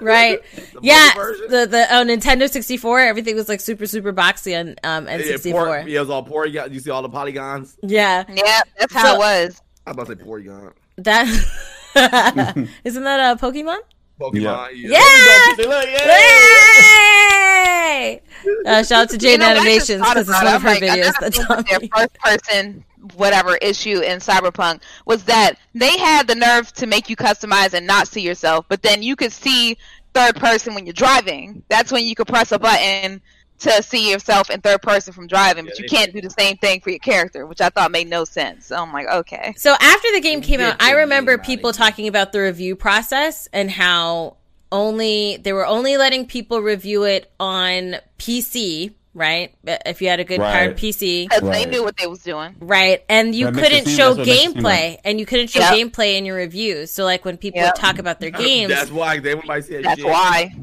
right, 0.00 0.40
The 0.54 0.80
yeah. 0.82 1.10
mobile? 1.16 1.48
The 1.48 1.66
the 1.66 1.86
oh, 1.90 2.04
Nintendo 2.04 2.48
64, 2.48 3.00
everything 3.00 3.34
was 3.34 3.48
like 3.48 3.60
super 3.60 3.86
super 3.86 4.12
boxy 4.12 4.58
on 4.58 4.76
um 4.84 5.06
N64. 5.06 5.52
por- 5.52 5.78
yeah, 5.88 5.96
it 5.96 6.00
was 6.00 6.10
all 6.10 6.22
polygon. 6.22 6.72
You 6.72 6.80
see 6.80 6.90
all 6.90 7.02
the 7.02 7.08
polygons. 7.08 7.76
Yeah, 7.82 8.24
Yeah, 8.28 8.60
that's 8.78 8.92
how 8.92 9.04
So- 9.04 9.14
it 9.14 9.18
was. 9.18 9.62
I 9.86 9.90
was 9.90 9.96
about 9.96 10.06
to 10.08 10.16
say 10.18 10.24
polygon. 10.24 10.72
that 10.98 11.26
isn't 12.84 13.02
that 13.04 13.36
a 13.36 13.40
Pokemon? 13.40 13.78
Pokemon. 14.20 14.68
Yeah. 14.74 15.00
Say, 15.56 15.64
look, 15.66 15.86
yeah. 15.86 16.06
Yay! 17.90 18.20
Uh, 18.66 18.82
shout 18.82 19.02
out 19.04 19.08
to 19.10 19.18
Jade 19.18 19.32
You 19.32 19.38
know, 19.38 19.46
Animations 19.46 20.00
because 20.00 20.28
it's 20.28 20.42
one 20.42 20.54
of 20.54 20.62
her 20.62 20.68
like, 20.68 20.82
videos 20.82 20.94
another 20.94 21.14
that's 21.20 21.36
thing 21.38 21.46
on 21.50 21.56
with 21.56 21.66
their 21.66 21.80
first 21.94 22.14
person 22.20 22.84
whatever 23.14 23.56
issue 23.56 24.00
in 24.00 24.18
Cyberpunk 24.18 24.82
was 25.06 25.24
that 25.24 25.54
they 25.74 25.96
had 25.98 26.26
the 26.26 26.34
nerve 26.34 26.72
to 26.74 26.86
make 26.86 27.08
you 27.08 27.16
customize 27.16 27.74
and 27.74 27.86
not 27.86 28.08
see 28.08 28.22
yourself, 28.22 28.66
but 28.68 28.82
then 28.82 29.02
you 29.02 29.16
could 29.16 29.32
see 29.32 29.76
third 30.14 30.36
person 30.36 30.74
when 30.74 30.86
you're 30.86 30.92
driving. 30.92 31.62
That's 31.68 31.92
when 31.92 32.04
you 32.04 32.14
could 32.14 32.26
press 32.26 32.52
a 32.52 32.58
button 32.58 33.20
to 33.60 33.82
see 33.82 34.10
yourself 34.10 34.50
in 34.50 34.60
third 34.60 34.82
person 34.82 35.12
from 35.12 35.26
driving, 35.26 35.64
but 35.64 35.78
Yeah, 35.78 35.82
you 35.82 35.88
can't 35.88 36.12
do 36.12 36.20
the 36.20 36.30
same 36.30 36.56
thing 36.56 36.80
for 36.80 36.90
your 36.90 37.00
character, 37.00 37.46
which 37.46 37.60
I 37.60 37.70
thought 37.70 37.90
made 37.90 38.08
no 38.08 38.24
sense. 38.24 38.66
So 38.66 38.76
I'm 38.76 38.92
like, 38.92 39.08
okay. 39.08 39.54
So 39.56 39.74
after 39.80 40.08
the 40.12 40.20
game 40.20 40.40
came 40.40 40.60
out, 40.60 40.76
I 40.80 40.92
remember 40.92 41.38
people 41.38 41.72
talking 41.72 42.06
about 42.06 42.32
the 42.32 42.40
review 42.40 42.76
process 42.76 43.48
and 43.52 43.70
how 43.70 44.36
only 44.70 45.38
they 45.38 45.52
were 45.52 45.66
only 45.66 45.96
letting 45.96 46.26
people 46.26 46.60
review 46.60 47.04
it 47.04 47.32
on 47.40 47.96
PC, 48.18 48.92
right? 49.14 49.54
If 49.64 50.00
you 50.02 50.08
had 50.08 50.20
a 50.20 50.24
good 50.24 50.40
Right. 50.40 50.52
powered 50.52 50.76
PC, 50.76 51.28
Because 51.28 51.48
they 51.50 51.66
knew 51.66 51.82
what 51.82 51.96
they 51.96 52.06
was 52.06 52.20
doing. 52.22 52.54
right? 52.60 53.02
And 53.08 53.34
you 53.34 53.46
That 53.50 53.54
couldn't 53.54 53.88
show 53.88 54.14
that's 54.14 54.26
makes 54.28 54.28
it 54.28 54.42
seem 54.42 54.52
gameplay, 54.54 54.62
like- 54.90 55.00
and 55.04 55.18
you 55.20 55.26
couldn't 55.26 55.48
show 55.48 55.60
Yep. 55.60 55.74
gameplay 55.74 56.16
in 56.18 56.24
your 56.26 56.36
reviews. 56.36 56.90
So 56.90 57.04
like 57.04 57.24
when 57.24 57.36
people 57.36 57.60
Yep. 57.60 57.74
talk 57.76 57.98
about 57.98 58.20
their 58.20 58.30
games, 58.46 58.72
That's 58.72 58.90
why 58.90 59.18
they 59.18 59.34
might 59.34 59.64
say 59.64 59.82
That's 59.82 59.96
shit. 60.00 60.06
why. 60.06 60.54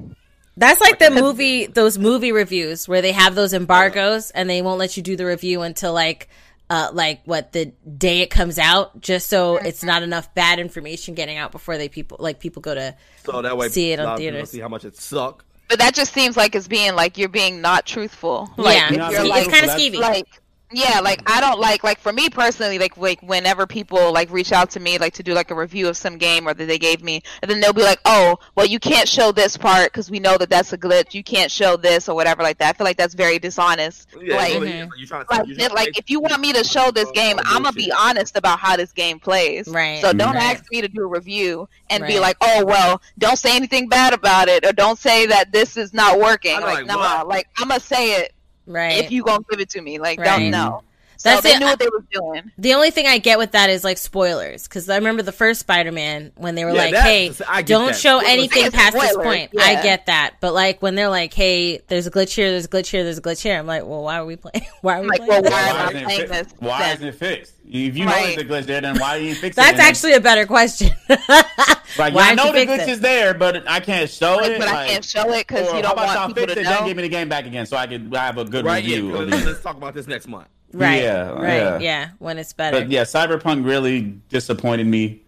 That's 0.58 0.80
like 0.80 1.00
the 1.00 1.12
movie, 1.12 1.66
those 1.66 1.98
movie 1.98 2.32
reviews 2.32 2.88
where 2.88 3.02
they 3.02 3.12
have 3.12 3.36
those 3.36 3.54
embargoes 3.54 4.32
and 4.32 4.50
they 4.50 4.62
won't 4.62 4.80
let 4.80 4.96
you 4.96 5.04
do 5.04 5.18
the 5.18 5.26
review 5.26 5.64
until 5.64 5.92
like, 5.92 6.30
uh, 6.70 6.90
like 6.94 7.20
what 7.26 7.52
the 7.52 7.66
day 7.98 8.22
it 8.22 8.30
comes 8.30 8.58
out, 8.58 9.02
just 9.02 9.28
so 9.30 9.58
it's 9.58 9.84
not 9.84 10.02
enough 10.02 10.34
bad 10.34 10.58
information 10.60 11.14
getting 11.14 11.38
out 11.38 11.52
before 11.52 11.78
they 11.78 11.90
people 11.90 12.18
like 12.22 12.40
people 12.40 12.62
go 12.62 12.74
to. 12.74 12.96
So 13.26 13.42
that 13.42 13.58
way, 13.58 13.68
See 13.68 13.92
it 13.92 14.00
on 14.00 14.06
a 14.06 14.08
lot 14.08 14.14
of 14.14 14.20
people 14.20 14.32
theaters. 14.34 14.50
See 14.52 14.60
how 14.62 14.70
much 14.70 14.86
it 14.86 14.96
suck. 14.96 15.44
But 15.68 15.80
that 15.80 15.96
just 15.96 16.14
seems 16.14 16.38
like 16.38 16.56
it's 16.56 16.68
being 16.68 16.96
like 16.96 17.18
you're 17.18 17.30
being 17.30 17.62
not 17.62 17.86
truthful. 17.86 18.50
Like 18.58 18.78
yeah, 18.78 18.92
if 18.92 18.98
not 18.98 19.12
you're 19.12 19.22
it's, 19.22 19.30
truthful, 19.30 19.30
like 19.30 19.52
kind 19.52 19.66
of 19.66 19.72
skeevy. 19.72 20.00
like 20.00 20.42
yeah 20.72 21.00
like 21.00 21.22
i 21.30 21.40
don't 21.40 21.60
like 21.60 21.84
like 21.84 22.00
for 22.00 22.12
me 22.12 22.28
personally 22.28 22.80
like 22.80 22.98
like 22.98 23.22
whenever 23.22 23.68
people 23.68 24.12
like 24.12 24.30
reach 24.32 24.52
out 24.52 24.72
to 24.72 24.80
me 24.80 24.98
like 24.98 25.14
to 25.14 25.22
do 25.22 25.34
like 25.34 25.52
a 25.52 25.56
review 25.56 25.88
of 25.88 25.96
some 25.96 26.18
game 26.18 26.48
or 26.48 26.54
that 26.56 26.66
they 26.66 26.80
gave 26.80 27.04
me 27.04 27.22
and 27.42 27.52
then 27.52 27.60
they'll 27.60 27.72
be 27.72 27.84
like 27.84 28.00
oh 28.06 28.36
well 28.56 28.66
you 28.66 28.80
can't 28.80 29.08
show 29.08 29.32
this 29.32 29.56
part 29.58 29.92
because 29.92 30.10
we 30.10 30.20
know 30.20 30.38
that 30.38 30.50
that's 30.50 30.74
a 30.74 30.78
glitch 30.78 31.14
you 31.14 31.24
can't 31.24 31.52
show 31.52 31.78
this 31.78 32.10
or 32.10 32.16
whatever 32.16 32.42
like 32.42 32.58
that 32.58 32.74
i 32.74 32.78
feel 32.78 32.86
like 32.86 32.98
that's 32.98 33.14
very 33.14 33.38
dishonest 33.38 34.08
Yeah, 34.20 34.38
like 34.38 34.54
really, 34.54 34.72
Mhm. 34.72 34.90
you 34.98 35.06
trying 35.06 35.26
to, 35.26 35.32
like, 35.32 35.48
it- 35.50 35.72
like 35.74 35.98
if 36.00 36.10
you 36.10 36.20
want 36.20 36.40
me 36.42 36.52
to 36.54 36.64
show 36.64 36.90
this 36.90 37.12
game, 37.12 37.38
I'm 37.46 37.64
gonna 37.64 37.74
be 37.74 37.92
honest 37.92 38.36
about 38.36 38.60
how 38.60 38.76
this 38.76 38.92
game 38.92 39.20
plays. 39.20 39.68
Right. 39.68 40.02
So 40.02 40.14
don't 40.14 40.34
Right. 40.36 40.56
ask 40.56 40.64
me 40.72 40.82
to 40.82 40.88
do 40.88 41.02
a 41.04 41.06
review 41.08 41.68
and 41.90 42.06
be 42.08 42.20
like, 42.20 42.38
"Oh 42.42 42.66
well, 42.66 43.02
don't 43.20 43.38
say 43.38 43.56
anything 43.56 43.88
bad 43.88 44.14
about 44.14 44.48
it, 44.48 44.66
or 44.66 44.72
don't 44.72 44.98
say 44.98 45.26
that 45.28 45.52
this 45.52 45.78
is 45.78 45.94
not 45.94 46.20
working." 46.20 46.56
I'm 46.56 46.62
Like, 46.64 46.78
like, 46.80 46.86
nah, 46.88 47.18
what? 47.20 47.28
like 47.28 47.48
I'm 47.58 47.68
gonna 47.68 47.80
say 47.80 48.14
it 48.22 48.34
right. 48.66 49.04
if 49.04 49.12
you 49.12 49.24
gonna 49.24 49.44
give 49.50 49.60
it 49.60 49.70
to 49.72 49.82
me. 49.82 50.00
Like, 50.00 50.20
Right. 50.20 50.26
don't 50.40 50.52
know. 50.52 50.84
So 51.26 51.32
That's 51.32 51.42
they 51.42 51.56
it. 51.56 51.60
knew 51.60 51.66
what 51.66 51.80
they 51.80 51.88
was 51.88 52.04
doing. 52.12 52.52
The 52.60 52.76
only 52.76 52.92
thing 52.92 53.08
I 53.08 53.18
get 53.18 53.40
with 53.40 53.54
that 53.54 53.72
is 53.72 53.84
like 53.84 53.98
spoilers 53.98 54.64
because 54.68 54.88
I 54.90 54.96
remember 54.98 55.24
the 55.24 55.32
first 55.32 55.60
Spider-Man 55.62 56.34
when 56.36 56.54
they 56.54 56.64
were 56.66 56.70
Yeah, 56.72 56.78
like, 56.84 56.92
that- 56.94 57.02
"Hey, 57.04 57.30
don't 57.64 57.88
that. 57.88 57.96
show 57.96 58.20
Spoilers. 58.20 58.28
anything 58.32 58.66
It's 58.66 58.76
past 58.76 58.94
this 58.94 59.10
spoilers, 59.12 59.26
point." 59.26 59.52
I 59.60 59.82
get 59.82 60.06
that, 60.06 60.36
but 60.40 60.54
like 60.54 60.84
when 60.84 60.94
they're 60.94 61.10
like, 61.10 61.34
"Hey, 61.34 61.80
there's 61.88 62.06
a 62.06 62.12
glitch 62.12 62.36
here, 62.36 62.52
there's 62.52 62.66
a 62.66 62.70
glitch 62.70 62.90
here, 62.92 63.04
there's 63.04 63.18
a 63.18 63.22
glitch 63.24 63.42
here," 63.42 63.58
I'm 63.58 63.66
like, 63.66 63.88
"Well, 63.88 64.04
why 64.04 64.18
are 64.20 64.26
we 64.26 64.36
playing? 64.36 64.68
Why 64.82 65.00
are 65.00 65.02
we 65.02 65.08
Like, 65.08 65.18
playing?" 65.26 65.32
well, 65.32 65.42
this?" 65.42 65.52
why 65.52 65.62
am 65.62 65.76
I 65.76 65.84
isn't 65.90 65.98
it 65.98 66.04
playing 66.06 66.28
this 66.30 66.54
Why 66.60 66.80
then? 66.80 66.96
isn't 66.98 67.08
it 67.08 67.16
fixed? 67.16 67.54
If 67.68 67.98
you 67.98 68.06
know 68.06 68.12
Right. 68.12 68.36
there's 68.38 68.38
a 68.38 68.46
glitch 68.64 68.66
there, 68.68 68.82
then 68.82 69.00
why 69.00 69.18
are 69.18 69.20
you 69.20 69.34
fixing 69.34 69.50
it? 69.64 69.66
That's 69.66 69.80
actually 69.80 70.14
a 70.14 70.20
better 70.20 70.46
question. 70.46 70.92
like 71.10 72.14
why 72.14 72.30
I 72.30 72.36
know 72.36 72.52
the 72.52 72.60
glitch 72.68 72.82
it? 72.84 72.90
is 72.90 73.00
there, 73.00 73.34
but 73.34 73.68
I 73.68 73.80
can't 73.80 74.08
show 74.10 74.40
it. 74.44 74.60
but 74.60 74.68
I 74.68 74.88
can't 74.90 75.04
show 75.04 75.28
it 75.34 75.48
because 75.48 75.66
you 75.74 75.82
don't 75.82 75.94
about 75.94 76.08
y'all 76.10 76.16
want 76.28 76.36
people 76.36 76.44
fix 76.44 76.54
to 76.54 76.60
it, 76.60 76.64
know. 76.66 76.70
then 76.70 76.86
give 76.88 76.98
me 76.98 77.04
the 77.04 77.10
game 77.10 77.30
back 77.30 77.48
again 77.48 77.66
so 77.66 77.76
I 77.78 77.88
can 77.88 78.12
have 78.12 78.38
a 78.38 78.46
good 78.46 78.64
review. 78.66 79.16
of 79.16 79.28
let's, 79.30 79.42
it. 79.44 79.48
let's 79.48 79.62
talk 79.64 79.78
about 79.78 79.96
this 79.96 80.06
next 80.06 80.28
month. 80.28 80.48
Right? 80.80 81.02
Yeah, 81.02 81.30
right? 81.32 81.58
yeah. 81.58 81.80
Yeah. 81.80 82.10
when 82.20 82.38
it's 82.38 82.54
better. 82.54 82.80
But 82.80 82.90
yeah, 82.90 83.04
Cyberpunk 83.04 83.66
really 83.66 84.02
disappointed 84.30 84.88
me 84.88 85.22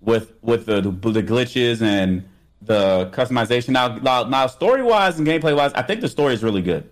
with 0.00 0.32
with 0.42 0.66
the 0.66 0.80
the 0.82 1.22
glitches 1.22 1.82
and 1.82 2.24
the 2.60 3.10
customization. 3.12 3.70
Now, 3.70 3.96
now, 3.96 4.24
now 4.24 4.46
story 4.46 4.82
wise 4.82 5.18
and 5.18 5.26
gameplay 5.26 5.56
wise, 5.56 5.72
I 5.74 5.82
think 5.82 6.00
the 6.00 6.08
story 6.08 6.34
is 6.34 6.42
really 6.44 6.62
good. 6.62 6.88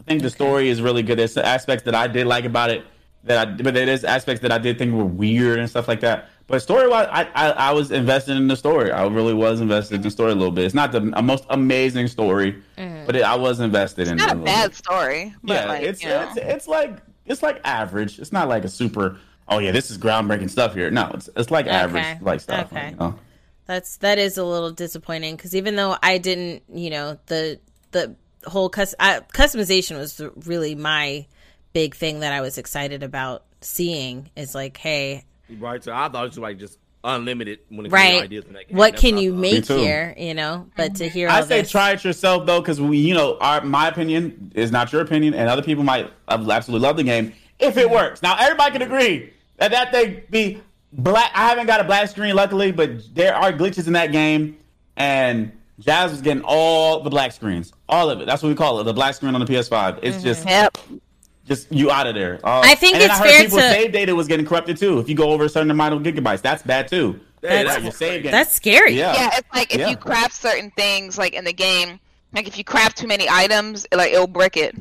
I 0.00 0.04
think 0.04 0.22
the 0.22 0.30
story 0.30 0.68
is 0.68 0.80
really 0.80 1.02
good. 1.02 1.18
There's 1.18 1.36
aspects 1.36 1.84
that 1.84 1.94
I 1.94 2.06
did 2.06 2.26
like 2.26 2.44
about 2.44 2.70
it. 2.70 2.84
that 3.24 3.48
I, 3.48 3.50
but 3.62 3.74
there 3.74 3.88
is 3.88 4.04
aspects 4.04 4.40
that 4.42 4.52
I 4.52 4.58
did 4.58 4.78
think 4.78 4.94
were 4.94 5.04
weird 5.04 5.58
and 5.58 5.68
stuff 5.68 5.88
like 5.88 6.00
that. 6.00 6.28
But 6.46 6.62
story 6.62 6.88
wise, 6.88 7.06
I, 7.10 7.28
I 7.34 7.50
I 7.50 7.72
was 7.72 7.92
invested 7.92 8.36
in 8.36 8.48
the 8.48 8.56
story. 8.56 8.90
I 8.90 9.06
really 9.06 9.34
was 9.34 9.60
invested 9.60 9.96
in 9.96 10.02
the 10.02 10.10
story 10.10 10.32
a 10.32 10.34
little 10.34 10.50
bit. 10.50 10.64
It's 10.64 10.74
not 10.74 10.90
the 10.90 11.00
most 11.00 11.44
amazing 11.50 12.08
story, 12.08 12.56
mm-hmm. 12.76 13.06
but 13.06 13.14
it, 13.14 13.22
I 13.22 13.36
was 13.36 13.60
invested 13.60 14.08
in 14.08 14.16
not 14.16 14.30
it 14.30 14.32
a 14.32 14.34
little 14.34 14.46
bad 14.46 14.70
bit. 14.70 14.76
story. 14.76 15.34
But 15.44 15.54
Yeah, 15.54 15.66
like, 15.66 15.82
it's, 15.82 16.02
you 16.02 16.08
know. 16.08 16.28
it's 16.28 16.36
it's 16.38 16.66
like 16.68 16.98
it's 17.30 17.42
like 17.42 17.60
average. 17.64 18.18
It's 18.18 18.32
not 18.32 18.48
like 18.48 18.64
a 18.64 18.68
super. 18.68 19.18
Oh 19.48 19.58
yeah, 19.58 19.72
this 19.72 19.90
is 19.90 19.98
groundbreaking 19.98 20.50
stuff 20.50 20.74
here. 20.74 20.90
No, 20.90 21.10
it's 21.14 21.28
it's 21.36 21.50
like 21.50 21.66
average 21.66 22.20
like 22.20 22.40
stuff. 22.40 22.72
Okay. 22.72 22.90
you 22.90 22.96
know? 22.96 23.18
That's 23.66 23.96
that 23.98 24.18
is 24.18 24.36
a 24.36 24.44
little 24.44 24.72
disappointing 24.72 25.36
because 25.36 25.54
even 25.54 25.76
though 25.76 25.96
I 26.02 26.18
didn't, 26.18 26.62
you 26.72 26.90
know, 26.90 27.18
the 27.26 27.60
the 27.92 28.16
whole 28.44 28.68
cus- 28.68 28.94
I, 28.98 29.20
customization 29.32 29.96
was 29.96 30.20
really 30.44 30.74
my 30.74 31.26
big 31.72 31.94
thing 31.94 32.20
that 32.20 32.32
I 32.32 32.40
was 32.40 32.58
excited 32.58 33.02
about 33.02 33.44
seeing. 33.60 34.30
Is 34.36 34.54
like, 34.54 34.76
hey, 34.76 35.24
Right. 35.58 35.82
So 35.82 35.92
I 35.92 36.08
thought 36.08 36.24
it 36.24 36.28
was 36.28 36.38
like 36.38 36.58
just 36.58 36.78
unlimited 37.02 37.60
when 37.68 37.86
it 37.86 37.90
comes 37.90 38.02
to 38.02 38.08
right, 38.12 38.22
ideas 38.22 38.44
in 38.46 38.52
that 38.52 38.68
game. 38.68 38.76
what 38.76 38.92
That's 38.92 39.02
can 39.02 39.18
you 39.18 39.32
make 39.32 39.66
here? 39.66 40.14
You 40.16 40.34
know, 40.34 40.68
but 40.76 40.96
to 40.96 41.08
hear 41.08 41.28
all 41.28 41.36
I 41.36 41.40
say 41.42 41.62
this, 41.62 41.70
try 41.70 41.92
it 41.92 42.04
yourself 42.04 42.46
though, 42.46 42.60
because 42.60 42.80
we, 42.80 42.98
you 42.98 43.14
know, 43.14 43.38
our 43.40 43.62
my 43.62 43.88
opinion 43.88 44.52
is 44.54 44.70
not 44.70 44.92
your 44.92 45.02
opinion, 45.02 45.34
and 45.34 45.48
other 45.48 45.62
people 45.62 45.84
might 45.84 46.10
absolutely 46.28 46.86
love 46.86 46.96
the 46.96 47.04
game 47.04 47.32
if 47.58 47.76
it 47.76 47.90
works. 47.90 48.22
Now 48.22 48.36
everybody 48.38 48.72
can 48.72 48.82
agree 48.82 49.32
that 49.56 49.70
that 49.70 49.92
thing 49.92 50.22
be 50.30 50.62
black. 50.92 51.30
I 51.34 51.48
haven't 51.48 51.66
got 51.66 51.80
a 51.80 51.84
black 51.84 52.08
screen, 52.08 52.34
luckily, 52.34 52.72
but 52.72 53.14
there 53.14 53.34
are 53.34 53.52
glitches 53.52 53.86
in 53.86 53.94
that 53.94 54.12
game, 54.12 54.58
and 54.96 55.52
Jazz 55.80 56.10
was 56.10 56.20
getting 56.20 56.42
all 56.44 57.00
the 57.00 57.10
black 57.10 57.32
screens, 57.32 57.72
all 57.88 58.10
of 58.10 58.20
it. 58.20 58.26
That's 58.26 58.42
what 58.42 58.50
we 58.50 58.54
call 58.54 58.80
it, 58.80 58.84
the 58.84 58.92
black 58.92 59.14
screen 59.14 59.34
on 59.34 59.40
the 59.40 59.46
PS5. 59.46 60.00
It's 60.02 60.16
mm-hmm. 60.16 60.24
just, 60.24 60.46
Yep. 60.46 60.78
Just 61.50 61.70
you 61.72 61.90
out 61.90 62.06
of 62.06 62.14
there. 62.14 62.40
Uh, 62.44 62.60
I 62.64 62.74
think 62.76 62.94
and 62.94 63.02
then 63.02 63.10
it's 63.10 63.20
I 63.20 63.24
heard 63.24 63.30
fair 63.32 63.42
people 63.44 63.58
to- 63.58 63.70
save 63.70 63.92
data 63.92 64.14
was 64.14 64.28
getting 64.28 64.46
corrupted 64.46 64.76
too. 64.78 64.98
If 65.00 65.08
you 65.08 65.14
go 65.16 65.30
over 65.32 65.44
a 65.44 65.48
certain 65.48 65.70
amount 65.70 65.94
of 65.94 66.02
gigabytes, 66.02 66.40
that's 66.40 66.62
bad 66.62 66.86
too. 66.88 67.18
Yeah, 67.42 67.50
That's- 67.64 67.74
that 67.76 67.82
Your 67.82 67.92
save 67.92 68.22
game. 68.22 68.32
that's 68.32 68.52
scary. 68.54 68.92
yeah. 68.94 69.14
Yeah, 69.14 69.30
it's 69.38 69.48
like 69.54 69.74
if 69.74 69.80
Yeah. 69.80 69.88
you 69.90 69.96
craft 69.96 70.34
certain 70.34 70.70
things 70.76 71.18
like 71.18 71.34
in 71.34 71.44
the 71.44 71.52
game, 71.52 71.98
like 72.32 72.46
if 72.46 72.56
you 72.56 72.64
craft 72.64 72.98
too 72.98 73.06
many 73.08 73.26
items, 73.28 73.86
like 73.92 74.12
it'll 74.12 74.26
brick 74.26 74.56
it. 74.56 74.74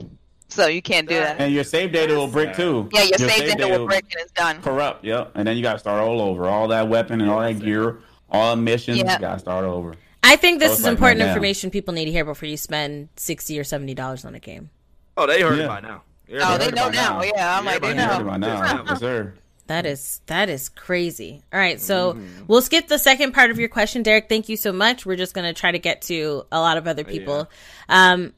So 0.50 0.68
you 0.68 0.82
can't 0.82 1.08
do 1.08 1.16
that. 1.16 1.40
And 1.40 1.54
your 1.54 1.64
save 1.64 1.92
data 1.92 2.14
will 2.16 2.28
break 2.28 2.56
too. 2.56 2.90
Yeah, 2.94 3.04
your, 3.04 3.18
save 3.30 3.56
data 3.58 3.68
will 3.68 3.86
brick 3.88 4.06
and 4.12 4.22
it's 4.22 4.32
done. 4.32 4.62
corrupt. 4.62 5.04
Yep. 5.06 5.32
And 5.36 5.48
then 5.48 5.56
you 5.58 5.64
got 5.64 5.74
to 5.74 5.80
start 5.80 6.02
all 6.02 6.22
over. 6.22 6.48
All 6.48 6.68
that 6.70 6.88
weapon 6.88 7.22
and 7.22 7.30
all 7.30 7.40
that 7.40 7.60
gear, 7.60 8.00
all 8.32 8.56
the 8.56 8.62
missions, 8.62 8.98
Yeah. 8.98 9.14
you 9.14 9.20
got 9.20 9.34
to 9.36 9.40
start 9.40 9.64
over. 9.66 9.94
I 10.24 10.36
think 10.36 10.60
this 10.60 10.72
So 10.74 10.78
is 10.80 10.84
like, 10.84 10.92
important 10.94 11.20
man, 11.20 11.30
information 11.30 11.70
people 11.72 11.94
need 11.94 12.06
to 12.06 12.12
hear 12.12 12.26
before 12.26 12.50
you 12.50 12.58
spend 12.58 13.10
sixty 13.16 13.58
or 13.60 13.64
seventy 13.64 13.94
dollars 13.94 14.26
on 14.26 14.36
a 14.36 14.40
game. 14.40 14.70
Oh, 15.16 15.26
they 15.28 15.42
heard 15.42 15.58
Yeah. 15.60 15.66
it 15.66 15.68
by 15.68 15.80
now. 15.82 16.02
Oh, 16.32 16.58
they 16.58 16.66
heard 16.66 16.74
it 16.74 16.76
know 16.76 16.86
by 16.86 16.92
now. 16.92 17.22
Yeah, 17.24 17.58
I'm 17.58 17.66
like, 17.66 17.82
they 17.82 17.90
Everybody 17.90 18.16
Heard 18.26 18.40
know. 18.40 18.48
now. 18.48 18.84
Yes, 18.88 19.00
sir. 19.00 19.34
That 19.68 19.86
is 19.86 20.22
that 20.26 20.50
is 20.50 20.70
crazy. 20.70 21.42
All 21.54 21.60
right, 21.60 21.80
so 21.80 22.14
Mm-hmm. 22.14 22.46
we'll 22.48 22.62
skip 22.64 22.88
the 22.88 22.98
second 22.98 23.34
part 23.34 23.52
of 23.52 23.60
your 23.60 23.70
question, 23.70 24.02
Derek. 24.04 24.28
Thank 24.30 24.50
you 24.50 24.58
so 24.58 24.72
much. 24.72 25.06
We're 25.06 25.16
just 25.16 25.34
going 25.36 25.46
to 25.46 25.60
try 25.60 25.72
to 25.72 25.78
get 25.80 26.02
to 26.04 26.44
a 26.52 26.60
lot 26.60 26.78
of 26.78 26.88
other 26.88 27.04
people. 27.04 27.48
Um, 27.88 28.34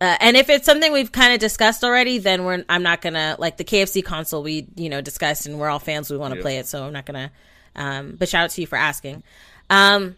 uh, 0.00 0.16
and 0.20 0.36
if 0.36 0.50
it's 0.50 0.66
something 0.66 0.92
we've 0.92 1.12
kind 1.12 1.32
of 1.32 1.38
discussed 1.38 1.84
already, 1.84 2.18
then 2.18 2.44
we're 2.44 2.64
I'm 2.68 2.82
not 2.82 3.00
gonna 3.00 3.36
like 3.38 3.56
the 3.56 3.64
KFC 3.64 4.04
console 4.04 4.42
we 4.42 4.66
you 4.74 4.88
know 4.90 5.00
discussed, 5.00 5.46
and 5.46 5.58
we're 5.60 5.68
all 5.68 5.78
fans. 5.78 6.10
We 6.10 6.16
want 6.16 6.34
to 6.34 6.40
play 6.40 6.58
it, 6.58 6.66
so 6.66 6.84
I'm 6.84 6.92
not 6.92 7.06
gonna. 7.06 7.30
Um, 7.76 8.16
but 8.18 8.28
shout 8.28 8.44
out 8.44 8.50
to 8.50 8.60
you 8.60 8.66
for 8.66 8.76
asking. 8.76 9.22
Um, 9.70 10.16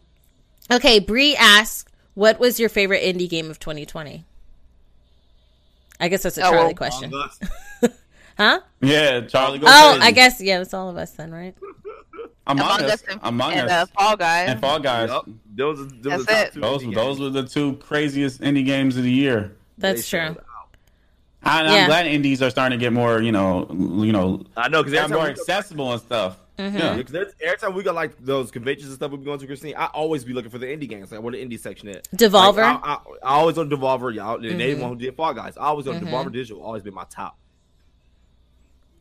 okay, 0.72 0.98
Bree 0.98 1.36
asks, 1.36 1.84
"What 2.14 2.40
was 2.40 2.58
your 2.58 2.70
favorite 2.70 3.02
indie 3.02 3.28
game 3.28 3.50
of 3.50 3.60
2020?" 3.60 4.24
I 6.00 6.08
guess 6.08 6.22
that's 6.22 6.38
a 6.38 6.42
Oh, 6.46 6.50
Charlie 6.50 6.66
well, 6.66 6.74
question. 6.74 7.12
Huh? 8.38 8.60
Yeah, 8.82 9.22
Charlie. 9.22 9.58
Go 9.58 9.66
Oh, 9.66 9.92
crazy. 9.96 10.06
I 10.06 10.10
guess 10.10 10.40
yeah, 10.42 10.60
it's 10.60 10.74
all 10.74 10.90
of 10.90 10.96
us 10.98 11.12
then, 11.12 11.32
right? 11.32 11.54
Among, 12.46 12.66
Among 12.66 12.82
Us, 12.82 12.92
Us 12.92 13.02
and, 13.10 13.20
Among 13.22 13.52
and 13.54 13.68
Us, 13.70 13.88
uh, 13.88 13.98
Fall 13.98 14.16
Guys. 14.16 14.48
and 14.50 14.60
Fall 14.60 14.78
Guys. 14.78 15.08
Yup. 15.08 15.28
Those, 15.54 15.80
are- 15.80 15.84
those 15.86 16.24
That's 16.26 16.52
the 16.52 16.58
it. 16.58 16.60
Those, 16.60 16.94
those 16.94 17.18
were 17.20 17.30
the 17.30 17.42
two 17.44 17.76
craziest 17.76 18.42
indie 18.42 18.64
games 18.64 18.96
of 18.98 19.04
the 19.04 19.10
year. 19.10 19.56
That's 19.78 20.08
They 20.10 20.18
true. 20.18 20.28
showed 20.28 20.38
out. 20.38 20.44
And 21.42 21.68
Yeah. 21.72 21.80
I'm 21.82 21.86
glad 21.88 22.06
indies 22.06 22.42
are 22.42 22.50
starting 22.50 22.78
to 22.78 22.84
get 22.84 22.92
more, 22.92 23.22
you 23.22 23.32
know, 23.32 23.66
you 23.70 24.12
know, 24.12 24.44
I 24.56 24.68
know 24.68 24.82
because 24.82 24.92
they're 24.92 25.08
more 25.08 25.28
accessible 25.28 25.92
and 25.92 26.00
stuff. 26.02 26.36
Mm-hmm. 26.58 26.76
Yeah. 26.78 26.96
Yeah, 26.96 27.02
'cause 27.02 27.12
there's- 27.12 27.32
every 27.42 27.58
time 27.58 27.74
we 27.74 27.82
got 27.82 27.94
like 27.94 28.16
those 28.18 28.50
conventions 28.50 28.88
and 28.88 28.96
stuff 28.96 29.10
we 29.10 29.18
be 29.18 29.24
going 29.24 29.38
to, 29.38 29.46
Christine, 29.46 29.74
I 29.76 29.86
always 29.86 30.24
be 30.24 30.32
looking 30.32 30.50
for 30.50 30.58
the 30.58 30.66
indie 30.66 30.88
games. 30.88 31.12
Like 31.12 31.20
where 31.22 31.32
the 31.32 31.44
indie 31.44 31.60
section 31.60 31.88
at. 31.90 32.08
Devolver? 32.10 32.56
Like, 32.56 32.80
I, 32.82 32.92
I, 32.94 32.98
I 33.22 33.34
always 33.34 33.58
on 33.58 33.68
Devolver, 33.68 34.14
y'all. 34.14 34.36
And 34.36 34.44
they 34.44 34.70
Mm-hmm. 34.70 34.78
the 34.78 34.82
one 34.86 34.92
who 34.94 34.98
did 34.98 35.14
Fall 35.16 35.34
Guys. 35.34 35.56
I 35.58 35.66
always 35.66 35.86
on 35.86 36.00
Devolver 36.00 36.32
Digital. 36.32 36.62
Always 36.62 36.82
been 36.82 36.94
my 36.94 37.04
top. 37.10 37.36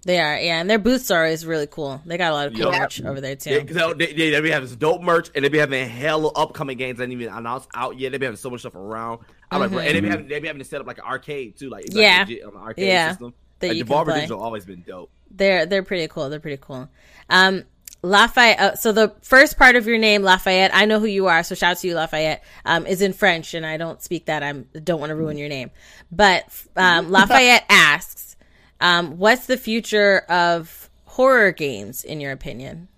They 0.05 0.19
are, 0.19 0.37
yeah, 0.37 0.59
and 0.61 0.69
their 0.69 0.77
booths 0.77 1.09
are 1.09 1.23
always 1.23 1.47
really 1.47 1.65
cool. 1.65 1.99
They 2.05 2.19
got 2.19 2.31
a 2.31 2.35
lot 2.35 2.47
of 2.47 2.53
cool 2.53 2.71
Yep. 2.71 2.79
merch 2.79 3.01
over 3.03 3.19
there 3.19 3.35
too. 3.35 3.49
Yeah, 3.67 3.93
they, 3.97 4.13
they, 4.13 4.29
they 4.29 4.39
be 4.41 4.51
having 4.51 4.67
this 4.69 4.75
dope 4.75 5.01
merch 5.01 5.31
and 5.33 5.43
they 5.43 5.49
be 5.49 5.57
having 5.57 5.89
hella 5.89 6.31
upcoming 6.35 6.77
games 6.77 6.99
that 6.99 7.05
ain't 7.05 7.13
even 7.13 7.33
announced 7.33 7.69
out 7.73 7.97
yet. 7.99 8.11
They 8.11 8.19
be 8.19 8.25
having 8.27 8.37
so 8.37 8.51
much 8.51 8.59
stuff 8.59 8.75
around. 8.75 9.21
I'm 9.49 9.61
like, 9.61 9.71
bro, 9.71 9.79
and 9.79 9.95
they 9.95 10.01
be 10.01 10.09
having 10.09 10.27
they 10.27 10.39
be 10.39 10.45
having 10.45 10.61
to 10.61 10.67
set 10.67 10.79
up 10.79 10.85
like 10.85 10.99
an 10.99 11.05
arcade 11.05 11.57
too, 11.57 11.69
like, 11.69 11.85
like 11.85 11.89
Mm-hmm. 11.89 11.99
Yeah. 11.99 12.19
legit 12.19 12.43
on 12.43 12.53
the 12.53 12.59
arcade 12.59 12.85
Yeah. 12.87 13.09
system. 13.09 13.33
That 13.59 13.69
Like, 13.69 13.77
you 13.77 13.85
can 13.85 13.93
Devolver 13.93 14.05
play. 14.05 14.15
Digital 14.21 14.41
always 14.41 14.65
been 14.65 14.83
dope. 14.85 15.09
They're 15.31 15.65
they're 15.65 15.83
pretty 15.83 16.07
cool. 16.07 16.29
They're 16.29 16.39
pretty 16.39 16.61
cool. 16.61 16.89
Um, 17.29 17.63
Lafayette. 18.01 18.59
Uh, 18.59 18.75
so 18.75 18.91
the 18.91 19.13
first 19.21 19.57
part 19.57 19.75
of 19.75 19.87
your 19.87 19.97
name, 19.97 20.21
Lafayette. 20.21 20.71
I 20.73 20.85
know 20.85 20.99
who 20.99 21.07
you 21.07 21.25
are, 21.27 21.41
so 21.43 21.55
shout 21.55 21.71
out 21.71 21.77
to 21.79 21.87
you, 21.87 21.95
Lafayette. 21.95 22.43
Um, 22.63 22.85
is 22.85 23.01
in 23.01 23.13
French, 23.13 23.53
and 23.53 23.65
I 23.65 23.77
don't 23.77 24.01
speak 24.01 24.25
that. 24.25 24.43
I'm 24.43 24.67
don't 24.83 24.99
want 24.99 25.09
to 25.09 25.15
ruin 25.15 25.37
your 25.37 25.49
name, 25.49 25.71
but 26.11 26.43
um, 26.75 27.09
Lafayette 27.11 27.65
asks, 27.69 28.35
um, 28.79 29.17
"What's 29.17 29.47
the 29.47 29.57
future 29.57 30.19
of 30.29 30.89
horror 31.05 31.51
games 31.51 32.03
in 32.03 32.21
your 32.21 32.31
opinion?" 32.31 32.89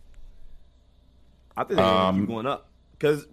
I 1.55 1.63
think 1.63 1.77
they're 1.77 1.85
gonna 1.85 2.09
Um, 2.09 2.19
keep 2.19 2.27
going 2.27 2.45
up 2.45 2.67
because 2.91 3.25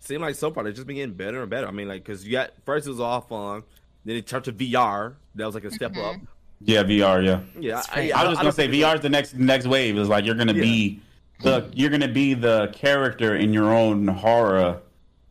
seem 0.00 0.20
like 0.22 0.36
so 0.36 0.52
far 0.52 0.62
they've 0.64 0.74
just 0.74 0.86
been 0.86 0.96
getting 0.96 1.14
better 1.14 1.40
and 1.40 1.50
better. 1.50 1.66
I 1.66 1.72
mean, 1.72 1.88
like 1.88 2.04
because 2.04 2.24
you 2.24 2.32
got 2.32 2.52
first 2.64 2.86
it 2.86 2.90
was 2.90 3.00
all 3.00 3.20
fun, 3.22 3.64
then 4.06 4.16
it 4.16 4.26
turned 4.26 4.44
to 4.44 4.52
VR. 4.52 5.14
That 5.34 5.44
was 5.46 5.54
like 5.54 5.64
a 5.64 5.70
step 5.70 5.92
Mm-hmm. 5.92 6.20
up. 6.22 6.28
Yeah, 6.62 6.84
VR. 6.84 7.22
Yeah. 7.22 7.40
Yeah, 7.60 7.74
That's 7.74 7.88
I, 7.90 7.92
I 7.94 8.00
was 8.00 8.08
just 8.08 8.16
I 8.16 8.22
gonna 8.34 8.42
don't 8.44 8.52
say 8.54 8.68
VR 8.68 8.94
is 8.94 9.00
the 9.02 9.10
next 9.10 9.34
next 9.34 9.66
wave. 9.66 9.98
Is 9.98 10.08
like 10.08 10.24
you're 10.24 10.34
gonna 10.34 10.54
be 10.54 11.00
the 11.42 11.68
you're 11.74 11.90
gonna 11.90 12.08
be 12.08 12.32
the 12.32 12.68
character 12.72 13.36
in 13.36 13.52
your 13.52 13.74
own 13.74 14.08
horror 14.08 14.80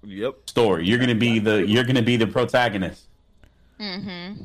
Yep. 0.04 0.36
story. 0.48 0.86
You're 0.86 1.00
gonna 1.00 1.16
be 1.16 1.40
the 1.40 1.66
you're 1.66 1.84
gonna 1.84 2.04
be 2.04 2.16
the 2.16 2.28
protagonist. 2.28 3.06
Mm-hmm. 3.80 4.44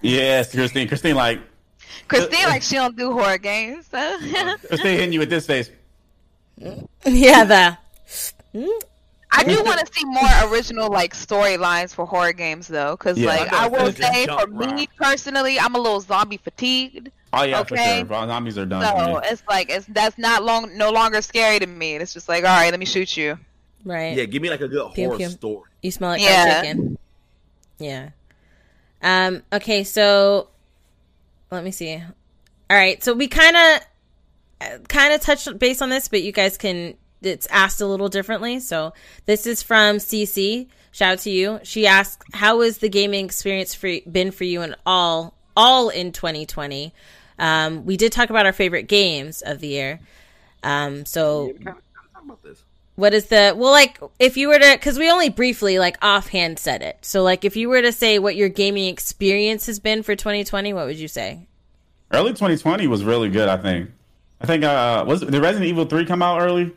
Yes, 0.00 0.52
Christine. 0.54 0.88
Christine, 0.88 1.14
like 1.16 1.40
Christine, 2.08 2.46
like 2.46 2.62
she 2.62 2.76
don't 2.76 2.96
do 2.96 3.12
horror 3.12 3.36
games. 3.38 3.86
So. 3.90 4.18
Christine 4.68 4.86
hitting 4.96 5.12
you 5.12 5.18
with 5.20 5.28
this 5.30 5.46
face. 5.46 5.70
yeah, 7.04 7.44
the 7.44 7.78
I 9.34 9.44
do 9.44 9.62
want 9.64 9.80
to 9.80 9.92
see 9.92 10.04
more 10.04 10.28
original 10.52 10.90
like 10.90 11.14
storylines 11.14 11.94
for 11.94 12.04
horror 12.06 12.32
games 12.32 12.68
though, 12.68 12.96
because 12.96 13.18
Yeah. 13.18 13.28
like 13.28 13.52
I 13.52 13.64
I 13.64 13.68
will 13.68 13.78
it 13.80 13.82
was 13.84 13.94
just 13.94 14.12
say 14.12 14.26
jump 14.26 14.40
for 14.42 14.46
me 14.74 14.88
personally, 14.96 15.58
I'm 15.58 15.74
a 15.74 15.78
little 15.78 16.00
zombie 16.00 16.36
fatigued. 16.36 17.10
Oh 17.32 17.42
yeah, 17.44 17.60
Okay. 17.60 18.02
for 18.04 18.08
sure. 18.08 18.26
Zombies 18.26 18.58
are 18.58 18.66
done. 18.66 18.84
So 18.84 18.92
for 19.14 19.20
me. 19.22 19.28
it's 19.30 19.42
like 19.48 19.70
it's 19.70 19.86
that's 19.86 20.18
not 20.18 20.44
long 20.44 20.76
no 20.76 20.90
longer 20.90 21.22
scary 21.22 21.58
to 21.60 21.66
me. 21.66 21.96
It's 21.96 22.12
just 22.12 22.28
like 22.28 22.44
all 22.44 22.50
right, 22.54 22.70
let 22.70 22.78
me 22.78 22.84
shoot 22.86 23.16
you. 23.16 23.38
right. 23.84 24.16
Yeah, 24.16 24.24
give 24.26 24.42
me 24.42 24.50
like 24.50 24.60
a 24.60 24.68
good 24.68 24.92
Pew, 24.94 25.06
horror 25.06 25.18
pew. 25.18 25.28
story. 25.30 25.70
You 25.82 25.90
smell 25.90 26.10
like 26.10 26.20
Yeah. 26.20 26.44
fried 26.44 26.64
chicken. 26.64 26.98
Yeah. 27.78 28.08
Um. 29.02 29.42
Okay. 29.52 29.82
So, 29.82 30.48
let 31.50 31.64
me 31.64 31.70
see. 31.72 31.94
All 31.96 32.76
right. 32.76 33.02
So 33.02 33.12
we 33.14 33.26
kind 33.28 33.56
of, 33.56 34.86
kind 34.88 35.12
of 35.12 35.20
touched 35.20 35.58
base 35.58 35.82
on 35.82 35.88
this, 35.88 36.06
but 36.08 36.22
you 36.22 36.30
guys 36.32 36.56
can. 36.56 36.94
It's 37.22 37.46
asked 37.50 37.80
a 37.80 37.86
little 37.86 38.08
differently. 38.08 38.60
So 38.60 38.92
this 39.26 39.46
is 39.46 39.62
from 39.62 39.96
CC. 39.96 40.68
Shout 40.90 41.12
out 41.12 41.18
to 41.20 41.30
you. 41.30 41.60
She 41.62 41.86
asks, 41.86 42.24
"How 42.34 42.60
has 42.60 42.78
the 42.78 42.88
gaming 42.88 43.24
experience 43.24 43.74
for, 43.74 43.90
been 44.10 44.30
for 44.30 44.44
you 44.44 44.62
in 44.62 44.74
all 44.84 45.34
all 45.56 45.88
in 45.88 46.12
2020?" 46.12 46.92
Um, 47.38 47.86
we 47.86 47.96
did 47.96 48.12
talk 48.12 48.30
about 48.30 48.44
our 48.46 48.52
favorite 48.52 48.88
games 48.88 49.42
of 49.42 49.60
the 49.60 49.68
year. 49.68 50.00
Um. 50.62 51.04
So 51.06 51.46
Kind 51.46 51.58
of, 51.58 51.64
kind 51.64 51.76
of 51.78 52.12
talk 52.12 52.24
about 52.24 52.42
this. 52.42 52.62
what 52.96 53.14
is 53.14 53.26
the 53.26 53.54
well 53.56 53.72
like 53.72 53.98
if 54.18 54.36
you 54.36 54.48
were 54.48 54.58
to 54.58 54.72
because 54.74 54.98
we 54.98 55.10
only 55.10 55.28
briefly 55.30 55.78
like 55.78 55.96
offhand 56.02 56.58
said 56.58 56.82
it 56.82 56.98
so 57.00 57.22
like 57.22 57.44
if 57.44 57.56
you 57.56 57.68
were 57.70 57.80
to 57.82 57.90
say 57.90 58.18
what 58.18 58.36
your 58.36 58.48
gaming 58.50 58.86
experience 58.86 59.64
has 59.66 59.80
been 59.80 60.02
for 60.02 60.14
2020 60.14 60.72
what 60.74 60.86
would 60.86 60.98
you 60.98 61.08
say 61.08 61.46
Early 62.12 62.30
2020 62.32 62.86
was 62.88 63.02
really 63.04 63.30
good. 63.30 63.48
I 63.48 63.56
think. 63.56 63.90
I 64.42 64.46
think 64.46 64.62
uh 64.64 65.04
was 65.08 65.22
did 65.22 65.34
Resident 65.34 65.64
Evil 65.64 65.86
3 65.86 66.04
come 66.04 66.20
out 66.22 66.42
early? 66.42 66.70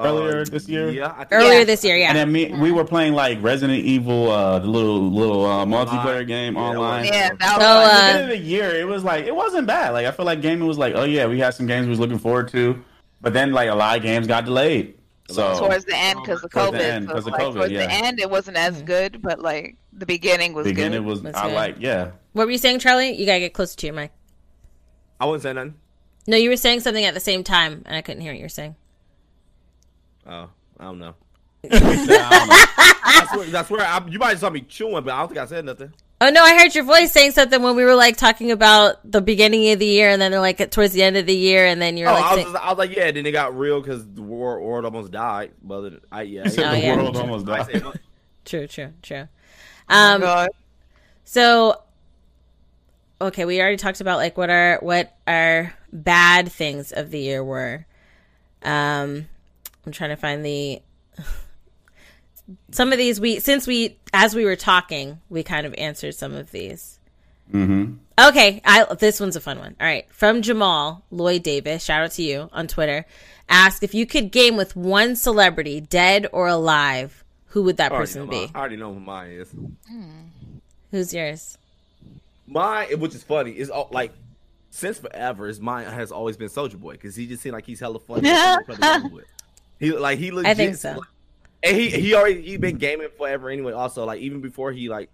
Earlier 0.00 0.40
Uh, 0.40 0.44
this 0.44 0.68
year? 0.68 0.90
Yeah, 0.90 1.08
I 1.16 1.24
think 1.24 1.32
earlier 1.32 1.58
Yeah. 1.60 1.64
this 1.64 1.84
year 1.84 1.96
yeah 1.96 2.08
And 2.08 2.16
then 2.18 2.30
me, 2.32 2.52
we 2.54 2.72
were 2.72 2.84
playing 2.84 3.14
like 3.14 3.42
Resident 3.42 3.78
Evil, 3.84 4.30
uh, 4.30 4.58
the 4.58 4.66
little 4.66 5.10
little 5.10 5.44
uh, 5.44 5.64
multiplayer 5.66 6.26
game 6.26 6.54
Yeah, 6.54 6.60
online. 6.62 7.04
Yeah, 7.06 7.30
that 7.38 7.38
was 7.40 7.48
So, 7.50 7.58
fun. 7.58 7.66
uh, 7.66 7.90
At 7.90 8.12
the 8.12 8.18
end 8.18 8.22
of 8.24 8.28
the 8.38 8.44
year, 8.44 8.70
it 8.76 8.86
was 8.86 9.04
like 9.04 9.24
it 9.26 9.34
wasn't 9.34 9.66
bad. 9.66 9.90
Like 9.92 10.06
I 10.06 10.10
feel 10.10 10.26
like 10.26 10.40
gaming 10.42 10.66
was 10.68 10.78
like, 10.78 10.94
oh 10.94 11.04
yeah, 11.04 11.26
we 11.26 11.38
had 11.40 11.50
some 11.54 11.66
games 11.66 11.86
we 11.86 11.90
was 11.90 12.00
looking 12.00 12.18
forward 12.18 12.48
to, 12.48 12.82
but 13.20 13.32
then 13.32 13.52
like 13.52 13.68
a 13.70 13.74
lot 13.74 13.96
of 13.96 14.02
games 14.02 14.26
got 14.26 14.44
delayed. 14.44 14.94
So 15.30 15.58
towards 15.58 15.84
the 15.84 15.94
end 15.96 16.20
because 16.22 16.42
of 16.42 16.50
Towards 16.50 16.72
the 16.72 16.78
COVID. 16.78 16.80
end, 16.82 17.06
so, 17.08 17.12
'cause 17.14 17.26
of 17.26 17.32
like, 17.32 17.42
COVID, 17.42 17.54
towards 17.54 17.72
yeah. 17.72 17.86
the 17.86 17.92
end, 17.92 18.18
it 18.18 18.30
wasn't 18.30 18.56
as 18.56 18.80
good, 18.82 19.20
but 19.20 19.40
like 19.40 19.76
the 19.92 20.06
beginning 20.06 20.54
was 20.54 20.64
beginning 20.64 21.02
good. 21.02 21.06
was 21.06 21.22
That's 21.22 21.36
I 21.36 21.48
good. 21.48 21.54
like 21.54 21.76
yeah. 21.80 22.12
what 22.32 22.46
were 22.46 22.52
you 22.52 22.56
saying 22.58 22.78
charlie 22.78 23.10
you 23.18 23.26
gotta 23.26 23.40
get 23.40 23.52
closer 23.52 23.76
to 23.76 23.86
your 23.86 23.94
mic 23.96 24.10
I 25.20 25.26
wouldn't 25.26 25.42
say 25.42 25.52
nothing. 25.52 25.74
No, 26.28 26.36
you 26.36 26.48
were 26.50 26.56
saying 26.56 26.80
something 26.80 27.04
at 27.04 27.12
the 27.14 27.20
same 27.20 27.42
time, 27.42 27.82
and 27.86 27.96
I 27.96 28.02
couldn't 28.02 28.20
hear 28.22 28.32
what 28.32 28.38
you 28.38 28.44
were 28.44 28.48
saying. 28.50 28.76
Oh, 30.28 30.48
I 30.78 30.84
don't 30.84 30.98
know. 30.98 31.14
I 31.70 31.78
don't 31.78 32.06
know. 32.48 32.64
That's 33.20 33.36
where, 33.36 33.46
that's 33.46 33.70
where 33.70 33.80
I, 33.86 34.06
you 34.08 34.18
might 34.18 34.30
have 34.30 34.38
saw 34.40 34.50
me 34.50 34.60
chewing, 34.60 35.02
but 35.04 35.12
I 35.14 35.18
don't 35.20 35.28
think 35.28 35.38
I 35.40 35.46
said 35.46 35.64
nothing. 35.64 35.92
Oh 36.20 36.30
no, 36.30 36.42
I 36.42 36.58
heard 36.58 36.74
your 36.74 36.84
voice 36.84 37.12
saying 37.12 37.30
something 37.32 37.62
when 37.62 37.76
we 37.76 37.84
were 37.84 37.94
like 37.94 38.16
talking 38.16 38.50
about 38.50 38.96
the 39.10 39.20
beginning 39.20 39.70
of 39.70 39.78
the 39.78 39.86
year, 39.86 40.10
and 40.10 40.20
then 40.20 40.30
they're 40.32 40.40
like 40.40 40.70
towards 40.70 40.92
the 40.92 41.02
end 41.02 41.16
of 41.16 41.26
the 41.26 41.34
year, 41.34 41.64
and 41.66 41.80
then 41.80 41.96
you're 41.96 42.08
Oh, 42.08 42.12
like, 42.12 42.24
I 42.24 42.26
was, 42.34 42.34
saying- 42.42 42.52
just, 42.54 42.64
I 42.64 42.68
was 42.70 42.78
like, 42.78 42.96
yeah. 42.96 43.10
Then 43.12 43.24
it 43.26 43.30
got 43.32 43.56
real 43.56 43.80
because 43.80 44.04
the 44.06 44.22
world, 44.22 44.62
world 44.62 44.84
almost 44.84 45.12
died. 45.12 45.52
But 45.62 46.00
I 46.12 46.22
yeah, 46.22 46.42
He 46.44 46.50
said 46.50 46.64
Oh, 46.66 46.70
the 46.72 46.80
yeah. 46.80 46.96
world 46.96 47.16
almost 47.16 47.46
died. 47.46 47.82
true, 48.44 48.66
true, 48.66 48.92
true. 49.02 49.28
Oh 49.88 50.14
Um, 50.14 50.20
God. 50.20 50.48
so 51.24 51.82
okay, 53.20 53.44
we 53.44 53.60
already 53.60 53.76
talked 53.76 54.00
about 54.00 54.18
like 54.18 54.36
what 54.36 54.50
our 54.50 54.78
what 54.80 55.16
our 55.26 55.72
bad 55.92 56.50
things 56.52 56.92
of 56.92 57.10
the 57.10 57.18
year 57.20 57.42
were. 57.44 57.86
Um, 58.62 59.28
I'm 59.88 59.92
trying 59.92 60.10
to 60.10 60.16
find 60.16 60.44
the 60.44 60.82
some 62.70 62.92
of 62.92 62.98
these 62.98 63.18
we 63.18 63.40
since 63.40 63.66
we 63.66 63.96
as 64.12 64.34
we 64.34 64.44
were 64.44 64.54
talking 64.54 65.18
we 65.30 65.42
kind 65.42 65.66
of 65.66 65.74
answered 65.78 66.14
some 66.14 66.34
of 66.34 66.50
these. 66.50 66.98
Mm-hmm. 67.50 67.94
Okay, 68.20 68.60
I 68.66 68.84
this 68.98 69.18
one's 69.18 69.34
a 69.34 69.40
fun 69.40 69.58
one. 69.58 69.76
All 69.80 69.86
right, 69.86 70.06
from 70.12 70.42
Jamal 70.42 71.04
Lloyd 71.10 71.42
Davis, 71.42 71.82
shout 71.82 72.02
out 72.02 72.10
to 72.12 72.22
you 72.22 72.50
on 72.52 72.66
Twitter. 72.68 73.06
Ask 73.48 73.82
if 73.82 73.94
you 73.94 74.04
could 74.04 74.30
game 74.30 74.58
with 74.58 74.76
one 74.76 75.16
celebrity, 75.16 75.80
dead 75.80 76.26
or 76.32 76.48
alive, 76.48 77.24
who 77.46 77.62
would 77.62 77.78
that 77.78 77.90
person 77.90 78.28
be? 78.28 78.40
mine. 78.40 78.50
I 78.54 78.58
already 78.58 78.76
know 78.76 78.92
who 78.92 79.00
mine 79.00 79.30
is. 79.30 79.54
Who's 80.90 81.14
yours? 81.14 81.56
Mine, 82.46 83.00
which 83.00 83.14
is 83.14 83.22
funny, 83.22 83.52
is 83.52 83.70
all, 83.70 83.88
like 83.90 84.12
since 84.68 84.98
forever, 84.98 85.48
is 85.48 85.58
mine 85.58 85.86
has 85.86 86.12
always 86.12 86.36
been 86.36 86.48
Soulja 86.48 86.78
Boy 86.78 86.92
because 86.92 87.16
he 87.16 87.26
just 87.26 87.42
seemed 87.42 87.54
like 87.54 87.64
he's 87.64 87.80
hella 87.80 87.98
funny. 88.00 88.28
to 89.80 89.90
play 89.90 89.90
the 89.90 89.92
game 89.92 89.92
with. 89.92 89.92
he 89.92 89.92
like 89.92 90.18
he 90.18 90.30
legit. 90.30 90.50
I 90.50 90.54
think 90.54 90.76
so. 90.76 91.02
And 91.62 91.76
he 91.76 91.90
he 91.90 92.14
already 92.14 92.42
he 92.42 92.56
been 92.56 92.78
gaming 92.78 93.08
forever 93.16 93.50
anyway. 93.50 93.72
Also, 93.72 94.04
like 94.04 94.20
even 94.20 94.40
before 94.40 94.72
he 94.72 94.88
like 94.88 95.10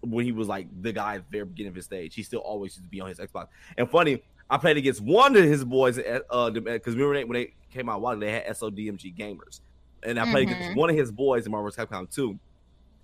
when 0.00 0.24
he 0.24 0.32
was 0.32 0.48
like 0.48 0.66
the 0.82 0.92
guy 0.92 1.16
at 1.16 1.30
the 1.30 1.38
very 1.38 1.44
beginning 1.44 1.70
of 1.70 1.74
his 1.76 1.84
stage, 1.84 2.14
he 2.14 2.22
still 2.22 2.40
always 2.40 2.72
used 2.76 2.84
to 2.84 2.90
be 2.90 3.00
on 3.00 3.08
his 3.08 3.18
Xbox. 3.18 3.48
And 3.78 3.88
funny, 3.88 4.22
I 4.50 4.58
played 4.58 4.76
against 4.76 5.00
one 5.00 5.36
of 5.36 5.44
his 5.44 5.64
boys 5.64 5.98
at 5.98 6.24
uh 6.30 6.50
because 6.50 6.94
remember 6.94 7.14
they, 7.14 7.24
when 7.24 7.34
they 7.34 7.54
came 7.72 7.88
out, 7.88 8.00
while 8.00 8.16
they 8.16 8.32
had 8.32 8.46
SODMG 8.48 9.16
gamers, 9.16 9.60
and 10.02 10.18
I 10.18 10.30
played 10.30 10.48
against 10.50 10.76
one 10.76 10.90
of 10.90 10.96
his 10.96 11.10
boys 11.10 11.46
in 11.46 11.52
Marvel. 11.52 11.70
Capcom 11.70 12.12
2. 12.12 12.38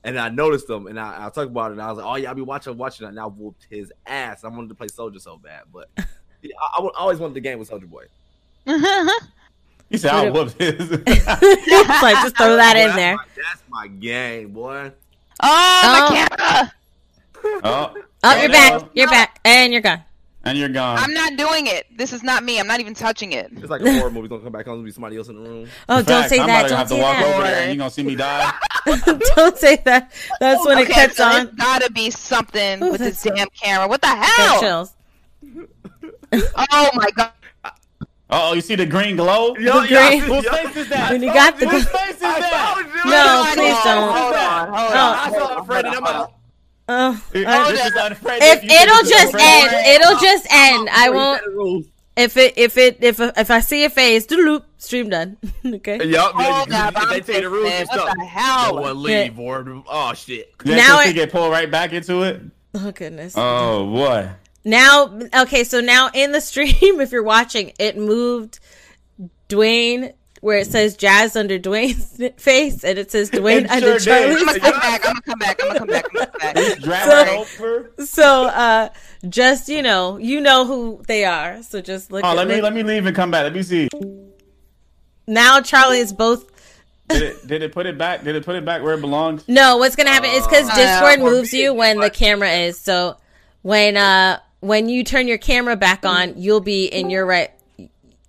And 0.03 0.19
I 0.19 0.31
noticed 0.31 0.69
him, 0.69 0.87
and 0.87 0.99
I, 0.99 1.27
I 1.27 1.31
talked 1.31 1.51
about 1.51 1.73
it, 1.73 1.75
and 1.75 1.83
I 1.83 1.91
was 1.91 1.99
like, 1.99 2.07
"Oh 2.07 2.17
yeah, 2.17 2.31
I 2.31 2.35
be 2.35 2.41
watching, 2.41 2.75
watching 2.79 3.07
it." 3.07 3.11
And 3.11 3.21
I 3.21 3.27
whooped 3.27 3.67
his 3.69 3.93
ass. 4.07 4.45
I 4.45 4.49
wanted 4.49 4.69
to 4.69 4.75
play 4.75 4.87
Soulja 4.87 5.21
so 5.21 5.37
bad, 5.37 5.65
but 5.71 5.91
yeah, 6.43 6.55
I, 6.59 6.81
I 6.81 6.89
always 7.01 7.19
wanted 7.19 7.35
the 7.35 7.41
game 7.41 7.59
with 7.59 7.69
Soulja 7.69 7.87
Boy. 7.87 8.07
He 9.91 9.99
said, 9.99 10.13
"I 10.13 10.31
whooped 10.31 10.61
his." 10.61 10.77
It's 11.07 12.03
like 12.03 12.15
just 12.23 12.37
throw 12.37 12.57
that 12.57 12.75
Boy, 12.75 12.81
in 12.81 12.87
that's 12.87 12.97
there. 12.97 13.17
My, 13.17 13.25
that's 13.37 13.63
my 13.69 13.87
game, 13.89 14.53
boy. 14.53 14.93
Oh, 15.43 15.81
Oh. 15.83 16.09
my 16.11 16.29
camera! 16.39 16.73
oh, 17.65 17.95
Oh, 18.23 18.37
you're 18.39 18.49
no. 18.49 18.53
back. 18.55 18.83
You're 18.95 19.09
back, 19.09 19.41
and 19.45 19.73
you're 19.73 19.81
gone. 19.83 20.03
and 20.45 20.57
you're 20.59 20.69
gone. 20.69 20.99
I'm 20.99 21.13
not 21.15 21.37
doing 21.37 21.67
it. 21.67 21.87
This 21.97 22.13
is 22.13 22.23
not 22.23 22.45
me. 22.45 22.61
I'm 22.61 22.67
not 22.67 22.79
even 22.81 22.95
touching 22.95 23.33
it. 23.33 23.51
It's 23.57 23.69
like 23.71 23.81
a 23.81 23.93
horror 23.99 24.11
movie. 24.11 24.29
Gonna 24.29 24.43
come 24.43 24.53
back 24.53 24.69
on. 24.69 24.75
There'll 24.75 24.85
be 24.85 24.91
somebody 24.93 25.17
else 25.17 25.29
in 25.29 25.43
the 25.43 25.49
room. 25.51 25.69
Oh, 25.89 25.99
In 25.99 26.05
don't 26.05 26.21
fact, 26.21 26.31
say 26.31 26.39
I'm 26.39 26.47
that. 26.47 26.61
about 26.61 26.63
to 26.63 26.69
Don't 26.69 26.79
have 26.79 26.89
to 26.89 26.95
say 26.95 27.03
walk 27.03 27.17
over 27.19 27.43
there, 27.43 27.51
that. 27.53 27.63
and 27.63 27.71
you're 27.73 27.79
gonna 27.79 27.91
see 27.91 28.03
me 28.03 28.15
die. 28.15 28.53
don't 29.37 29.57
say 29.59 29.77
that. 29.87 30.13
That's 30.39 30.65
when 30.67 30.79
it 30.79 30.83
Okay, 30.83 30.93
cuts 30.93 31.17
so 31.17 31.25
on. 31.25 31.47
It's 31.49 31.55
gotta 31.57 31.91
be 31.93 32.11
something 32.11 32.83
Ooh, 32.83 32.93
with 32.93 33.01
this 33.01 33.23
that's- 33.23 33.39
damn 33.39 33.49
camera. 33.51 33.89
What 33.89 34.03
the 34.03 34.09
hell? 34.09 34.61
chills. 34.61 34.95
Oh 36.33 36.91
my 36.95 37.11
god! 37.17 37.33
Oh, 38.33 38.53
you 38.55 38.61
see 38.61 38.75
the 38.77 38.87
green 38.87 39.17
glow? 39.17 39.57
Yo, 39.57 39.85
green- 39.87 40.21
Whose 40.21 40.49
face 40.49 40.77
is 40.77 40.89
that? 40.89 41.11
When 41.13 41.23
you 41.23 41.33
got 41.33 41.59
the- 41.59 41.69
Whose 41.69 41.89
face 41.89 42.11
is 42.15 42.21
that? 42.21 42.77
No, 43.05 43.45
please 43.55 43.77
don't. 43.85 44.13
Hold 44.13 44.35
on, 44.35 44.69
hold 44.69 44.93
Oh. 44.93 44.99
on. 44.99 45.19
I 45.19 45.31
saw 45.37 45.63
Freddy. 45.65 45.89
I'm 45.89 46.03
like, 46.03 46.27
Oh, 46.93 46.93
uh, 46.95 47.13
uh, 47.13 47.17
This 47.33 47.47
I- 47.47 47.87
is 47.87 47.93
unfriendly. 47.95 48.47
if 48.49 48.63
You 48.65 48.71
it'll 48.71 49.05
just 49.09 49.33
unfriendly? 49.35 49.79
end, 49.79 49.87
it'll 50.03 50.19
just 50.19 50.47
end. 50.51 50.89
I 50.91 51.09
"Oh, 51.09 51.13
won't. 51.13 51.43
you 51.45 51.51
said 51.53 51.85
the. 51.87 51.91
If 52.17 52.37
it, 52.37 52.55
if 52.57 52.77
it, 52.77 52.99
if 53.01 53.21
if 53.21 53.51
I 53.51 53.61
see 53.61 53.85
a 53.85 53.91
face, 53.91 54.27
doop, 54.27 54.65
stream 54.79 55.09
done. 55.09 55.37
okay. 55.65 56.05
Yup, 56.05 56.33
Hold 56.35 56.69
yeah, 56.69 56.91
they 56.91 56.97
I'm 56.97 57.23
tell 57.23 57.41
the 57.43 57.49
rules, 57.49 57.71
pissed, 57.71 57.93
just. 57.93 58.05
What 58.07 58.19
the 58.19 58.25
hell? 58.25 58.75
No 58.75 58.81
one 58.83 59.03
leave, 59.05 59.39
or 59.39 59.83
oh 59.89 60.13
shit. 60.15 60.53
Now 60.65 61.01
it- 61.01 61.15
get 61.15 61.31
pulled 61.31 61.53
right 61.53 61.71
back 61.71 61.93
into 61.93 62.23
it. 62.25 62.43
Oh 62.75 62.91
goodness. 62.91 63.35
Oh 63.37 63.87
boy. 63.87 64.29
Now, 64.65 65.19
okay, 65.43 65.65
so 65.65 65.81
now 65.81 66.11
in 66.13 66.33
the 66.33 66.41
stream, 66.41 66.73
if 67.01 67.13
you're 67.13 67.23
watching, 67.23 67.73
it 67.79 67.97
moved 67.97 68.61
Dwayne 69.49 70.15
where 70.43 70.57
it 70.57 70.67
says 70.67 70.97
Jazz 70.97 71.37
under 71.37 71.59
Dwayne's 71.59 72.17
face, 72.43 72.83
and 72.83 72.99
it 72.99 73.11
says 73.11 73.31
Dwayne 73.31 73.65
It 73.65 73.71
under 73.71 74.01
sure 74.01 74.17
did. 74.21 74.43
I'm 74.43 74.49
Charlie's. 74.49 74.59
gonna 74.59 74.61
come 74.61 74.81
back. 74.81 75.05
I'm 75.07 75.13
gonna 75.13 75.23
come 75.23 75.39
back. 75.39 75.61
I'm 75.63 75.69
gonna 75.69 75.79
come 75.79 75.89
back. 75.89 76.05
I'm 76.43 76.55
gonna 76.55 76.77
come 76.77 77.47
back. 77.47 77.47
So- 77.99 78.05
So, 78.07 78.45
uh, 78.47 78.89
just 79.29 79.69
you 79.69 79.83
know, 79.83 80.17
you 80.17 80.41
know 80.41 80.65
who 80.65 81.03
they 81.07 81.25
are. 81.27 81.63
So 81.63 81.83
just 81.83 82.11
look. 82.11 82.25
Oh, 82.25 82.29
at 82.29 82.37
let 82.37 82.49
me 82.49 82.55
look- 82.55 82.65
let 82.65 82.73
me 82.73 82.83
leave 82.83 83.05
and 83.05 83.15
come 83.15 83.31
back. 83.31 83.43
Let 83.45 83.53
me 83.55 83.63
see. 83.63 83.89
Now 85.27 85.61
Charlie 85.61 85.99
is 85.99 86.13
both. 86.13 86.47
Did 87.09 87.23
it 87.23 87.47
did 87.47 87.63
it 87.63 87.73
put 87.73 87.87
it 87.87 87.99
back? 87.99 88.25
Did 88.25 88.35
it 88.37 88.45
put 88.45 88.57
it 88.57 88.65
back 88.65 88.83
where 88.83 88.95
it 88.95 89.01
belongs? 89.01 89.47
No, 89.49 89.77
what's 89.77 89.97
gonna 89.97 90.11
happen 90.11 90.31
is 90.31 90.47
because 90.47 90.69
Uh, 90.71 90.75
Discord 90.77 91.21
moves 91.21 91.53
you 91.53 91.75
when 91.75 91.99
the 91.99 92.09
camera 92.11 92.51
is. 92.51 92.79
So 92.79 93.17
when 93.63 93.97
uh 93.97 94.39
when 94.61 94.89
you 94.89 95.05
turn 95.05 95.29
your 95.29 95.39
camera 95.39 95.77
back 95.77 96.05
on, 96.05 96.31
mm. 96.31 96.35
you'll 96.37 96.61
be 96.61 96.87
in 96.87 97.11
your 97.11 97.27
right. 97.27 97.51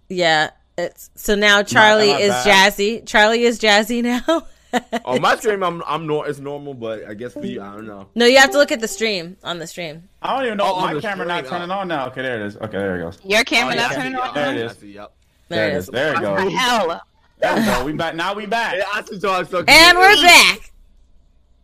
Yeah. 0.10 0.52
It's, 0.78 1.10
so 1.16 1.36
now 1.36 1.64
Charlie 1.64 2.12
am 2.12 2.18
I 2.18 2.22
is 2.22 2.32
bad? 2.32 2.74
jazzy. 2.74 3.06
Charlie 3.06 3.44
is 3.44 3.60
jazzy 3.60 4.02
now. 4.02 4.48
On 5.06 5.20
my 5.20 5.36
stream, 5.36 5.64
I'm 5.64 5.84
I'm 5.86 6.08
nor- 6.08 6.28
it's 6.28 6.40
normal, 6.40 6.74
but 6.74 7.06
I 7.06 7.14
guess 7.14 7.34
for 7.34 7.46
you, 7.46 7.62
I 7.62 7.74
don't 7.74 7.86
know. 7.86 8.08
no, 8.16 8.26
you 8.26 8.38
have 8.38 8.52
to 8.52 8.58
look 8.58 8.72
at 8.72 8.80
the 8.80 8.88
stream 8.88 9.36
on 9.44 9.60
the 9.60 9.68
stream. 9.68 10.08
I 10.22 10.34
don't 10.34 10.46
even 10.46 10.58
know. 10.60 10.74
Oh, 10.74 10.80
my 10.80 10.94
the 10.94 11.02
camera 11.02 11.26
not 11.26 11.46
turning 11.46 11.70
oh. 11.70 11.80
on 11.80 11.90
now. 11.90 12.08
Okay, 12.08 12.22
there 12.22 12.40
it 12.40 12.46
is. 12.46 12.56
Okay, 12.56 12.78
there 12.78 12.96
it 12.96 13.00
goes. 13.00 13.20
Your 13.26 13.44
camera 13.44 13.74
Oh, 13.74 13.76
not 13.78 13.92
yeah, 13.92 13.98
I 13.98 14.02
turning 14.02 14.16
on. 14.16 14.34
There 14.34 14.46
it 14.56 14.62
I 14.62 14.66
is. 14.68 14.78
see, 14.78 14.94
yep. 14.94 15.12
There 15.50 15.58
There 15.58 15.68
it 15.68 15.74
it 15.74 15.78
is. 15.78 15.84
is. 15.84 15.90
There 15.90 16.08
it 16.14 16.22
What 16.22 16.38
the 16.38 16.44
goes. 16.44 16.54
hell? 16.54 17.02
There 17.40 17.56
we 17.56 17.66
go. 17.66 17.86
We 17.86 17.94
back 17.94 18.16
now. 18.16 18.34
We 18.34 18.46
back. 18.46 18.76
Yeah, 18.78 18.86
I 18.94 19.04
see 19.04 19.20
Charlie 19.20 19.46
so 19.46 19.64
And 19.68 19.98
we're 19.98 20.16
back. 20.16 20.72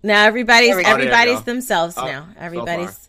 Now 0.04 0.26
everybody's 0.26 0.76
There. 0.76 0.86
Oh, 0.86 0.90
everybody's 0.90 1.42
themselves 1.44 1.96
Oh, 1.98 2.06
now. 2.06 2.28
Everybody's 2.38 2.94
So 2.94 3.07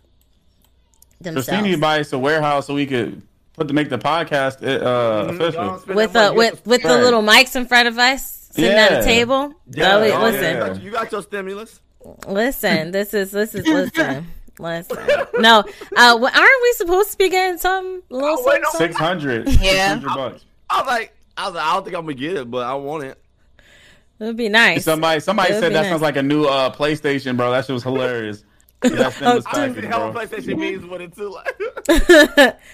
themselves. 1.21 1.47
Steve 1.49 1.63
need 1.63 1.73
to 1.73 1.79
buy 1.79 2.01
us 2.01 2.13
a 2.13 2.19
warehouse 2.19 2.67
so 2.67 2.75
we 2.75 2.87
could 2.87 3.23
put 3.55 3.69
to 3.69 3.75
make 3.75 3.89
the 3.91 3.99
podcast 3.99 4.63
uh, 4.63 5.27
Mm-hmm. 5.31 5.41
official. 5.41 5.95
with 5.95 6.13
the 6.13 6.33
with 6.35 6.67
with 6.67 6.83
the 6.83 6.99
little 6.99 7.23
mics 7.23 7.57
in 7.57 7.67
front 7.67 7.89
of 7.89 7.99
us, 7.99 8.49
sitting 8.53 8.71
at 8.77 9.01
a 9.01 9.05
table. 9.05 9.55
Yeah, 9.71 9.97
Oh, 9.97 10.01
wait, 10.01 10.13
oh, 10.13 10.21
listen, 10.23 10.43
yeah. 10.57 10.75
You 10.75 10.91
got 10.91 11.11
your 11.13 11.23
stimulus. 11.23 11.81
listen. 12.27 12.91
This 12.93 13.15
is 13.15 13.31
this 13.33 13.55
is 13.55 13.67
listen. 13.67 14.27
Listen. 14.61 14.97
No, 15.39 15.61
uh, 15.97 16.19
wh- 16.19 16.37
aren't 16.37 16.63
we 16.63 16.73
supposed 16.73 17.13
to 17.13 17.19
be 17.19 17.29
getting 17.29 17.59
some 17.59 18.03
little 18.11 18.39
Oh, 18.41 18.45
wait, 18.45 18.61
no. 18.61 18.71
Six 18.79 18.97
hundred. 18.97 19.49
Yeah. 19.61 20.01
bucks. 20.01 20.45
I 20.69 20.81
was 20.81 20.87
like, 20.89 21.17
I 21.37 21.47
was 21.47 21.55
like, 21.55 21.65
I 21.65 21.75
don't 21.75 21.85
think 21.85 21.97
I'm 21.97 22.03
gonna 22.03 22.15
get 22.15 22.37
it, 22.37 22.51
but 22.51 22.67
I 22.67 22.75
want 22.75 23.05
it. 23.05 23.21
It 24.21 24.25
would 24.25 24.37
be 24.37 24.49
nice. 24.49 24.85
Somebody 24.85 25.21
somebody 25.21 25.51
It 25.53 25.55
would 25.55 25.61
said 25.63 25.73
that 25.75 25.83
nice. 25.83 25.91
sounds 25.91 26.03
like 26.03 26.17
a 26.17 26.23
new 26.25 26.45
uh, 26.45 26.75
PlayStation, 26.75 27.37
bro. 27.37 27.53
That 27.53 27.67
shit 27.67 27.75
was 27.75 27.85
hilarious. 27.85 28.43
That's 28.81 29.19
them 29.19 29.35
was 29.37 29.45
Oh, 29.47 29.51
I 29.51 29.67
don't 29.67 29.75
packing, 29.75 29.77
even 29.79 29.91
know 29.91 29.99
bro. 29.99 30.13
what 30.13 30.31
PlayStation 30.31 30.59
means 30.59 30.87
with 30.87 31.01
it 31.01 31.17
too. 31.17 31.31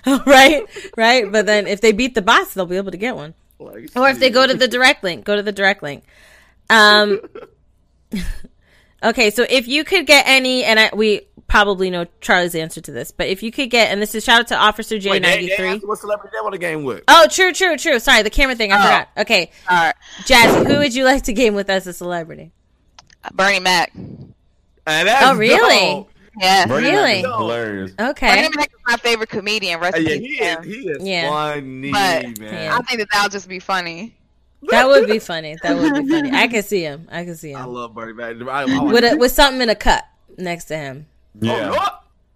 Like, 0.05 0.27
right, 0.27 0.63
right. 0.97 1.33
But 1.33 1.47
then 1.47 1.67
if 1.67 1.81
they 1.81 1.93
beat 1.93 2.15
the 2.15 2.23
boss, 2.23 2.53
they'll 2.55 2.67
be 2.67 2.77
able 2.77 2.91
to 2.91 2.97
get 2.99 3.17
one. 3.17 3.35
like, 3.59 3.91
Or 3.97 4.09
if 4.11 4.19
they 4.19 4.31
go 4.31 4.47
to 4.47 4.55
the 4.55 4.69
direct 4.69 5.03
link, 5.03 5.25
go 5.25 5.35
to 5.37 5.43
the 5.43 5.53
direct 5.53 5.83
link. 5.83 6.05
Um. 6.69 7.21
okay, 9.03 9.31
so 9.31 9.47
if 9.49 9.69
you 9.69 9.85
could 9.85 10.07
get 10.07 10.25
any, 10.27 10.65
and 10.65 10.79
I, 10.79 10.91
we 10.95 11.23
probably 11.47 11.91
know 11.91 12.07
Charlie's 12.21 12.55
answer 12.55 12.81
to 12.81 12.91
this, 12.93 13.11
but 13.11 13.29
if 13.29 13.43
you 13.43 13.51
could 13.51 13.71
get, 13.71 13.91
and 13.93 14.01
this 14.01 14.15
is 14.15 14.25
shout 14.25 14.41
out 14.41 14.47
to 14.49 14.57
Officer 14.57 14.99
J 14.99 15.11
Wait, 15.11 15.23
they, 15.23 15.29
ninety 15.29 15.49
they 15.49 15.57
three. 15.57 15.69
asked 15.69 15.87
what 15.87 15.99
celebrity 15.99 16.31
they 16.37 16.43
want 16.43 16.53
to 16.53 16.59
game 16.59 16.85
with. 16.85 17.03
Oh, 17.09 17.27
true, 17.31 17.53
true, 17.53 17.77
true. 17.77 17.99
Sorry, 17.99 18.23
the 18.23 18.31
camera 18.31 18.55
thing. 18.57 18.73
I 18.73 18.83
forgot. 18.83 19.09
Okay, 19.19 19.51
All 19.69 19.77
right, 19.77 19.95
Jazzy, 20.25 20.67
who 20.67 20.79
would 20.79 20.95
you 20.95 21.05
like 21.05 21.23
to 21.25 21.33
game 21.33 21.55
with 21.55 21.69
as 21.71 21.87
a 21.87 21.93
celebrity? 21.93 22.53
Bernie 23.33 23.61
Mac. 23.61 23.93
And 24.87 25.09
that's 25.09 25.25
Oh, 25.27 25.35
really? 25.37 25.77
dope. 25.95 26.11
Yeah, 26.41 26.67
Bernie 26.67 26.89
Really? 26.91 27.13
is 27.21 27.27
hilarious. 27.27 27.93
Okay. 27.99 28.27
Bernie 28.29 28.49
Mac 28.57 28.67
is 28.67 28.79
my 28.87 28.97
favorite 28.97 29.29
comedian. 29.29 29.79
Rest 29.81 29.97
Uh, 29.97 30.01
in 30.01 30.07
Yeah, 30.07 30.17
he 30.21 30.35
is. 30.35 30.65
He 30.65 30.89
is 30.91 31.03
Yeah. 31.07 31.29
funny, 31.31 31.91
But- 31.93 32.39
man. 32.41 32.73
I 32.73 32.79
think 32.83 32.99
that 33.01 33.09
that'll 33.13 33.29
just 33.31 33.49
be 33.49 33.61
funny. 33.61 34.17
That 34.71 34.89
would 34.89 35.07
be 35.07 35.19
funny. 35.21 35.57
That 35.63 35.77
would 35.77 35.95
be 36.05 36.09
funny. 36.11 36.31
I 36.33 36.49
could 36.49 36.65
see 36.65 36.81
him. 36.83 37.07
I 37.13 37.25
could 37.25 37.39
see 37.39 37.51
him. 37.53 37.61
I 37.61 37.65
love 37.65 37.95
Bernie 37.95 38.15
Mac. 38.15 38.35
I, 38.49 38.63
I 38.63 38.65
like 38.65 38.93
with 38.93 39.05
a, 39.05 39.17
with 39.17 39.31
something 39.33 39.61
in 39.61 39.69
a 39.69 39.75
cup 39.75 40.05
next 40.39 40.65
to 40.67 40.77
him. 40.77 41.07
Yeah. 41.41 41.69
Oh, 41.69 41.77
Lord. 41.77 41.91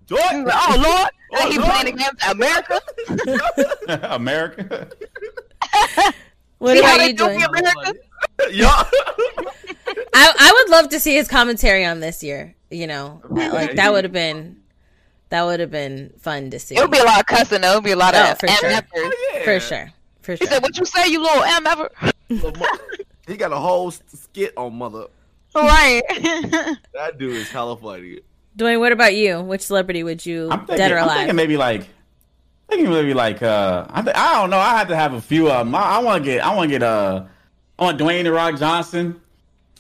Jordan. 0.06 0.50
Oh 0.52 0.76
Lord, 0.78 1.08
Oh, 1.34 1.50
he 1.50 1.58
Lord. 1.58 1.70
playing 1.70 1.88
against 1.94 2.30
America. 2.30 2.80
America. 4.14 4.88
What 6.58 6.76
See 6.76 6.82
how 6.82 6.92
are 6.94 6.98
they 6.98 7.06
you 7.08 7.12
doing? 7.14 7.38
me, 7.38 7.44
America? 7.44 7.94
yeah. 8.50 8.82
I 10.14 10.32
I 10.38 10.52
would 10.62 10.70
love 10.70 10.88
to 10.90 11.00
see 11.00 11.14
his 11.14 11.28
commentary 11.28 11.84
on 11.84 12.00
this 12.00 12.22
year. 12.22 12.54
You 12.70 12.86
know, 12.86 13.22
like 13.30 13.76
that 13.76 13.92
would 13.92 14.04
have 14.04 14.12
been 14.12 14.56
That 15.30 15.44
would 15.44 15.60
have 15.60 15.70
been 15.70 16.12
fun 16.18 16.50
to 16.50 16.58
see. 16.58 16.76
It 16.76 16.80
would 16.80 16.90
be 16.90 16.98
a 16.98 17.04
lot 17.04 17.20
of 17.20 17.26
cussing. 17.26 17.60
though. 17.62 17.72
It 17.72 17.74
would 17.76 17.84
be 17.84 17.92
a 17.92 17.96
lot 17.96 18.14
Oh, 18.14 18.32
of 18.32 18.38
for 18.38 18.48
sure. 18.48 18.70
Oh, 18.70 19.12
yeah. 19.34 19.44
For 19.44 19.60
sure. 19.60 19.92
For 20.22 20.32
He 20.32 20.36
sure. 20.38 20.46
said, 20.48 20.62
"What 20.62 20.76
you 20.78 20.84
say, 20.84 21.08
you 21.08 21.22
little 21.22 21.42
M 21.42 21.66
ever?" 21.66 21.90
he 23.26 23.36
got 23.36 23.52
a 23.52 23.56
whole 23.56 23.90
skit 23.90 24.52
on 24.56 24.74
mother. 24.74 25.06
right. 25.54 26.02
That 26.94 27.16
dude 27.18 27.36
is 27.36 27.48
hella 27.50 27.76
funny. 27.76 28.20
Dwayne, 28.56 28.80
what 28.80 28.92
about 28.92 29.14
you? 29.14 29.40
Which 29.40 29.62
celebrity 29.62 30.02
would 30.02 30.24
you 30.26 30.48
I'm 30.50 30.60
thinking, 30.60 30.76
dead 30.76 30.92
or 30.92 30.98
I'm 30.98 31.04
alive? 31.04 31.16
thinking 31.18 31.36
maybe 31.36 31.56
like, 31.56 31.86
thinking 32.68 32.90
maybe 32.90 33.14
like, 33.14 33.40
uh, 33.42 33.86
I, 33.88 34.02
th- 34.02 34.16
I 34.16 34.32
don't 34.34 34.50
know. 34.50 34.58
I 34.58 34.76
have 34.76 34.88
to 34.88 34.96
have 34.96 35.12
a 35.14 35.20
few 35.20 35.48
of 35.50 35.64
them. 35.66 35.74
I, 35.74 35.82
I 35.82 35.98
want 36.00 36.24
to 36.24 36.30
get, 36.30 36.44
I 36.44 36.54
want 36.54 36.68
to 36.70 36.78
get, 36.78 36.82
uh, 36.82 37.24
I 37.78 37.84
want 37.84 37.98
Dwayne 38.00 38.24
the 38.24 38.32
Rock 38.32 38.58
Johnson. 38.58 39.20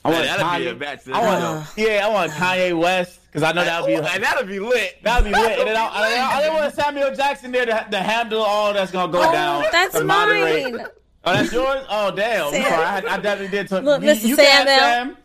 I 0.08 0.12
want 0.12 0.24
Man, 0.24 0.38
that'd 0.38 0.64
be 0.64 0.70
Kanye. 0.70 0.72
a 0.72 0.78
match. 0.78 1.08
I 1.08 1.50
want, 1.52 1.66
yeah, 1.76 2.06
I 2.06 2.08
want 2.08 2.32
Kanye 2.32 2.78
West 2.78 3.20
because 3.26 3.42
I 3.42 3.52
know 3.52 3.64
that 3.64 3.82
would 3.82 3.88
be, 3.88 3.96
oh, 3.96 4.04
and 4.04 4.22
that'd 4.22 4.48
be 4.48 4.58
lit. 4.60 5.02
that'd 5.02 5.24
be 5.24 5.30
lit. 5.30 5.58
And 5.58 5.68
then 5.68 5.76
I, 5.76 5.86
I, 5.86 6.42
I, 6.42 6.46
I 6.46 6.54
want 6.60 6.74
Samuel 6.74 7.14
Jackson 7.14 7.52
there 7.52 7.66
to, 7.66 7.86
to 7.90 7.98
handle 7.98 8.42
all 8.42 8.72
that's 8.72 8.90
gonna 8.90 9.12
go 9.12 9.20
oh, 9.20 9.32
down. 9.32 9.64
Oh, 9.64 9.68
that's 9.70 9.94
to 9.98 10.04
moderate. 10.04 10.74
mine. 10.74 10.86
Oh, 11.24 11.32
that's 11.32 11.52
yours. 11.52 11.84
Oh, 11.90 12.10
damn. 12.14 12.50
Sam. 12.52 12.62
sorry. 12.62 12.84
I, 12.84 12.96
I 12.98 13.18
definitely 13.18 13.48
did. 13.48 13.68
Talk. 13.68 13.82
Look, 13.82 14.02
you, 14.02 14.08
Mr. 14.08 14.24
you 14.24 14.36
Sam 14.36 14.46
can 14.46 14.66
have 14.68 14.78
Sam. 14.78 15.16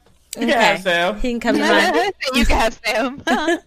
You 0.41 0.47
can 0.47 0.59
have 0.59 0.81
Sam. 0.81 1.19
He 1.19 1.29
can 1.29 1.39
come 1.39 1.55
to 1.55 1.61
mine. 1.61 2.11
you 2.33 2.45
can 2.45 2.57
have 2.57 2.79
Sam. 2.83 3.23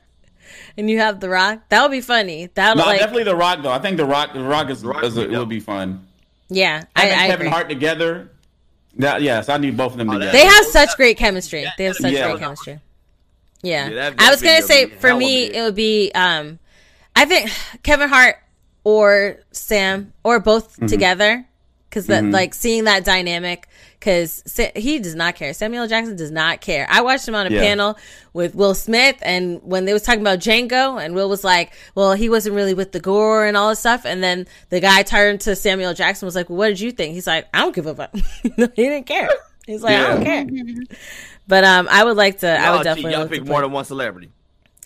and 0.76 0.90
you 0.90 0.98
have 0.98 1.20
The 1.20 1.28
Rock. 1.30 1.60
That 1.68 1.82
would 1.82 1.92
be 1.92 2.00
funny. 2.00 2.46
That 2.54 2.74
would 2.74 2.82
No, 2.82 2.86
like, 2.86 2.98
definitely 2.98 3.24
The 3.24 3.36
Rock 3.36 3.62
though. 3.62 3.70
I 3.70 3.78
think 3.78 3.96
The 3.96 4.04
Rock, 4.04 4.34
The 4.34 4.42
Rock 4.42 4.68
is, 4.68 4.84
Rock 4.84 5.04
is 5.04 5.14
would 5.14 5.26
a, 5.26 5.30
be 5.30 5.38
would 5.38 5.48
be 5.48 5.60
fun. 5.60 6.06
yeah, 6.48 6.82
I, 6.94 7.02
Having 7.02 7.18
I 7.18 7.26
Kevin 7.28 7.46
agree. 7.46 7.48
Hart 7.50 7.68
together. 7.70 8.30
That, 8.96 9.22
yes, 9.22 9.48
I 9.48 9.58
need 9.58 9.76
both 9.76 9.92
of 9.92 9.98
them 9.98 10.10
Oh, 10.10 10.14
together. 10.14 10.32
They 10.32 10.44
have 10.44 10.64
such 10.66 10.96
great 10.96 11.16
chemistry. 11.18 11.66
They 11.78 11.84
have 11.84 11.96
such 11.96 12.12
Yeah. 12.12 12.28
great 12.30 12.40
chemistry. 12.40 12.80
Yeah, 13.62 13.88
Yeah, 13.88 13.94
that- 14.10 14.14
I 14.20 14.30
was 14.30 14.42
gonna 14.42 14.62
say 14.62 14.86
for 14.86 15.14
me 15.14 15.44
it 15.44 15.62
would 15.62 15.74
be 15.74 16.10
um, 16.14 16.58
I 17.14 17.24
think 17.24 17.50
Kevin 17.82 18.08
Hart 18.08 18.36
or 18.84 19.38
Sam 19.52 20.12
or 20.22 20.38
both 20.40 20.72
Mm-hmm. 20.76 20.86
together 20.86 21.46
because 21.88 22.06
that 22.08 22.24
like 22.24 22.52
seeing 22.54 22.84
that 22.84 23.04
dynamic 23.04 23.68
because 23.98 24.42
he 24.76 24.98
does 24.98 25.14
not 25.14 25.34
care. 25.36 25.54
Samuel 25.54 25.86
Jackson 25.86 26.16
does 26.16 26.30
not 26.30 26.60
care. 26.60 26.86
I 26.90 27.00
watched 27.00 27.26
him 27.26 27.34
on 27.34 27.46
a 27.46 27.50
Yeah. 27.50 27.60
panel 27.60 27.96
with 28.32 28.54
Will 28.54 28.74
Smith 28.74 29.16
and 29.22 29.60
when 29.62 29.84
they 29.86 29.92
was 29.92 30.02
talking 30.02 30.20
about 30.20 30.38
Django 30.40 31.02
and 31.02 31.14
Will 31.14 31.28
was 31.28 31.42
like, 31.44 31.72
well, 31.94 32.12
he 32.12 32.28
wasn't 32.28 32.54
really 32.54 32.74
with 32.74 32.92
the 32.92 33.00
gore 33.00 33.46
and 33.46 33.56
all 33.56 33.70
this 33.70 33.80
stuff. 33.80 34.04
And 34.04 34.22
then 34.22 34.46
the 34.68 34.80
guy 34.80 35.02
turned 35.02 35.40
to 35.42 35.56
Samuel 35.56 35.94
Jackson 35.94 36.26
was 36.26 36.34
like, 36.36 36.50
well, 36.50 36.58
what 36.58 36.68
did 36.68 36.80
you 36.80 36.92
think? 36.92 37.14
He's 37.14 37.26
like, 37.26 37.46
I 37.54 37.60
don't 37.60 37.74
give 37.74 37.86
a 37.86 37.94
fuck. 37.94 38.14
he 38.42 38.50
didn't 38.74 39.06
care. 39.06 39.30
He's 39.66 39.82
like, 39.82 39.96
I 39.96 40.08
don't 40.14 40.24
care. 40.24 40.96
But 41.48 41.64
um, 41.64 41.88
I 41.90 42.04
would 42.04 42.16
like 42.16 42.40
to. 42.40 42.48
I 42.48 42.64
Y'all, 42.66 42.76
would 42.78 42.84
definitely 42.84 43.12
y'all 43.12 43.20
like 43.22 43.30
to 43.30 43.34
pick 43.36 43.44
play- 43.44 43.50
more 43.52 43.60
than 43.62 43.70
one 43.72 43.84
celebrity. 43.84 44.30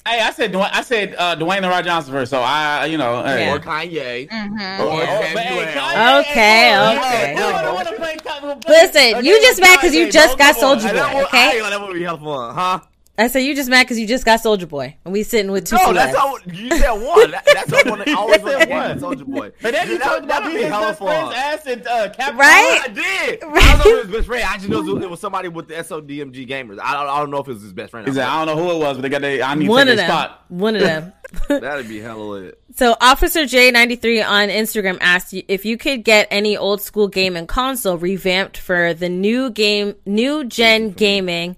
Hey, 0.07 0.19
I 0.21 0.31
said 0.33 0.53
Dwayne, 0.53 0.71
I 0.73 0.81
said 0.83 1.15
uh, 1.19 1.37
Dwayne 1.37 1.61
the 1.61 1.69
Rock 1.69 1.85
Johnson 1.85 2.13
first, 2.13 2.31
so 2.31 2.41
I, 2.41 2.87
you 2.87 2.97
know, 2.97 3.23
hey. 3.23 3.45
Yeah. 3.47 3.55
Or 3.55 3.59
Kanye. 3.61 4.29
Mm-hmm. 4.31 4.83
Or 4.83 4.99
Yeah. 4.99 5.21
Samuel. 5.21 5.65
Hey, 5.67 5.75
Kanye, 5.79 6.21
Okay, 6.21 6.33
hey, 6.33 6.97
okay. 6.97 7.35
you 7.37 7.53
wanna- 7.53 7.75
wanna 7.75 7.93
play 7.93 8.17
Kanye- 8.17 8.69
Listen, 8.69 9.15
okay, 9.19 9.27
you 9.27 9.41
just 9.43 9.61
mad 9.61 9.77
because 9.77 9.95
you 9.95 10.11
just 10.11 10.39
got 10.39 10.57
come 10.57 10.71
on. 10.71 10.79
Soulja 10.79 11.13
Boy, 11.13 11.23
okay? 11.25 11.39
I 11.39 11.51
ain't 11.53 11.59
gonna- 11.61 11.71
That 11.71 11.81
would 11.87 11.95
be 11.95 12.03
helpful, 12.03 12.51
huh? 12.53 12.81
I 13.21 13.29
said 13.29 13.41
you 13.41 13.55
just 13.55 13.69
mad 13.69 13.85
because 13.85 13.99
you 13.99 14.07
just 14.07 14.25
got 14.25 14.43
Soulja 14.43 14.69
Boy, 14.69 14.97
and 15.05 15.13
we 15.13 15.23
sitting 15.23 15.51
with 15.53 15.67
two. 15.67 15.77
No, 15.77 15.83
celebs. 15.87 15.95
that's 15.95 16.17
how 16.17 16.37
you 16.53 16.71
said 16.79 16.91
one. 16.93 17.31
That, 17.31 17.45
that's 17.53 17.71
what 17.71 18.09
I 18.09 18.13
always 18.15 18.41
want 18.41 18.63
to 18.63 18.69
One. 18.69 18.99
Soulja 19.01 19.25
Boy. 19.27 19.53
But 19.61 19.73
then 19.73 19.89
you 19.91 19.99
That- 19.99 20.05
talked 20.05 20.25
about 20.25 20.43
being 20.45 20.57
his 20.59 20.67
hella 20.69 20.87
best 20.89 20.99
friend's 20.99 21.35
ass 21.37 21.67
and 21.67 21.87
uh, 21.87 22.11
Captain 22.11 22.37
Right? 22.39 22.81
I 22.85 22.89
did. 22.89 23.43
I 23.45 23.49
don't 23.49 23.53
know 23.53 23.71
if 23.81 23.87
it 23.87 23.95
was 23.95 24.07
his 24.07 24.17
best 24.17 24.27
friend. 24.27 24.45
I 24.49 24.57
just 24.57 24.69
know 24.69 25.03
it 25.03 25.11
was 25.11 25.21
somebody 25.21 25.49
with 25.49 25.69
the 25.69 25.75
SODMG 25.75 26.49
gamers. 26.49 26.79
I 26.83 26.93
don't, 26.95 27.09
I 27.09 27.19
don't 27.21 27.31
know 27.31 27.39
if 27.39 27.49
it 27.49 27.53
was 27.53 27.63
his 27.63 27.73
best 27.73 27.91
friend. 27.91 28.07
He 28.09 28.15
said, 28.15 28.25
I 28.27 28.45
don't 28.45 28.57
know 28.57 28.63
who 28.63 28.71
it 28.75 28.79
was, 28.79 28.97
but 28.97 29.03
they 29.03 29.09
got 29.09 29.21
their, 29.21 29.43
I 29.43 29.55
need 29.55 29.69
one 29.69 29.87
to 29.87 29.93
of 29.93 29.99
take 29.99 30.07
them. 30.07 30.17
their 30.17 30.27
spot. 30.27 30.45
One 30.49 30.77
of 30.77 30.83
them. 30.83 31.13
That'd 31.49 31.89
be 31.89 32.01
hella 32.01 32.23
lit. 32.23 32.61
so 32.75 32.97
Officer 33.01 33.43
J93 33.43 34.27
on 34.27 34.49
Instagram 34.49 34.99
asked 35.01 35.33
you 35.33 35.43
if 35.47 35.65
you 35.65 35.77
could 35.79 36.03
get 36.05 36.27
any 36.31 36.57
old 36.57 36.81
school 36.83 37.07
game 37.07 37.37
and 37.37 37.47
console 37.47 37.97
revamped 37.99 38.57
for 38.57 38.95
the 38.95 39.09
new 39.09 39.51
game, 39.51 39.95
new 40.07 40.45
gen 40.45 40.91
gaming. 40.91 41.57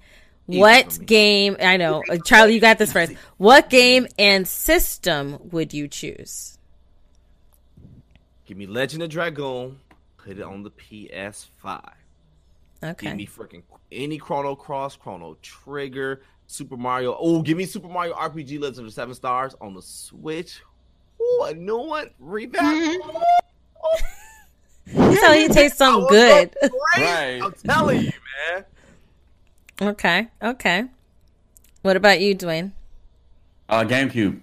What 0.61 0.99
game? 1.07 1.57
I 1.61 1.77
know, 1.77 2.03
Uh, 2.09 2.19
Charlie, 2.25 2.55
you 2.55 2.61
got 2.61 2.79
this 2.79 2.93
first. 2.93 3.13
What 3.37 3.71
game 3.71 4.07
and 4.19 4.47
system 4.47 5.39
would 5.51 5.73
you 5.73 5.89
choose? 5.89 6.59
Give 8.47 8.57
me 8.57 8.67
Legend 8.67 9.03
of 9.03 9.11
Dragoon. 9.11 9.79
Put 10.19 10.39
it 10.39 10.43
on 10.43 10.63
the 10.63 10.71
PS5. 10.71 11.83
Okay. 12.85 13.07
Give 13.07 13.17
me 13.17 13.27
freaking 13.27 13.63
any 13.91 14.19
Chrono 14.19 14.55
Cross, 14.55 14.97
Chrono 14.97 15.37
Trigger, 15.43 16.23
Super 16.47 16.77
Mario. 16.77 17.17
Oh, 17.19 17.43
give 17.43 17.57
me 17.57 17.65
Super 17.65 17.89
Mario 17.89 18.15
RPG 18.15 18.59
Legends 18.61 18.79
of 18.81 18.85
the 18.87 18.91
Seven 18.93 19.15
Stars 19.15 19.55
on 19.61 19.75
the 19.75 19.83
Switch. 19.83 20.61
Ooh, 21.21 21.43
a 21.45 21.55
new 21.55 21.79
one. 21.79 22.11
Revamp. 22.19 23.03
So 24.95 25.33
he 25.33 25.47
tastes 25.49 25.79
some 25.79 26.07
good. 26.09 26.55
Right. 26.97 27.41
I'm 27.43 27.53
telling 27.53 28.01
you, 28.01 28.13
man. 28.51 28.65
Okay. 29.83 30.29
Okay. 30.43 30.85
What 31.83 31.97
about 31.97 32.21
you, 32.21 32.35
Dwayne? 32.37 32.73
Uh, 33.69 33.85
GameCube. 33.85 34.41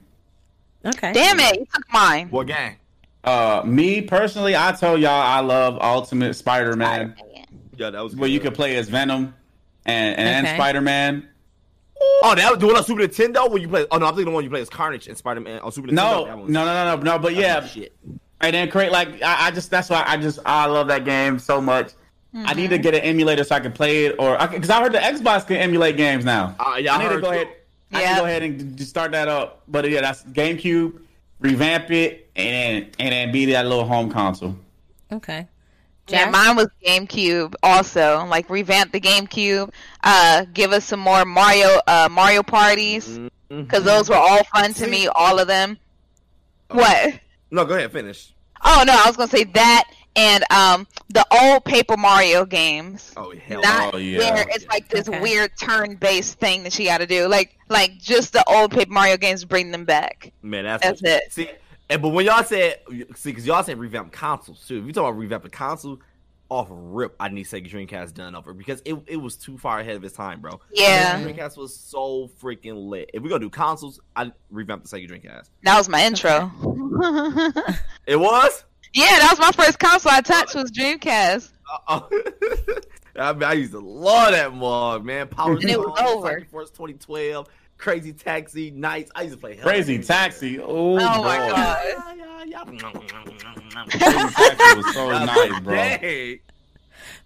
Okay. 0.86 1.14
Damn 1.14 1.40
it, 1.40 1.60
you 1.60 1.66
took 1.74 1.84
mine. 1.92 2.30
What 2.30 2.48
game? 2.48 2.76
Uh, 3.24 3.62
me 3.66 4.02
personally, 4.02 4.56
I 4.56 4.72
told 4.72 5.02
y'all 5.02 5.12
I 5.12 5.40
love 5.42 5.78
Ultimate 5.82 6.34
Spider-Man, 6.36 7.16
Yeah, 7.76 7.90
that 7.90 8.02
was 8.04 8.16
where 8.16 8.30
you 8.30 8.40
could 8.40 8.54
play 8.54 8.76
as 8.78 8.90
Venom 8.90 9.34
and 9.86 10.18
and 10.18 10.46
Okay. 10.48 10.56
Spider-Man. 10.56 11.28
Oh, 12.24 12.34
that 12.36 12.50
was 12.50 12.60
the 12.60 12.66
one 12.68 12.78
on 12.78 12.84
Super 12.86 13.02
Nintendo 13.02 13.50
when 13.52 13.62
you 13.62 13.68
play. 13.68 13.86
Oh 13.92 13.98
no, 13.98 14.06
I'm 14.06 14.14
thinking 14.16 14.32
the 14.32 14.36
one 14.36 14.44
you 14.46 14.50
play 14.50 14.62
as 14.62 14.70
Carnage 14.70 15.08
and 15.08 15.18
Spider 15.18 15.42
Man 15.42 15.60
on 15.60 15.72
Super 15.72 15.90
Nintendo. 15.90 15.94
No, 15.94 16.26
no, 16.26 16.46
no, 16.48 16.66
no, 16.66 16.96
no, 16.96 17.02
no. 17.02 17.20
But 17.20 17.36
yeah, 17.36 17.60
was 17.60 17.72
shit. 17.72 17.94
and 18.40 18.54
then 18.54 18.70
create 18.72 18.92
like 18.92 19.22
I, 19.22 19.48
I 19.48 19.52
just 19.52 19.70
that's 19.70 19.90
why 19.90 20.04
I 20.08 20.16
just 20.16 20.40
I 20.46 20.66
love 20.66 20.88
that 20.88 21.04
game 21.04 21.40
so 21.40 21.60
much. 21.60 21.92
I 22.34 22.54
need 22.54 22.70
to 22.70 22.78
get 22.78 22.94
an 22.94 23.02
emulator 23.02 23.44
so 23.44 23.56
I 23.56 23.60
can 23.60 23.72
play 23.72 24.06
it, 24.06 24.16
or 24.20 24.38
because 24.52 24.70
I, 24.70 24.82
heard 24.82 24.94
the 24.94 25.00
Xbox 25.00 25.48
can 25.48 25.58
emulate 25.58 25.98
games 25.98 26.24
now. 26.26 26.56
Uh, 26.60 26.76
yeah, 26.80 26.96
I 26.96 27.04
need 27.04 27.10
to 27.10 27.22
go 27.22 27.32
too. 27.32 27.36
ahead. 27.36 27.48
I 27.92 28.00
need 28.04 28.10
to 28.10 28.20
go 28.20 28.26
ahead 28.26 28.44
and 28.44 28.82
start 28.82 29.12
that 29.14 29.28
up. 29.28 29.64
But 29.68 29.90
yeah, 29.90 30.02
that's 30.02 30.24
GameCube. 30.24 31.00
Revamp 31.40 31.90
it 31.90 32.30
and 32.36 32.84
then 32.84 32.92
and 33.00 33.12
then 33.14 33.32
be 33.32 33.46
that 33.46 33.66
little 33.66 33.86
home 33.86 34.12
console. 34.12 34.56
Okay. 35.12 35.48
Yeah, 36.08 36.30
mine 36.30 36.56
was 36.56 36.68
GameCube 36.86 37.54
also. 37.64 38.26
Like 38.26 38.50
revamp 38.50 38.92
the 38.92 39.00
GameCube. 39.00 39.72
Uh, 40.04 40.46
give 40.54 40.72
us 40.72 40.84
some 40.86 41.00
more 41.00 41.24
Mario 41.26 41.80
uh 41.88 42.10
Mario 42.12 42.44
parties 42.44 43.20
Mm-hmm. 43.50 43.64
because 43.64 43.84
those 43.84 44.08
were 44.10 44.16
all 44.16 44.44
fun 44.54 44.74
to 44.76 44.86
me. 44.86 45.08
All 45.08 45.40
of 45.40 45.48
them. 45.48 45.80
What? 46.70 47.20
No, 47.50 47.66
go 47.66 47.74
ahead, 47.76 47.92
finish. 47.92 48.32
Oh 48.64 48.84
no, 48.86 48.94
I 48.94 49.08
was 49.08 49.18
gonna 49.18 49.30
say 49.32 49.46
that 49.46 49.86
and 50.20 50.44
um 50.52 50.88
the 51.10 51.26
old 51.42 51.64
Paper 51.66 51.96
Mario 51.98 52.46
games. 52.46 53.14
Oh 53.18 53.34
hell, 53.36 53.62
Not 53.62 53.94
Oh, 53.94 53.98
yeah. 53.98 54.20
where 54.20 54.46
it's 54.50 54.68
like 54.68 54.90
this 54.90 55.08
Okay. 55.08 55.20
weird 55.22 55.52
turn-based 55.58 56.40
thing 56.40 56.64
that 56.64 56.78
you 56.78 56.86
got 56.86 57.00
to 57.00 57.08
do. 57.08 57.28
Like 57.28 57.58
like 57.70 57.98
just 58.00 58.34
the 58.34 58.44
old 58.48 58.72
Paper 58.72 58.92
Mario 58.92 59.18
games. 59.18 59.46
Bring 59.46 59.72
them 59.72 59.86
back. 59.86 60.32
man, 60.42 60.66
that's, 60.66 60.84
That's 60.84 61.02
it. 61.04 61.34
See, 61.34 61.50
and, 61.90 62.02
but 62.02 62.10
when 62.10 62.26
y'all 62.26 62.44
said, 62.44 62.80
see, 63.16 63.32
because 63.32 63.46
y'all 63.48 63.64
said 63.64 63.78
revamp 63.80 64.12
consoles 64.12 64.66
too. 64.68 64.80
If 64.80 64.86
you 64.86 64.94
talk 64.94 65.06
about 65.10 65.18
revamp 65.18 65.44
the 65.44 65.50
console, 65.50 66.00
off 66.50 66.68
rip, 66.70 67.16
I 67.20 67.30
need 67.30 67.46
Sega 67.46 67.70
Dreamcast 67.70 68.14
done 68.16 68.36
over 68.36 68.54
because 68.54 68.82
it, 68.86 68.96
it 69.08 69.18
was 69.18 69.36
too 69.36 69.58
far 69.58 69.80
ahead 69.80 69.96
of 69.96 70.04
its 70.04 70.16
time, 70.16 70.42
bro. 70.42 70.60
Yeah. 70.74 71.20
Sega 71.20 71.36
Dreamcast 71.36 71.58
was 71.58 71.76
so 71.76 72.30
freaking 72.42 72.90
lit. 72.90 73.10
If 73.14 73.22
we 73.24 73.30
gonna 73.30 73.40
do 73.42 73.50
consoles, 73.52 74.00
I 74.16 74.32
revamp 74.50 74.84
the 74.84 74.90
Sega 74.90 75.08
Dreamcast. 75.10 75.50
That 75.64 75.78
was 75.78 75.88
my 75.90 76.04
intro. 76.06 76.52
It 78.08 78.20
was. 78.20 78.66
Yeah, 78.94 79.20
that 79.20 79.36
was 79.38 79.40
my 79.40 79.52
first 79.64 79.80
console 79.80 80.12
I 80.12 80.22
touched 80.22 80.56
was 80.56 80.72
Dreamcast. 80.72 81.52
Uh, 81.88 82.02
I, 83.16 83.34
mean, 83.34 83.44
I 83.44 83.54
used 83.54 83.72
to 83.74 83.80
love 83.80 84.32
that 84.32 84.54
mug, 84.54 85.06
man. 85.06 85.28
Power 85.28 85.54
And 85.54 85.64
it 85.70 85.80
was 85.80 85.98
Stone, 85.98 86.18
over. 86.18 86.28
Psychic 86.28 86.50
Force 86.50 86.70
2012, 86.72 87.48
Crazy 87.78 88.14
Taxi, 88.14 88.72
Nights. 88.72 89.12
I 89.16 89.24
used 89.24 89.36
to 89.36 89.40
play 89.40 89.56
hella 89.56 89.70
Crazy 89.72 89.94
games. 89.96 90.08
Taxi. 90.08 90.60
Oh, 90.60 90.94
Oh 90.94 91.24
my 91.24 91.38
god. 91.38 91.78
Crazy 93.90 94.34
Taxi 94.34 94.78
was 94.78 94.94
so 94.94 95.10
nice, 95.26 95.60
bro. 95.62 95.76
Dang. 95.76 96.40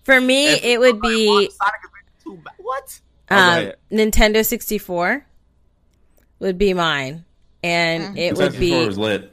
For 0.04 0.20
me, 0.20 0.48
If- 0.54 0.64
it 0.66 0.80
would 0.80 1.00
be 1.02 1.28
Sonic 1.28 1.50
is 2.18 2.24
too 2.24 2.36
bad. 2.44 2.54
What? 2.58 3.00
Oh, 3.32 3.36
um, 3.36 3.42
ahead. 3.50 3.76
Nintendo 3.92 4.46
64 4.46 5.26
would 6.40 6.58
be 6.58 6.74
mine. 6.74 7.24
And 7.64 8.18
it 8.18 8.36
would 8.36 8.60
be 8.60 8.86
was 8.86 8.98
lit. 8.98 9.33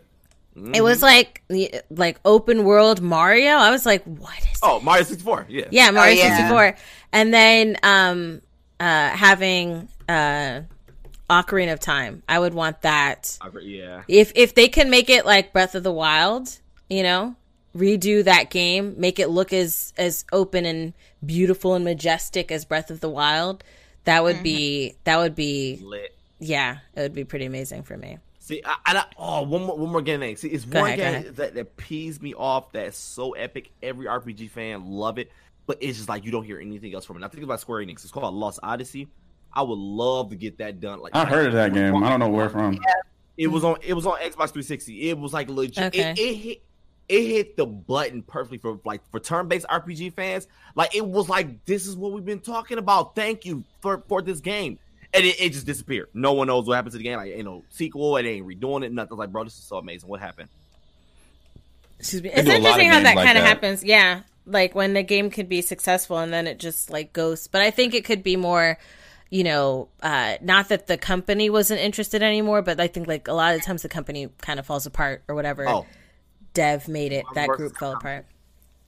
It 0.56 0.82
was 0.82 1.02
like 1.02 1.42
like 1.90 2.20
open 2.24 2.64
world 2.64 3.00
Mario. 3.00 3.52
I 3.52 3.70
was 3.70 3.86
like, 3.86 4.04
what 4.04 4.38
is 4.38 4.60
Oh, 4.62 4.80
Mario 4.80 5.04
64. 5.04 5.46
Yeah. 5.48 5.66
Yeah, 5.70 5.90
Mario 5.90 6.16
yeah. 6.16 6.36
64. 6.36 6.76
And 7.12 7.32
then 7.32 7.76
um 7.82 8.42
uh 8.78 9.10
having 9.10 9.88
uh 10.08 10.62
Ocarina 11.30 11.72
of 11.72 11.80
Time. 11.80 12.22
I 12.28 12.38
would 12.38 12.54
want 12.54 12.82
that. 12.82 13.38
I 13.40 13.48
Yeah. 13.62 14.02
If 14.08 14.32
if 14.34 14.54
they 14.54 14.68
can 14.68 14.90
make 14.90 15.08
it 15.08 15.24
like 15.24 15.52
Breath 15.52 15.74
of 15.74 15.82
the 15.84 15.92
Wild, 15.92 16.58
you 16.88 17.02
know, 17.04 17.36
redo 17.74 18.24
that 18.24 18.50
game, 18.50 18.94
make 18.98 19.18
it 19.18 19.28
look 19.28 19.52
as 19.52 19.92
as 19.96 20.24
open 20.32 20.66
and 20.66 20.92
beautiful 21.24 21.74
and 21.74 21.84
majestic 21.84 22.50
as 22.50 22.64
Breath 22.64 22.90
of 22.90 23.00
the 23.00 23.08
Wild, 23.08 23.62
that 24.04 24.24
would 24.24 24.42
be 24.42 24.96
that 25.04 25.18
would 25.18 25.36
be 25.36 25.80
Lit. 25.82 26.14
yeah, 26.40 26.78
it 26.96 27.00
would 27.00 27.14
be 27.14 27.24
pretty 27.24 27.44
amazing 27.44 27.84
for 27.84 27.96
me. 27.96 28.18
See, 28.42 28.62
I, 28.64 28.76
I, 28.86 29.04
oh, 29.18 29.42
one 29.42 29.64
more, 29.64 29.76
one 29.76 29.92
more 29.92 30.02
game 30.02 30.20
name. 30.20 30.34
See, 30.34 30.48
it's 30.48 30.64
Go 30.64 30.80
one 30.80 30.92
ahead, 30.92 31.24
game 31.24 31.34
that, 31.34 31.54
that 31.54 31.76
pees 31.76 32.22
me 32.22 32.32
off. 32.32 32.72
That's 32.72 32.96
so 32.96 33.32
epic. 33.32 33.70
Every 33.82 34.06
RPG 34.06 34.50
fan 34.50 34.86
love 34.86 35.18
it, 35.18 35.30
but 35.66 35.76
it's 35.82 35.98
just 35.98 36.08
like 36.08 36.24
you 36.24 36.32
don't 36.32 36.44
hear 36.44 36.58
anything 36.58 36.94
else 36.94 37.04
from 37.04 37.18
it. 37.18 37.24
I 37.24 37.28
think 37.28 37.44
about 37.44 37.60
Square 37.60 37.84
Enix. 37.84 38.02
It's 38.02 38.10
called 38.10 38.34
Lost 38.34 38.58
Odyssey. 38.62 39.08
I 39.52 39.62
would 39.62 39.78
love 39.78 40.30
to 40.30 40.36
get 40.36 40.56
that 40.58 40.80
done. 40.80 41.00
Like 41.00 41.14
I 41.14 41.26
heard 41.26 41.48
of 41.48 41.52
that 41.52 41.74
game. 41.74 42.02
I 42.02 42.08
don't 42.08 42.18
know 42.20 42.28
where 42.28 42.48
from. 42.48 42.78
It 43.36 43.48
was 43.48 43.62
on. 43.62 43.76
It 43.82 43.92
was 43.92 44.06
on 44.06 44.14
Xbox 44.18 44.52
360. 44.52 45.10
It 45.10 45.18
was 45.18 45.34
like 45.34 45.50
legit. 45.50 45.94
Okay. 45.94 46.12
It, 46.12 46.18
it 46.18 46.34
hit. 46.34 46.62
It 47.10 47.26
hit 47.26 47.56
the 47.56 47.66
button 47.66 48.22
perfectly 48.22 48.58
for 48.58 48.78
like 48.84 49.02
for 49.10 49.18
turn-based 49.18 49.66
RPG 49.66 50.14
fans. 50.14 50.46
Like 50.76 50.94
it 50.94 51.04
was 51.04 51.28
like 51.28 51.64
this 51.64 51.86
is 51.86 51.96
what 51.96 52.12
we've 52.12 52.24
been 52.24 52.40
talking 52.40 52.78
about. 52.78 53.16
Thank 53.16 53.44
you 53.44 53.64
for 53.80 54.04
for 54.08 54.22
this 54.22 54.40
game, 54.40 54.78
and 55.12 55.24
it, 55.24 55.40
it 55.40 55.52
just 55.52 55.66
disappeared. 55.66 56.08
No 56.14 56.32
one 56.32 56.46
knows 56.46 56.66
what 56.66 56.74
happened 56.74 56.92
to 56.92 56.98
the 56.98 57.04
game. 57.04 57.16
Like 57.16 57.32
ain't 57.32 57.44
no 57.44 57.64
sequel. 57.70 58.16
It 58.16 58.26
ain't 58.26 58.46
redoing 58.46 58.84
it. 58.84 58.92
Nothing. 58.92 59.16
Like, 59.18 59.30
bro, 59.30 59.44
this 59.44 59.58
is 59.58 59.64
so 59.64 59.78
amazing. 59.78 60.08
What 60.08 60.20
happened? 60.20 60.48
Excuse 61.98 62.22
me. 62.22 62.30
It's 62.30 62.44
do 62.44 62.50
a 62.50 62.52
lot 62.52 62.56
of 62.56 62.62
interesting 62.62 62.88
how 62.88 63.00
that 63.02 63.16
like 63.16 63.26
kind 63.26 63.38
of 63.38 63.44
happens. 63.44 63.84
Yeah, 63.84 64.22
like 64.46 64.74
when 64.74 64.94
the 64.94 65.02
game 65.02 65.30
could 65.30 65.48
be 65.48 65.60
successful 65.62 66.18
and 66.18 66.32
then 66.32 66.46
it 66.46 66.58
just 66.58 66.90
like 66.90 67.12
goes. 67.12 67.46
But 67.46 67.62
I 67.62 67.70
think 67.70 67.94
it 67.94 68.04
could 68.04 68.22
be 68.22 68.36
more, 68.36 68.78
you 69.28 69.44
know, 69.44 69.88
uh, 70.02 70.36
not 70.40 70.68
that 70.68 70.86
the 70.86 70.96
company 70.96 71.50
wasn't 71.50 71.80
interested 71.80 72.22
anymore, 72.22 72.62
but 72.62 72.80
I 72.80 72.86
think 72.86 73.06
like 73.06 73.28
a 73.28 73.32
lot 73.34 73.54
of 73.54 73.62
times 73.62 73.82
the 73.82 73.88
company 73.88 74.28
kind 74.40 74.58
of 74.58 74.66
falls 74.66 74.86
apart 74.86 75.22
or 75.28 75.34
whatever. 75.34 75.68
Oh, 75.68 75.86
Dev 76.54 76.88
made 76.88 77.12
it. 77.12 77.24
That 77.34 77.48
group 77.48 77.76
fell 77.76 77.92
apart. 77.92 78.26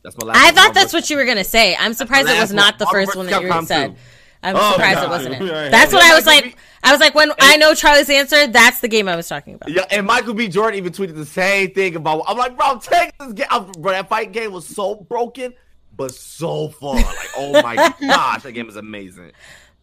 that's 0.03 0.17
my 0.19 0.27
last. 0.29 0.39
I 0.39 0.47
thought 0.47 0.55
Marvel 0.55 0.73
that's 0.75 0.93
versus- 0.93 0.95
what 0.95 1.11
you 1.11 1.17
were 1.17 1.27
gonna 1.27 1.45
say. 1.45 1.77
I'm 1.77 1.95
surprised 1.95 2.29
it 2.29 2.41
was 2.41 2.51
one. 2.51 2.57
not 2.57 2.79
the 2.79 2.87
Marvel 2.87 3.01
first 3.07 3.17
one 3.17 3.27
that 3.27 3.43
you 3.43 3.67
said. 3.67 3.89
two. 3.89 3.97
I'm 4.43 4.57
Oh, 4.57 4.73
surprised 4.73 5.03
it 5.03 5.09
wasn't 5.09 5.35
it. 5.37 5.43
Yeah, 5.47 5.69
That's 5.69 5.93
what 5.93 6.03
I 6.03 6.15
was 6.15 6.27
like. 6.27 6.45
B- 6.45 6.55
I 6.83 6.91
was 6.91 7.01
like, 7.01 7.15
when 7.15 7.31
I 7.41 7.57
know 7.59 7.75
Charlie's 7.75 8.11
answer, 8.11 8.49
that's 8.49 8.81
the 8.81 8.89
game 8.89 9.09
I 9.09 9.15
was 9.15 9.29
talking 9.29 9.55
about. 9.55 9.71
Yeah, 9.71 9.85
and 9.91 10.05
Michael 10.07 10.35
B. 10.35 10.49
Jordan 10.49 10.79
even 10.79 10.93
tweeted 10.93 11.15
the 11.15 11.25
same 11.27 11.71
thing 11.73 11.95
about. 11.95 12.25
I'm 12.27 12.37
like, 12.37 12.57
bro, 12.57 12.79
take 12.79 13.17
this 13.19 13.33
game. 13.35 13.47
Bro, 13.79 13.93
that 13.93 14.09
fight 14.09 14.33
game 14.33 14.53
was 14.53 14.67
so 14.67 14.97
broken, 14.97 15.55
but 15.97 16.13
so 16.13 16.69
fun. 16.71 16.97
Like, 16.97 17.17
oh 17.37 17.53
my 17.63 17.77
gosh, 18.01 18.43
that 18.43 18.53
game 18.53 18.69
is 18.69 18.77
amazing. 18.77 19.31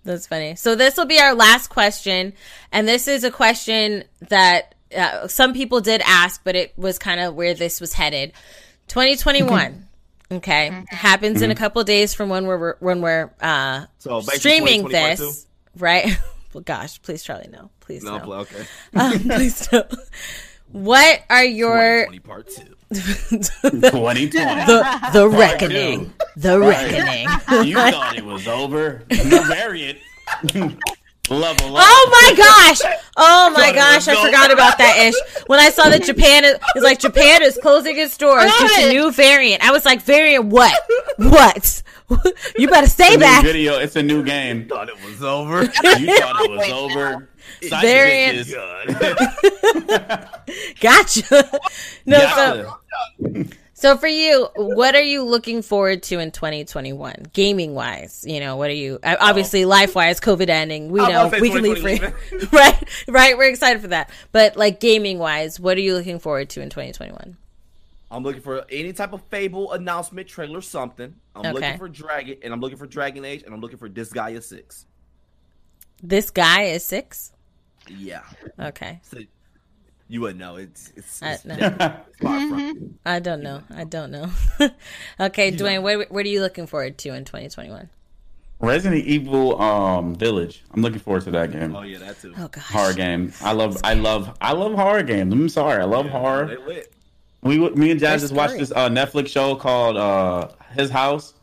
That's 0.04 0.28
funny. 0.28 0.56
So 0.56 0.76
this 0.76 0.98
will 0.98 1.06
be 1.06 1.20
our 1.20 1.34
last 1.36 1.70
question, 1.70 2.34
and 2.72 2.88
this 2.88 3.08
is 3.08 3.24
a 3.24 3.32
question 3.32 4.04
that 4.30 4.76
uh, 4.96 5.28
some 5.28 5.54
people 5.54 5.80
did 5.82 6.02
ask, 6.06 6.42
but 6.44 6.56
it 6.56 6.74
was 6.78 7.00
kind 7.00 7.20
of 7.22 7.34
where 7.36 7.54
this 7.54 7.80
was 7.80 7.94
headed. 7.94 8.34
2021. 8.90 9.86
Okay, 10.32 10.84
happens 10.90 11.42
in 11.42 11.50
a 11.50 11.56
couple 11.56 11.84
days 11.84 12.14
from 12.14 12.30
when 12.30 12.46
we're 12.46 12.76
when 12.80 13.02
we're 13.02 13.32
uh, 13.42 13.86
So, 13.98 14.22
streaming 14.22 14.88
this, 14.88 15.48
right? 15.76 16.20
well, 16.54 16.62
gosh, 16.62 17.02
please, 17.02 17.24
Charlie, 17.24 17.50
no, 17.52 17.72
please, 17.80 18.04
No, 18.04 18.20
no, 18.20 18.24
play, 18.24 18.38
okay. 18.38 18.66
um, 18.96 19.20
please, 19.20 19.72
no. 19.72 19.84
What 20.72 21.22
are 21.32 21.44
your 21.44 22.06
2020 22.12 22.20
part 22.20 22.48
two. 22.48 22.76
2020. 22.92 24.30
the 24.30 25.10
the 25.14 25.28
reckoning? 25.28 26.14
The 26.38 26.60
reckoning. 26.60 27.68
you 27.68 27.76
thought 27.76 28.16
it 28.16 28.24
was 28.26 28.48
over. 28.48 29.04
New 29.10 29.48
variant. 29.48 29.98
Level 31.30 31.78
up. 31.78 31.84
Oh 31.86 32.10
my 32.12 32.34
gosh! 32.36 32.82
Oh 33.18 33.52
my 33.56 33.72
gosh! 33.72 34.08
I 34.08 34.16
forgot 34.26 34.52
about 34.52 34.78
that 34.80 34.98
ish. 34.98 35.14
When 35.48 35.60
I 35.60 35.70
saw 35.70 35.88
that 35.90 36.04
Japan 36.04 36.44
is 36.44 36.56
it's 36.76 36.84
like 36.84 36.98
Japan 37.00 37.44
is 37.44 37.58
closing 37.62 37.98
its 38.00 38.18
doors 38.18 38.52
due 38.60 38.68
to 38.82 38.90
new 38.90 39.12
variant. 39.12 39.64
I 39.64 39.70
was 39.72 39.86
like, 39.86 40.02
variant 40.02 40.46
what? 40.46 40.74
What? 41.18 41.84
you 42.58 42.68
better 42.68 42.88
stay 42.88 43.12
New 43.12 43.20
back. 43.20 43.44
video. 43.44 43.78
It's 43.78 43.96
a 43.96 44.02
new 44.02 44.24
game. 44.24 44.68
Thought 44.68 44.90
it 44.90 44.96
was 45.06 45.22
over. 45.22 45.62
You 45.62 45.68
thought 45.70 46.42
it 46.44 46.50
was 46.50 46.72
over. 46.72 47.30
Side 47.62 47.82
Variant. 47.82 48.48
bitches. 48.48 50.30
Gotcha. 50.80 51.60
No, 52.06 52.20
so 52.20 52.26
Gotcha. 52.26 52.78
so 53.69 53.69
for 53.98 54.08
you, 54.08 54.48
what 54.56 54.96
are 54.96 55.02
you 55.02 55.24
looking 55.24 55.62
forward 55.62 56.04
to 56.04 56.20
in 56.20 56.32
2021, 56.32 57.28
gaming 57.34 57.74
wise? 57.74 58.26
You 58.28 58.40
know, 58.40 58.58
what 58.58 58.70
are 58.70 58.74
you? 58.74 59.00
uh, 59.04 59.16
Obviously, 59.20 59.66
life 59.66 59.96
wise, 59.96 60.20
COVID 60.20 60.50
ending. 60.50 60.90
We 60.92 61.00
know 61.00 61.06
about 61.28 61.32
to 61.32 61.36
say 61.38 61.42
we 61.42 61.50
can 61.50 61.64
leave 61.64 61.80
free. 61.80 62.00
right, 62.52 62.90
right. 63.08 63.38
We're 63.38 63.50
excited 63.50 63.82
for 63.82 63.88
that. 63.90 64.10
But 64.32 64.58
like 64.58 64.80
gaming 64.80 65.18
wise, 65.20 65.60
what 65.60 65.78
are 65.78 65.82
you 65.82 65.94
looking 65.94 66.20
forward 66.20 66.50
to 66.52 66.62
in 66.62 66.70
2021? 66.70 67.38
I'm 68.12 68.24
looking 68.24 68.42
for 68.42 68.66
any 68.72 68.92
type 68.92 69.14
of 69.14 69.22
Fable 69.30 69.72
announcement 69.74 70.28
trailer, 70.28 70.62
something. 70.62 71.14
I'm 71.36 71.42
Okay. 71.42 71.54
looking 71.54 71.78
for 71.78 71.88
Dragon, 71.88 72.38
and 72.44 72.52
I'm 72.54 72.60
looking 72.60 72.78
for 72.78 72.88
Dragon 72.88 73.24
Age, 73.24 73.44
and 73.44 73.54
I'm 73.54 73.62
looking 73.62 73.78
for 73.78 73.88
Disgaea 73.88 74.42
Six. 74.42 74.86
Disgaea 76.06 76.80
six. 76.82 77.34
Yeah, 77.88 78.22
Okay. 78.60 79.00
so 79.04 79.20
you 80.10 80.22
wouldn't 80.22 80.40
know. 80.40 80.58
It's 80.58 80.92
it's, 80.98 81.24
I- 81.24 81.32
it's, 81.34 81.46
no. 81.46 81.56
it's 81.56 82.20
from. 82.20 83.00
I 83.06 83.20
don't 83.20 83.42
know. 83.42 83.62
I 83.74 83.84
don't 83.86 84.12
know. 84.12 84.30
okay, 85.20 85.52
Dwayne, 85.52 85.82
what, 85.84 86.12
what 86.12 86.26
are 86.26 86.30
you 86.30 86.42
looking 86.42 86.68
forward 86.68 86.98
to 87.00 87.10
in 87.14 87.24
2021? 87.24 87.90
Resident 88.62 89.06
Evil 89.06 89.62
um 89.62 90.16
Village. 90.16 90.64
I'm 90.74 90.82
looking 90.82 91.00
forward 91.00 91.24
to 91.24 91.32
that 91.32 91.52
game. 91.54 91.74
Oh 91.76 91.84
yeah, 91.84 92.00
that 92.00 92.20
too. 92.20 92.34
Oh 92.38 92.50
gosh. 92.50 92.66
Horror 92.66 92.94
game. 92.94 93.32
I 93.42 93.54
love. 93.54 93.78
I 93.86 93.94
love. 93.94 94.36
I 94.42 94.52
love 94.52 94.74
horror 94.74 95.04
games. 95.04 95.32
I'm 95.34 95.48
sorry. 95.48 95.82
I 95.82 95.86
love 95.86 96.06
They 96.06 96.12
horror. 96.12 96.58
lit. 96.68 96.94
We, 97.42 97.58
me 97.58 97.92
and 97.92 98.00
Jazz 98.02 98.20
They're 98.22 98.28
just 98.30 98.34
watched 98.34 98.58
this 98.58 98.74
uh, 98.74 98.90
Netflix 98.90 99.30
show 99.30 99.56
called 99.56 99.96
uh, 99.96 100.50
His 100.76 100.90
House, 100.90 101.36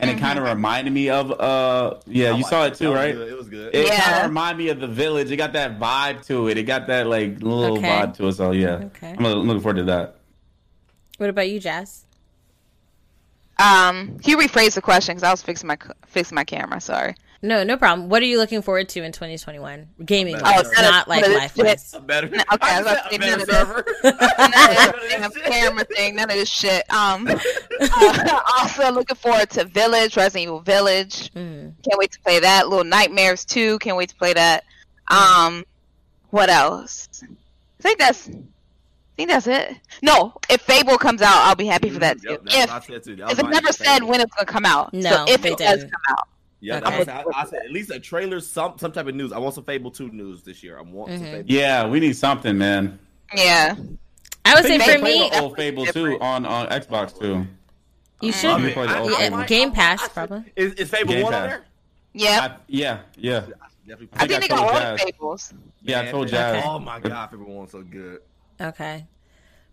and 0.00 0.10
it 0.10 0.18
kind 0.18 0.38
of 0.38 0.44
reminded 0.44 0.92
me 0.92 1.08
of. 1.10 1.30
uh 1.38 1.94
Yeah, 2.06 2.32
I 2.32 2.36
you 2.38 2.44
saw 2.44 2.64
it 2.64 2.74
too, 2.74 2.90
That 2.90 2.94
right? 2.94 3.14
It 3.14 3.36
was 3.36 3.48
good. 3.48 3.74
It 3.74 3.86
kind 3.88 3.98
Yeah. 3.98 4.20
of 4.22 4.26
reminded 4.28 4.58
me 4.64 4.68
of 4.70 4.80
the 4.80 4.86
village. 4.88 5.30
It 5.30 5.36
got 5.36 5.52
that 5.52 5.78
vibe 5.78 6.24
to 6.26 6.48
it. 6.48 6.58
It 6.58 6.64
got 6.64 6.86
that 6.88 7.06
like 7.06 7.42
little 7.42 7.78
Okay. 7.78 7.88
vibe 7.88 8.16
to 8.16 8.28
it. 8.28 8.32
So 8.32 8.52
yeah, 8.52 8.80
Okay. 8.96 9.14
I'm 9.18 9.24
looking 9.24 9.60
forward 9.60 9.76
to 9.78 9.84
that. 9.84 10.16
What 11.18 11.28
about 11.30 11.48
you, 11.50 11.60
Jazz? 11.60 12.04
Um, 13.58 14.18
can 14.20 14.30
you 14.30 14.38
rephrase 14.38 14.74
the 14.74 14.80
question? 14.80 15.14
Because 15.14 15.22
I 15.22 15.30
was 15.30 15.42
fixing 15.42 15.68
my 15.68 15.76
fixing 16.06 16.34
my 16.34 16.44
camera. 16.44 16.80
Sorry. 16.80 17.14
No, 17.42 17.62
no 17.64 17.78
problem. 17.78 18.10
What 18.10 18.20
are 18.20 18.26
you 18.26 18.36
looking 18.36 18.60
forward 18.60 18.90
to 18.90 19.02
in 19.02 19.12
2021? 19.12 19.88
Gaming 20.04 20.36
Oh, 20.36 20.42
wise, 20.42 20.62
that 20.70 20.72
is- 20.72 20.82
not 20.82 21.08
like 21.08 21.24
that 21.24 21.30
is- 21.30 21.36
life 21.58 21.94
a 21.94 22.00
better. 22.00 22.26
Okay, 22.26 22.36
I 22.50 22.56
I 22.60 22.82
was 22.82 22.90
said 22.90 22.98
about 22.98 23.04
to 23.04 23.10
say 23.10 23.18
better 23.18 23.30
none 23.30 23.40
of 23.40 23.46
this. 23.46 23.56
server. 23.56 23.86
None 24.38 25.24
of 25.24 25.32
this 25.32 25.42
damn 25.42 25.50
camera 25.50 25.84
thing. 25.84 26.16
None 26.16 26.28
of 26.30 26.36
this 26.36 26.50
shit. 26.50 26.92
Um, 26.92 27.26
uh, 27.80 28.40
also 28.58 28.92
looking 28.92 29.16
forward 29.16 29.48
to 29.50 29.64
Village, 29.64 30.16
Resident 30.18 30.42
Evil 30.48 30.60
Village. 30.60 31.32
Mm. 31.32 31.72
Can't 31.82 31.98
wait 31.98 32.12
to 32.12 32.20
play 32.20 32.40
that. 32.40 32.68
Little 32.68 32.84
Nightmares 32.84 33.46
too. 33.46 33.78
Can't 33.78 33.96
wait 33.96 34.10
to 34.10 34.16
play 34.16 34.34
that. 34.34 34.64
Um, 35.08 35.64
what 36.30 36.50
else? 36.50 37.08
I 37.22 37.82
think 37.82 37.98
that's. 37.98 38.28
I 38.28 38.32
think 39.16 39.30
that's 39.30 39.46
it. 39.46 39.76
No, 40.02 40.34
if 40.50 40.60
Fable 40.62 40.96
comes 40.98 41.20
out, 41.22 41.36
I'll 41.46 41.54
be 41.54 41.66
happy 41.66 41.88
for 41.90 41.98
that 42.00 42.20
too. 42.22 42.30
Yep, 42.30 42.42
that's 42.44 42.88
what 42.88 42.96
if 42.98 43.04
said 43.04 43.04
too. 43.04 43.16
That 43.16 43.32
if 43.32 43.38
it 43.38 43.46
never 43.48 43.72
said 43.72 43.86
favorite. 43.86 44.08
when 44.08 44.20
it's 44.20 44.34
gonna 44.34 44.46
come 44.46 44.64
out, 44.64 44.92
No, 44.94 45.10
so 45.10 45.24
if 45.32 45.44
it 45.44 45.58
does 45.58 45.80
didn't. 45.80 45.90
come 45.90 46.00
out, 46.10 46.28
Yeah, 46.62 46.76
Okay. 46.78 47.04
that 47.04 47.26
I, 47.34 47.40
I 47.40 47.44
said 47.46 47.60
at 47.64 47.70
least 47.72 47.90
a 47.90 47.98
trailer, 47.98 48.38
some 48.40 48.76
some 48.78 48.92
type 48.92 49.06
of 49.06 49.14
news. 49.14 49.32
I 49.32 49.38
want 49.38 49.54
some 49.54 49.64
Fable 49.64 49.90
Two 49.90 50.10
news 50.10 50.42
this 50.42 50.62
year. 50.62 50.78
I 50.78 50.82
want 50.82 51.10
Mm-hmm. 51.10 51.24
some 51.24 51.32
Fable. 51.32 51.50
Yeah, 51.50 51.86
we 51.88 52.00
need 52.00 52.16
something, 52.16 52.58
man. 52.58 52.98
yeah. 53.34 53.74
I 54.44 54.54
would 54.54 54.64
say 54.64 54.78
think 54.78 54.82
for 54.82 54.90
you 54.90 54.96
can 54.96 55.00
play 55.02 55.20
me, 55.20 55.30
the 55.30 55.40
old 55.40 55.56
Fable 55.56 55.86
Two 55.86 56.20
on 56.20 56.44
on 56.46 56.66
Xbox 56.68 57.18
too. 57.18 57.46
you 58.20 58.32
should. 58.32 58.60
it. 58.64 58.74
play 58.74 58.86
the 58.86 58.98
old 58.98 59.12
I 59.12 59.24
Yeah, 59.24 59.28
like- 59.30 59.46
Game 59.48 59.72
Pass, 59.72 60.02
I- 60.02 60.04
I- 60.04 60.08
probably. 60.08 60.52
Is, 60.56 60.72
is 60.74 60.90
Fable 60.90 61.12
Game 61.14 61.24
One 61.24 61.34
on 61.34 61.48
there? 61.48 61.64
Yeah. 62.12 62.40
I, 62.52 62.56
yeah, 62.66 62.98
yeah, 63.16 63.40
Definitely 63.86 64.08
I 64.14 64.26
think 64.26 64.32
I 64.32 64.38
they 64.40 64.48
got 64.48 64.56
told 64.58 64.70
all 64.70 64.80
Jazz. 64.80 65.00
the 65.00 65.06
Fables. 65.12 65.54
yeah. 65.82 66.00
I 66.00 66.06
told 66.10 66.30
man. 66.32 66.54
Jazz. 66.54 66.64
Oh 66.66 66.78
my 66.78 67.00
god, 67.00 67.30
Fable 67.30 67.44
One's 67.46 67.70
so 67.72 67.82
good. 67.82 68.20
Okay. 68.60 69.06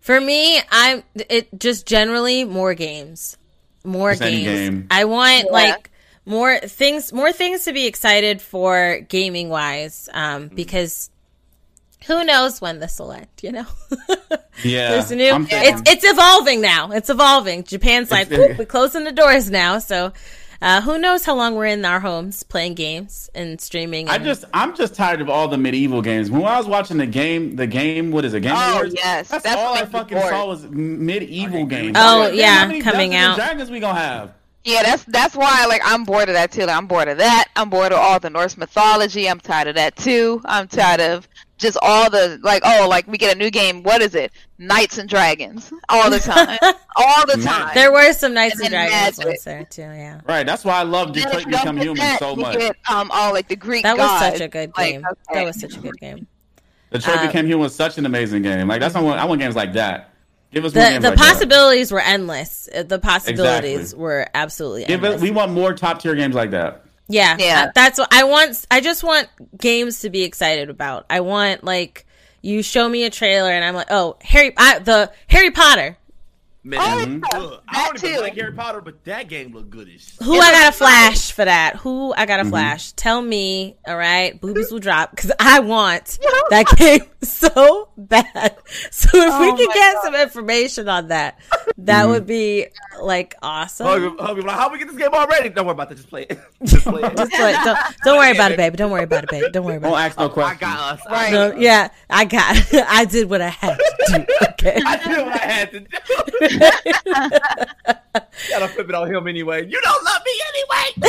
For 0.00 0.20
me, 0.20 0.60
I'm 0.70 1.02
it 1.14 1.48
just 1.58 1.84
generally 1.86 2.44
more 2.44 2.72
games, 2.74 3.36
more 3.84 4.12
Just 4.12 4.22
games. 4.22 4.44
game. 4.44 4.86
I 4.90 5.04
want 5.06 5.46
Yeah. 5.46 5.52
like 5.52 5.90
more 6.28 6.58
things, 6.58 7.12
more 7.12 7.32
things 7.32 7.64
to 7.64 7.72
be 7.72 7.86
excited 7.86 8.40
for 8.42 9.00
gaming 9.08 9.48
wise, 9.48 10.08
um, 10.12 10.48
because 10.48 11.10
who 12.06 12.22
knows 12.24 12.60
when 12.60 12.78
this 12.78 12.98
will 13.00 13.12
end? 13.12 13.26
You 13.42 13.52
know, 13.52 13.66
Yeah, 14.64 14.90
there's 14.90 15.10
a 15.10 15.16
new. 15.16 15.30
I'm 15.30 15.42
It's 15.42 15.50
thinking- 15.52 15.82
it's 15.86 16.04
evolving 16.04 16.60
now. 16.60 16.90
It's 16.92 17.10
evolving. 17.10 17.64
Japan's 17.64 18.10
like, 18.10 18.28
"Whoop, 18.30 18.58
we're 18.58 18.66
closing 18.66 19.04
the 19.04 19.12
doors 19.12 19.50
now. 19.50 19.78
So, 19.78 20.12
uh, 20.60 20.80
who 20.80 20.98
knows 20.98 21.24
how 21.24 21.36
long 21.36 21.54
we're 21.54 21.66
in 21.66 21.84
our 21.84 22.00
homes 22.00 22.42
playing 22.42 22.74
games 22.74 23.30
and 23.36 23.60
streaming? 23.60 24.08
I 24.08 24.18
just, 24.18 24.44
I'm 24.52 24.74
just 24.74 24.94
tired 24.96 25.20
of 25.20 25.30
all 25.30 25.46
the 25.46 25.56
medieval 25.58 26.02
games. 26.02 26.28
When 26.28 26.44
I 26.44 26.58
was 26.58 26.66
watching 26.66 26.96
the 26.98 27.06
game, 27.06 27.54
the 27.54 27.68
game, 27.68 28.10
what 28.10 28.24
is 28.24 28.34
it? 28.34 28.40
Game 28.40 28.52
Oh, 28.56 28.72
Awards? 28.78 28.94
yes. 28.96 29.28
that's, 29.28 29.44
That's 29.44 29.56
all 29.56 29.70
what 29.70 29.78
I 29.78 29.80
makes 29.82 29.92
me 29.92 29.98
fucking 30.00 30.18
bored. 30.18 30.30
saw 30.30 30.46
was 30.46 30.64
medieval 30.68 31.64
games. 31.66 31.96
Oh, 31.96 32.26
like, 32.28 32.34
yeah, 32.34 32.54
how 32.58 32.66
many 32.66 32.80
coming 32.80 33.10
Dungeons 33.12 33.14
and 33.14 33.40
out. 33.40 33.46
Dragons 33.46 33.70
we 33.70 33.78
gonna 33.80 33.98
have? 34.00 34.32
Yeah, 34.68 34.82
that's 34.82 35.04
that's 35.04 35.34
why 35.34 35.64
like 35.66 35.80
I'm 35.84 36.04
bored 36.04 36.28
of 36.28 36.34
that 36.34 36.52
too. 36.52 36.66
Like, 36.66 36.76
I'm 36.76 36.86
bored 36.86 37.08
of 37.08 37.16
that. 37.18 37.48
I'm 37.56 37.70
bored 37.70 37.90
of 37.92 37.98
all 37.98 38.20
the 38.20 38.28
Norse 38.28 38.58
mythology. 38.58 39.26
I'm 39.28 39.40
tired 39.40 39.68
of 39.68 39.76
that 39.76 39.96
too. 39.96 40.42
I'm 40.44 40.68
tired 40.68 41.00
of 41.00 41.26
just 41.56 41.78
all 41.80 42.10
the 42.10 42.38
like 42.42 42.62
oh 42.66 42.86
like 42.88 43.06
we 43.08 43.16
get 43.16 43.34
a 43.34 43.38
new 43.38 43.50
game. 43.50 43.82
What 43.82 44.02
is 44.02 44.14
it? 44.14 44.30
Knights 44.58 44.98
and 44.98 45.08
Dragons 45.08 45.72
all 45.88 46.10
the 46.10 46.18
time, 46.18 46.58
all 46.96 47.26
the 47.26 47.40
time. 47.42 47.70
there 47.74 47.90
were 47.92 48.12
some 48.12 48.34
Knights 48.34 48.56
and 48.60 48.74
And 48.74 48.90
Dragons 48.90 49.24
ones 49.24 49.44
there 49.44 49.64
too. 49.64 49.82
Yeah. 49.82 50.20
Right, 50.26 50.44
that's 50.44 50.64
why 50.66 50.74
I 50.80 50.82
love 50.82 51.08
And 51.08 51.16
if 51.16 51.24
Detroit 51.24 51.46
Become 51.46 51.76
Human 51.78 51.96
that, 51.96 52.18
so 52.18 52.36
much. 52.36 52.58
Get, 52.58 52.76
um, 52.90 53.10
all 53.12 53.32
like 53.32 53.48
the 53.48 53.56
Greek 53.56 53.84
That 53.84 53.96
was 53.96 54.06
gods. 54.06 54.32
such 54.36 54.40
a 54.42 54.48
good 54.48 54.70
Like, 54.76 54.92
game. 54.92 55.04
okay. 55.06 55.14
That 55.40 55.44
was 55.46 55.58
such 55.60 55.76
a 55.76 55.80
good 55.80 55.96
game. 55.98 56.26
Detroit 56.92 57.18
Uh, 57.18 57.26
Became 57.26 57.46
Human 57.46 57.60
was 57.62 57.74
such 57.74 57.96
an 57.96 58.04
amazing 58.04 58.42
game. 58.42 58.68
Like 58.68 58.80
that's 58.80 58.94
I 58.96 59.00
want. 59.00 59.18
I 59.18 59.24
want 59.24 59.40
games 59.40 59.56
like 59.56 59.72
that. 59.74 60.12
Give 60.52 60.64
us 60.64 60.74
more 60.74 60.82
The 60.84 60.90
games 60.90 61.02
the 61.02 61.10
like 61.10 61.18
that. 61.18 61.24
possibilities 61.26 61.92
were 61.92 62.00
endless. 62.00 62.68
Uh, 62.74 62.82
The 62.82 62.98
possibilities 62.98 63.80
Exactly. 63.80 64.00
were 64.02 64.26
absolutely 64.34 64.84
Give 64.84 65.02
endless. 65.04 65.16
us, 65.16 65.22
we 65.22 65.30
want 65.30 65.52
more 65.52 65.74
top 65.74 66.00
tier 66.00 66.14
games 66.14 66.34
like 66.34 66.52
that. 66.52 66.84
Yeah, 67.08 67.36
Yeah. 67.38 67.64
uh, 67.68 67.72
that's 67.74 67.98
what 67.98 68.08
I 68.12 68.24
want. 68.24 68.66
I 68.70 68.80
just 68.80 69.02
want 69.02 69.28
games 69.58 70.00
to 70.00 70.10
be 70.10 70.22
excited 70.24 70.68
about. 70.70 71.06
I 71.10 71.20
want 71.20 71.64
like 71.64 72.06
you 72.42 72.62
show 72.62 72.88
me 72.88 73.04
a 73.04 73.10
trailer 73.10 73.50
and 73.50 73.64
I'm 73.64 73.74
like, 73.74 73.88
oh, 73.90 74.16
Harry, 74.22 74.52
I, 74.56 74.78
the 74.78 75.10
Harry 75.28 75.50
Potter. 75.50 75.96
Man, 76.64 76.80
Oh, 76.82 77.04
look 77.06 77.22
good. 77.30 77.60
I 77.68 77.86
don't 77.86 78.04
even 78.04 78.16
too. 78.16 78.20
like 78.20 78.34
Harry 78.34 78.52
Potter, 78.52 78.80
but 78.80 79.04
that 79.04 79.28
game 79.28 79.54
looked 79.54 79.70
good 79.70 79.88
as 79.88 80.02
shit. 80.02 80.22
Who 80.22 80.34
I 80.34 80.50
got 80.50 80.68
a 80.74 80.76
flash 80.76 81.30
for 81.30 81.44
that? 81.44 81.76
Who 81.76 82.12
I 82.14 82.26
got 82.26 82.40
a 82.40 82.42
mm-hmm. 82.42 82.50
flash? 82.50 82.92
Tell 82.92 83.22
me, 83.22 83.76
all 83.86 83.96
right? 83.96 84.38
Boobies 84.40 84.72
will 84.72 84.80
drop 84.80 85.12
because 85.12 85.30
I 85.38 85.60
want 85.60 86.18
that 86.50 86.66
game 86.76 87.02
so 87.22 87.88
bad. 87.96 88.56
So 88.90 89.08
if 89.14 89.32
Oh 89.32 89.40
we 89.40 89.56
could 89.56 89.72
get 89.72 89.94
God. 89.94 90.02
some 90.02 90.14
information 90.16 90.88
on 90.88 91.08
that, 91.08 91.38
that 91.78 92.02
mm-hmm. 92.02 92.10
would 92.10 92.26
be 92.26 92.66
like 93.00 93.36
awesome. 93.40 93.86
Hug, 93.86 94.18
hug, 94.18 94.38
like, 94.38 94.56
how 94.56 94.70
we 94.70 94.78
get 94.78 94.88
this 94.88 94.96
game 94.96 95.14
already? 95.14 95.48
Don't 95.50 95.64
worry 95.64 95.74
about 95.74 95.90
that. 95.90 95.94
Just 95.94 96.10
play 96.10 96.26
it. 96.28 96.40
Just 96.64 96.84
play 96.84 97.02
it. 97.02 97.16
Just 97.16 97.30
don't, 97.30 97.64
don't, 97.64 97.78
don't 98.04 98.18
worry 98.18 98.32
about 98.32 98.50
it, 98.50 98.56
baby. 98.56 98.76
Don't 98.76 98.90
worry 98.90 99.04
about 99.04 99.24
it, 99.24 99.30
baby. 99.30 99.48
Don't 99.52 99.64
worry 99.64 99.76
about 99.76 99.90
Don't 99.90 99.98
it. 99.98 100.02
ask 100.02 100.18
no 100.18 100.24
oh, 100.24 100.28
I 100.28 100.32
questions. 100.32 100.60
got 100.60 100.80
us. 100.94 101.06
Right. 101.08 101.32
No, 101.32 101.54
yeah, 101.54 101.88
I 102.10 102.24
got. 102.24 102.74
I 102.88 103.04
did 103.04 103.30
what 103.30 103.40
I 103.40 103.48
had 103.48 103.78
to 103.78 103.94
do. 104.08 104.26
Okay. 104.50 104.80
I 104.84 104.96
did 104.96 105.24
what 105.24 105.34
I 105.34 105.46
had 105.46 105.70
to 105.70 105.80
do. 105.80 105.86
Gotta 108.50 108.68
flip 108.68 108.88
it 108.88 108.94
on 108.94 109.12
him 109.12 109.26
anyway. 109.26 109.66
You 109.66 109.80
don't 109.80 110.04
love 110.04 110.22
me 110.24 110.40
anyway. 110.48 110.92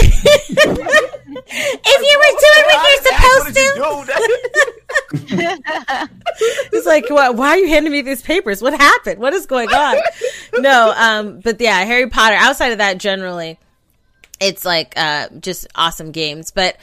if 1.86 2.02
you 2.02 2.20
were 2.20 2.36
doing 2.40 2.66
what 2.66 2.90
you're 2.90 3.03
supposed 3.03 3.56
to, 3.56 3.70
it's 6.74 6.86
like, 6.86 7.10
what, 7.10 7.36
why 7.36 7.49
are 7.49 7.57
you 7.57 7.68
handing 7.68 7.91
me 7.91 8.02
these 8.02 8.22
papers? 8.22 8.61
What 8.61 8.74
happened? 8.74 9.20
What 9.20 9.34
is 9.34 9.45
going 9.45 9.70
on? 9.70 9.98
no, 10.60 10.94
um, 10.95 11.40
but 11.40 11.60
yeah, 11.61 11.84
Harry 11.86 12.10
Potter. 12.10 12.36
Outside 12.36 12.72
of 12.72 12.80
that, 12.80 12.98
generally, 12.98 13.60
it's 14.40 14.66
like 14.66 14.94
uh, 14.95 15.30
just 15.40 15.68
awesome 15.76 16.11
games. 16.11 16.52
But 16.52 16.78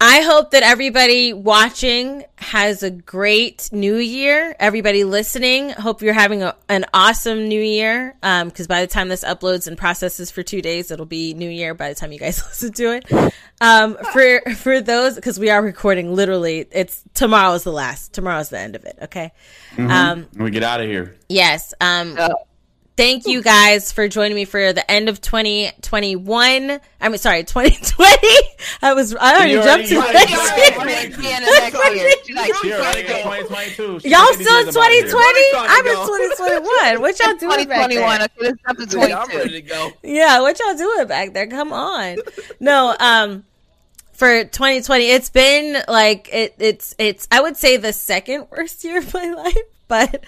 I 0.00 0.20
hope 0.20 0.52
that 0.52 0.62
everybody 0.62 1.32
watching 1.32 2.22
has 2.36 2.84
a 2.84 2.90
great 2.90 3.68
new 3.72 3.96
year. 3.96 4.54
Everybody 4.60 5.02
listening, 5.02 5.70
hope 5.70 6.02
you're 6.02 6.12
having 6.14 6.44
a, 6.44 6.54
an 6.68 6.84
awesome 6.94 7.48
new 7.48 7.60
year. 7.60 8.14
Um, 8.22 8.52
cause 8.52 8.68
by 8.68 8.80
the 8.80 8.86
time 8.86 9.08
this 9.08 9.24
uploads 9.24 9.66
and 9.66 9.76
processes 9.76 10.30
for 10.30 10.44
two 10.44 10.62
days, 10.62 10.92
it'll 10.92 11.04
be 11.04 11.34
new 11.34 11.50
year 11.50 11.74
by 11.74 11.88
the 11.88 11.96
time 11.96 12.12
you 12.12 12.20
guys 12.20 12.38
listen 12.46 12.72
to 12.74 12.92
it. 12.94 13.32
Um, 13.60 13.96
for, 14.12 14.40
for 14.54 14.80
those, 14.80 15.18
cause 15.18 15.36
we 15.36 15.50
are 15.50 15.60
recording 15.60 16.14
literally, 16.14 16.64
it's 16.70 17.02
tomorrow's 17.14 17.64
the 17.64 17.72
last, 17.72 18.12
tomorrow's 18.12 18.50
the 18.50 18.58
end 18.60 18.76
of 18.76 18.84
it. 18.84 18.98
Okay. 19.02 19.32
Um, 19.78 20.28
we 20.36 20.52
get 20.52 20.62
out 20.62 20.80
of 20.80 20.86
here. 20.86 21.16
yes. 21.28 21.74
Um, 21.80 22.14
Uh, 22.16 22.28
thank 22.98 23.26
you 23.28 23.40
guys 23.42 23.92
for 23.92 24.08
joining 24.08 24.34
me 24.34 24.44
for 24.44 24.72
the 24.72 24.88
end 24.90 25.08
of 25.08 25.20
2021. 25.20 26.80
I 27.00 27.08
mean, 27.08 27.18
sorry, 27.18 27.44
2020. 27.44 28.28
I 28.82 28.92
was, 28.92 29.14
I 29.14 29.34
already 29.36 29.52
You 29.52 29.62
jumped 29.62 29.92
already- 29.92 30.26
to 30.26 30.34
next 30.34 30.56
year. 30.56 30.66
you 30.66 30.78
already- 30.80 31.08
Be 31.16 31.30
in 31.32 31.42
the 31.42 31.50
next 31.60 31.94
year. 31.94 32.10
She 32.24 32.32
like, 32.34 32.54
She 32.56 32.72
already 32.72 33.02
got 33.04 33.22
2022. 33.22 34.00
She 34.00 34.08
Y'all 34.10 34.26
still 34.34 34.58
in 34.58 34.66
did 34.66 34.74
about 34.74 34.90
it. 34.90 35.10
2020? 35.10 35.50
I'm 35.54 35.86
in 35.86 35.94
2021. 35.94 37.00
What 37.00 37.18
y'all 37.20 37.34
doing 37.36 37.68
back 37.68 37.88
there? 37.90 38.04
Okay, 38.04 38.28
let's 38.40 38.62
jump 38.66 38.90
to 38.90 39.08
Yeah, 39.08 39.18
I'm 39.22 39.28
ready 39.28 39.50
to 39.50 39.62
go. 39.62 39.90
Yeah, 40.02 40.40
what 40.40 40.58
y'all 40.58 40.74
doing 40.76 41.06
back 41.06 41.32
there? 41.34 41.46
Come 41.46 41.72
on. 41.72 42.16
No, 42.58 42.96
um, 42.98 43.44
for 44.12 44.42
2020, 44.44 45.04
it's 45.06 45.30
been 45.30 45.82
like 45.86 46.28
it, 46.32 46.56
it's 46.58 46.96
it's 46.98 47.28
I 47.30 47.40
would 47.42 47.56
say 47.56 47.76
the 47.76 47.92
second 47.92 48.48
worst 48.50 48.82
year 48.82 48.98
of 48.98 49.14
my 49.14 49.30
life, 49.44 49.56
but 49.88 50.24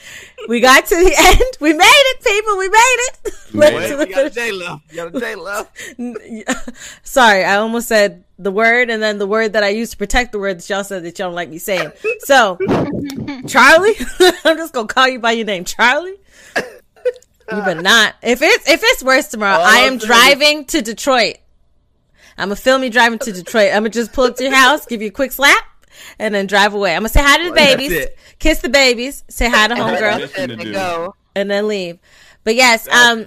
we 0.48 0.60
got 0.60 0.86
to 0.86 0.96
the 0.96 1.14
end. 1.18 1.56
We 1.60 1.72
made 1.72 1.84
it, 1.86 2.24
people. 2.24 2.58
We 2.58 2.68
made 2.68 2.96
it. 2.98 3.34
Went 3.54 3.74
Wait, 3.76 3.88
to 3.88 3.96
Wait, 3.96 4.04
the 4.04 4.08
you 4.08 4.14
got 4.14 4.26
a 4.26 4.30
day 4.30 4.52
left. 4.52 4.94
Got 4.94 5.14
a 5.14 5.36
left. 5.36 7.06
Sorry, 7.06 7.44
I 7.44 7.56
almost 7.56 7.88
said 7.88 8.24
the 8.38 8.50
word 8.50 8.90
and 8.90 9.02
then 9.02 9.18
the 9.18 9.26
word 9.26 9.52
that 9.52 9.62
I 9.62 9.68
used 9.68 9.92
to 9.92 9.98
protect 9.98 10.32
the 10.32 10.38
word 10.38 10.58
that 10.58 10.68
y'all 10.68 10.82
said 10.82 11.04
that 11.04 11.18
y'all 11.18 11.28
don't 11.28 11.34
like 11.34 11.50
me 11.50 11.58
saying. 11.58 11.92
So, 12.20 12.58
Charlie, 13.46 13.94
I'm 14.44 14.56
just 14.56 14.72
gonna 14.72 14.88
call 14.88 15.08
you 15.08 15.18
by 15.18 15.32
your 15.32 15.46
name, 15.46 15.64
Charlie. 15.64 16.16
You 16.56 17.62
better 17.62 17.82
not. 17.82 18.14
If 18.22 18.42
it's 18.42 18.68
if 18.68 18.80
it's 18.82 19.02
worse 19.02 19.28
tomorrow, 19.28 19.58
All 19.58 19.66
I 19.66 19.78
am 19.80 19.98
driving 19.98 20.64
to 20.66 20.82
Detroit. 20.82 21.36
I'm 22.38 22.46
gonna 22.48 22.56
film 22.56 22.80
me 22.80 22.88
driving 22.88 23.18
to 23.18 23.32
Detroit. 23.32 23.70
I'm 23.74 23.82
gonna 23.82 23.90
just 23.90 24.12
pull 24.12 24.24
up 24.24 24.36
to 24.36 24.44
your 24.44 24.54
house, 24.54 24.86
give 24.86 25.02
you 25.02 25.08
a 25.08 25.12
quick 25.12 25.32
slap, 25.32 25.62
and 26.18 26.34
then 26.34 26.46
drive 26.46 26.74
away. 26.74 26.94
I'm 26.94 27.00
gonna 27.00 27.08
say 27.10 27.22
hi 27.22 27.38
to 27.38 27.44
the 27.50 27.54
babies, 27.54 28.06
kiss 28.38 28.58
the 28.60 28.68
babies, 28.68 29.24
say 29.28 29.48
hi 29.48 29.68
to 29.68 29.74
homegirl, 29.74 30.18
Yes, 30.20 30.32
Good 30.34 30.50
to 30.50 30.56
to 30.56 30.64
do. 30.64 30.72
go. 30.72 31.14
and 31.34 31.50
then 31.50 31.68
leave. 31.68 31.98
But 32.44 32.54
yes, 32.54 32.88
um, 32.88 33.26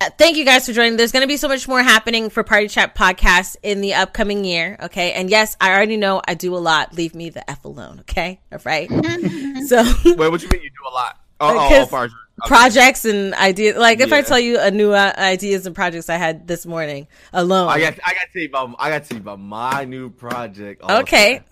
uh, 0.00 0.10
thank 0.16 0.36
you 0.36 0.44
guys 0.44 0.64
for 0.66 0.72
joining. 0.72 0.96
There's 0.96 1.10
going 1.12 1.22
to 1.22 1.26
be 1.28 1.36
so 1.36 1.48
much 1.48 1.66
more 1.66 1.82
happening 1.82 2.30
for 2.30 2.44
Party 2.44 2.68
Chat 2.68 2.94
podcast 2.94 3.56
in 3.64 3.80
the 3.80 3.94
upcoming 3.94 4.44
year. 4.44 4.76
Okay, 4.82 5.12
and 5.12 5.28
yes, 5.28 5.56
I 5.60 5.72
already 5.74 5.96
know 5.96 6.22
I 6.26 6.34
do 6.34 6.54
a 6.54 6.58
lot. 6.58 6.94
Leave 6.94 7.14
me 7.14 7.30
the 7.30 7.48
f 7.50 7.64
alone. 7.64 8.00
Okay, 8.00 8.40
all 8.52 8.58
right. 8.64 8.88
so 9.66 9.82
Wait, 10.04 10.18
what 10.30 10.42
you 10.42 10.48
mean 10.52 10.62
you 10.62 10.70
do 10.70 10.88
a 10.88 10.92
lot? 10.94 11.18
Oh, 11.40 11.56
oh, 11.56 11.68
Because 11.68 11.92
oh, 11.92 12.04
okay. 12.04 12.12
projects 12.46 13.04
and 13.04 13.34
ideas. 13.34 13.76
Like 13.76 14.00
if 14.00 14.12
I 14.12 14.22
tell 14.22 14.38
you 14.40 14.58
a 14.58 14.70
new 14.72 14.92
uh, 14.92 15.12
ideas 15.16 15.66
and 15.66 15.74
projects 15.74 16.08
I 16.08 16.16
had 16.16 16.46
this 16.48 16.66
morning 16.66 17.06
alone. 17.32 17.68
I 17.68 17.78
got, 17.80 17.94
I 18.04 18.12
got 18.14 18.20
to 18.20 18.32
tell 18.32 18.42
you 18.42 18.48
about, 18.48 18.74
I 18.80 18.90
got 18.90 19.02
to 19.04 19.08
tell 19.08 19.16
you 19.18 19.22
about 19.22 19.38
my 19.40 19.84
new 19.84 20.10
project. 20.10 20.80
Oh, 20.84 21.00
Okay. 21.00 21.42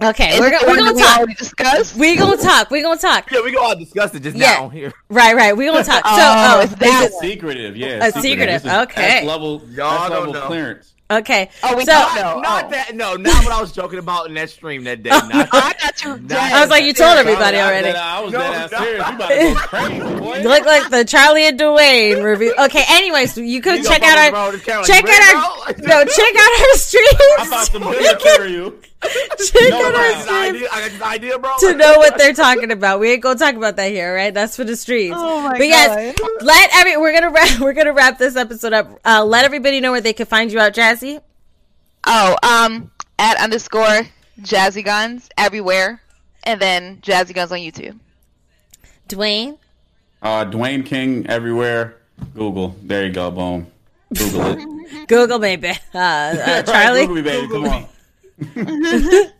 It's 0.00 0.20
epic. 0.20 0.20
okay, 0.20 0.34
Is 0.34 0.40
we're 0.40 0.46
it 0.48 0.50
gonna 0.52 0.64
the 0.66 0.70
we're 0.70 0.76
gonna 0.76 0.86
that 0.90 0.94
we 0.96 1.02
talk. 1.02 1.16
already 1.18 1.34
discussed? 1.34 1.96
We 1.96 2.16
gonna 2.16 2.36
talk. 2.42 2.70
We're 2.70 2.82
gonna 2.82 3.00
talk. 3.00 3.30
Yeah, 3.30 3.40
we 3.42 3.52
go 3.52 3.62
all 3.62 3.76
discuss 3.76 4.14
it 4.14 4.20
just 4.22 4.36
Yeah. 4.36 4.52
now 4.54 4.64
on 4.64 4.70
here. 4.70 4.92
Right, 5.08 5.34
right. 5.34 5.56
We're 5.56 5.70
gonna 5.72 5.84
talk. 5.84 6.04
So, 6.04 6.10
Oh, 6.12 6.56
oh, 6.56 6.60
it's 6.62 6.74
that 6.76 7.04
is 7.06 7.12
one. 7.12 7.22
Secretive, 7.22 7.76
yeah. 7.76 8.04
A 8.06 8.12
secretive, 8.12 8.62
This 8.62 8.72
okay. 8.72 9.24
Level, 9.26 9.62
Y'all 9.70 10.08
don't 10.08 10.18
level 10.28 10.32
know. 10.34 10.40
clearance. 10.46 10.92
okay. 11.10 11.48
Oh, 11.62 11.76
we 11.76 11.84
so, 11.84 11.92
don't 11.92 12.14
know. 12.16 12.40
Not 12.40 12.64
Oh. 12.64 12.70
that, 12.70 12.94
no, 12.96 13.14
not 13.16 13.44
what 13.44 13.52
I 13.52 13.60
was 13.60 13.72
joking 13.72 13.98
about 14.00 14.26
in 14.26 14.34
that 14.34 14.50
stream 14.50 14.82
that 14.84 15.02
day. 15.02 15.10
Oh, 15.12 15.28
not, 15.32 15.48
I 15.52 15.72
got 15.80 16.04
you 16.04 16.18
dead. 16.18 16.52
I 16.52 16.60
was 16.60 16.70
like, 16.70 16.82
you 16.84 16.92
told 16.92 17.16
everybody 17.18 17.58
already. 17.58 17.90
I 17.90 18.20
was 18.20 18.32
No, 18.32 18.40
dead 18.40 18.70
no. 18.72 18.78
serious. 18.78 19.06
You 19.08 19.14
about 19.14 19.28
to 19.28 19.36
go 19.36 19.54
crazy. 19.68 20.42
You 20.42 20.48
look 20.48 20.66
like 20.66 20.90
the 20.90 21.04
Charlie 21.04 21.46
and 21.46 21.58
Dwayne 21.58 22.22
review. 22.22 22.54
Okay, 22.58 22.82
anyways, 22.88 23.38
you 23.38 23.60
could 23.62 23.78
You 23.78 23.84
check 23.84 24.02
out 24.02 24.18
our 24.18 24.30
the 24.30 24.36
road, 24.36 24.54
it's 24.56 24.64
kinda 24.64 24.80
like, 24.80 24.86
check 24.88 25.04
out 25.08 25.34
our 25.68 25.72
no 25.78 26.04
check 26.04 26.34
out 26.34 26.50
our 26.50 26.66
I 26.72 26.74
streams. 26.76 27.48
found 27.50 27.68
some 27.68 27.82
good 27.84 28.02
You 28.02 28.16
can 28.18 28.85
material. 29.02 29.28
check 29.38 29.70
No 29.70 29.84
out 29.86 29.94
our 29.94 30.00
I 30.00 30.12
streams 30.22 30.56
idea, 30.56 30.68
I 30.72 30.80
got 30.80 30.90
this 30.90 31.02
idea, 31.02 31.38
bro. 31.38 31.50
to 31.60 31.74
know 31.74 31.98
what 31.98 32.18
they're 32.18 32.32
talking 32.46 32.70
about. 32.70 33.00
We 33.00 33.12
ain't 33.12 33.22
gonna 33.22 33.38
talk 33.38 33.54
about 33.54 33.76
that 33.76 33.90
here, 33.90 34.14
right? 34.14 34.32
That's 34.32 34.56
for 34.56 34.64
the 34.64 34.76
streams. 34.76 35.14
Oh 35.16 35.40
my 35.42 35.58
but 35.58 35.66
yes, 35.66 36.18
let 36.40 36.70
every 36.74 36.96
we're 36.96 37.12
gonna 37.12 37.30
wrap, 37.32 37.58
we're 37.60 37.72
gonna 37.72 37.92
wrap 37.92 38.18
this 38.18 38.36
episode 38.36 38.72
up. 38.72 39.00
Uh, 39.04 39.24
let 39.24 39.44
everybody 39.44 39.80
know 39.80 39.92
where 39.92 40.00
they 40.00 40.12
can 40.12 40.26
find 40.26 40.50
you 40.52 40.58
out, 40.60 40.72
Jazzy. 40.74 41.20
Oh, 42.06 42.36
um, 42.42 42.90
at 43.18 43.36
underscore 43.38 44.02
Jazzy 44.40 44.84
Guns 44.84 45.28
everywhere, 45.36 46.00
and 46.44 46.60
then 46.60 46.98
Jazzy 46.98 47.34
Guns 47.34 47.52
on 47.52 47.58
YouTube. 47.58 47.98
Dwayne. 49.08 49.58
Uh, 50.22 50.44
Dwayne 50.44 50.84
King 50.84 51.26
everywhere. 51.28 51.96
Google. 52.34 52.74
There 52.82 53.06
you 53.06 53.12
go. 53.12 53.30
Boom. 53.30 53.66
Google 54.16 54.46
it. 54.46 55.08
Google 55.08 55.38
baby. 55.38 55.68
Uh, 55.94 55.98
uh, 55.98 56.36
Right, 56.46 56.66
Charlie. 56.66 57.06
Google 57.06 57.14
me, 57.16 57.22
baby. 57.22 57.48
Come 57.48 57.64
on. 57.64 57.86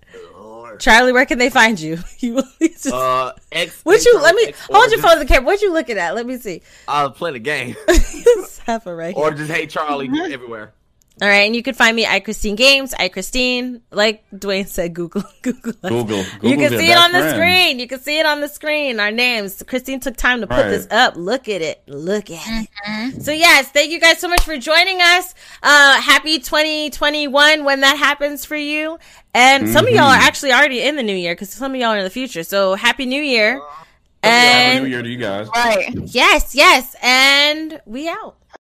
Charlie, 0.78 1.12
where 1.12 1.24
can 1.26 1.38
they 1.38 1.48
find 1.50 1.78
you? 1.80 1.98
you 2.18 2.42
just- 2.60 2.86
Uh, 2.88 3.32
X. 3.52 3.80
what 3.82 4.04
you? 4.04 4.20
Let 4.20 4.34
me 4.34 4.46
X 4.48 4.66
hold 4.70 4.90
your 4.90 5.00
phone 5.00 5.14
to 5.14 5.18
the 5.20 5.26
camera. 5.26 5.46
What 5.46 5.62
you 5.62 5.72
looking 5.72 5.96
at? 5.98 6.14
Let 6.14 6.26
me 6.26 6.36
see. 6.36 6.62
I'll 6.86 7.10
play 7.10 7.32
the 7.32 7.38
game. 7.38 7.74
Have 8.66 8.86
it 8.86 8.90
right 8.90 9.14
or 9.16 9.30
just 9.32 9.50
hey 9.50 9.66
Charlie 9.66 10.10
everywhere. 10.32 10.72
All 11.22 11.26
right, 11.28 11.46
and 11.46 11.56
you 11.56 11.62
can 11.62 11.72
find 11.72 11.96
me 11.96 12.04
at 12.04 12.24
Christine 12.24 12.56
Games, 12.56 12.92
I 12.98 13.08
Christine. 13.08 13.80
Like 13.90 14.22
Dwayne 14.34 14.66
said, 14.66 14.92
Google, 14.92 15.22
Google, 15.42 15.72
us. 15.82 15.90
Google. 15.90 16.18
you 16.42 16.58
can 16.58 16.68
see 16.78 16.90
it 16.90 16.98
on 16.98 17.10
the 17.10 17.20
friend. 17.20 17.34
screen. 17.36 17.78
You 17.78 17.88
can 17.88 18.00
see 18.00 18.18
it 18.18 18.26
on 18.26 18.42
the 18.42 18.48
screen. 18.48 19.00
Our 19.00 19.10
names. 19.10 19.62
Christine 19.66 19.98
took 19.98 20.14
time 20.18 20.42
to 20.42 20.46
put 20.46 20.56
Right. 20.58 20.68
this 20.68 20.86
up. 20.90 21.16
Look 21.16 21.48
at 21.48 21.62
it. 21.62 21.82
Look 21.86 22.30
at 22.30 22.68
it. 22.86 23.22
So 23.22 23.32
yes, 23.32 23.70
thank 23.70 23.92
you 23.92 23.98
guys 23.98 24.18
so 24.18 24.28
much 24.28 24.42
for 24.42 24.58
joining 24.58 25.00
us. 25.00 25.34
Uh, 25.62 25.98
happy 26.02 26.38
2021 26.38 27.64
when 27.64 27.80
that 27.80 27.96
happens 27.96 28.44
for 28.44 28.56
you. 28.56 28.98
And 29.32 29.70
some 29.70 29.86
of 29.86 29.92
y'all 29.92 30.00
Mm-hmm. 30.10 30.20
are 30.20 30.26
actually 30.26 30.52
already 30.52 30.82
in 30.82 30.96
the 30.96 31.02
new 31.02 31.16
year 31.16 31.34
because 31.34 31.48
some 31.50 31.74
of 31.74 31.80
y'all 31.80 31.90
are 31.92 31.98
in 31.98 32.04
the 32.04 32.10
future. 32.10 32.42
So 32.42 32.74
happy 32.74 33.06
New 33.06 33.22
Year. 33.22 33.62
Happy 34.22 34.80
New 34.80 34.86
Year 34.88 35.02
to 35.02 35.08
you 35.08 35.16
guys. 35.18 35.48
Right. 35.54 35.88
yes, 35.94 36.54
yes, 36.54 36.94
and 37.02 37.80
we 37.86 38.08
out. 38.08 38.36